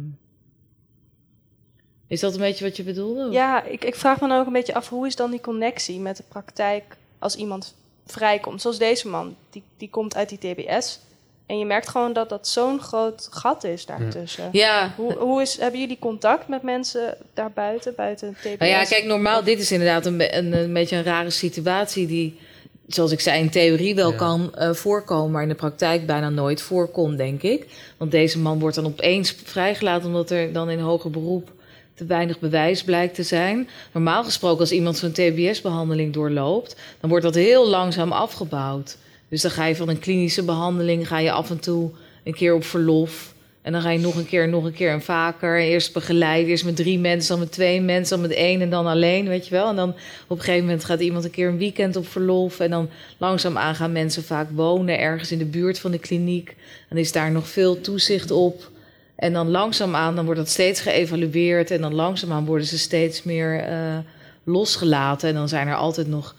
is 2.06 2.20
dat 2.20 2.34
een 2.34 2.40
beetje 2.40 2.64
wat 2.64 2.76
je 2.76 2.82
bedoelde? 2.82 3.30
Ja, 3.30 3.64
ik, 3.64 3.84
ik 3.84 3.94
vraag 3.94 4.20
me 4.20 4.28
dan 4.28 4.40
ook 4.40 4.46
een 4.46 4.52
beetje 4.52 4.74
af, 4.74 4.88
hoe 4.88 5.06
is 5.06 5.16
dan 5.16 5.30
die 5.30 5.40
connectie 5.40 6.00
met 6.00 6.16
de 6.16 6.24
praktijk 6.28 6.96
als 7.18 7.36
iemand 7.36 7.74
vrijkomt? 8.06 8.60
Zoals 8.60 8.78
deze 8.78 9.08
man, 9.08 9.36
die, 9.50 9.62
die 9.76 9.90
komt 9.90 10.16
uit 10.16 10.28
die 10.28 10.38
TBS. 10.38 11.00
En 11.46 11.58
je 11.58 11.64
merkt 11.64 11.88
gewoon 11.88 12.12
dat 12.12 12.28
dat 12.28 12.48
zo'n 12.48 12.80
groot 12.80 13.28
gat 13.30 13.64
is 13.64 13.86
daartussen. 13.86 14.48
Ja, 14.52 14.92
Hoe, 14.96 15.12
hoe 15.12 15.42
is, 15.42 15.58
hebben 15.58 15.80
jullie 15.80 15.98
contact 15.98 16.48
met 16.48 16.62
mensen 16.62 17.16
daarbuiten, 17.34 17.94
buiten 17.94 18.32
TBS? 18.32 18.58
Nou 18.58 18.70
ja, 18.70 18.84
kijk, 18.84 19.04
normaal, 19.04 19.44
dit 19.44 19.58
is 19.58 19.72
inderdaad 19.72 20.06
een, 20.06 20.36
een, 20.36 20.52
een 20.52 20.72
beetje 20.72 20.96
een 20.96 21.02
rare 21.02 21.30
situatie 21.30 22.06
die, 22.06 22.38
zoals 22.86 23.12
ik 23.12 23.20
zei, 23.20 23.40
in 23.40 23.50
theorie 23.50 23.94
wel 23.94 24.10
Ja. 24.10 24.16
kan 24.16 24.54
eh, 24.54 24.70
voorkomen, 24.72 25.30
maar 25.30 25.42
in 25.42 25.48
de 25.48 25.54
praktijk 25.54 26.06
bijna 26.06 26.28
nooit 26.30 26.62
voorkomt, 26.62 27.16
denk 27.16 27.42
ik. 27.42 27.66
Want 27.96 28.10
deze 28.10 28.38
man 28.38 28.58
wordt 28.58 28.76
dan 28.76 28.86
opeens 28.86 29.34
vrijgelaten 29.44 30.06
omdat 30.06 30.30
er 30.30 30.52
dan 30.52 30.70
in 30.70 30.78
hoger 30.78 31.10
beroep 31.10 31.52
te 31.94 32.04
weinig 32.04 32.38
bewijs 32.38 32.84
blijkt 32.84 33.14
te 33.14 33.22
zijn. 33.22 33.68
Normaal 33.92 34.24
gesproken, 34.24 34.60
als 34.60 34.72
iemand 34.72 34.96
zo'n 34.96 35.12
TBS-behandeling 35.12 36.12
doorloopt, 36.12 36.76
dan 37.00 37.10
wordt 37.10 37.24
dat 37.24 37.34
heel 37.34 37.68
langzaam 37.68 38.12
afgebouwd. 38.12 38.96
Dus 39.28 39.42
dan 39.42 39.50
ga 39.50 39.64
je 39.66 39.76
van 39.76 39.88
een 39.88 39.98
klinische 39.98 40.42
behandeling, 40.44 41.08
ga 41.08 41.18
je 41.18 41.32
af 41.32 41.50
en 41.50 41.58
toe 41.58 41.90
een 42.24 42.34
keer 42.34 42.54
op 42.54 42.64
verlof. 42.64 43.33
En 43.64 43.72
dan 43.72 43.80
ga 43.80 43.90
je 43.90 43.98
nog 43.98 44.14
een 44.14 44.26
keer, 44.26 44.48
nog 44.48 44.64
een 44.64 44.72
keer 44.72 44.90
en 44.90 45.02
vaker. 45.02 45.58
Eerst 45.58 45.92
begeleid, 45.92 46.46
eerst 46.46 46.64
met 46.64 46.76
drie 46.76 46.98
mensen, 46.98 47.28
dan 47.28 47.38
met 47.38 47.52
twee 47.52 47.80
mensen, 47.80 48.20
dan 48.20 48.28
met 48.28 48.36
één 48.36 48.60
en 48.60 48.70
dan 48.70 48.86
alleen, 48.86 49.28
weet 49.28 49.44
je 49.46 49.54
wel. 49.54 49.68
En 49.68 49.76
dan 49.76 49.88
op 50.26 50.36
een 50.36 50.44
gegeven 50.44 50.64
moment 50.64 50.84
gaat 50.84 51.00
iemand 51.00 51.24
een 51.24 51.30
keer 51.30 51.48
een 51.48 51.58
weekend 51.58 51.96
op 51.96 52.08
verlof. 52.08 52.60
En 52.60 52.70
dan 52.70 52.88
langzaamaan 53.18 53.74
gaan 53.74 53.92
mensen 53.92 54.24
vaak 54.24 54.48
wonen 54.54 54.98
ergens 54.98 55.32
in 55.32 55.38
de 55.38 55.44
buurt 55.44 55.78
van 55.78 55.90
de 55.90 55.98
kliniek. 55.98 56.56
Dan 56.88 56.98
is 56.98 57.12
daar 57.12 57.30
nog 57.30 57.48
veel 57.48 57.80
toezicht 57.80 58.30
op. 58.30 58.70
En 59.16 59.32
dan 59.32 59.50
langzaamaan, 59.50 60.14
dan 60.16 60.24
wordt 60.24 60.40
dat 60.40 60.48
steeds 60.48 60.80
geëvalueerd. 60.80 61.70
En 61.70 61.80
dan 61.80 61.94
langzaamaan 61.94 62.44
worden 62.44 62.66
ze 62.66 62.78
steeds 62.78 63.22
meer 63.22 63.60
eh, 63.60 63.98
losgelaten. 64.44 65.28
En 65.28 65.34
dan 65.34 65.48
zijn 65.48 65.68
er 65.68 65.76
altijd 65.76 66.08
nog 66.08 66.34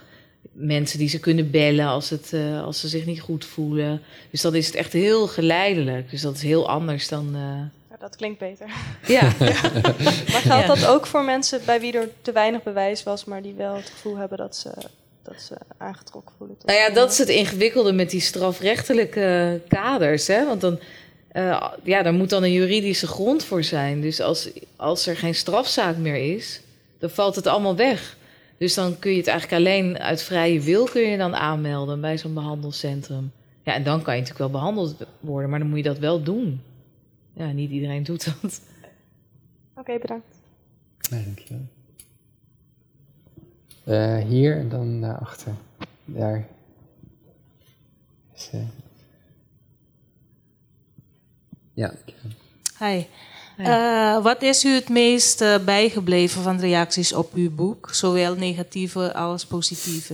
mensen 0.58 1.00
die 1.00 1.10
ze 1.10 1.20
kunnen 1.20 1.52
bellen 1.52 1.86
als, 1.86 2.10
het, 2.10 2.34
eh, 2.34 2.64
als 2.64 2.80
ze 2.80 2.88
zich 2.88 3.06
niet 3.06 3.22
goed 3.22 3.46
voelen. 3.46 4.02
Dus 4.32 4.42
dan 4.42 4.56
is 4.56 4.66
het 4.66 4.76
echt 4.76 4.94
heel 4.94 5.28
geleidelijk. 5.28 6.10
Dus 6.10 6.22
dat 6.22 6.36
is 6.36 6.42
heel 6.42 6.70
anders 6.70 7.08
dan... 7.08 7.28
eh, 7.36 7.42
Ja, 7.90 7.98
dat 8.00 8.16
klinkt 8.16 8.40
beter. 8.40 8.70
ja, 9.08 9.22
Maar 10.32 10.42
geldt 10.42 10.68
dat 10.68 10.86
ook 10.86 11.06
voor 11.06 11.24
mensen 11.24 11.62
bij 11.66 11.80
wie 11.80 11.94
er 11.98 12.10
te 12.22 12.32
weinig 12.32 12.64
bewijs 12.64 13.04
was, 13.04 13.26
maar 13.26 13.42
die 13.42 13.54
wel 13.54 13.76
het 13.76 13.90
gevoel 13.90 14.18
hebben 14.18 14.38
dat 14.38 14.56
ze, 14.56 14.70
dat 15.24 15.42
ze 15.42 15.56
aangetrokken 15.78 16.36
voelen? 16.38 16.56
Nou 16.66 16.80
ja, 16.80 16.90
dat 16.90 17.12
is 17.12 17.18
het 17.18 17.30
ingewikkelde 17.30 17.92
met 17.94 18.10
die 18.10 18.22
strafrechtelijke 18.22 19.62
kaders. 19.68 20.28
Hè? 20.28 20.46
Want 20.46 20.62
dan, 20.62 20.80
eh, 21.32 21.64
ja, 21.84 22.04
daar 22.04 22.14
moet 22.14 22.30
dan 22.30 22.44
een 22.44 22.52
juridische 22.52 23.08
grond 23.08 23.44
voor 23.44 23.64
zijn. 23.64 24.02
Dus 24.02 24.22
als, 24.22 24.50
als 24.76 25.08
er 25.08 25.18
geen 25.18 25.36
strafzaak 25.36 25.98
meer 25.98 26.36
is, 26.36 26.60
dan 27.00 27.10
valt 27.10 27.36
het 27.36 27.48
allemaal 27.48 27.76
weg. 27.76 28.18
Dus 28.58 28.74
dan 28.74 29.00
kun 29.00 29.12
je 29.12 29.18
het 29.18 29.28
eigenlijk 29.28 29.60
alleen 29.60 29.98
uit 30.00 30.22
vrije 30.22 30.60
wil 30.62 30.86
kun 30.86 31.02
je 31.02 31.18
dan 31.18 31.36
aanmelden 31.36 32.02
bij 32.02 32.18
zo'n 32.18 32.34
behandelcentrum. 32.34 33.32
Ja, 33.64 33.74
en 33.74 33.84
dan 33.84 34.02
kan 34.02 34.14
je 34.16 34.22
natuurlijk 34.22 34.52
wel 34.52 34.60
behandeld 34.60 34.96
worden, 35.20 35.50
maar 35.50 35.60
dan 35.60 35.68
moet 35.68 35.78
je 35.78 35.84
dat 35.84 36.00
wel 36.00 36.24
doen. 36.24 36.62
Ja, 37.34 37.52
niet 37.52 37.72
iedereen 37.72 38.04
doet 38.04 38.26
dat. 38.42 38.62
Oké, 39.76 39.98
bedankt. 40.00 40.26
Nee, 41.10 41.24
dankjewel. 41.24 41.66
Eh 43.84 44.24
hier 44.24 44.58
en 44.58 44.70
dan 44.70 45.02
daarachter. 45.02 45.54
Daar. 46.06 46.48
Is, 48.36 48.50
eh, 48.52 48.60
Ja, 51.74 51.88
dankjewel. 51.88 52.32
Hi. 52.80 53.06
Eh, 53.58 54.24
wat 54.24 54.42
is 54.42 54.66
u 54.66 54.70
het 54.70 54.90
meest 54.90 55.42
eh, 55.42 55.56
bijgebleven 55.66 56.42
van 56.42 56.58
de 56.58 56.62
reacties 56.62 57.14
op 57.14 57.34
uw 57.34 57.52
boek? 57.52 57.90
Zowel 57.92 58.36
negatieve 58.36 59.14
als 59.14 59.46
positieve. 59.46 60.14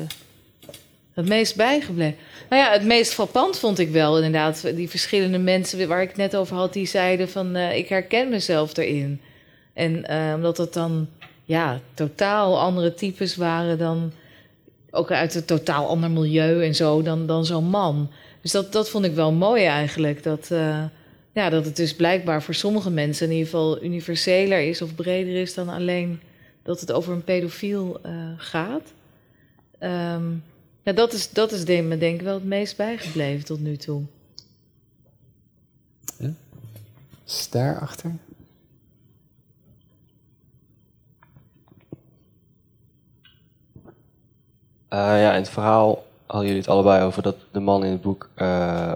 Het 1.13 1.27
meest 1.27 1.55
bijgebleven. 1.55 2.17
Nou 2.49 2.61
ja, 2.61 2.71
het 2.71 2.83
meest 2.83 3.13
frappant 3.13 3.57
vond 3.57 3.79
ik 3.79 3.89
wel 3.89 4.15
inderdaad. 4.15 4.75
Die 4.75 4.89
verschillende 4.89 5.37
mensen 5.37 5.87
waar 5.87 6.01
ik 6.01 6.07
het 6.07 6.17
net 6.17 6.35
over 6.35 6.55
had, 6.55 6.73
die 6.73 6.85
zeiden 6.85 7.29
van 7.29 7.55
eh, 7.55 7.77
ik 7.77 7.89
herken 7.89 8.29
mezelf 8.29 8.77
erin. 8.77 9.21
En 9.73 10.05
omdat 10.35 10.57
het 10.57 10.73
dan 10.73 11.07
ja, 11.45 11.79
totaal 11.93 12.59
andere 12.59 12.93
types 12.93 13.35
waren 13.35 13.77
dan. 13.77 14.11
Ook 14.93 15.11
uit 15.11 15.35
een 15.35 15.45
totaal 15.45 15.87
ander 15.87 16.11
milieu 16.11 16.63
en 16.65 16.75
zo 16.75 17.01
dan, 17.01 17.25
dan 17.25 17.45
zo'n 17.45 17.65
man. 17.65 18.11
Dus 18.41 18.51
dat, 18.51 18.71
dat 18.71 18.89
vond 18.89 19.05
ik 19.05 19.13
wel 19.13 19.31
mooi 19.31 19.63
eigenlijk. 19.63 20.23
Dat, 20.23 20.49
ja, 21.31 21.49
dat 21.49 21.65
het 21.65 21.75
dus 21.75 21.95
blijkbaar 21.95 22.43
voor 22.43 22.53
sommige 22.53 22.89
mensen 22.89 23.25
in 23.25 23.31
ieder 23.31 23.45
geval 23.49 23.83
universeler 23.83 24.61
is 24.61 24.81
of 24.81 24.95
breder 24.95 25.35
is 25.35 25.53
dan 25.53 25.69
alleen 25.69 26.19
dat 26.63 26.79
het 26.79 26.91
over 26.91 27.13
een 27.13 27.23
pedofiel 27.23 27.99
eh, 28.01 28.13
gaat. 28.37 28.93
Ehm, 29.79 30.31
ja, 30.83 30.91
dat 30.91 31.13
is, 31.13 31.31
dat 31.31 31.51
is 31.51 31.65
denk, 31.65 31.87
me 31.87 31.97
denk 31.97 32.19
ik 32.19 32.25
wel 32.25 32.33
het 32.33 32.43
meest 32.43 32.77
bijgebleven 32.77 33.45
tot 33.45 33.59
nu 33.59 33.77
toe. 33.77 34.03
Is 37.25 37.49
daarachter? 37.49 38.11
Eh, 44.87 45.21
ja, 45.21 45.29
in 45.29 45.41
het 45.41 45.49
verhaal 45.49 46.05
hadden 46.25 46.45
jullie 46.47 46.61
het 46.61 46.71
allebei 46.71 47.03
over 47.03 47.23
dat 47.23 47.35
de 47.51 47.59
man 47.59 47.83
in 47.83 47.91
het 47.91 48.01
boek 48.01 48.29
eh, 48.33 48.47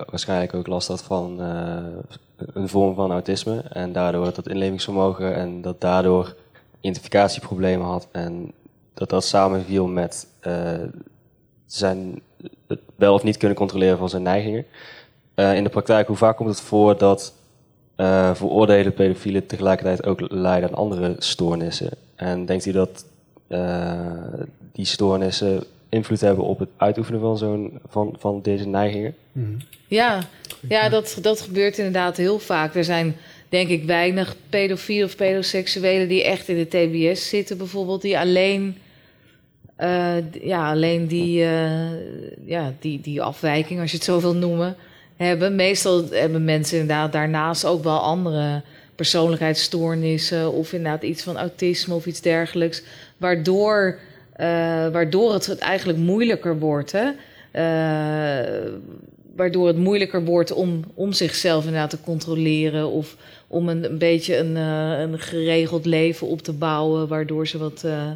waarschijnlijk 0.10 0.54
ook 0.54 0.68
last 0.68 0.88
had 0.88 1.04
van 1.04 1.42
eh, 1.42 2.18
een 2.38 2.70
vorm 2.70 2.96
van 2.96 3.12
autisme. 3.12 3.64
En 3.70 3.92
daardoor 3.92 4.34
dat 4.34 4.48
inlevingsvermogen 4.48 5.36
en 5.36 5.62
dat 5.62 5.82
daardoor 5.82 6.36
identificatieproblemen 6.80 7.86
had. 7.86 8.08
En 8.12 8.52
dat 8.94 9.10
dat 9.10 9.24
samenviel 9.24 9.88
met 9.88 10.28
eh, 10.40 10.74
zijn 11.66 12.22
het 12.68 12.80
wel 12.96 13.14
of 13.14 13.24
niet 13.24 13.38
kunnen 13.38 13.58
controleren 13.58 13.98
van 13.98 14.10
zijn 14.10 14.24
neigingen. 14.24 14.66
Eh, 15.34 15.56
in 15.56 15.64
de 15.64 15.70
praktijk, 15.70 16.08
hoe 16.08 16.16
vaak 16.16 16.38
komt 16.38 16.50
het 16.50 16.62
voor 16.62 16.98
dat 16.98 17.34
eh 17.96 18.36
veroordeelde 18.36 18.92
pedofielen 18.92 19.46
tegelijkertijd 19.46 20.06
ook 20.06 20.32
lijden 20.32 20.70
aan 20.70 20.76
andere 20.76 21.16
stoornissen? 21.18 21.90
En 22.16 22.46
denkt 22.46 22.66
u 22.66 22.72
dat 22.72 23.06
die 24.72 24.86
stoornissen 24.86 25.64
invloed 25.96 26.22
hebben 26.22 26.44
op 26.46 26.60
het 26.60 26.70
uitoefenen 26.78 27.20
van, 27.20 27.38
zo'n, 27.38 27.80
van, 27.88 28.16
van 28.20 28.42
deze 28.42 28.68
neigingen? 28.68 29.16
Mhm. 29.32 29.56
Ja, 29.88 30.20
ja 30.68 30.90
dat, 30.90 31.18
dat 31.22 31.42
gebeurt 31.42 31.78
inderdaad 31.78 32.18
heel 32.18 32.40
vaak. 32.40 32.76
Er 32.76 32.84
zijn 32.84 33.16
denk 33.50 33.70
ik 33.70 33.84
weinig 33.84 34.36
pedofielen 34.50 35.06
of 35.06 35.16
pedoseksuelen 35.16 36.08
die 36.08 36.24
echt 36.24 36.48
in 36.48 36.56
de 36.56 36.68
TBS 36.68 37.30
zitten, 37.30 37.58
bijvoorbeeld, 37.58 38.02
die 38.02 38.20
alleen, 38.20 38.78
eh, 39.76 40.32
ja, 40.42 40.72
alleen 40.72 41.08
die, 41.08 41.44
eh, 41.44 42.46
ja, 42.46 42.74
die, 42.80 43.02
die 43.02 43.22
afwijking, 43.22 43.80
als 43.80 43.92
je 43.92 43.98
het 43.98 44.06
zo 44.06 44.20
wil 44.22 44.36
noemen, 44.36 44.76
hebben. 45.16 45.56
Meestal 45.56 46.10
hebben 46.10 46.44
mensen 46.44 46.80
inderdaad 46.80 47.12
daarnaast 47.12 47.66
ook 47.66 47.84
wel 47.84 48.00
andere 48.00 48.62
persoonlijkheidsstoornissen 48.96 50.52
of 50.52 50.74
inderdaad 50.74 51.04
iets 51.04 51.24
van 51.24 51.38
autisme 51.38 51.94
of 51.94 52.06
iets 52.06 52.22
dergelijks, 52.22 52.84
waardoor, 53.18 54.00
waardoor 54.92 55.34
het 55.34 55.58
eigenlijk 55.58 56.00
moeilijker 56.00 56.60
wordt. 56.60 56.92
Hè? 56.92 57.12
Eh, 57.52 58.72
waardoor 59.36 59.68
het 59.68 59.78
moeilijker 59.78 60.24
wordt 60.24 60.52
om, 60.52 60.84
om 60.94 61.14
zichzelf 61.14 61.66
inderdaad 61.66 61.90
te 61.90 62.02
controleren 62.02 62.88
of 62.90 63.18
om 63.48 63.70
een, 63.70 63.84
een 63.84 63.98
beetje 63.98 64.38
een, 64.38 64.58
eh, 64.58 65.00
een 65.00 65.20
geregeld 65.20 65.86
leven 65.86 66.28
op 66.28 66.42
te 66.42 66.54
bouwen, 66.54 67.08
waardoor 67.08 67.48
ze 67.48 67.58
wat, 67.58 67.84
eh, 67.84 68.10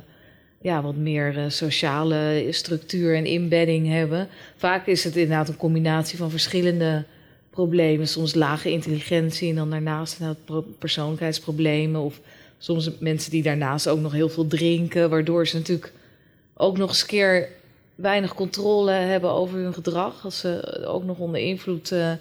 ja, 0.61 0.81
wat 0.81 0.95
meer 0.95 1.37
eh, 1.37 1.43
sociale 1.47 2.47
structuur 2.49 3.15
en 3.15 3.25
inbedding 3.25 3.87
hebben. 3.87 4.27
Vaak 4.55 4.87
is 4.87 5.03
het 5.03 5.15
inderdaad 5.15 5.47
een 5.49 5.57
combinatie 5.57 6.17
van 6.17 6.29
verschillende 6.29 7.03
problemen, 7.49 8.07
soms 8.07 8.33
lage 8.35 8.71
intelligentie 8.71 9.49
en 9.49 9.55
dan 9.55 9.69
daarnaast 9.69 10.19
pro- 10.45 10.65
persoonlijkheidsproblemen. 10.79 12.01
Of 12.01 12.19
soms 12.57 12.91
mensen 12.99 13.31
die 13.31 13.43
daarnaast 13.43 13.87
ook 13.87 13.99
nog 13.99 14.11
heel 14.11 14.29
veel 14.29 14.47
drinken, 14.47 15.09
waardoor 15.09 15.47
ze 15.47 15.57
natuurlijk 15.57 15.91
ook 16.61 16.77
nog 16.77 16.89
eens 16.89 17.01
een 17.01 17.07
keer 17.07 17.49
weinig 17.95 18.33
controle 18.33 18.91
hebben 18.91 19.31
over 19.31 19.59
hun 19.59 19.73
gedrag, 19.73 20.23
als 20.23 20.39
ze 20.39 20.83
ook 20.87 21.03
nog 21.03 21.17
onder 21.17 21.41
invloed 21.41 21.91
eh, 21.91 22.11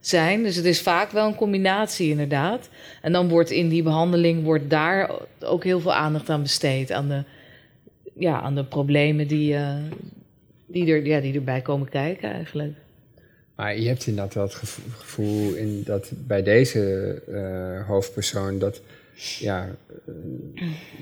zijn. 0.00 0.42
Dus 0.42 0.56
het 0.56 0.64
is 0.64 0.82
vaak 0.82 1.10
wel 1.10 1.26
een 1.26 1.34
combinatie 1.34 2.08
inderdaad. 2.08 2.68
En 3.02 3.12
dan 3.12 3.28
wordt 3.28 3.50
in 3.50 3.68
die 3.68 3.82
behandeling 3.82 4.44
wordt 4.44 4.70
daar 4.70 5.10
ook 5.40 5.64
heel 5.64 5.80
veel 5.80 5.94
aandacht 5.94 6.30
aan 6.30 6.42
besteed, 6.42 6.92
aan 6.92 7.08
de, 7.08 7.22
ja, 8.14 8.40
aan 8.40 8.54
de 8.54 8.64
problemen 8.64 9.28
die, 9.28 9.54
eh, 9.54 9.76
die, 10.66 10.92
er, 10.92 11.06
ja, 11.06 11.20
die 11.20 11.34
erbij 11.34 11.60
komen 11.60 11.88
kijken 11.88 12.32
eigenlijk. 12.32 12.72
Maar 13.54 13.78
je 13.78 13.88
hebt 13.88 14.06
inderdaad 14.06 14.34
wel 14.34 14.44
het 14.44 14.54
gevo- 14.54 14.90
gevoel 14.98 15.54
in 15.54 15.82
dat 15.84 16.10
bij 16.26 16.42
deze 16.42 17.14
eh, 17.32 17.86
hoofdpersoon 17.86 18.58
dat, 18.58 18.80
ja, 19.38 19.76
eh, 20.06 20.14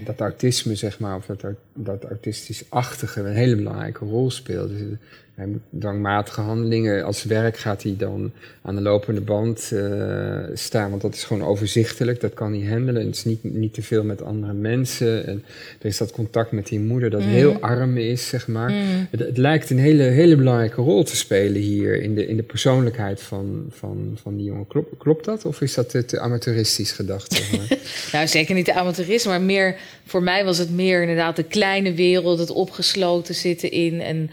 dat 0.04 0.20
autisme, 0.20 0.74
zeg 0.74 0.98
maar, 0.98 1.16
of 1.16 1.26
dat, 1.26 1.44
dat 1.74 2.04
autistisch-achtige 2.04 3.20
een 3.20 3.34
hele 3.34 3.56
belangrijke 3.56 4.04
rol 4.04 4.30
speelt. 4.30 4.68
Dus, 4.68 4.98
hij 5.42 5.50
moet 5.50 5.80
dwangmatige 5.80 6.40
handelingen 6.40 7.04
als 7.04 7.24
werk 7.24 7.56
gaat 7.56 7.82
hij 7.82 7.94
dan 7.98 8.32
aan 8.62 8.74
de 8.74 8.80
lopende 8.80 9.20
band 9.20 9.72
eh, 9.72 10.38
staan, 10.54 10.90
want 10.90 11.02
dat 11.02 11.14
is 11.14 11.24
gewoon 11.24 11.44
overzichtelijk, 11.44 12.20
dat 12.20 12.34
kan 12.34 12.52
hij 12.52 12.70
handelen. 12.70 13.06
Het 13.06 13.14
is 13.14 13.24
niet, 13.24 13.44
niet 13.44 13.74
te 13.74 13.82
veel 13.82 14.04
met 14.04 14.22
andere 14.22 14.52
mensen. 14.52 15.26
En 15.26 15.44
er 15.80 15.86
is 15.86 15.96
dat 15.98 16.10
contact 16.10 16.52
met 16.52 16.66
die 16.66 16.80
moeder 16.80 17.10
dat 17.10 17.20
Mhm. 17.20 17.30
heel 17.30 17.56
arm 17.60 17.96
is, 17.96 18.28
zeg 18.28 18.48
maar. 18.48 18.70
Mhm. 18.70 18.80
Het, 19.10 19.20
het 19.20 19.36
lijkt 19.36 19.70
een 19.70 19.78
hele, 19.78 20.02
hele 20.02 20.36
belangrijke 20.36 20.80
rol 20.82 21.02
te 21.04 21.16
spelen 21.16 21.60
hier 21.60 22.02
in 22.02 22.14
de, 22.14 22.26
in 22.26 22.36
de 22.36 22.42
persoonlijkheid 22.42 23.22
van, 23.22 23.66
van, 23.70 24.18
van 24.22 24.36
die 24.36 24.44
jongen. 24.44 24.66
Klopt, 24.66 24.96
klopt 24.98 25.24
dat? 25.24 25.44
Of 25.44 25.60
is 25.60 25.74
dat 25.74 25.90
te, 25.90 26.04
te 26.04 26.20
amateuristisch 26.20 26.92
gedacht? 26.92 27.32
Zeg 27.32 27.56
maar? 27.56 27.78
Nou, 28.12 28.26
zeker 28.26 28.54
niet 28.54 28.66
de 28.66 28.74
amateurist, 28.74 29.26
maar 29.26 29.40
meer 29.40 29.76
voor 30.06 30.22
mij 30.22 30.44
was 30.44 30.58
het 30.58 30.70
meer 30.70 31.00
inderdaad 31.00 31.36
de 31.36 31.42
kleine 31.42 31.94
wereld, 31.94 32.38
het 32.38 32.50
opgesloten 32.50 33.34
zitten 33.34 33.70
in 33.70 34.00
en 34.00 34.30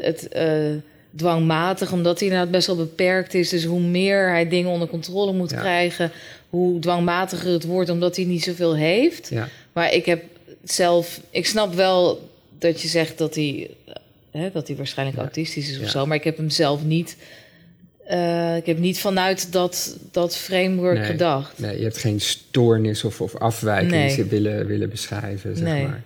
het 0.00 0.28
eh, 0.28 0.46
dwangmatig, 1.16 1.92
omdat 1.92 2.18
hij 2.18 2.28
inderdaad 2.28 2.50
best 2.52 2.66
wel 2.66 2.76
beperkt 2.76 3.34
is. 3.34 3.48
Dus 3.48 3.64
hoe 3.64 3.80
meer 3.80 4.28
hij 4.28 4.48
dingen 4.48 4.70
onder 4.70 4.88
controle 4.88 5.32
moet 5.32 5.50
Ja. 5.50 5.58
krijgen, 5.60 6.10
hoe 6.50 6.78
dwangmatiger 6.78 7.52
het 7.52 7.64
wordt, 7.64 7.90
omdat 7.90 8.16
hij 8.16 8.24
niet 8.24 8.42
zoveel 8.44 8.76
heeft. 8.76 9.28
ja. 9.30 9.48
Maar 9.72 9.92
ik 9.94 10.06
heb 10.06 10.22
zelf, 10.64 11.20
ik 11.30 11.46
snap 11.46 11.74
wel 11.74 12.28
dat 12.58 12.80
je 12.82 12.88
zegt 12.88 13.18
dat 13.18 13.34
hij, 13.34 13.70
eh, 13.86 13.94
hè, 14.42 14.50
dat 14.52 14.66
hij 14.66 14.76
waarschijnlijk 14.76 15.18
Ja. 15.18 15.24
autistisch 15.24 15.70
is 15.70 15.80
of 15.80 15.88
zo, 15.90 16.06
maar 16.06 16.16
ik 16.16 16.24
heb 16.24 16.36
hem 16.36 16.50
zelf 16.50 16.84
niet. 16.84 17.16
eh, 18.06 18.56
ik 18.56 18.66
heb 18.66 18.78
niet 18.78 18.98
vanuit 19.00 19.52
dat, 19.52 19.96
dat 20.10 20.36
framework 20.36 20.98
Nee. 20.98 21.06
gedacht. 21.06 21.58
Nee, 21.58 21.76
je 21.76 21.82
hebt 21.82 21.98
geen 21.98 22.20
stoornis 22.20 23.04
of, 23.04 23.20
of 23.20 23.36
afwijking 23.36 23.90
Nee. 23.90 24.24
willen, 24.24 24.66
willen 24.66 24.90
beschrijven, 24.90 25.56
zeg 25.56 25.66
Nee. 25.68 25.82
maar. 25.82 26.02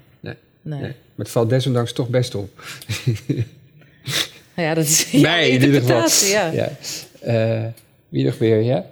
Nee. 0.65 0.81
Maar 0.81 0.95
het 1.17 1.31
valt 1.31 1.49
desondanks 1.51 1.93
toch 1.93 2.09
best 2.09 2.35
op. 2.35 2.63
Ja, 4.57 4.75
dat 4.75 4.85
is 4.85 5.13
Nee, 5.13 5.51
in 5.51 5.63
ieder 5.63 5.81
geval. 5.81 5.97
interpretatie, 6.03 6.29
ja. 6.29 6.51
ja. 6.51 6.71
Eh, 7.21 7.67
wie 8.09 8.25
nog 8.25 8.39
weer, 8.39 8.63
ja? 8.63 8.87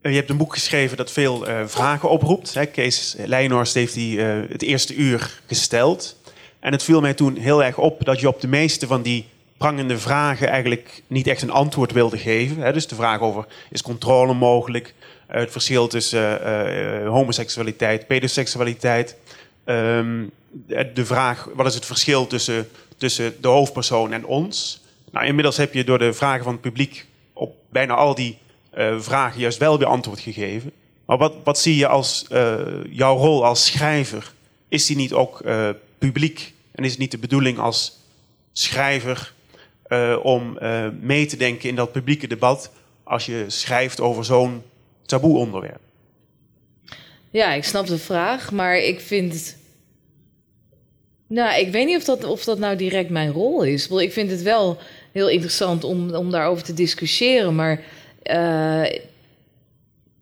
Eh, 0.00 0.10
Je 0.12 0.16
hebt 0.18 0.30
een 0.30 0.36
boek 0.36 0.52
geschreven 0.54 0.96
dat 0.96 1.10
veel 1.10 1.46
eh, 1.46 1.66
vragen 1.66 2.10
oproept. 2.10 2.54
Hè. 2.54 2.66
Kees 2.66 3.16
Leijnhorst 3.24 3.74
heeft 3.74 3.94
die 3.94 4.22
eh, 4.24 4.40
het 4.48 4.62
eerste 4.62 4.94
uur 4.94 5.40
gesteld. 5.46 6.16
En 6.60 6.72
het 6.72 6.82
viel 6.82 7.00
mij 7.00 7.14
toen 7.14 7.36
heel 7.36 7.64
erg 7.64 7.78
op 7.78 8.04
dat 8.04 8.20
je 8.20 8.28
op 8.28 8.40
de 8.40 8.48
meeste 8.48 8.86
van 8.86 9.02
die 9.02 9.26
prangende 9.62 9.98
vragen 9.98 10.48
eigenlijk 10.48 11.02
niet 11.06 11.26
echt 11.26 11.42
een 11.42 11.50
antwoord 11.50 11.92
wilde 11.92 12.18
geven. 12.18 12.72
Dus 12.72 12.86
de 12.86 12.94
vraag 12.94 13.20
over 13.20 13.46
is 13.70 13.82
controle 13.82 14.34
mogelijk? 14.34 14.94
Eh, 15.26 15.40
het 15.40 15.52
verschil 15.52 15.86
tussen 15.86 16.44
eh, 16.44 16.96
eh, 17.00 17.08
homoseksualiteit, 17.08 18.06
pedoseksualiteit. 18.06 19.16
Ehm, 19.64 20.24
de 20.94 21.04
vraag 21.04 21.48
wat 21.54 21.66
is 21.66 21.74
het 21.74 21.86
verschil 21.86 22.26
tussen, 22.26 22.68
tussen 22.96 23.34
de 23.40 23.48
hoofdpersoon 23.48 24.12
en 24.12 24.26
ons? 24.26 24.82
Nou, 25.10 25.26
inmiddels 25.26 25.56
heb 25.56 25.74
je 25.74 25.84
door 25.84 25.98
de 25.98 26.12
vragen 26.12 26.44
van 26.44 26.52
het 26.52 26.62
publiek 26.62 27.06
op 27.32 27.54
bijna 27.68 27.94
al 27.94 28.14
die 28.14 28.38
vragen 28.98 29.40
juist 29.40 29.58
wel 29.58 29.78
weer 29.78 29.86
antwoord 29.86 30.20
gegeven. 30.20 30.72
Maar 31.06 31.18
wat, 31.18 31.34
wat 31.44 31.58
zie 31.58 31.76
je 31.76 31.86
als 31.86 32.26
jouw 32.90 33.16
rol 33.16 33.44
als 33.44 33.64
schrijver? 33.66 34.32
Is 34.68 34.86
die 34.86 34.96
niet 34.96 35.12
ook 35.12 35.42
publiek? 35.98 36.52
En 36.72 36.84
is 36.84 36.90
het 36.90 37.00
niet 37.00 37.10
de 37.10 37.18
bedoeling 37.18 37.58
als 37.58 38.00
schrijver 38.52 39.32
eh, 39.92 40.18
om 40.22 40.58
eh, 40.58 40.86
mee 41.00 41.26
te 41.26 41.36
denken 41.36 41.68
in 41.68 41.74
dat 41.74 41.92
publieke 41.92 42.26
debat 42.26 42.72
als 43.02 43.26
je 43.26 43.44
schrijft 43.46 44.00
over 44.00 44.24
zo'n 44.24 44.62
taboe 45.06 45.36
onderwerp? 45.38 45.80
Ja, 47.30 47.52
ik 47.52 47.64
snap 47.64 47.86
de 47.86 47.98
vraag, 47.98 48.52
maar 48.52 48.78
ik 48.78 49.00
vind. 49.00 49.56
Nou, 51.26 51.60
ik 51.60 51.72
weet 51.72 51.86
niet 51.86 51.96
of 51.96 52.04
dat, 52.04 52.24
of 52.24 52.44
dat 52.44 52.58
nou 52.58 52.76
direct 52.76 53.10
mijn 53.10 53.32
rol 53.32 53.62
is. 53.62 53.88
Ik 53.88 54.12
vind 54.12 54.30
het 54.30 54.42
wel 54.42 54.78
heel 55.12 55.28
interessant 55.28 55.84
om, 55.84 56.14
om 56.14 56.30
daarover 56.30 56.64
te 56.64 56.74
discussiëren, 56.74 57.54
maar. 57.54 57.80
eh, 58.22 58.84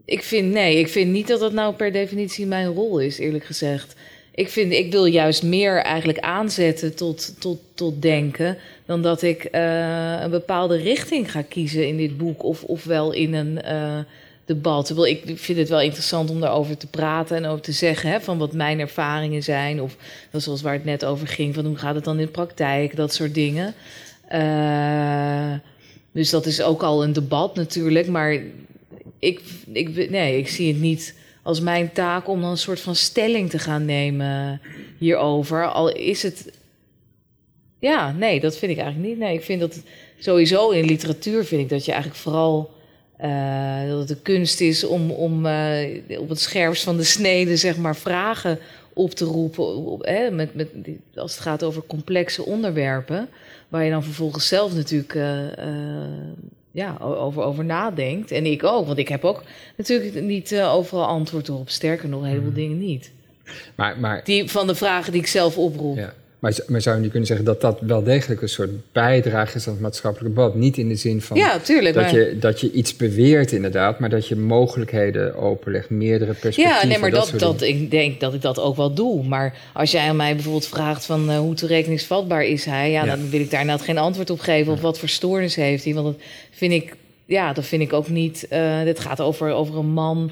ik 0.04 0.22
vind, 0.22 0.52
nee, 0.52 0.78
ik 0.78 0.88
vind 0.88 1.10
niet 1.10 1.26
dat 1.28 1.40
dat 1.40 1.52
nou 1.52 1.74
per 1.74 1.92
definitie 1.92 2.46
mijn 2.46 2.66
rol 2.66 3.00
is, 3.00 3.18
eerlijk 3.18 3.44
gezegd. 3.44 3.94
Ik, 4.40 4.48
vind, 4.48 4.72
ik 4.72 4.90
wil 4.92 5.04
juist 5.04 5.42
meer 5.42 5.82
eigenlijk 5.82 6.18
aanzetten 6.18 6.94
tot, 6.94 7.40
tot, 7.40 7.60
tot 7.74 8.02
denken... 8.02 8.56
dan 8.86 9.02
dat 9.02 9.22
ik 9.22 9.44
eh, 9.44 10.20
een 10.20 10.30
bepaalde 10.30 10.76
richting 10.76 11.30
ga 11.30 11.42
kiezen 11.42 11.86
in 11.86 11.96
dit 11.96 12.18
boek... 12.18 12.42
of, 12.42 12.62
of 12.62 12.84
wel 12.84 13.12
in 13.12 13.34
een 13.34 13.62
eh, 13.62 13.98
debat. 14.44 15.06
Ik 15.06 15.22
vind 15.34 15.58
het 15.58 15.68
wel 15.68 15.80
interessant 15.80 16.30
om 16.30 16.40
daarover 16.40 16.76
te 16.76 16.86
praten 16.86 17.36
en 17.36 17.46
over 17.46 17.62
te 17.62 17.72
zeggen... 17.72 18.10
Hè, 18.10 18.20
van 18.20 18.38
wat 18.38 18.52
mijn 18.52 18.80
ervaringen 18.80 19.42
zijn. 19.42 19.82
Of 19.82 19.96
zoals 20.32 20.62
waar 20.62 20.72
het 20.72 20.84
net 20.84 21.04
over 21.04 21.26
ging, 21.26 21.54
van 21.54 21.64
hoe 21.64 21.76
gaat 21.76 21.94
het 21.94 22.04
dan 22.04 22.18
in 22.18 22.24
de 22.24 22.30
praktijk, 22.30 22.96
dat 22.96 23.14
soort 23.14 23.34
dingen. 23.34 23.74
Eh, 24.28 25.52
dus 26.12 26.30
dat 26.30 26.46
is 26.46 26.62
ook 26.62 26.82
al 26.82 27.02
een 27.02 27.12
debat 27.12 27.54
natuurlijk, 27.54 28.06
maar 28.06 28.38
ik, 29.18 29.40
ik, 29.72 30.10
nee, 30.10 30.38
ik 30.38 30.48
zie 30.48 30.72
het 30.72 30.80
niet 30.80 31.14
als 31.50 31.60
mijn 31.60 31.92
taak 31.92 32.28
om 32.28 32.40
dan 32.40 32.50
een 32.50 32.56
soort 32.56 32.80
van 32.80 32.94
stelling 32.94 33.50
te 33.50 33.58
gaan 33.58 33.84
nemen 33.84 34.60
hierover. 34.98 35.70
Al 35.70 35.92
is 35.92 36.22
het. 36.22 36.52
Ja, 37.78 38.12
nee, 38.12 38.40
dat 38.40 38.56
vind 38.56 38.72
ik 38.72 38.78
eigenlijk 38.78 39.08
niet. 39.08 39.18
Nee, 39.18 39.34
ik 39.34 39.44
vind 39.44 39.60
dat 39.60 39.82
sowieso 40.18 40.70
in 40.70 40.84
literatuur 40.84 41.44
vind 41.44 41.62
ik 41.62 41.68
dat 41.68 41.84
je 41.84 41.92
eigenlijk 41.92 42.20
vooral. 42.22 42.70
eh, 43.16 43.88
dat 43.88 43.98
het 43.98 44.08
de 44.08 44.20
kunst 44.22 44.60
is 44.60 44.84
om, 44.84 45.10
om 45.10 45.46
eh, 45.46 46.18
op 46.18 46.28
het 46.28 46.40
scherpst 46.40 46.82
van 46.82 46.96
de 46.96 47.04
snede, 47.04 47.56
zeg 47.56 47.76
maar, 47.76 47.96
vragen 47.96 48.58
op 48.92 49.10
te 49.10 49.24
roepen. 49.24 49.98
Hè, 50.00 50.30
met, 50.30 50.54
met, 50.54 50.68
als 51.14 51.32
het 51.32 51.40
gaat 51.40 51.62
over 51.62 51.82
complexe 51.86 52.44
onderwerpen. 52.44 53.28
Waar 53.68 53.84
je 53.84 53.90
dan 53.90 54.02
vervolgens 54.04 54.48
zelf 54.48 54.74
natuurlijk 54.74 55.14
eh, 55.14 55.46
ja, 56.70 56.96
over, 57.00 57.42
over 57.42 57.64
nadenkt. 57.64 58.30
En 58.30 58.46
ik 58.46 58.64
ook, 58.64 58.86
want 58.86 58.98
ik 58.98 59.08
heb 59.08 59.24
ook 59.24 59.42
natuurlijk 59.76 60.20
niet 60.24 60.52
eh, 60.52 60.74
overal 60.74 61.06
antwoord 61.06 61.50
op. 61.50 61.68
Sterker 61.68 62.08
nog, 62.08 62.22
een 62.22 62.28
heleboel 62.28 62.52
dingen 62.52 62.78
niet. 62.78 63.10
Maar, 63.74 63.98
maar, 63.98 64.24
Die, 64.24 64.50
van 64.50 64.66
de 64.66 64.74
vragen 64.74 65.12
die 65.12 65.20
ik 65.20 65.26
zelf 65.26 65.58
oproep. 65.58 65.96
ja. 65.96 66.14
Maar, 66.40 66.80
zou 66.80 66.96
je 66.96 67.02
nu 67.02 67.08
kunnen 67.08 67.26
zeggen 67.26 67.46
dat 67.46 67.60
dat 67.60 67.78
wel 67.80 68.02
degelijk 68.02 68.42
een 68.42 68.48
soort 68.48 68.70
bijdrage 68.92 69.56
is 69.56 69.66
aan 69.66 69.72
het 69.72 69.82
maatschappelijk 69.82 70.34
debat? 70.34 70.54
Niet 70.54 70.76
in 70.78 70.88
de 70.88 70.94
zin 70.94 71.20
van 71.22 71.36
Ja, 71.36 71.58
tuurlijk, 71.58 71.94
dat, 71.94 72.04
maar- 72.04 72.14
je, 72.14 72.36
dat 72.38 72.60
je 72.60 72.72
iets 72.72 72.96
beweert 72.96 73.52
inderdaad, 73.52 73.98
maar 73.98 74.08
dat 74.10 74.28
je 74.28 74.36
mogelijkheden 74.36 75.34
openlegt, 75.36 75.90
meerdere 75.90 76.30
perspectieven. 76.32 76.72
Ja, 76.72 76.86
nee, 76.86 76.98
maar 76.98 77.10
dat, 77.10 77.32
dat, 77.36 77.62
ik 77.62 77.90
denk 77.90 78.20
dat 78.20 78.34
ik 78.34 78.42
dat 78.42 78.58
ook 78.60 78.76
wel 78.76 78.94
doe. 78.94 79.24
Maar 79.24 79.54
als 79.74 79.90
jij 79.90 80.08
aan 80.08 80.16
mij 80.16 80.34
bijvoorbeeld 80.34 80.66
vraagt 80.66 81.04
van 81.06 81.30
eh, 81.30 81.38
hoe 81.38 81.54
toerekeningsvatbaar 81.54 82.44
is 82.44 82.64
hij, 82.64 82.90
ja, 82.90 83.04
Ja. 83.04 83.16
dan 83.16 83.30
wil 83.30 83.40
ik 83.40 83.50
daar 83.50 83.60
inderdaad 83.60 83.84
geen 83.86 83.98
antwoord 83.98 84.30
op 84.30 84.40
geven. 84.40 84.72
Of 84.72 84.80
wat 84.80 84.98
voor 84.98 85.08
stoornis 85.08 85.54
heeft 85.54 85.84
hij. 85.84 85.94
Want 85.94 86.06
dat 86.06 86.26
vind 86.50 86.72
ik, 86.72 86.94
ja, 87.26 87.52
dat 87.52 87.64
vind 87.64 87.82
ik 87.82 87.92
ook 87.92 88.08
niet. 88.08 88.46
eh 88.48 88.82
dit 88.84 89.00
gaat 89.00 89.20
over, 89.20 89.52
over 89.52 89.78
een 89.78 89.92
man. 89.92 90.30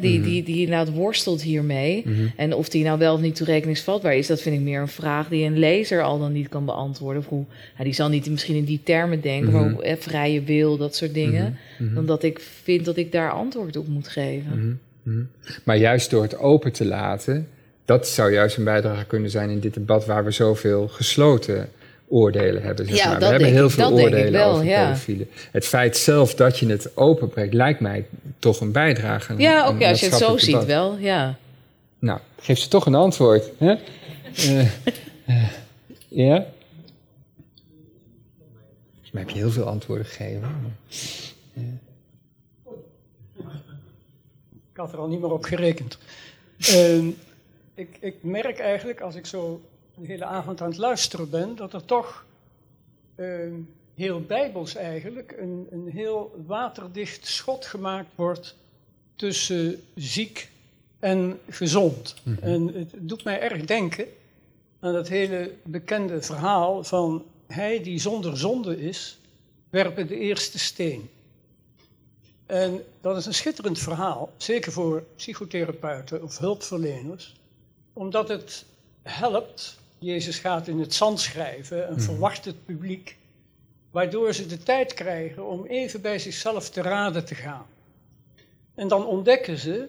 Die, 0.00 0.18
Mhm. 0.18 0.28
die, 0.28 0.42
die 0.42 0.60
inderdaad 0.60 0.94
worstelt 0.94 1.42
hiermee. 1.42 2.02
Mhm. 2.06 2.26
En 2.36 2.54
of 2.54 2.68
die 2.68 2.84
nou 2.84 2.98
wel 2.98 3.14
of 3.14 3.20
niet 3.20 3.36
toerekeningsvatbaar 3.36 4.16
is, 4.16 4.26
dat 4.26 4.40
vind 4.40 4.56
ik 4.56 4.62
meer 4.62 4.80
een 4.80 4.88
vraag 4.88 5.28
die 5.28 5.44
een 5.44 5.58
lezer 5.58 6.02
al 6.02 6.18
dan 6.18 6.32
niet 6.32 6.48
kan 6.48 6.64
beantwoorden. 6.64 7.22
Of 7.22 7.28
hoe, 7.28 7.44
ja, 7.78 7.84
die 7.84 7.92
zal 7.92 8.08
niet 8.08 8.30
misschien 8.30 8.56
in 8.56 8.64
die 8.64 8.80
termen 8.84 9.20
denken, 9.20 9.52
maar 9.52 9.78
eh, 9.78 9.96
vrije 9.98 10.42
wil, 10.42 10.76
dat 10.76 10.94
soort 10.96 11.14
dingen. 11.14 11.58
Mhm. 11.78 11.94
Dan 11.94 12.06
dat 12.06 12.22
ik 12.22 12.40
vind 12.62 12.84
dat 12.84 12.96
ik 12.96 13.12
daar 13.12 13.30
antwoord 13.30 13.76
op 13.76 13.88
moet 13.88 14.08
geven. 14.08 14.80
Maar 15.64 15.76
juist 15.76 16.10
door 16.10 16.22
het 16.22 16.38
open 16.38 16.72
te 16.72 16.84
laten, 16.84 17.48
dat 17.84 18.08
zou 18.08 18.32
juist 18.32 18.56
een 18.56 18.64
bijdrage 18.64 19.04
kunnen 19.04 19.30
zijn 19.30 19.50
in 19.50 19.60
dit 19.60 19.74
debat 19.74 20.06
waar 20.06 20.24
we 20.24 20.30
zoveel 20.30 20.88
gesloten 20.88 21.68
oordelen 22.08 22.62
hebben. 22.62 22.86
Zeg 22.86 22.96
Ja, 22.96 23.08
maar. 23.10 23.18
We 23.18 23.24
hebben 23.24 23.48
heel 23.48 23.64
ik- 23.66 23.70
veel 23.70 23.90
oordelen 23.92 24.32
wel, 24.32 24.50
over 24.52 24.64
ja. 24.64 24.84
pedofielen. 24.84 25.28
Het 25.50 25.66
feit 25.66 25.96
zelf 25.96 26.34
dat 26.34 26.58
je 26.58 26.66
het 26.66 26.96
openbreekt, 26.96 27.54
lijkt 27.54 27.80
mij 27.80 28.06
toch 28.38 28.60
een 28.60 28.72
bijdrage. 28.72 29.32
aan- 29.32 29.38
Ja, 29.38 29.62
aan 29.62 29.74
oké, 29.74 29.86
als 29.88 30.00
je 30.00 30.06
het 30.06 30.14
zo 30.14 30.36
ziet 30.36 30.64
wel, 30.64 30.96
ja. 30.98 31.36
Nou, 31.98 32.20
geef 32.40 32.58
ze 32.58 32.68
toch 32.68 32.86
een 32.86 32.94
antwoord. 32.94 33.50
Hè? 33.58 33.74
Eh, 34.34 34.66
Ja? 36.08 36.46
Volgens 38.92 39.10
mij 39.12 39.22
heb 39.22 39.30
je 39.30 39.38
heel 39.38 39.50
veel 39.50 39.64
antwoorden 39.64 40.06
gegeven. 40.06 40.40
maar- 40.40 40.50
Ik 44.72 44.82
had 44.82 44.92
er 44.92 44.98
al 44.98 45.08
niet 45.08 45.20
meer 45.20 45.30
op 45.32 45.44
gerekend. 45.44 45.98
Ehm, 46.58 47.06
ik, 47.74 47.96
ik 48.00 48.14
merk 48.20 48.58
eigenlijk, 48.58 49.00
als 49.00 49.14
ik 49.14 49.26
zo 49.26 49.60
de 49.98 50.06
hele 50.06 50.24
avond 50.24 50.60
aan 50.60 50.68
het 50.68 50.78
luisteren 50.78 51.30
ben, 51.30 51.56
dat 51.56 51.72
er 51.72 51.84
toch 51.84 52.24
ehm, 53.14 53.54
heel 53.94 54.20
bijbels 54.20 54.74
eigenlijk 54.74 55.34
een, 55.38 55.66
een 55.70 55.88
heel 55.88 56.44
waterdicht 56.46 57.26
schot 57.26 57.66
gemaakt 57.66 58.08
wordt 58.14 58.56
tussen 59.16 59.82
ziek 59.94 60.50
en 60.98 61.40
gezond. 61.48 62.14
Mhm. 62.22 62.42
En 62.42 62.66
het 62.66 62.90
doet 62.94 63.24
mij 63.24 63.40
erg 63.40 63.64
denken 63.64 64.06
aan 64.80 64.92
dat 64.92 65.08
hele 65.08 65.52
bekende 65.62 66.22
verhaal 66.22 66.84
van 66.84 67.24
hij 67.46 67.82
die 67.82 67.98
zonder 67.98 68.38
zonde 68.38 68.80
is, 68.80 69.18
werpen 69.70 70.06
de 70.06 70.18
eerste 70.18 70.58
steen. 70.58 71.10
En 72.46 72.82
dat 73.00 73.16
is 73.16 73.26
een 73.26 73.34
schitterend 73.34 73.78
verhaal, 73.78 74.32
zeker 74.36 74.72
voor 74.72 75.04
psychotherapeuten 75.16 76.22
of 76.22 76.38
hulpverleners, 76.38 77.34
omdat 77.92 78.28
het 78.28 78.64
helpt. 79.02 79.78
Jezus 79.98 80.38
gaat 80.38 80.68
in 80.68 80.80
het 80.80 80.94
zand 80.94 81.20
schrijven 81.20 81.88
en 81.88 82.00
verwacht 82.00 82.44
het 82.44 82.64
publiek, 82.64 83.16
waardoor 83.90 84.32
ze 84.32 84.46
de 84.46 84.58
tijd 84.62 84.94
krijgen 84.94 85.46
om 85.46 85.64
even 85.64 86.00
bij 86.00 86.18
zichzelf 86.18 86.70
te 86.70 86.82
raden 86.82 87.24
te 87.24 87.34
gaan. 87.34 87.66
En 88.74 88.88
dan 88.88 89.06
ontdekken 89.06 89.58
ze 89.58 89.88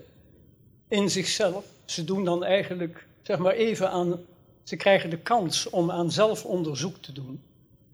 in 0.87 1.09
zichzelf, 1.09 1.65
ze 1.85 2.03
doen 2.03 2.25
dan 2.25 2.43
eigenlijk, 2.43 3.05
zeg 3.21 3.37
maar 3.37 3.53
even 3.53 3.89
aan, 3.89 4.19
ze 4.63 4.75
krijgen 4.75 5.09
de 5.09 5.17
kans 5.17 5.69
om 5.69 5.91
aan 5.91 6.11
zelfonderzoek 6.11 6.97
te 6.97 7.11
doen. 7.11 7.41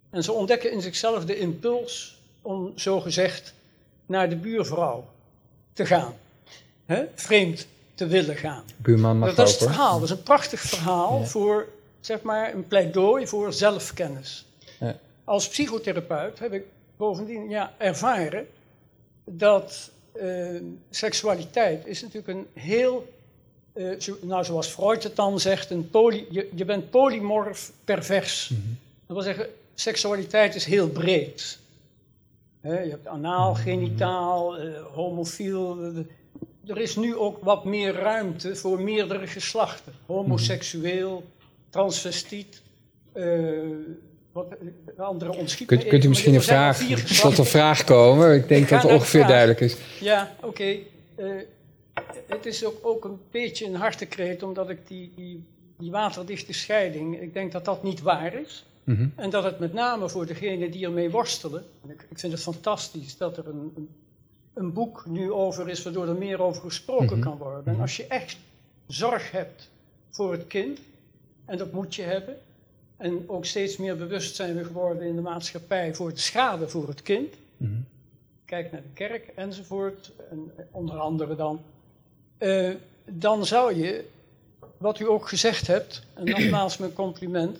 En 0.09 0.23
ze 0.23 0.31
ontdekken 0.31 0.71
in 0.71 0.81
zichzelf 0.81 1.25
de 1.25 1.37
impuls 1.37 2.21
om, 2.41 2.71
zogezegd, 2.75 3.53
naar 4.05 4.29
de 4.29 4.35
buurvrouw 4.35 5.07
te 5.73 5.85
gaan. 5.85 6.13
Vreemd 7.15 7.67
te 7.95 8.07
willen 8.07 8.35
gaan. 8.35 8.63
Buurman 8.77 9.17
mag 9.17 9.27
Dat, 9.27 9.37
dat 9.37 9.47
is 9.47 9.53
het 9.53 9.63
verhaal. 9.63 9.99
Dat 9.99 10.09
is 10.09 10.15
een 10.15 10.23
prachtig 10.23 10.59
verhaal 10.59 11.19
Ja. 11.19 11.25
voor, 11.25 11.67
zeg 12.05 12.21
maar, 12.21 12.53
een 12.53 12.67
pleidooi 12.67 13.27
voor 13.27 13.53
zelfkennis. 13.53 14.45
Ja. 14.79 14.99
Als 15.23 15.47
psychotherapeut 15.47 16.39
heb 16.39 16.53
ik 16.53 16.63
bovendien 16.97 17.49
ja, 17.49 17.73
ervaren 17.77 18.47
dat 19.25 19.91
eh, 20.11 20.55
seksualiteit 20.89 21.85
is 21.85 22.01
natuurlijk 22.01 22.27
een 22.27 22.47
heel, 22.53 23.13
eh, 23.73 23.99
zo, 23.99 24.17
nou, 24.21 24.43
zoals 24.43 24.67
Freud 24.67 25.03
het 25.03 25.15
dan 25.15 25.39
zegt, 25.39 25.69
een 25.69 25.89
poly, 25.89 26.25
je, 26.29 26.49
je 26.55 26.65
bent 26.65 26.89
polymorf 26.89 27.71
pervers. 27.83 28.47
Dat 29.07 29.15
wil 29.15 29.21
zeggen, 29.21 29.47
seksualiteit 29.73 30.55
is 30.55 30.65
heel 30.65 30.89
breed. 30.89 31.59
Je 32.61 32.69
hebt 32.69 33.07
anaal, 33.07 33.53
genitaal, 33.53 34.57
eh, 34.57 34.83
homofiel. 34.93 35.77
er 36.65 36.77
is 36.77 36.95
nu 36.95 37.15
ook 37.15 37.43
wat 37.43 37.65
meer 37.65 37.93
ruimte 37.93 38.55
voor 38.55 38.81
meerdere 38.81 39.27
geslachten. 39.27 39.93
Homoseksueel, 40.05 41.23
transvestiet, 41.73 42.61
eh, 43.13 43.23
wat, 44.31 44.47
eh, 44.97 45.03
andere 45.03 45.35
ontschiet 45.35 45.67
Kunt, 45.67 45.87
kunt 45.87 46.03
u 46.03 46.07
misschien 46.07 46.33
een 46.35 46.41
vraag, 46.41 46.77
tot 47.21 47.37
een 47.37 47.45
vraag 47.45 47.83
komen? 47.83 48.35
Ik 48.35 48.47
denk 48.47 48.63
Ik 48.63 48.69
dat 48.69 48.83
het 48.83 48.91
ongeveer 48.91 49.27
duidelijk 49.27 49.59
is. 49.59 49.77
Ja, 49.99 50.35
oké. 50.41 50.75
Eh, 51.15 51.25
het 52.27 52.45
is 52.45 52.65
ook, 52.65 52.79
ook 52.81 53.05
een 53.05 53.19
beetje 53.31 53.65
een 53.65 53.75
hartekreet, 53.75 54.43
omdat 54.43 54.69
ik 54.69 54.87
die, 54.87 55.11
die, 55.15 55.43
die 55.77 55.91
waterdichte 55.91 56.53
scheiding, 56.53 57.21
ik 57.21 57.33
denk 57.33 57.51
dat 57.51 57.65
dat 57.65 57.83
niet 57.83 58.01
waar 58.01 58.33
is. 58.33 58.65
Mhm. 58.83 59.07
En 59.15 59.29
dat 59.29 59.43
het 59.43 59.59
met 59.59 59.73
name 59.73 60.09
voor 60.09 60.25
degenen 60.25 60.71
die 60.71 60.85
ermee 60.85 61.09
worstelen, 61.11 61.63
en 61.83 61.89
ik, 61.89 62.05
ik 62.09 62.19
vind 62.19 62.33
het 62.33 62.41
fantastisch 62.41 63.17
dat 63.17 63.37
er 63.37 63.47
een, 63.47 63.71
een, 63.75 63.89
een 64.53 64.73
boek 64.73 65.05
nu 65.05 65.31
over 65.31 65.69
is, 65.69 65.83
waardoor 65.83 66.07
er 66.07 66.15
meer 66.15 66.41
over 66.41 66.61
gesproken 66.61 67.17
Mhm. 67.17 67.27
kan 67.29 67.37
worden. 67.37 67.73
En 67.73 67.81
als 67.81 67.97
je 67.97 68.07
echt 68.07 68.37
zorg 68.87 69.31
hebt 69.31 69.69
voor 70.09 70.31
het 70.31 70.47
kind, 70.47 70.79
en 71.53 71.59
dat 71.59 71.71
moet 71.71 71.95
je 71.95 72.01
hebben, 72.01 72.37
en 72.97 73.23
ook 73.29 73.45
steeds 73.45 73.77
meer 73.77 73.97
bewust 73.97 74.35
zijn 74.35 74.55
we 74.57 74.63
geworden 74.63 75.07
in 75.07 75.15
de 75.15 75.21
maatschappij 75.21 75.95
voor 75.95 76.09
de 76.09 76.19
schade 76.19 76.67
voor 76.67 76.87
het 76.87 77.01
kind, 77.01 77.33
Mhm. 77.57 77.71
kijk 78.45 78.71
naar 78.71 78.81
de 78.81 78.93
kerk 78.93 79.31
enzovoort, 79.35 80.11
en 80.29 80.51
eh, 80.55 80.65
onder 80.71 80.97
andere 80.97 81.35
dan, 81.35 81.61
eh, 82.37 82.69
dan 83.05 83.45
zou 83.45 83.75
je, 83.75 84.05
wat 84.77 84.99
u 84.99 85.07
ook 85.07 85.27
gezegd 85.27 85.67
hebt, 85.67 86.01
en 86.13 86.25
nogmaals 86.25 86.77
mijn 86.77 86.93
compliment, 86.93 87.57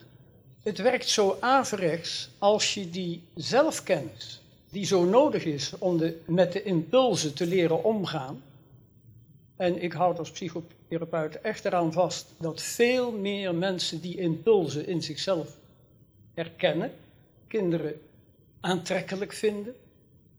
het 0.63 0.77
werkt 0.77 1.09
zo 1.09 1.37
averechts 1.39 2.29
als 2.37 2.73
je 2.73 2.89
die 2.89 3.21
zelfkennis, 3.35 4.41
die 4.69 4.85
zo 4.85 5.03
nodig 5.03 5.45
is 5.45 5.73
om 5.79 5.97
de, 5.97 6.19
met 6.25 6.51
de 6.51 6.63
impulsen 6.63 7.33
te 7.33 7.45
leren 7.45 7.83
omgaan, 7.83 8.41
en 9.55 9.81
ik 9.81 9.93
houd 9.93 10.19
als 10.19 10.31
psychotherapeut 10.31 11.41
echt 11.41 11.65
eraan 11.65 11.93
vast 11.93 12.25
dat 12.37 12.61
veel 12.61 13.11
meer 13.11 13.55
mensen 13.55 14.01
die 14.01 14.17
impulsen 14.17 14.87
in 14.87 15.03
zichzelf 15.03 15.57
herkennen, 16.33 16.91
kinderen 17.47 18.01
aantrekkelijk 18.59 19.33
vinden, 19.33 19.75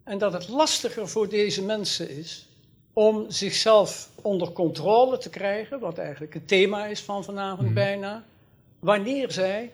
en 0.04 0.18
dat 0.18 0.32
het 0.32 0.48
lastiger 0.48 1.08
voor 1.08 1.28
deze 1.28 1.62
mensen 1.62 2.10
is 2.10 2.48
om 2.92 3.30
zichzelf 3.30 4.10
onder 4.22 4.52
controle 4.52 5.18
te 5.18 5.30
krijgen, 5.30 5.80
wat 5.80 5.98
eigenlijk 5.98 6.34
het 6.34 6.48
thema 6.48 6.86
is 6.86 7.00
van 7.00 7.24
vanavond 7.24 7.74
bijna, 7.74 8.24
wanneer 8.78 9.32
zij 9.32 9.72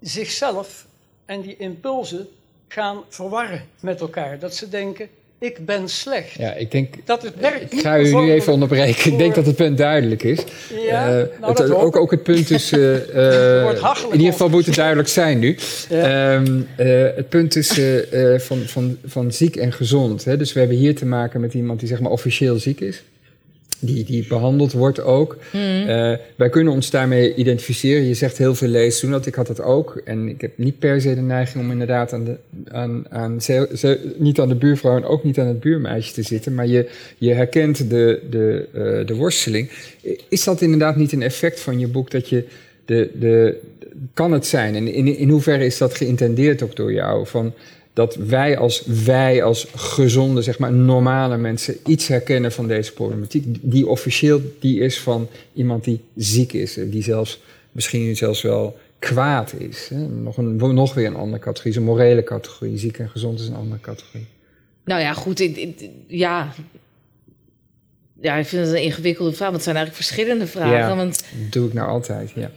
zichzelf 0.00 0.86
en 1.24 1.40
die 1.40 1.56
impulsen 1.56 2.28
gaan 2.68 3.02
verwarren 3.08 3.68
met 3.80 4.00
elkaar. 4.00 4.38
Dat 4.38 4.54
ze 4.54 4.68
denken, 4.68 5.08
ik 5.42 5.66
ben 5.66 5.88
slecht. 5.88 6.32
Ja, 6.38 6.54
ik 6.54 6.70
denk, 6.70 6.94
Dat 7.04 7.22
het 7.22 7.32
werkt 7.40 7.72
ik 7.72 7.80
ga 7.80 7.98
u 7.98 8.14
nu 8.14 8.32
even 8.32 8.52
onderbreken. 8.52 9.12
Ik 9.12 9.18
denk 9.18 9.34
dat 9.34 9.46
het 9.46 9.56
punt 9.56 9.78
duidelijk 9.78 10.22
is. 10.22 10.38
Ja, 10.88 11.08
Eh, 11.20 11.24
nou, 11.40 11.62
het- 11.62 11.70
ook, 11.70 11.96
ook 11.96 12.10
het 12.10 12.22
punt 12.22 12.50
is... 12.50 12.72
eh, 12.72 13.56
eh, 13.56 13.62
wordt 13.62 13.78
hachelijk 13.78 14.12
in 14.12 14.18
ieder 14.18 14.32
geval 14.32 14.48
moet 14.48 14.66
het 14.66 14.74
duidelijk 14.74 15.08
zijn 15.08 15.38
nu. 15.38 15.56
Ja. 15.88 16.34
Ehm, 16.34 16.60
eh, 16.76 16.86
het 17.16 17.28
punt 17.28 17.56
is 17.56 17.78
eh, 17.78 18.34
eh, 18.34 18.40
van, 18.40 18.58
van, 18.66 18.96
van 19.06 19.32
ziek 19.32 19.56
en 19.56 19.72
gezond. 19.72 20.24
Hè? 20.24 20.36
Dus 20.36 20.52
we 20.52 20.58
hebben 20.58 20.76
hier 20.78 20.94
te 20.94 21.06
maken 21.06 21.40
met 21.40 21.54
iemand 21.54 21.78
die 21.78 21.88
zeg 21.88 22.00
maar 22.00 22.10
officieel 22.12 22.58
ziek 22.58 22.80
is. 22.80 23.02
Die, 23.84 24.04
die 24.04 24.26
behandeld 24.28 24.72
wordt 24.72 25.00
ook. 25.02 25.36
Eh, 25.52 26.12
wij 26.36 26.48
kunnen 26.50 26.72
ons 26.72 26.90
daarmee 26.90 27.34
identificeren. 27.34 28.02
Je 28.04 28.14
zegt 28.14 28.38
heel 28.38 28.54
veel 28.54 28.68
lezers 28.68 29.00
doen 29.00 29.10
dat. 29.10 29.26
Ik 29.26 29.34
had 29.34 29.46
dat 29.46 29.60
ook. 29.60 30.02
En 30.04 30.28
ik 30.28 30.40
heb 30.40 30.50
niet 30.54 30.78
per 30.78 31.00
se 31.00 31.14
de 31.14 31.20
neiging 31.20 31.64
om 31.64 31.70
inderdaad 31.70 32.12
aan 32.12 32.24
de, 32.24 32.36
aan, 32.70 33.04
aan 33.10 33.40
ze- 33.40 33.68
ze- 33.76 34.12
niet 34.16 34.40
aan 34.40 34.48
de 34.48 34.54
buurvrouw 34.54 34.96
en 34.96 35.04
ook 35.04 35.24
niet 35.24 35.38
aan 35.38 35.46
het 35.46 35.60
buurmeisje 35.60 36.12
te 36.12 36.22
zitten. 36.22 36.54
Maar 36.54 36.66
je, 36.66 36.88
je 37.18 37.32
herkent 37.32 37.90
de, 37.90 38.20
de, 38.30 38.68
eh, 38.72 39.06
de 39.06 39.14
worsteling. 39.14 39.70
Is 40.28 40.44
dat 40.44 40.60
inderdaad 40.60 40.96
niet 40.96 41.12
een 41.12 41.22
effect 41.22 41.60
van 41.60 41.78
je 41.78 41.88
boek 41.88 42.10
dat 42.10 42.28
je 42.28 42.44
de, 42.84 43.10
de, 43.18 43.56
kan 44.14 44.32
het 44.32 44.46
zijn? 44.46 44.74
En 44.74 44.88
in, 44.94 45.16
in 45.16 45.28
hoeverre 45.28 45.64
is 45.64 45.78
dat 45.78 45.94
geïntendeerd 45.94 46.62
ook 46.62 46.76
door 46.76 46.92
jou? 46.92 47.26
Van 47.26 47.52
dat 47.94 48.14
wij 48.14 48.58
als, 48.58 48.82
wij 49.04 49.42
als 49.42 49.66
gezonde, 49.74 50.42
zeg 50.42 50.58
maar 50.58 50.72
normale 50.72 51.36
mensen 51.36 51.76
iets 51.86 52.08
herkennen 52.08 52.52
van 52.52 52.68
deze 52.68 52.92
problematiek. 52.92 53.44
Die 53.60 53.86
officieel 53.86 54.40
die 54.60 54.80
is 54.80 55.00
van 55.00 55.28
iemand 55.54 55.84
die 55.84 56.00
ziek 56.16 56.52
is. 56.52 56.78
Die 56.86 57.02
zelfs 57.02 57.40
misschien 57.72 58.16
zelfs 58.16 58.42
wel 58.42 58.78
kwaad 58.98 59.52
is. 59.58 59.88
Nog, 60.22 60.36
een, 60.36 60.56
nog 60.56 60.94
weer 60.94 61.06
een 61.06 61.16
andere 61.16 61.42
categorie. 61.42 61.76
een 61.76 61.82
morele 61.82 62.24
categorie. 62.24 62.78
Ziek 62.78 62.98
en 62.98 63.08
gezond 63.10 63.40
is 63.40 63.46
een 63.46 63.54
andere 63.54 63.80
categorie. 63.80 64.26
Nou 64.84 65.00
ja, 65.00 65.12
goed. 65.12 65.40
ik- 65.40 65.56
ik- 65.56 65.88
ja. 66.06 66.52
ja, 68.20 68.34
ik 68.36 68.46
vind 68.46 68.66
het 68.66 68.74
een 68.74 68.82
ingewikkelde 68.82 69.30
vraag. 69.32 69.50
Want 69.50 69.54
het 69.54 69.64
zijn 69.64 69.76
eigenlijk 69.76 70.06
verschillende 70.06 70.46
vragen. 70.46 70.76
Ja, 70.78 70.96
Want 70.96 71.24
dat 71.42 71.52
doe 71.52 71.66
ik 71.68 71.72
nou 71.72 71.88
altijd, 71.88 72.30
ja. 72.34 72.50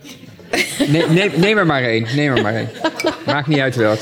Nee, 0.88 1.06
neem, 1.08 1.32
neem 1.40 1.58
er 1.58 1.66
maar 1.66 1.84
één. 1.84 2.06
Neem 2.16 2.36
er 2.36 2.42
maar 2.42 2.56
één. 2.56 2.70
Maakt 3.26 3.48
niet 3.48 3.60
uit 3.60 3.76
welk. 3.76 4.00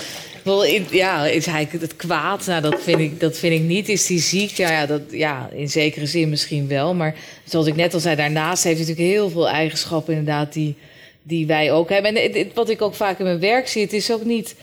Ja, 0.90 1.26
is 1.26 1.46
hij 1.46 1.68
het 1.72 1.96
kwaad? 1.96 2.46
Nou, 2.46 2.62
dat 2.62 2.82
vind 2.82 3.00
ik, 3.00 3.20
dat 3.20 3.38
vind 3.38 3.54
ik 3.54 3.62
niet. 3.62 3.90
Is 3.90 4.08
hij 4.08 4.20
ziek? 4.20 4.50
Ja, 4.50 4.72
ja, 4.72 4.86
dat, 4.86 5.02
ja, 5.10 5.50
in 5.54 5.70
zekere 5.70 6.06
zin 6.06 6.30
misschien 6.30 6.68
wel. 6.68 6.94
Maar 6.94 7.16
zoals 7.46 7.68
ik 7.68 7.76
net 7.76 7.94
al 7.94 8.00
zei, 8.00 8.16
daarnaast 8.16 8.64
heeft 8.64 8.78
hij 8.78 8.88
natuurlijk 8.88 9.16
heel 9.16 9.30
veel 9.30 9.50
eigenschappen 9.50 10.14
inderdaad 10.14 10.54
die, 10.54 10.76
die 11.24 11.48
wij 11.48 11.72
ook 11.72 11.90
hebben. 11.90 12.16
En 12.16 12.52
wat 12.54 12.70
ik 12.70 12.82
ook 12.82 12.96
vaak 12.96 13.20
in 13.20 13.26
mijn 13.26 13.40
werk 13.40 13.68
zie, 13.68 13.82
het 13.82 13.94
is 13.94 14.12
ook 14.12 14.26
niet 14.26 14.56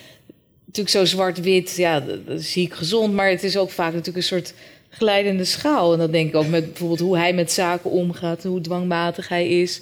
natuurlijk 0.67 0.97
zo 0.97 1.05
zwart-wit, 1.05 1.75
ja, 1.77 2.03
ziek, 2.37 2.75
gezond. 2.75 3.15
Maar 3.15 3.29
het 3.29 3.43
is 3.43 3.57
ook 3.57 3.71
vaak 3.71 3.93
natuurlijk 3.93 4.17
een 4.17 4.23
soort 4.23 4.55
glijdende 4.91 5.45
schaal. 5.45 5.93
En 5.93 5.99
dat 5.99 6.13
denk 6.13 6.29
ik 6.29 6.35
ook 6.35 6.49
met 6.49 6.67
bijvoorbeeld 6.67 7.01
hoe 7.01 7.17
hij 7.17 7.33
met 7.33 7.53
zaken 7.53 7.91
omgaat, 7.91 8.43
hoe 8.43 8.61
dwangmatig 8.61 9.29
hij 9.29 9.49
is. 9.49 9.81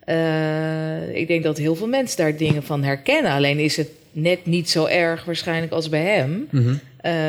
Eh, 0.00 1.16
ik 1.16 1.26
denk 1.26 1.42
dat 1.42 1.58
heel 1.58 1.74
veel 1.74 1.86
mensen 1.86 2.16
daar 2.16 2.36
dingen 2.36 2.62
van 2.62 2.82
herkennen. 2.82 3.32
Alleen 3.32 3.58
is 3.58 3.76
het 3.76 3.88
net 4.20 4.46
niet 4.46 4.70
zo 4.70 4.84
erg 4.84 5.24
waarschijnlijk 5.24 5.72
als 5.72 5.88
bij 5.88 6.02
hem. 6.16 6.48
Mhm. 6.50 6.74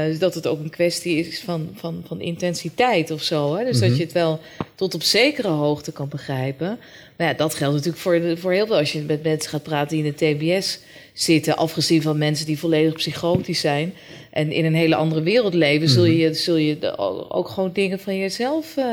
Dus 0.08 0.20
dat 0.20 0.34
het 0.36 0.48
ook 0.48 0.60
een 0.60 0.70
kwestie 0.70 1.18
is 1.18 1.40
van, 1.40 1.70
van, 1.76 2.04
van 2.08 2.22
intensiteit 2.22 3.12
of 3.12 3.22
zo. 3.24 3.56
Hè? 3.56 3.66
Dus 3.66 3.80
Mhm. 3.80 3.88
dat 3.90 3.98
je 3.98 4.04
het 4.04 4.12
wel 4.14 4.40
tot 4.76 4.94
op 4.96 5.04
zekere 5.04 5.48
hoogte 5.48 5.92
kan 5.92 6.08
begrijpen. 6.10 6.78
Maar 7.18 7.28
ja, 7.28 7.34
dat 7.34 7.54
geldt 7.54 7.74
natuurlijk 7.76 8.02
voor, 8.02 8.20
de- 8.20 8.38
voor 8.38 8.52
heel 8.52 8.66
veel. 8.66 8.78
Als 8.78 8.92
je 8.92 9.02
met 9.02 9.24
mensen 9.24 9.50
gaat 9.50 9.64
praten 9.64 9.98
die 9.98 10.06
in 10.06 10.14
de 10.18 10.36
TBS 10.60 10.80
zitten, 11.14 11.58
afgezien 11.58 12.02
van 12.02 12.18
mensen 12.18 12.46
die 12.46 12.60
volledig 12.60 12.94
psychotisch 12.94 13.60
zijn 13.60 13.94
en 14.32 14.52
in 14.52 14.66
een 14.66 14.76
hele 14.76 14.96
andere 14.96 15.22
wereld 15.22 15.54
leven, 15.54 15.90
zul 15.90 16.06
Mhm. 16.06 16.14
je, 16.16 16.34
zul 16.34 16.56
je 16.56 16.98
ook 17.30 17.48
gewoon 17.50 17.70
dingen 17.74 18.00
van 18.00 18.18
jezelf. 18.18 18.78
eh, 18.78 18.86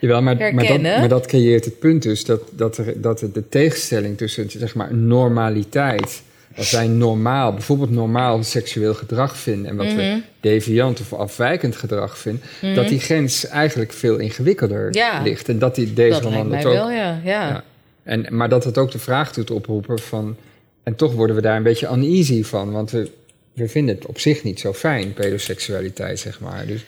Jawel, 0.00 0.22
maar, 0.22 0.36
maar, 0.36 0.36
dat, 0.52 0.60
herkennen. 0.62 0.98
maar 0.98 1.08
dat 1.08 1.26
creëert 1.26 1.64
het 1.64 1.78
punt 1.78 2.02
dus 2.02 2.24
dat, 2.24 2.40
dat, 2.52 2.78
er, 2.78 3.00
dat 3.00 3.18
de 3.32 3.48
tegenstelling 3.48 4.16
tussen 4.16 4.50
zeg 4.50 4.74
maar, 4.74 4.94
normaliteit, 4.94 6.22
wat 6.56 6.70
wij 6.70 6.86
normaal, 6.88 7.52
bijvoorbeeld 7.52 7.90
normaal 7.90 8.42
seksueel 8.42 8.94
gedrag 8.94 9.36
vinden 9.36 9.70
en 9.70 9.76
wat 9.76 9.86
Mhm. 9.86 9.96
we 9.96 10.22
deviant 10.40 11.00
of 11.00 11.12
afwijkend 11.12 11.76
gedrag 11.76 12.18
vinden, 12.18 12.42
Mhm. 12.62 12.74
dat 12.74 12.88
die 12.88 13.00
grens 13.00 13.46
eigenlijk 13.46 13.92
veel 13.92 14.16
ingewikkelder 14.16 14.94
Ja. 14.94 15.22
ligt. 15.22 15.48
En 15.48 15.58
dat 15.58 15.74
die, 15.74 15.92
deze 15.92 16.20
dat 16.20 16.30
mij 16.30 16.42
dat 16.62 16.64
ook. 16.66 16.72
wel, 16.72 16.90
ja. 16.90 17.20
ja. 17.24 17.48
Ja. 17.48 17.64
En, 18.02 18.26
maar 18.30 18.48
dat 18.48 18.64
het 18.64 18.78
ook 18.78 18.90
de 18.90 18.98
vraag 18.98 19.32
doet 19.32 19.50
oproepen 19.50 19.98
van. 19.98 20.36
En 20.82 20.94
toch 20.96 21.12
worden 21.14 21.36
we 21.36 21.42
daar 21.42 21.56
een 21.56 21.62
beetje 21.62 21.88
uneasy 21.92 22.42
van, 22.44 22.72
want 22.72 22.90
we, 22.90 23.10
we 23.52 23.68
vinden 23.68 23.94
het 23.94 24.06
op 24.06 24.18
zich 24.18 24.42
niet 24.42 24.60
zo 24.60 24.72
fijn, 24.72 25.12
pedoseksualiteit, 25.12 26.18
zeg 26.18 26.40
maar. 26.40 26.66
Dus, 26.66 26.84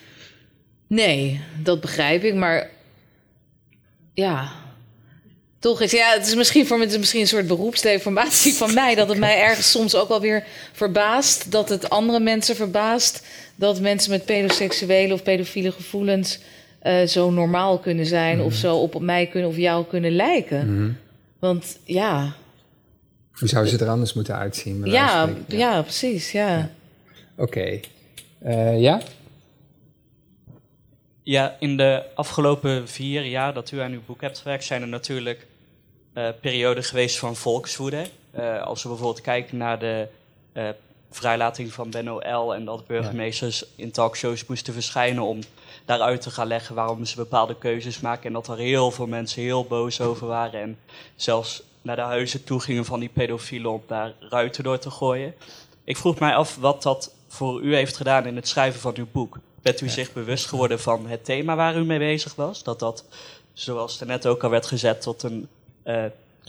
Nee, 0.87 1.41
dat 1.63 1.81
begrijp 1.81 2.23
ik, 2.23 2.33
maar 2.35 2.69
ja. 4.13 4.51
Toch 5.59 5.81
is, 5.81 5.91
ja, 5.91 6.13
het 6.13 6.27
is 6.27 6.35
misschien 6.35 6.67
voor 6.67 6.77
me 6.77 6.83
het 6.83 6.91
is 6.93 6.99
misschien 6.99 7.21
een 7.21 7.27
soort 7.27 7.47
beroepsdeformatie 7.47 8.53
van 8.53 8.73
mij. 8.73 8.95
Dat 8.95 9.09
het 9.09 9.17
mij 9.17 9.41
ergens 9.41 9.71
soms 9.71 9.95
ook 9.95 10.07
wel 10.07 10.21
weer 10.21 10.43
verbaast. 10.73 11.51
Dat 11.51 11.69
het 11.69 11.89
andere 11.89 12.19
mensen 12.19 12.55
verbaast. 12.55 13.25
Dat 13.55 13.79
mensen 13.79 14.11
met 14.11 14.25
pedoseksuele 14.25 15.13
of 15.13 15.23
pedofiele 15.23 15.71
gevoelens 15.71 16.39
eh, 16.79 17.05
zo 17.07 17.31
normaal 17.31 17.79
kunnen 17.79 18.05
zijn. 18.05 18.41
Of 18.41 18.53
zo 18.53 18.77
op 18.77 19.01
mij 19.01 19.27
kunnen 19.27 19.49
of 19.49 19.57
jou 19.57 19.85
kunnen 19.85 20.11
lijken. 20.11 20.75
mhm. 20.75 20.91
Want 21.39 21.77
ja, 21.83 22.33
Hoe 23.31 23.47
zou 23.47 23.65
ze 23.67 23.77
er 23.77 23.89
anders 23.89 24.13
moeten 24.13 24.35
uitzien? 24.35 24.85
ja, 24.85 25.27
spreken? 25.27 25.57
ja, 25.57 25.81
precies, 25.81 26.31
ja. 26.31 26.69
Oké. 27.37 27.79
Eh, 28.39 28.79
ja? 28.81 29.01
Ja, 31.23 31.55
in 31.59 31.77
de 31.77 32.03
afgelopen 32.15 32.87
vier 32.87 33.23
jaar 33.25 33.53
dat 33.53 33.71
u 33.71 33.79
aan 33.79 33.91
uw 33.91 34.01
boek 34.05 34.21
hebt 34.21 34.37
gewerkt, 34.37 34.63
zijn 34.63 34.81
er 34.81 34.87
natuurlijk 34.87 35.47
eh, 36.19 36.29
perioden 36.41 36.83
geweest 36.83 37.19
van 37.19 37.35
volkswoede. 37.35 38.09
Eh, 38.31 38.61
als 38.61 38.83
we 38.83 38.89
bijvoorbeeld 38.89 39.21
kijken 39.21 39.57
naar 39.57 39.79
de 39.79 40.07
eh, 40.51 40.69
vrijlating 41.09 41.73
van 41.73 41.89
Ben 41.89 42.09
L. 42.35 42.53
en 42.53 42.65
dat 42.65 42.87
burgemeesters 42.87 43.65
in 43.75 43.91
talkshows 43.91 44.45
moesten 44.45 44.73
verschijnen 44.73 45.23
om 45.23 45.39
daaruit 45.85 46.21
te 46.21 46.31
gaan 46.31 46.47
leggen 46.47 46.75
waarom 46.75 47.05
ze 47.05 47.15
bepaalde 47.15 47.55
keuzes 47.55 47.99
maken. 47.99 48.25
En 48.25 48.33
dat 48.33 48.47
er 48.47 48.57
heel 48.57 48.91
veel 48.91 49.07
mensen 49.07 49.41
heel 49.41 49.65
boos 49.65 50.01
over 50.01 50.27
waren 50.27 50.61
en 50.61 50.77
zelfs 51.15 51.63
naar 51.81 51.95
de 51.95 52.01
huizen 52.01 52.43
toe 52.43 52.59
gingen 52.59 52.85
van 52.85 52.99
die 52.99 53.09
pedofielen 53.09 53.71
om 53.71 53.83
daar 53.87 54.13
ruiten 54.19 54.63
door 54.63 54.79
te 54.79 54.91
gooien. 54.91 55.33
Ik 55.83 55.97
vroeg 55.97 56.19
mij 56.19 56.35
af 56.35 56.55
wat 56.55 56.83
dat 56.83 57.13
voor 57.27 57.61
u 57.61 57.75
heeft 57.75 57.97
gedaan 57.97 58.25
in 58.25 58.35
het 58.35 58.47
schrijven 58.47 58.79
van 58.79 58.93
uw 58.95 59.07
boek. 59.11 59.37
Bent 59.61 59.81
u 59.81 59.89
zich 59.89 60.13
bewust 60.13 60.45
geworden 60.45 60.79
van 60.79 61.07
het 61.07 61.25
thema 61.25 61.55
waar 61.55 61.77
u 61.77 61.85
mee 61.85 61.99
bezig 61.99 62.35
was? 62.35 62.63
Dat 62.63 62.79
dat, 62.79 63.05
zoals 63.53 63.99
er 63.99 64.07
net 64.07 64.27
ook 64.27 64.43
al 64.43 64.49
werd 64.49 64.65
gezet, 64.65 65.01
tot 65.01 65.23
een, 65.23 65.47
eh, 65.89 66.05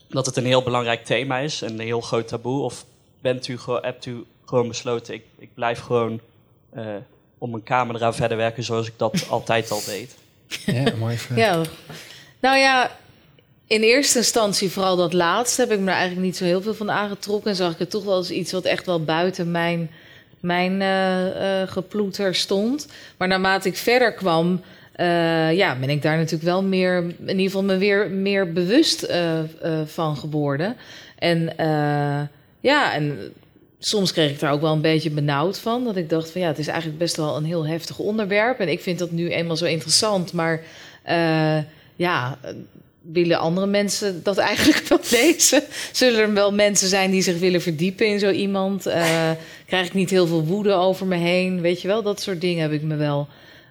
dat 0.09 0.27
het 0.27 0.37
een 0.37 0.45
heel 0.45 0.63
belangrijk 0.63 1.05
thema 1.05 1.39
is, 1.39 1.61
een 1.61 1.81
heel 1.81 2.01
groot 2.01 2.29
taboe? 2.29 2.63
Of 2.63 2.85
bent 3.21 3.49
u, 3.49 3.59
hebt 3.67 4.07
u 4.07 4.25
gewoon 4.45 4.69
besloten, 4.69 5.15
ik, 5.15 5.23
ik 5.39 5.49
blijf 5.55 5.81
gewoon 5.81 6.21
eh, 6.71 6.85
om 7.39 7.51
mijn 7.51 7.63
kamer 7.63 7.95
eraan 7.95 8.15
verder 8.15 8.37
werken 8.37 8.63
zoals 8.63 8.87
ik 8.87 8.95
dat 8.97 9.27
altijd 9.31 9.71
al 9.71 9.83
deed? 9.87 10.17
Ja, 10.67 10.97
mooi 10.97 11.17
vraag. 11.17 11.39
Ja, 11.39 11.63
nou 12.41 12.59
ja, 12.59 12.97
in 13.67 13.83
eerste 13.83 14.19
instantie 14.19 14.71
vooral 14.71 14.97
dat 14.97 15.13
laatste 15.13 15.61
heb 15.61 15.71
ik 15.71 15.79
me 15.79 15.87
er 15.87 15.93
eigenlijk 15.93 16.27
niet 16.27 16.37
zo 16.37 16.45
heel 16.45 16.63
veel 16.63 16.75
van 16.75 16.91
aangetrokken. 16.91 17.51
En 17.51 17.57
zag 17.57 17.73
ik 17.73 17.79
het 17.79 17.91
toch 17.91 18.05
wel 18.05 18.15
als 18.15 18.31
iets 18.31 18.53
wat 18.53 18.65
echt 18.65 18.87
wel 18.87 19.05
buiten 19.05 19.51
mijn, 19.51 19.91
mijn 20.41 20.83
eh, 20.83 21.63
eh, 21.63 21.69
geploeter 21.69 22.35
stond. 22.35 22.87
Maar 23.17 23.29
naarmate 23.29 23.69
ik 23.69 23.77
verder 23.77 24.15
kwam, 24.15 24.61
eh, 25.01 25.53
ja, 25.57 25.77
ben 25.79 25.91
ik 25.91 26.03
daar 26.03 26.17
natuurlijk 26.17 26.43
wel 26.43 26.63
meer, 26.63 26.97
in 26.99 27.29
ieder 27.29 27.45
geval 27.45 27.63
me 27.63 27.77
weer 27.77 28.11
meer 28.11 28.53
bewust 28.53 29.03
eh, 29.03 29.39
eh, 29.39 29.47
van 29.87 30.17
geworden. 30.17 30.77
En 31.19 31.53
ja, 32.61 32.95
en 32.95 33.19
soms 33.79 34.13
kreeg 34.13 34.31
ik 34.31 34.41
daar 34.41 34.53
ook 34.53 34.61
wel 34.61 34.73
een 34.73 34.81
beetje 34.81 35.11
benauwd 35.11 35.59
van. 35.59 35.85
Dat 35.85 35.97
ik 35.97 36.09
dacht 36.09 36.31
van 36.31 36.41
ja, 36.41 36.47
het 36.47 36.59
is 36.59 36.67
eigenlijk 36.67 36.99
best 36.99 37.17
wel 37.17 37.37
een 37.37 37.45
heel 37.45 37.67
heftig 37.67 37.99
onderwerp. 37.99 38.59
En 38.59 38.69
ik 38.69 38.81
vind 38.81 38.99
dat 38.99 39.11
nu 39.11 39.31
eenmaal 39.31 39.57
zo 39.57 39.65
interessant. 39.65 40.33
Maar 40.33 40.63
ja, 41.97 42.39
willen 43.01 43.39
andere 43.39 43.67
mensen 43.67 44.23
dat 44.23 44.39
eigenlijk 44.39 44.89
wel 44.89 44.99
lezen? 45.21 45.63
Zullen 45.93 46.21
er 46.21 46.35
wel 46.35 46.53
mensen 46.53 46.89
zijn 46.89 47.11
die 47.11 47.23
zich 47.23 47.39
willen 47.39 47.63
verdiepen 47.63 48.07
in 48.07 48.19
zo 48.19 48.31
iemand? 48.31 48.83
Krijg 49.67 49.87
ik 49.87 49.95
niet 49.95 50.11
heel 50.11 50.27
veel 50.27 50.45
woede 50.45 50.73
over 50.73 51.07
me 51.07 51.17
heen? 51.17 51.61
Weet 51.61 51.83
je 51.83 51.89
wel, 51.89 52.03
dat 52.03 52.21
soort 52.21 52.41
dingen 52.41 52.63
heb 52.63 52.73
ik 52.73 52.83
me 52.83 52.97
wel 52.97 53.29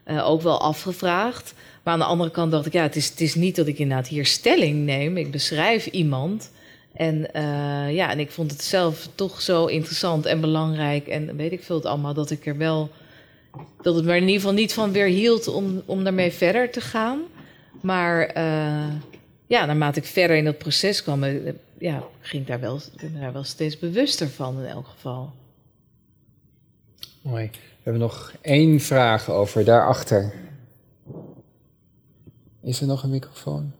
eh, 0.10 0.30
ook 0.30 0.42
wel 0.42 0.62
afgevraagd. 0.62 1.54
Maar 1.84 1.94
aan 1.94 2.00
de 2.00 2.06
andere 2.06 2.32
kant 2.32 2.52
dacht 2.52 2.66
ik, 2.66 2.74
ja, 2.74 2.82
het 2.82 2.96
is, 2.96 3.10
het 3.10 3.22
is 3.22 3.36
niet 3.36 3.56
dat 3.56 3.68
ik 3.68 3.80
inderdaad 3.80 4.08
hier 4.08 4.26
stelling 4.26 4.86
neem. 4.86 5.18
Ik 5.18 5.32
beschrijf 5.32 5.86
iemand. 5.86 6.52
En 6.94 7.34
eh, 7.34 7.94
ja, 7.96 8.12
en 8.12 8.20
ik 8.20 8.32
vond 8.32 8.52
het 8.52 8.62
zelf 8.62 9.10
toch 9.16 9.42
zo 9.42 9.66
interessant 9.66 10.26
en 10.26 10.42
belangrijk. 10.42 11.08
En 11.08 11.36
weet 11.36 11.52
ik 11.52 11.64
veel 11.64 11.76
het 11.76 11.86
allemaal, 11.86 12.14
dat 12.14 12.32
ik 12.32 12.46
er 12.46 12.58
wel. 12.58 12.90
Dat 13.82 13.96
het 13.96 14.06
me 14.06 14.16
in 14.16 14.22
ieder 14.22 14.36
geval 14.36 14.54
niet 14.54 14.74
van 14.74 14.92
weer 14.92 15.08
hield 15.08 15.48
om, 15.48 15.82
om 15.86 16.04
daarmee 16.04 16.32
verder 16.32 16.72
te 16.72 16.82
gaan. 16.82 17.20
Maar 17.82 18.26
eh, 18.26 18.94
ja, 19.48 19.66
naarmate 19.66 20.00
ik 20.00 20.06
verder 20.06 20.38
in 20.38 20.46
dat 20.46 20.58
proces 20.58 21.04
kwam, 21.04 21.24
ja, 21.80 22.04
ging 22.20 22.42
ik 22.42 22.48
daar 22.48 22.60
wel, 22.60 22.80
daar 23.20 23.34
wel 23.34 23.44
steeds 23.44 23.80
bewuster 23.80 24.30
van 24.30 24.60
in 24.60 24.66
elk 24.66 24.88
geval. 24.88 25.32
Mooi. 27.22 27.50
Hebben 27.90 28.08
nog 28.08 28.34
één 28.42 28.80
vraag 28.80 29.30
over 29.30 29.66
daarachter. 29.66 30.34
Is 32.62 32.82
er 32.82 32.88
nog 32.88 33.04
een 33.04 33.10
microfoon? 33.10 33.72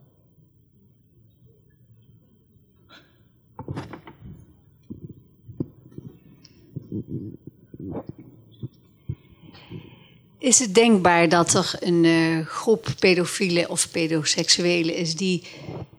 Is 10.38 10.60
het 10.60 10.76
denkbaar 10.76 11.30
dat 11.30 11.54
er 11.54 11.74
een 11.80 12.06
eh, 12.06 12.46
groep 12.46 12.88
pedofielen 13.00 13.70
of 13.70 13.92
pedoseksuelen 13.92 14.96
is 14.96 15.16
die 15.16 15.48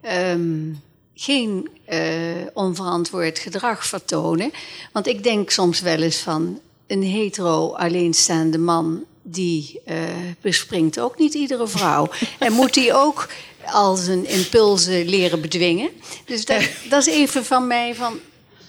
ehm, 0.00 0.72
geen 1.14 1.68
eh, 1.84 2.46
onverantwoord 2.52 3.38
gedrag 3.38 3.86
vertonen? 3.86 4.50
Want 4.92 5.06
ik 5.06 5.22
denk 5.22 5.50
soms 5.50 5.80
wel 5.80 6.02
eens 6.02 6.18
van 6.18 6.60
een 6.90 7.02
hetero 7.02 7.72
alleenstaande 7.74 8.58
man 8.58 9.04
die 9.22 9.80
eh, 9.84 9.96
bespringt 10.40 11.00
ook 11.00 11.18
niet 11.18 11.34
iedere 11.34 11.68
vrouw. 11.68 12.08
en 12.38 12.52
moet 12.52 12.74
die 12.74 12.94
ook 12.94 13.28
al 13.64 13.96
zijn 13.96 14.26
impulsen 14.28 15.08
leren 15.08 15.40
bedwingen? 15.40 15.90
Dus 16.24 16.44
dat, 16.44 16.62
dat 16.88 17.06
is 17.06 17.14
even 17.14 17.44
van 17.44 17.66
mij 17.66 17.94
van. 17.94 18.18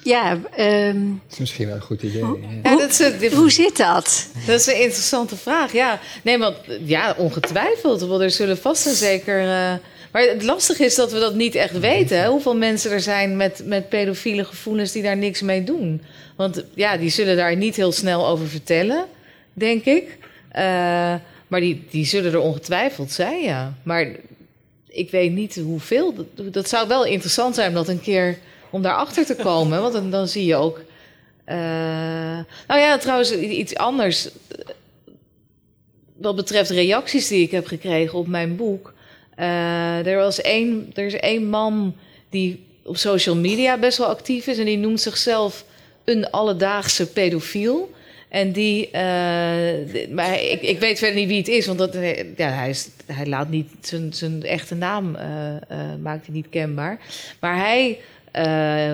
Ja, 0.04 0.40
ehm, 0.56 1.06
Dat 1.10 1.32
is 1.32 1.38
misschien 1.38 1.66
wel 1.68 1.76
een 1.76 1.82
goed 1.82 2.02
idee. 2.02 2.22
ja. 2.24 2.36
Ja, 2.64 2.78
dat 2.78 3.00
is, 3.22 3.34
hoe 3.34 3.52
zit 3.52 3.78
dat? 3.78 4.28
Dat 4.46 4.60
is 4.60 4.68
een 4.68 4.82
interessante 4.82 5.36
vraag. 5.36 5.72
Ja, 5.74 6.00
nee, 6.24 6.38
want 6.38 6.56
ja, 6.86 7.16
ongetwijfeld. 7.18 8.02
Want 8.02 8.22
er 8.22 8.32
zullen 8.32 8.58
vast 8.58 8.86
en 8.86 8.96
zeker. 8.96 9.42
eh, 9.50 9.74
maar 10.12 10.22
het 10.22 10.44
lastige 10.44 10.86
is 10.86 10.96
dat 10.96 11.12
we 11.12 11.20
dat 11.20 11.36
niet 11.36 11.56
echt 11.56 11.80
weten. 11.80 12.20
Hè? 12.20 12.28
Hoeveel 12.28 12.56
mensen 12.56 12.92
er 12.92 13.02
zijn 13.02 13.36
met, 13.38 13.62
met 13.66 13.90
pedofiele 13.90 14.44
gevoelens 14.46 14.92
die 14.92 15.04
daar 15.04 15.18
niks 15.18 15.42
mee 15.42 15.64
doen. 15.64 16.02
Want 16.36 16.64
ja, 16.74 16.98
die 16.98 17.10
zullen 17.10 17.36
daar 17.36 17.56
niet 17.56 17.76
heel 17.76 17.92
snel 17.92 18.28
over 18.28 18.48
vertellen, 18.48 19.06
denk 19.54 19.86
ik. 19.86 20.18
Eh, 20.50 20.64
maar 21.48 21.60
die, 21.60 21.84
die 21.90 22.06
zullen 22.06 22.32
er 22.34 22.40
ongetwijfeld 22.40 23.12
zijn, 23.12 23.42
ja. 23.42 23.74
Maar 23.84 24.08
ik 24.88 25.12
weet 25.12 25.32
niet 25.32 25.56
hoeveel. 25.56 26.14
Dat, 26.36 26.54
dat 26.54 26.70
zou 26.70 26.88
wel 26.88 27.06
interessant 27.06 27.56
zijn 27.56 27.68
om 27.68 27.74
dat 27.74 27.88
een 27.88 28.02
keer 28.02 28.38
om 28.70 28.82
daarachter 28.82 29.26
te 29.26 29.36
komen. 29.36 29.82
Want 29.82 29.94
dan, 29.94 30.12
dan 30.12 30.28
zie 30.28 30.46
je 30.46 30.56
ook. 30.56 30.82
eh, 31.46 31.58
nou 32.68 32.80
ja, 32.80 32.98
trouwens, 32.98 33.32
iets 33.34 33.76
anders. 33.76 34.30
Wat 36.18 36.36
betreft 36.36 36.70
reacties 36.70 37.28
die 37.28 37.44
ik 37.44 37.52
heb 37.52 37.68
gekregen 37.68 38.18
op 38.20 38.28
mijn 38.28 38.56
boek. 38.56 38.94
Eh, 39.42 40.06
er, 40.06 40.18
was 40.18 40.42
één, 40.42 40.92
er 40.94 41.06
is 41.06 41.16
één 41.16 41.50
man 41.50 41.96
die 42.30 42.64
op 42.84 42.98
social 42.98 43.36
media 43.36 43.78
best 43.78 43.98
wel 43.98 44.08
actief 44.08 44.48
is. 44.48 44.58
En 44.58 44.66
die 44.66 44.78
noemt 44.78 45.02
zichzelf 45.02 45.66
een 46.04 46.30
alledaagse 46.30 47.08
pedofiel. 47.08 47.92
En 48.30 48.52
die, 48.52 48.90
eh, 48.92 50.10
maar 50.10 50.42
ik, 50.42 50.62
ik 50.62 50.80
weet 50.80 51.00
verder 51.00 51.16
niet 51.16 51.28
wie 51.28 51.38
het 51.38 51.48
is, 51.48 51.66
want 51.66 51.80
dat, 51.80 51.96
eh, 51.96 52.38
ja, 52.38 52.50
hij, 52.50 52.76
hij 53.06 53.26
laat 53.26 53.50
niet 53.50 53.70
zijn, 53.82 54.14
zijn 54.14 54.44
echte 54.44 54.76
naam 54.76 55.12
maakt 56.02 56.26
hij 56.26 56.36
niet 56.36 56.50
kenbaar. 56.50 57.00
Maar 57.40 57.58
hij 57.58 58.00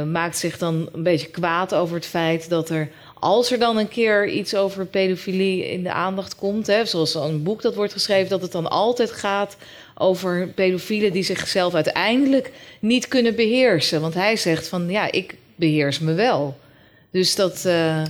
maakt 0.06 0.38
zich 0.38 0.57
dan 0.57 0.90
een 0.94 1.03
beetje 1.03 1.30
kwaad 1.30 1.74
over 1.74 1.95
het 1.95 2.06
feit 2.06 2.49
dat 2.49 2.69
er 2.69 2.90
als 3.19 3.52
er 3.52 3.60
dan 3.60 3.78
een 3.78 3.88
keer 3.88 4.28
iets 4.28 4.56
over 4.56 4.86
pedofilie 4.86 5.69
in 5.69 5.84
de 5.84 5.91
aandacht 5.91 6.36
komt, 6.36 6.68
hè, 6.68 6.86
zoals 6.86 7.15
een 7.15 7.44
boek 7.44 7.61
dat 7.61 7.76
wordt 7.76 7.94
geschreven, 7.94 8.30
dat 8.30 8.41
het 8.41 8.52
dan 8.52 8.69
altijd 8.69 9.11
gaat 9.11 9.57
over 9.98 10.48
pedofielen 10.48 11.11
die 11.11 11.24
zichzelf 11.24 11.74
uiteindelijk 11.74 12.52
niet 12.80 13.07
kunnen 13.07 13.36
beheersen. 13.36 14.02
Want 14.02 14.14
hij 14.14 14.36
zegt 14.36 14.68
van 14.68 14.90
ja, 14.90 15.11
ik 15.11 15.36
beheers 15.56 15.99
me 15.99 16.14
wel. 16.14 16.57
Dus 17.11 17.36
dat. 17.36 17.64
Uh, 17.65 18.03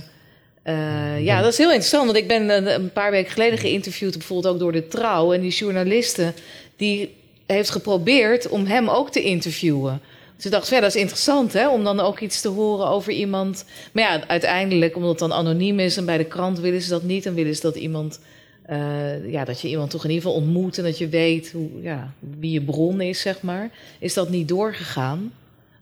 uh, 0.64 1.24
ja, 1.24 1.40
dat 1.40 1.52
is 1.52 1.58
heel 1.58 1.68
interessant. 1.68 2.04
Want 2.04 2.16
ik 2.16 2.28
ben 2.28 2.48
een, 2.48 2.74
een 2.74 2.92
paar 2.92 3.10
weken 3.10 3.32
geleden 3.32 3.58
geïnterviewd, 3.58 4.18
bijvoorbeeld 4.18 4.54
ook 4.54 4.60
door 4.60 4.72
de 4.72 4.88
trouw. 4.88 5.32
En 5.32 5.40
die 5.40 5.50
journaliste 5.50 6.32
die 6.76 7.14
heeft 7.46 7.70
geprobeerd 7.70 8.48
om 8.48 8.66
hem 8.66 8.88
ook 8.88 9.10
te 9.10 9.22
interviewen. 9.22 10.00
Dus 10.36 10.46
ik 10.46 10.52
dacht, 10.52 10.68
ja, 10.68 10.80
dat 10.80 10.94
is 10.94 11.00
interessant 11.00 11.52
hè, 11.52 11.68
om 11.68 11.84
dan 11.84 12.00
ook 12.00 12.20
iets 12.20 12.40
te 12.40 12.48
horen 12.48 12.88
over 12.88 13.12
iemand. 13.12 13.64
Maar 13.92 14.02
ja, 14.04 14.26
uiteindelijk, 14.26 14.96
omdat 14.96 15.10
het 15.10 15.18
dan 15.18 15.32
anoniem 15.32 15.78
is 15.78 15.96
en 15.96 16.04
bij 16.04 16.18
de 16.18 16.24
krant 16.24 16.58
willen 16.58 16.82
ze 16.82 16.88
dat 16.88 17.02
niet, 17.02 17.24
dan 17.24 17.34
willen 17.34 17.54
ze 17.54 17.60
dat 17.60 17.76
iemand. 17.76 18.20
Uh, 18.70 19.30
ja, 19.30 19.44
dat 19.44 19.60
je 19.60 19.68
iemand 19.68 19.90
toch 19.90 20.04
in 20.04 20.10
ieder 20.10 20.24
geval 20.24 20.40
ontmoet 20.42 20.78
en 20.78 20.84
dat 20.84 20.98
je 20.98 21.08
weet 21.08 21.52
hoe, 21.52 21.68
ja, 21.82 22.12
wie 22.38 22.50
je 22.50 22.62
bron 22.62 23.00
is, 23.00 23.20
zeg 23.20 23.42
maar. 23.42 23.70
Is 23.98 24.14
dat 24.14 24.30
niet 24.30 24.48
doorgegaan? 24.48 25.32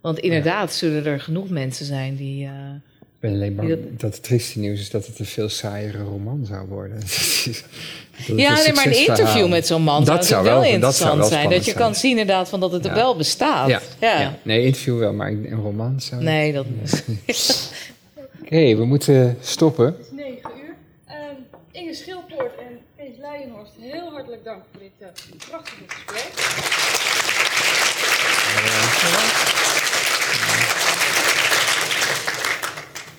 Want 0.01 0.19
inderdaad 0.19 0.73
zullen 0.73 1.07
er 1.07 1.21
genoeg 1.21 1.49
mensen 1.49 1.87
zijn 1.87 2.17
die. 2.17 2.45
Uh, 2.45 2.51
ik 3.01 3.23
ben 3.23 3.33
alleen 3.33 3.55
bang 3.55 3.69
dat... 3.97 4.15
het 4.15 4.23
trieste 4.23 4.59
nieuws 4.59 4.81
is 4.81 4.91
dat 4.91 5.07
het 5.07 5.19
een 5.19 5.27
veel 5.27 5.49
saaiere 5.49 6.03
roman 6.03 6.47
zou 6.47 6.69
worden. 6.69 6.99
ja, 8.37 8.55
nee, 8.55 8.73
maar 8.73 8.87
een 8.87 9.07
interview 9.07 9.49
met 9.49 9.67
zo'n 9.67 9.83
man 9.83 10.05
dat 10.05 10.27
zou, 10.27 10.45
wel, 10.45 10.65
interessant 10.65 11.21
dat 11.21 11.29
zijn. 11.29 11.51
Dat 11.51 11.65
je 11.65 11.73
kan 11.73 11.95
zien 11.95 12.11
inderdaad 12.11 12.49
van 12.49 12.61
dat 12.61 12.73
het 12.73 12.85
er 12.85 12.95
wel 12.95 13.17
bestaat. 13.17 13.69
Ja. 13.69 13.81
ja. 14.01 14.39
Nee, 14.43 14.65
interview 14.65 14.99
wel, 14.99 15.13
maar 15.13 15.29
een 15.29 15.61
roman 15.63 16.01
zou... 16.01 16.23
Nee, 16.23 16.53
dat... 16.53 16.67
Oké, 18.43 18.77
we 18.77 18.85
moeten 18.85 19.37
stoppen. 19.41 19.87
Het 19.87 19.97
is 20.01 20.11
negen 20.11 20.51
uur. 20.65 20.75
Um, 21.09 21.37
Inge 21.73 21.95
Schilpoort 21.95 22.55
en 22.59 22.79
Kees 22.97 23.17
Leijenhorst, 23.19 23.73
heel 23.81 24.11
hartelijk 24.27 24.45
dank 24.45 24.65
voor 24.73 24.81
dit 24.81 24.93
uh, 24.99 25.49
prachtige 25.49 25.83
gesprek. 25.87 26.33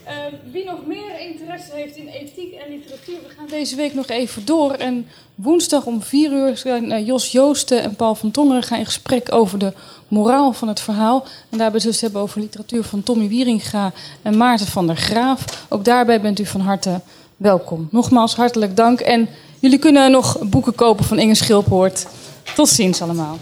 Ehm, 0.06 0.52
wie 0.52 0.66
nog 0.66 0.86
meer 0.86 1.20
interesse 1.20 1.72
heeft 1.74 1.96
in 1.96 2.08
ethiek 2.08 2.54
en 2.54 2.70
literatuur, 2.70 3.16
we 3.28 3.34
gaan 3.38 3.48
deze 3.48 3.76
week 3.76 3.94
nog 3.94 4.08
even 4.08 4.46
door. 4.46 4.72
En 4.72 5.08
woensdag 5.36 5.86
om 5.86 6.02
vier 6.02 6.32
uur 6.32 6.58
zijn 6.58 6.92
uh, 6.92 7.06
Jos 7.06 7.32
Joosten 7.32 7.82
en 7.82 7.96
Paul 7.96 8.16
van 8.16 8.32
Tongeren 8.32 8.64
gaan 8.64 8.80
in 8.80 8.86
gesprek 8.86 9.34
over 9.34 9.60
de 9.60 9.74
moraal 10.08 10.54
van 10.54 10.68
het 10.68 10.80
verhaal. 10.80 11.26
En 11.50 11.58
daarbij 11.58 11.80
zullen 11.80 11.96
we 11.96 12.02
het 12.02 12.02
hebben 12.02 12.22
over 12.22 12.42
literatuur 12.42 12.84
van 12.84 13.04
Tommy 13.04 13.28
Wieringa 13.28 13.92
en 14.22 14.38
Maarten 14.38 14.68
van 14.68 14.88
der 14.88 14.98
Graaf. 14.98 15.66
Ook 15.70 15.86
daarbij 15.86 16.22
bent 16.22 16.40
u 16.40 16.46
van 16.46 16.62
harte 16.62 17.02
welkom. 17.38 17.88
Nogmaals 17.92 18.36
hartelijk 18.36 18.76
dank. 18.76 19.00
En 19.00 19.30
jullie 19.60 19.80
kunnen 19.80 20.12
nog 20.12 20.38
boeken 20.42 20.76
kopen 20.76 21.06
van 21.06 21.20
Inge 21.20 21.36
Schilpoort. 21.36 22.08
Tot 22.56 22.70
ziens 22.70 23.02
allemaal. 23.02 23.38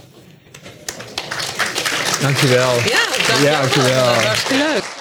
Dankjewel. 2.22 2.74
Ja, 2.76 3.00
dankjewel. 3.28 3.52
Ja, 3.52 3.60
dankjewel. 3.60 4.06
Dat 4.06 4.16
was 4.16 4.24
hartstikke 4.24 4.64
leuk. 4.74 4.95